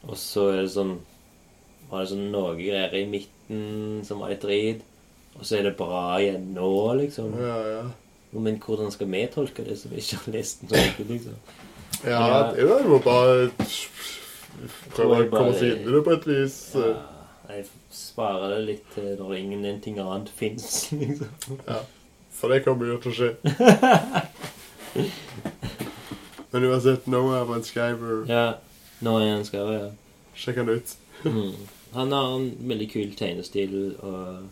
Og 0.08 0.16
så 0.16 0.46
er 0.54 0.62
det 0.62 0.72
sånn 0.72 0.94
Var 1.90 2.04
det 2.04 2.10
sånn 2.12 2.28
noe 2.32 2.54
greier 2.56 2.94
i 2.96 3.04
midten 3.10 4.00
som 4.06 4.22
var 4.22 4.30
litt 4.32 4.44
drit. 4.44 4.84
Og 5.36 5.42
så 5.46 5.58
er 5.58 5.66
det 5.68 5.76
bra 5.78 6.20
igjen 6.20 6.52
nå, 6.54 6.70
liksom. 7.00 7.34
Ja, 7.38 7.56
ja. 7.66 7.82
Men 8.30 8.60
hvordan 8.62 8.92
skal 8.94 9.10
vi 9.10 9.24
tolke 9.32 9.64
det 9.66 9.76
som 9.80 9.94
ikke 9.94 10.20
har 10.22 10.34
lest 10.36 10.62
den 10.70 11.08
liksom? 11.08 11.38
Ja, 12.06 12.52
det 12.54 12.62
er 12.62 12.86
jo 12.86 13.00
bare 13.04 13.50
Prøve 14.94 15.24
å 15.24 15.28
komme 15.32 15.54
seg 15.56 15.72
inn 15.72 15.88
i 15.88 15.92
det 15.94 16.02
på 16.04 16.14
et 16.14 16.26
vis. 16.28 16.56
Ja, 16.76 16.92
jeg 17.50 17.66
sparer 17.94 18.54
det 18.54 18.60
litt 18.66 18.90
til 18.94 19.14
når 19.18 19.36
ingenting 19.38 19.98
annet 20.02 20.30
fins, 20.36 20.66
liksom. 21.00 21.60
Ja. 21.66 21.80
For 22.40 22.52
det 22.52 22.62
kommer 22.64 22.88
jo 22.92 22.98
til 23.02 23.10
å 23.10 23.16
skje. 23.16 23.30
Men 26.50 26.66
uansett, 26.66 27.06
på 27.06 27.54
en 27.56 27.66
skyper. 27.66 28.24
Ja, 28.30 28.44
nå 29.02 29.16
er 29.20 29.30
han 29.34 29.44
det, 29.70 29.80
ja. 29.80 29.90
sjekk 30.36 30.62
han 30.64 30.74
ut. 30.76 30.96
Mm. 31.20 31.52
Han 31.92 32.12
har 32.16 32.30
en 32.38 32.46
veldig 32.70 32.86
kul 32.94 33.10
tegnestil, 33.18 33.72
og 34.00 34.46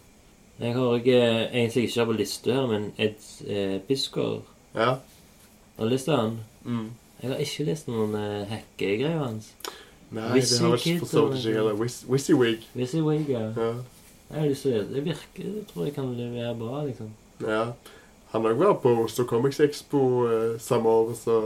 jeg 0.60 0.74
har 0.76 0.96
ikke, 0.98 1.20
egentlig 1.48 1.84
ikke 1.86 2.04
på 2.10 2.16
liste 2.18 2.52
her, 2.52 2.66
men 2.68 2.88
Ed 3.00 3.14
eh, 3.46 3.78
Bisgaard 3.88 4.42
Ja. 4.74 4.88
har 5.78 5.84
du 5.84 5.88
lest 5.88 6.10
han. 6.12 6.34
Mm. 6.64 6.90
Jeg 7.22 7.30
har 7.30 7.40
ikke 7.46 7.64
lest 7.70 7.88
noen 7.88 8.12
eh, 8.20 8.44
hackegreier 8.50 9.22
hans. 9.22 9.48
Nei, 10.10 10.26
det 10.34 10.60
har 10.60 10.74
jeg 10.76 10.82
Kid, 10.82 10.92
ikke 10.98 11.06
forstått 11.06 11.24
eller 11.30 11.38
ikke 11.38 11.48
jeg 11.48 11.56
heller. 11.62 11.78
Wiz- 11.80 12.04
Wizzywig. 12.10 12.68
Hvis 12.74 12.94
ja. 13.32 13.46
Ja. 13.56 13.70
Jeg 14.28 14.40
har 14.42 14.48
lyst 14.52 14.62
til 14.66 14.72
å 14.72 14.76
lese. 14.76 14.92
Det 14.98 15.04
virker, 15.08 15.48
jeg 15.54 15.66
tror 15.72 15.84
jeg 15.88 15.94
kan 15.96 16.12
levere 16.20 16.52
bra, 16.60 16.84
liksom. 16.84 17.10
ja. 17.48 17.64
Han 18.34 18.44
har 18.44 18.52
også 18.52 18.60
vært 18.66 18.82
på 18.84 18.90
Oslo 19.06 19.24
Comics 19.24 19.60
Expo 19.64 20.02
eh, 20.28 20.58
samme 20.60 20.88
år, 21.00 21.14
så 21.16 21.38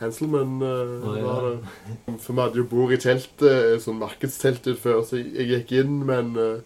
Hanselman 0.00 0.60
Uh, 0.62 1.06
Å, 1.06 1.14
ja. 1.18 1.34
det. 1.44 2.14
For 2.18 2.32
vi 2.32 2.40
hadde 2.42 2.60
jo 2.60 2.68
bord 2.70 2.94
i 2.94 3.00
teltet, 3.00 3.44
eh, 3.46 3.74
sånn 3.82 4.00
markedstelt 4.00 4.66
ut 4.66 4.80
før, 4.80 5.02
så 5.06 5.20
jeg 5.20 5.50
gikk 5.52 5.74
inn, 5.82 6.00
men 6.08 6.34
uh, 6.38 6.62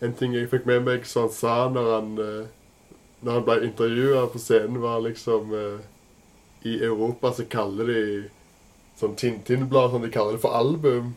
En 0.00 0.14
ting 0.16 0.32
jeg 0.32 0.48
fikk 0.48 0.64
med 0.64 0.86
meg 0.86 1.02
som 1.04 1.26
han 1.26 1.32
sa 1.36 1.54
når 1.68 1.88
han 1.92 2.12
uh, 2.16 3.00
Når 3.20 3.34
han 3.36 3.44
ble 3.44 3.56
intervjua 3.66 4.22
på 4.32 4.40
scenen, 4.40 4.78
var 4.80 5.02
liksom 5.04 5.52
I 6.64 6.72
Europa 6.84 7.34
så 7.36 7.44
kaller 7.44 7.90
de 7.92 8.04
sånn 8.96 9.16
Tintin-blad 9.16 9.92
sånn, 9.92 10.04
de 10.04 10.12
kaller 10.12 10.36
det 10.36 10.42
for 10.42 10.56
album. 10.56 11.14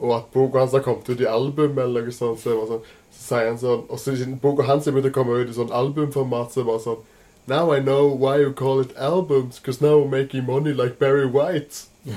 Og 0.00 0.14
at 0.16 0.30
boka 0.32 0.62
hans 0.62 0.72
har 0.72 0.84
kommet 0.84 1.08
ut 1.08 1.20
i 1.20 1.28
album, 1.28 1.76
eller 1.78 2.08
noe 2.08 2.14
sånt. 2.16 2.40
Så, 2.40 2.56
sånn, 2.68 2.82
så 3.12 3.22
sier 3.26 3.50
han 3.50 3.60
sånn 3.60 3.84
Og 3.88 4.00
så 4.00 4.16
boka 4.40 4.66
hans 4.68 4.88
er 4.88 4.96
begynt 4.96 5.12
å 5.12 5.16
komme 5.16 5.38
ut 5.40 5.52
i 5.52 5.56
sånn 5.56 5.72
albumformat, 5.76 6.52
så 6.52 6.64
bare 6.68 6.84
sånn 6.84 7.04
Now 7.46 7.72
I 7.72 7.80
know 7.80 8.06
why 8.06 8.38
you 8.40 8.52
call 8.52 8.80
it 8.80 8.96
albums, 8.96 9.58
because 9.58 9.80
now 9.80 9.98
we're 9.98 10.08
making 10.20 10.46
money 10.46 10.72
like 10.72 10.98
Barry 10.98 11.26
White. 11.26 11.86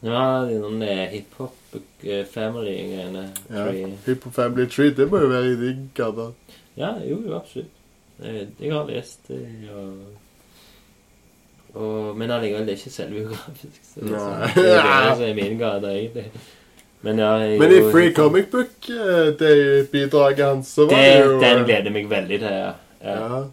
ja, 0.00 0.44
de 0.46 0.58
noen 0.62 0.82
eh, 0.82 1.08
hiphop-family-greiene. 1.12 3.24
Ja. 3.50 3.64
Tree. 3.68 3.92
Hip 4.06 4.24
Hop 4.24 4.34
Family 4.34 4.66
Tree, 4.70 4.90
det 4.94 5.08
må 5.10 5.18
jo 5.24 5.28
være 5.32 5.52
i 5.52 5.56
din 5.60 5.90
gata. 5.96 6.28
Ja, 6.78 6.92
jo, 7.04 7.18
jo, 7.26 7.34
absolutt. 7.36 7.70
Jeg, 8.22 8.46
jeg 8.60 8.72
har 8.74 8.84
lest 8.88 9.28
det, 9.28 9.42
og, 9.74 9.96
og 11.78 12.16
Men 12.18 12.30
allikevel, 12.34 12.64
det 12.66 12.72
er 12.72 12.76
ikke 12.80 12.90
selvbiografisk. 12.94 13.80
Så 13.92 14.00
det, 14.00 14.14
er 14.14 14.18
sånn- 14.22 14.54
det 14.56 14.78
er 14.78 14.82
det 15.08 15.16
som 15.18 15.26
er 15.28 15.34
min 15.38 15.58
gate, 15.60 15.88
egentlig. 15.98 16.28
Men 17.06 17.20
ja, 17.22 17.30
jeg, 17.44 17.58
Men 17.60 17.72
i 17.72 17.78
jo- 17.78 17.90
Free 17.92 18.12
Comic 18.14 18.50
Book, 18.50 18.88
eh, 18.90 20.46
hans, 20.46 20.72
så 20.74 20.86
var 20.86 20.96
det, 20.96 21.04
det 21.04 21.24
jo 21.24 21.38
Den 21.40 21.58
eh, 21.58 21.64
gleder 21.64 21.84
jeg 21.84 21.92
meg 21.94 22.10
veldig 22.10 22.40
til, 22.42 22.52
ja. 22.52 22.72
ja. 23.04 23.44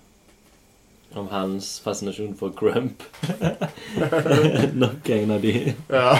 Om 1.16 1.28
hans 1.32 1.80
fascinasjon 1.84 2.36
for 2.36 2.50
Grump. 2.50 3.04
Nok 4.84 5.10
en 5.10 5.32
av 5.32 5.42
de. 5.42 5.74
ja. 5.90 6.18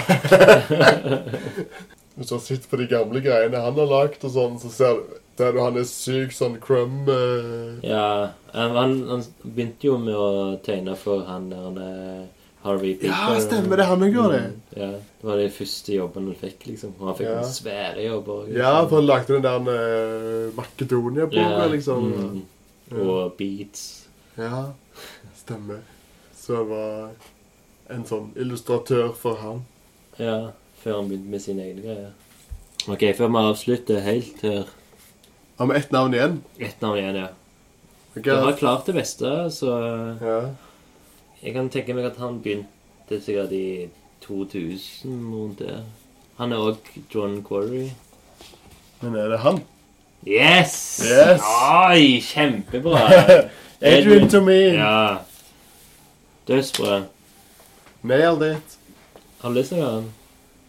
Hvis 2.16 2.30
du 2.30 2.34
har 2.34 2.40
sett 2.40 2.64
på 2.70 2.78
de 2.80 2.86
gamle 2.88 3.20
greiene 3.20 3.60
han 3.60 3.76
har 3.76 3.90
lagd, 3.90 4.22
og 4.24 4.32
sånn, 4.32 4.54
så 4.62 4.70
ser 4.72 4.94
du 4.96 5.16
der 5.36 5.52
du 5.52 5.60
han 5.60 5.76
er 5.76 5.84
syk 5.84 6.32
sånn 6.32 6.56
crumb 6.62 7.10
eh, 7.12 7.76
Ja, 7.84 8.32
han, 8.54 8.76
han, 8.78 9.24
begynte 9.44 9.90
jo 9.90 9.98
med 10.00 10.16
å 10.16 10.30
tegne 10.64 10.96
for 10.96 11.26
han 11.28 11.50
der 11.52 11.76
er 11.82 12.22
Harvey 12.66 12.94
Picker. 12.98 13.14
Ja, 13.14 13.38
stemmer 13.42 13.76
det. 13.80 13.86
Han 13.88 14.02
òg 14.06 14.12
gjorde 14.14 14.32
det. 14.36 14.46
Mm, 14.50 14.60
Ja, 14.76 14.88
det 15.20 15.28
var 15.30 15.36
de 15.40 15.46
første 15.54 15.94
jobbene 15.94 16.32
han 16.34 16.40
fikk, 16.40 16.66
liksom. 16.68 16.92
Og 17.00 17.06
han 17.08 17.16
fikk 17.18 17.28
Ja. 17.30 17.36
noen 17.40 17.54
svære 17.54 18.04
jobber. 18.06 18.50
Ja, 18.56 18.72
for 18.86 18.96
han 19.00 19.06
lagde 19.06 19.34
den 19.34 19.42
der 19.46 19.60
uh, 19.70 20.52
Makedonia-boka, 20.58 21.66
liksom. 21.72 22.10
Mm, 22.12 23.00
og 23.06 23.32
Beats. 23.38 23.86
Ja, 24.38 24.64
stemmer. 25.36 25.80
Så 26.36 26.58
det 26.60 26.68
var 26.68 27.10
en 27.96 28.04
sånn 28.04 28.28
illustratør 28.36 29.14
for 29.14 29.36
han. 29.40 29.64
Ja, 30.18 30.50
før 30.82 31.00
han 31.00 31.08
begynte 31.10 31.30
med 31.32 31.42
sine 31.42 31.62
egne 31.70 31.82
greier. 31.86 32.12
Ok, 32.88 33.02
før 33.18 33.28
vi 33.34 33.40
avslutter 33.50 34.00
helt 34.04 34.40
her 34.46 34.64
Har 35.58 35.66
vi 35.66 35.74
ett 35.78 35.90
navn 35.90 36.14
igjen? 36.14 36.36
Ett 36.60 36.80
navn 36.84 36.98
igjen, 37.00 37.16
ja. 37.16 37.28
Okay. 38.16 38.22
Du 38.36 38.44
har 38.46 38.52
klart 38.60 38.86
det 38.86 38.94
beste, 38.94 39.30
så 39.50 39.72
Ja. 40.20 40.36
Jeg 41.42 41.54
kan 41.54 41.68
tenke 41.72 41.94
meg 41.96 42.08
at 42.08 42.18
han 42.22 42.40
begynte 42.42 43.20
sikkert 43.22 43.52
i 43.52 43.88
2000 44.24 45.34
rundt 45.34 45.62
der. 45.62 45.84
Han 46.38 46.52
er 46.52 46.60
òg 46.60 46.90
John 47.12 47.38
Quarry. 47.44 47.90
Men 49.00 49.16
er 49.16 49.28
det 49.32 49.40
han? 49.44 49.60
Yes! 50.26 50.74
Yes! 51.04 51.44
Oi, 51.44 52.20
kjempebra. 52.24 53.04
Adrian 53.92 54.28
Tomine. 54.28 54.80
Ja. 54.80 55.18
Dødsbra. 56.48 57.02
Nailed 58.02 58.56
it. 58.56 58.78
Har 59.40 59.52
du 59.52 59.58
lyst 59.60 59.72
til 59.72 59.80
å 59.80 59.84
høre 59.84 60.00
den? 60.00 60.10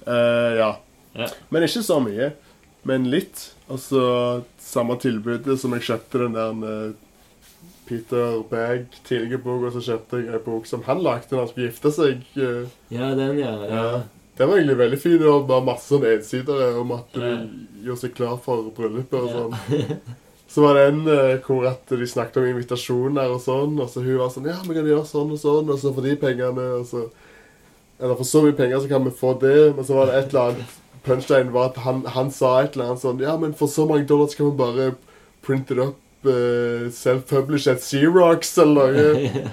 Eh, 0.07 0.57
ja. 0.59 0.69
Ja. 1.17 1.29
Men 1.49 1.65
ikke 1.67 1.83
så 1.85 1.99
mye. 2.03 2.31
Men 2.87 3.07
litt. 3.11 3.49
Altså 3.71 4.01
samme 4.61 4.95
tilbudet 5.01 5.57
som 5.59 5.73
jeg 5.75 5.87
kjøpte 5.87 6.23
den 6.25 6.35
der 6.37 6.67
eh, 6.71 6.95
Peter 7.87 8.37
Bag 8.51 8.85
tidligere 9.07 9.41
bok, 9.43 9.63
og 9.69 9.73
så 9.77 9.81
kjøpte 9.87 10.19
jeg 10.25 10.33
en 10.35 10.43
bok 10.45 10.67
som 10.69 10.83
han 10.87 11.01
lagde 11.05 11.31
når 11.31 11.43
han 11.45 11.49
skulle 11.51 11.69
gifte 11.71 11.91
seg. 11.95 12.21
eh. 12.37 12.69
Ja, 12.93 13.09
den, 13.15 13.39
ja. 13.41 13.55
ja. 13.65 13.73
Ja. 13.81 14.03
Den 14.37 14.49
var 14.51 14.59
egentlig 14.59 14.77
veldig 14.77 14.99
fin. 15.01 15.23
Og 15.25 15.47
var 15.49 15.63
masse 15.65 15.89
sånn 15.89 16.05
ensidere 16.05 16.69
om 16.79 16.91
at 16.99 17.15
Ja. 17.17 17.33
gjorde 17.87 18.01
seg 18.03 18.15
klar 18.19 18.37
for 18.43 18.67
bryllupet 18.77 19.17
og 19.23 19.29
sånn. 19.33 19.99
Så 20.47 20.61
var 20.63 20.77
det 20.77 20.83
en 20.93 21.01
eh, 21.11 21.39
hvor 21.43 21.65
at 21.67 21.89
de 21.91 22.05
snakket 22.07 22.37
om 22.39 22.45
invitasjoner 22.47 23.33
og 23.33 23.41
sånn, 23.43 23.73
og 23.83 23.89
så 23.91 23.99
hun 24.05 24.15
var 24.21 24.29
sånn 24.31 24.45
Ja, 24.47 24.55
vi 24.63 24.77
kan 24.77 24.85
gjøre 24.87 25.03
sånn 25.09 25.33
og 25.35 25.39
sånn, 25.41 25.67
og 25.73 25.79
så 25.81 25.91
for 25.93 26.05
de 26.05 26.13
pengene, 26.21 26.67
og 26.79 26.85
så 26.87 27.01
Eller 27.99 28.15
for 28.15 28.29
så 28.29 28.43
mye 28.45 28.55
penger, 28.55 28.79
så 28.79 28.87
kan 28.91 29.03
vi 29.03 29.11
få 29.11 29.33
det. 29.41 29.55
Men 29.75 29.83
så 29.87 29.97
var 29.97 30.05
det 30.11 30.15
et 30.21 30.29
eller 30.35 30.51
annet 30.53 30.75
Punchline 31.07 31.51
var 31.53 31.69
at 31.71 31.77
han, 31.83 32.01
han 32.15 32.29
sa 32.31 32.53
et 32.61 32.75
eller 32.77 32.91
annet 32.93 33.01
sånn 33.03 33.19
Ja, 33.23 33.35
men 33.41 33.53
for 33.57 33.67
så 33.71 33.85
mange 33.89 34.07
dollar 34.07 34.27
så 34.31 34.37
kan 34.39 34.49
vi 34.51 34.57
bare 34.61 34.87
printe 35.45 35.75
det 35.75 35.83
opp 35.89 35.99
uh, 36.25 36.89
self-published 36.91 37.81
Xerox 37.83 38.57
eller 38.57 38.97
noe. 38.97 39.45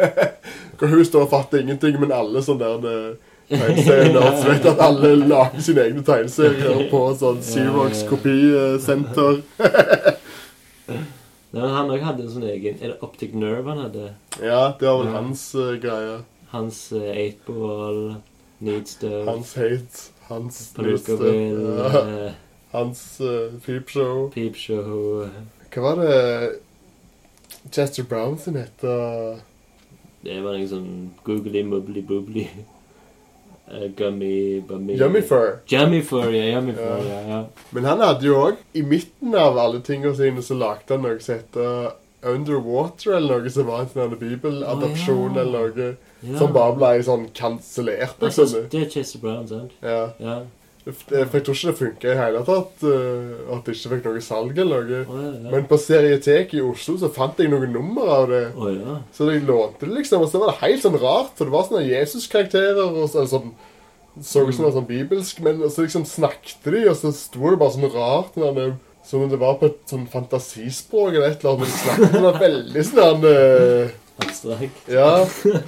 Hva 0.80 0.88
hun 0.88 1.04
står 1.04 1.26
og 1.26 1.32
fatter 1.34 1.60
ingenting, 1.60 1.98
men 2.00 2.12
alle 2.14 2.40
sånne 2.44 2.68
der 2.80 2.90
eh, 2.90 3.30
tegneserier 3.50 4.36
vet 4.48 4.68
at 4.72 4.82
alle 4.84 5.10
lager 5.20 5.64
sine 5.64 5.84
egne 5.88 6.04
tegneserier 6.06 6.86
på 6.92 7.02
sånn 7.20 7.42
Xerox 7.44 8.04
kopisenter. 8.08 9.42
Nei, 10.88 11.60
men 11.60 11.74
han 11.74 11.92
òg 11.92 12.06
hadde 12.06 12.24
en 12.24 12.30
sånn 12.30 12.46
egen 12.46 12.76
Er 12.78 12.92
det 12.92 13.02
Optic 13.02 13.32
Nerve 13.34 13.72
han 13.72 13.82
hadde? 13.82 14.12
Ja, 14.38 14.70
det 14.78 14.86
var 14.86 15.00
vel 15.02 15.14
hans 15.16 15.44
uh, 15.58 15.74
greie. 15.82 16.20
Hans 16.54 16.78
uh, 16.94 17.10
eightball, 17.10 18.00
Needs 18.62 18.96
Stuff, 18.96 19.26
Hans 19.26 19.54
hate. 19.58 20.06
Hans 20.30 20.60
Palooka 20.76 21.18
Ja, 21.26 22.30
hans 22.72 23.02
uh, 23.20 23.50
peepshow. 23.66 24.28
Peep 24.34 24.56
Show 24.56 25.26
Hva 25.70 25.82
var 25.84 26.00
det 26.02 26.14
Chester 27.70 28.02
Brown 28.02 28.38
sin 28.38 28.58
het? 28.58 28.82
Det 30.20 30.36
var 30.44 30.56
noe 30.56 30.68
sånn 30.68 30.90
googly 31.24 31.62
mubbly 31.64 32.02
boobly. 32.04 32.44
Uh, 33.70 33.86
gummy 33.98 34.60
bummy 34.66 34.96
Yummy 34.98 35.22
Fur. 35.22 35.60
Jummyfur, 35.70 36.28
ja. 36.34 36.44
Jummyfur, 36.56 37.06
Ja. 37.06 37.20
ja. 37.28 37.40
Men 37.70 37.84
han 37.86 38.02
hadde 38.04 38.26
jo 38.26 38.36
òg, 38.48 38.60
i 38.74 38.82
midten 38.82 39.34
av 39.38 39.58
alle 39.58 39.80
tingene 39.86 40.14
sine, 40.18 40.42
så 40.42 40.58
lagde 40.58 40.96
han 40.96 41.06
noe 41.06 41.20
som 41.22 41.38
heter 41.38 41.92
Underwater, 42.26 43.14
eller 43.16 43.40
noe 43.40 43.52
som 43.54 43.68
var 43.70 43.86
en 43.86 43.92
sånn 43.94 44.16
bibeladopsjon, 44.20 45.30
oh, 45.30 45.36
ja. 45.38 45.44
eller 45.46 45.70
noe 45.76 45.90
ja. 46.26 46.36
som 46.36 46.52
bare 46.52 46.74
ble 46.76 47.04
sånn 47.06 47.28
kansellert. 47.32 48.18
Altså, 48.18 48.44
Liksom. 48.44 48.66
det 48.74 48.82
er 48.82 48.90
Chester 48.92 49.22
Brown, 49.22 49.46
sant? 49.48 49.78
Ja. 49.80 50.02
Ja. 50.20 50.40
For 50.96 51.38
jeg 51.38 51.44
tror 51.46 51.56
ikke 51.56 51.70
det 51.70 51.78
funka 51.78 52.10
i 52.10 52.18
hele 52.18 52.42
tatt, 52.46 52.84
uh, 52.84 53.54
at 53.56 53.66
det 53.66 53.76
ikke 53.76 53.92
fikk 53.94 54.08
noe 54.08 54.22
salg 54.24 54.60
eller 54.64 54.90
noe. 54.90 55.00
Oh, 55.04 55.22
ja. 55.22 55.32
ja. 55.36 55.54
Men 55.54 55.66
på 55.70 55.78
Serietek 55.80 56.54
i 56.58 56.62
Oslo 56.64 56.96
så 57.00 57.10
fant 57.14 57.40
jeg 57.40 57.52
noen 57.52 57.72
nummer 57.74 58.12
av 58.18 58.28
det. 58.32 58.44
Oh, 58.56 58.68
ja. 58.74 59.00
Så 59.16 59.30
jeg 59.30 59.46
lånte 59.48 59.86
det, 59.86 59.94
liksom. 60.00 60.26
Og 60.26 60.32
så 60.32 60.42
var 60.42 60.52
det 60.52 60.60
helt 60.64 60.84
sånn 60.84 61.00
rart, 61.00 61.34
for 61.38 61.48
det 61.48 61.56
var 61.56 61.66
sånne 61.68 61.88
Jesus-karakterer. 61.88 62.84
og 62.84 63.10
så, 63.12 63.26
sånn, 63.30 63.54
Så 64.18 64.44
ut 64.44 64.54
som 64.54 64.64
det 64.64 64.68
var 64.70 64.78
sånn 64.80 64.90
bibelsk, 64.90 65.42
men 65.46 65.66
så 65.68 65.86
liksom 65.86 66.06
snakket 66.08 66.70
de, 66.70 66.86
og 66.90 66.96
så 66.98 67.14
sto 67.16 67.44
det 67.46 67.60
bare 67.60 67.76
sånn 67.76 67.92
rart. 67.94 68.38
Når 68.40 68.78
som 69.10 69.22
om 69.22 69.30
det 69.30 69.40
var 69.40 69.56
på 69.58 69.70
et 69.70 69.78
sånn 69.88 70.04
fantasispråk 70.10 71.14
eller 71.14 71.32
et 71.32 71.42
eller 71.42 71.56
annet. 71.56 71.62
Men 71.64 71.72
de 71.72 71.78
snakket 71.80 72.12
det 72.26 72.32
veldig 72.44 72.84
sånn 72.86 73.24
uh, 73.26 73.94
Abstrakt. 74.20 74.84
Ja. 74.90 75.26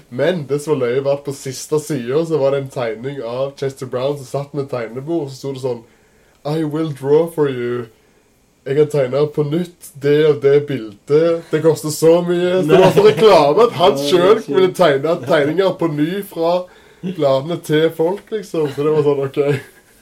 Men 0.09 0.45
det 0.49 0.61
som 0.63 0.75
var 0.75 0.87
løye, 0.87 1.05
var 1.05 1.19
at 1.21 1.25
på 1.27 1.35
siste 1.37 1.81
sida 1.81 2.25
så 2.29 2.39
var 2.41 2.55
det 2.55 2.63
en 2.63 2.71
tegning 2.73 3.23
av 3.25 3.57
Chester 3.61 3.89
Brown 3.91 4.19
som 4.21 4.29
satt 4.29 4.55
med 4.55 4.71
tegnebord, 4.71 5.27
og 5.27 5.33
så 5.33 5.39
sto 5.39 5.57
det 5.57 5.65
sånn 5.65 5.83
I 6.45 6.65
will 6.67 6.93
draw 6.93 7.29
for 7.33 7.51
you. 7.51 7.87
Jeg 8.67 8.77
kan 8.79 8.91
tegne 8.93 9.25
på 9.35 9.43
nytt 9.47 9.89
det 10.03 10.19
og 10.29 10.37
det 10.43 10.55
bildet. 10.69 11.43
Det 11.51 11.63
koster 11.65 11.91
så 11.91 12.21
mye. 12.23 12.61
Så 12.61 12.69
det 12.71 12.79
var 12.79 12.95
for 12.95 13.09
reklame 13.11 13.67
at 13.67 13.75
han 13.81 13.99
sjøl 13.99 14.39
ville 14.47 14.71
tegne 14.77 15.17
tegninger 15.27 15.75
på 15.81 15.91
ny 15.91 16.23
fra 16.27 16.53
bladene 17.03 17.59
til 17.67 17.89
folk, 17.97 18.23
liksom. 18.31 18.69
Så 18.71 18.87
det 18.87 18.95
var 18.95 19.07
sånn 19.07 19.25
OK. 19.27 19.41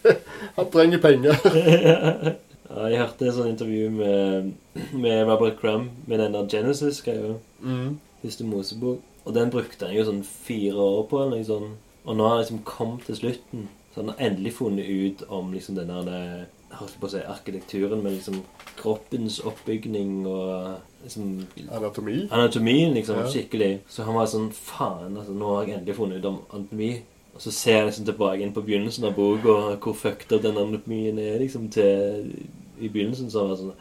Han 0.59 0.71
trenger 0.73 1.03
penger. 1.03 1.41
Ja, 2.71 2.85
jeg 2.87 3.01
hørte 3.01 3.27
et 3.27 3.35
sånt 3.35 3.51
intervju 3.51 3.89
med, 3.91 4.53
med 4.95 5.25
Robert 5.27 5.57
Crumb 5.59 5.89
med 6.07 6.21
den 6.23 6.37
der 6.37 6.45
Genesis-greia. 6.53 7.33
Mm. 7.67 7.97
Første 8.23 8.45
Mosebok. 8.45 9.01
Og 9.25 9.35
den 9.35 9.51
brukte 9.53 9.87
han 9.87 9.95
jo 9.97 10.05
sånn 10.05 10.25
fire 10.25 10.77
år 10.81 11.03
på. 11.11 11.21
eller 11.23 11.37
noe 11.37 11.45
sånt. 11.45 11.77
Og 12.05 12.17
nå 12.17 12.25
har 12.25 12.37
han 12.37 12.43
liksom 12.45 12.63
kommet 12.65 13.05
til 13.07 13.17
slutten. 13.17 13.69
Så 13.95 14.01
han 14.01 14.09
har 14.13 14.17
endelig 14.31 14.53
funnet 14.55 14.87
ut 14.89 15.23
om 15.29 15.53
liksom 15.53 15.75
denne, 15.77 15.99
jeg 16.07 16.07
har 16.07 16.47
ikke 16.47 16.79
holdt 16.79 17.01
på 17.01 17.07
å 17.09 17.11
si 17.11 17.19
arkitekturen, 17.27 18.03
men 18.03 18.15
liksom 18.15 18.43
kroppens 18.79 19.41
oppbygning 19.45 20.27
og 20.31 20.77
liksom 21.03 21.47
Anatomi. 21.71 22.29
Anatomien, 22.31 22.95
liksom, 22.95 23.17
Ja. 23.17 23.27
skikkelig. 23.27 23.81
Så 23.89 24.05
han 24.05 24.15
var 24.15 24.27
sånn 24.27 24.53
Faen, 24.53 25.17
altså, 25.17 25.33
nå 25.35 25.57
har 25.57 25.65
jeg 25.67 25.79
endelig 25.79 25.97
funnet 25.97 26.19
ut 26.19 26.25
om 26.25 26.39
anatomi. 26.53 27.03
Og 27.35 27.41
så 27.41 27.53
ser 27.53 27.73
jeg 27.73 27.87
liksom 27.87 28.05
tilbake 28.07 28.41
inn 28.43 28.53
på 28.53 28.63
begynnelsen 28.65 29.05
av 29.05 29.15
boka, 29.15 29.77
hvor 29.77 29.95
fucked 29.95 30.33
up 30.33 30.43
den 30.43 30.57
anatomien 30.57 31.19
er, 31.19 31.39
liksom, 31.39 31.69
til 31.71 32.33
I 32.81 32.89
begynnelsen 32.89 33.31
så 33.31 33.43
var 33.43 33.49
det 33.51 33.59
sånn 33.59 33.73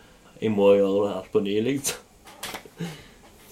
Jeg 0.41 0.51
må 0.51 0.73
gjøre 0.75 1.07
det 1.07 1.15
alt 1.15 1.31
på 1.31 1.39
ny, 1.43 1.61
liksom. 1.61 1.97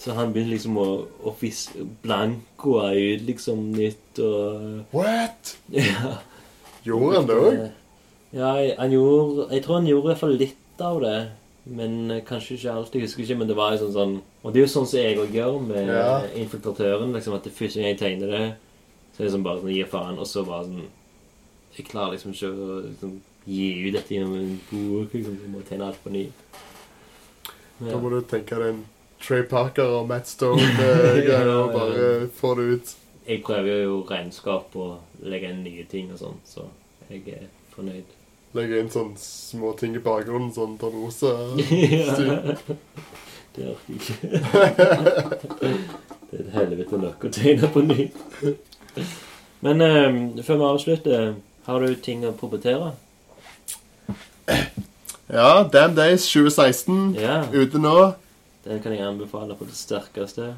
Så 0.07 0.13
han 0.15 0.29
begynte 0.31 0.53
liksom 0.53 0.77
å, 0.79 0.85
å 1.27 1.31
fiske 1.35 1.83
blankoa 2.05 2.93
ut 2.95 3.25
liksom 3.27 3.65
nytt 3.75 4.21
og 4.23 4.93
What? 4.95 5.57
Ja. 5.75 6.13
Gjorde 6.87 7.17
han 7.17 7.27
det 7.27 7.35
òg? 7.43 7.57
Ja, 8.37 8.51
han 8.79 8.93
gjorde 8.93 9.49
Jeg 9.51 9.63
tror 9.65 9.75
han 9.81 9.89
gjorde 9.89 10.05
i 10.05 10.11
hvert 10.13 10.21
fall 10.21 10.37
litt 10.39 10.83
av 10.87 11.01
det. 11.03 11.17
Men 11.67 11.97
eh, 12.15 12.21
kanskje 12.23 12.55
ikke 12.55 12.71
alt. 12.77 12.93
Jeg 12.95 13.03
husker 13.03 13.25
ikke, 13.25 13.35
men 13.41 13.49
det 13.49 13.57
var 13.59 13.73
jo 13.75 13.81
sånn 13.81 13.95
sånn 13.97 14.15
Og 14.47 14.53
det 14.55 14.61
er 14.61 14.65
jo 14.67 14.71
sånn 14.77 14.87
som 14.87 15.01
jeg 15.01 15.19
òg 15.19 15.35
gjør 15.35 15.57
med 15.67 15.89
Ja. 15.91 16.21
infiltratøren. 16.39 17.11
liksom 17.17 17.35
At 17.35 17.43
det 17.49 17.55
første 17.57 17.81
gang 17.81 17.91
jeg 17.91 17.99
tegner 17.99 18.31
det, 18.31 18.45
så 19.11 19.19
er 19.19 19.27
det 19.27 19.33
sånn 19.35 19.43
bare 19.49 19.59
sånn 19.65 19.73
Gi 19.75 19.83
faen, 19.91 20.19
og 20.23 20.29
så 20.29 20.45
bare 20.47 20.69
sånn 20.69 20.85
Jeg 21.75 21.89
klarer 21.91 22.15
liksom 22.15 22.31
ikke 22.37 22.53
å 22.55 22.77
liksom, 22.87 23.17
gi 23.47 23.65
ut 23.89 23.93
dette 23.97 24.15
gjennom 24.15 24.37
en 24.39 24.55
bok. 24.71 25.11
Liksom. 25.13 25.35
Jeg 25.43 25.51
må 25.51 25.59
tegne 25.67 25.85
alt 25.91 25.99
på 26.03 26.11
ny. 26.15 26.23
Da 27.79 27.91
Ja. 27.91 27.97
må 28.01 28.09
du 28.15 28.21
tenke 28.27 28.55
deg 28.57 28.71
en 28.73 28.85
Trey 29.23 29.43
Parker 29.49 29.87
og 29.99 30.07
Matt 30.09 30.27
Stone-greier 30.29 31.47
og 31.61 31.65
bare 31.73 32.01
få 32.37 32.49
det 32.59 32.65
ut. 32.73 32.87
Jeg 33.27 33.37
prøver 33.43 33.75
jo 33.83 33.93
regnskap 34.07 34.75
og 34.79 34.91
legge 35.27 35.49
inn 35.51 35.63
nye 35.65 35.85
ting 35.91 36.05
og 36.13 36.19
sånn, 36.21 36.37
så 36.47 36.61
jeg 37.09 37.21
er 37.33 37.45
fornøyd. 37.73 38.07
Legge 38.55 38.79
inn 38.79 38.91
sånne 38.93 39.17
små 39.19 39.69
ting 39.79 39.91
i 39.97 40.03
bakgrunnen, 40.03 40.51
sånn 40.55 40.77
Tornrosa. 40.81 41.31
Ja. 43.57 43.57
Det 43.57 43.65
orker 43.71 43.89
jeg 43.89 43.97
ikke. 43.97 44.15
Det 46.27 46.35
er 46.37 46.41
et 46.43 46.51
helvete 46.53 46.95
nok 47.01 47.23
å 47.25 47.27
tegne 47.33 47.65
på 47.73 47.79
ny. 47.87 48.01
Men 49.65 49.75
um, 49.81 50.17
før 50.45 50.55
vi 50.59 50.65
avslutter, 50.67 51.21
har 51.65 51.77
du 51.81 51.87
ting 52.03 52.19
å 52.27 52.35
propetere? 52.37 52.91
Ja, 55.31 55.63
Damn 55.73 55.95
Days 55.97 56.27
2016. 56.29 57.15
Ja, 57.17 57.39
Ute 57.55 57.77
nå. 57.81 57.95
Den 58.67 58.81
kan 58.83 58.95
jeg 58.95 59.05
anbefale 59.07 59.55
på 59.57 59.67
det 59.67 59.77
sterkeste. 59.77 60.51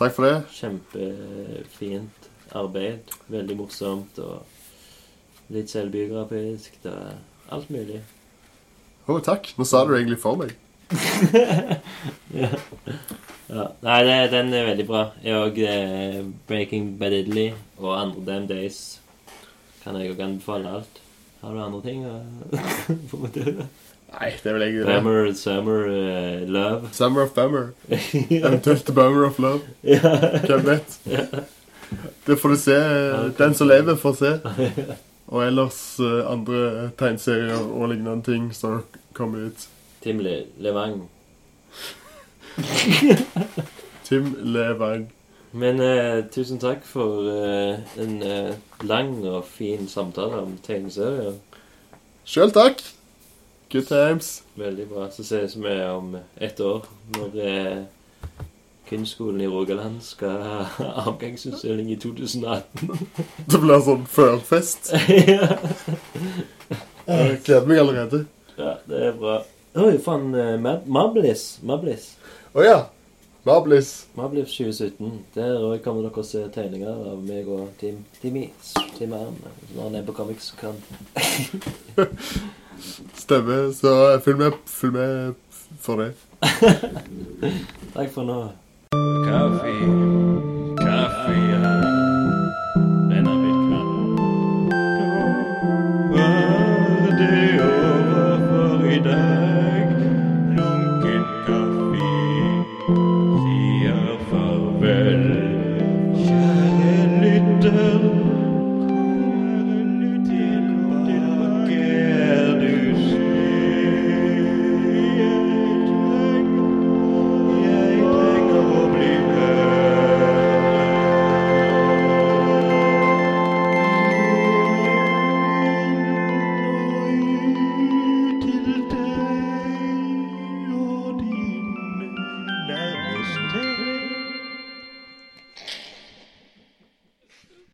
Takk 0.00 0.14
for 0.16 0.26
det. 0.26 0.36
Kjempefint 0.56 2.30
arbeid. 2.56 3.12
Veldig 3.30 3.56
morsomt 3.58 4.18
og 4.22 5.52
litt 5.52 5.70
selvbiografisk. 5.72 6.78
Det 6.82 6.94
er 6.94 7.18
alt 7.52 7.70
mulig. 7.72 8.00
Å, 9.06 9.18
takk. 9.24 9.52
Nå 9.58 9.66
sa 9.68 9.84
du 9.84 9.92
det 9.92 10.02
egentlig 10.02 10.20
for 10.22 10.40
meg. 10.40 10.54
ja. 12.40 12.50
ja. 13.50 13.66
Nei, 13.84 13.98
det, 14.06 14.16
den 14.32 14.54
er 14.54 14.70
veldig 14.70 14.86
bra. 14.88 15.04
Jeg 15.24 15.38
òg 15.38 15.60
eh, 15.66 16.18
Breaking 16.48 16.94
Bad 16.98 17.14
Italy 17.20 17.50
og 17.78 17.92
andre 17.98 18.24
Damn 18.26 18.48
Days 18.50 18.80
kan 19.84 19.96
jeg 19.96 20.12
òg 20.14 20.24
anbefale 20.24 20.74
alt. 20.80 21.00
Har 21.40 21.54
du 21.56 21.62
andre 21.64 21.80
ting 21.84 22.04
å 22.04 22.18
promotere? 23.10 23.68
Nei, 24.10 24.30
det 24.42 24.50
er 24.50 24.56
vel 24.56 24.66
ikke. 24.66 24.86
Bummer, 24.88 25.32
Summer, 25.38 25.84
uh, 25.86 26.48
Love. 26.48 26.88
Summer 26.92 27.22
of 27.22 27.34
Bummer. 27.34 27.70
Eventuelt 28.30 28.94
Bummer 28.94 29.26
of 29.26 29.38
Love. 29.38 29.60
Hvem 29.82 30.66
vet? 30.66 30.98
Det 32.26 32.38
får 32.38 32.48
du 32.48 32.56
se. 32.56 32.80
Den 33.38 33.54
som 33.54 33.70
lever, 33.70 33.96
får 33.96 34.18
se. 34.18 34.32
Og 35.30 35.46
ellers 35.46 36.00
eh, 36.02 36.26
andre 36.26 36.90
tegneserier 36.98 37.58
og 37.62 37.88
lignende 37.92 38.22
ting 38.26 38.50
som 38.54 38.82
kommer 39.14 39.46
ut. 39.46 39.68
Tim 40.02 40.18
Le 40.18 40.44
Levang. 40.58 41.04
Tim 44.08 44.34
Levang. 44.42 45.10
Men 45.52 45.80
eh, 45.82 46.24
tusen 46.30 46.58
takk 46.62 46.82
for 46.86 47.26
eh, 47.30 47.78
en 48.02 48.22
eh, 48.22 48.54
lang 48.86 49.16
og 49.26 49.44
fin 49.50 49.88
samtale 49.90 50.42
om 50.44 50.56
tegneserier. 50.66 51.38
Sjøl 52.26 52.54
takk. 52.54 52.82
Good 53.72 53.86
times. 53.88 54.42
Veldig 54.58 54.88
bra. 54.90 55.08
Så 55.10 55.22
ses 55.22 55.56
vi 55.56 55.74
om 55.86 56.16
ett 56.42 56.60
år, 56.60 56.84
når 57.16 57.36
eh, 57.46 57.82
Kunstskolen 58.90 59.40
i 59.40 59.46
Rogaland 59.46 60.00
skal 60.02 60.40
ha 60.42 60.86
avgangsutstilling 61.06 61.92
i 61.92 61.96
2018. 62.02 62.90
Det 63.46 63.60
blir 63.62 63.82
sånn 63.86 64.02
førfest. 64.10 64.90
ja. 65.30 65.46
Jeg 67.06 67.38
gleder 67.46 67.68
meg 67.70 67.78
allerede. 67.84 68.24
ja, 68.58 68.72
det 68.90 69.04
er 69.10 69.14
bra. 69.20 69.36
Oi, 69.78 69.92
faen. 70.02 70.32
eh, 70.34 70.56
Mab- 70.58 70.88
Mablis. 70.90 71.44
Mablis. 71.62 72.08
Å 72.58 72.64
ja. 72.66 72.78
Mablis. 73.46 73.92
Mablis 74.18 74.50
2017. 74.58 75.12
Der 75.38 75.62
òg 75.62 75.78
kommer 75.86 76.02
dere 76.08 76.20
å 76.20 76.26
se 76.26 76.42
tegninger 76.52 77.06
av 77.14 77.22
meg 77.24 77.46
og 77.48 77.70
Team 77.80 78.02
Timmy. 78.18 78.48
Team 78.98 79.14
Arn. 79.16 79.38
Når 79.76 79.84
han 79.86 80.00
er 80.00 80.08
på 80.10 80.16
Comics 80.18 80.50
kan. 80.58 80.74
Stemmer. 83.14 83.72
Så 83.72 84.20
følg 84.24 84.38
med, 84.38 84.58
følg 84.66 84.92
med 84.92 85.34
for 85.80 85.96
det. 85.96 86.12
Takk 87.94 88.12
for 88.14 88.24
nå. 88.24 88.40
Kaffe. 89.26 89.76
Coffee. 90.80 91.49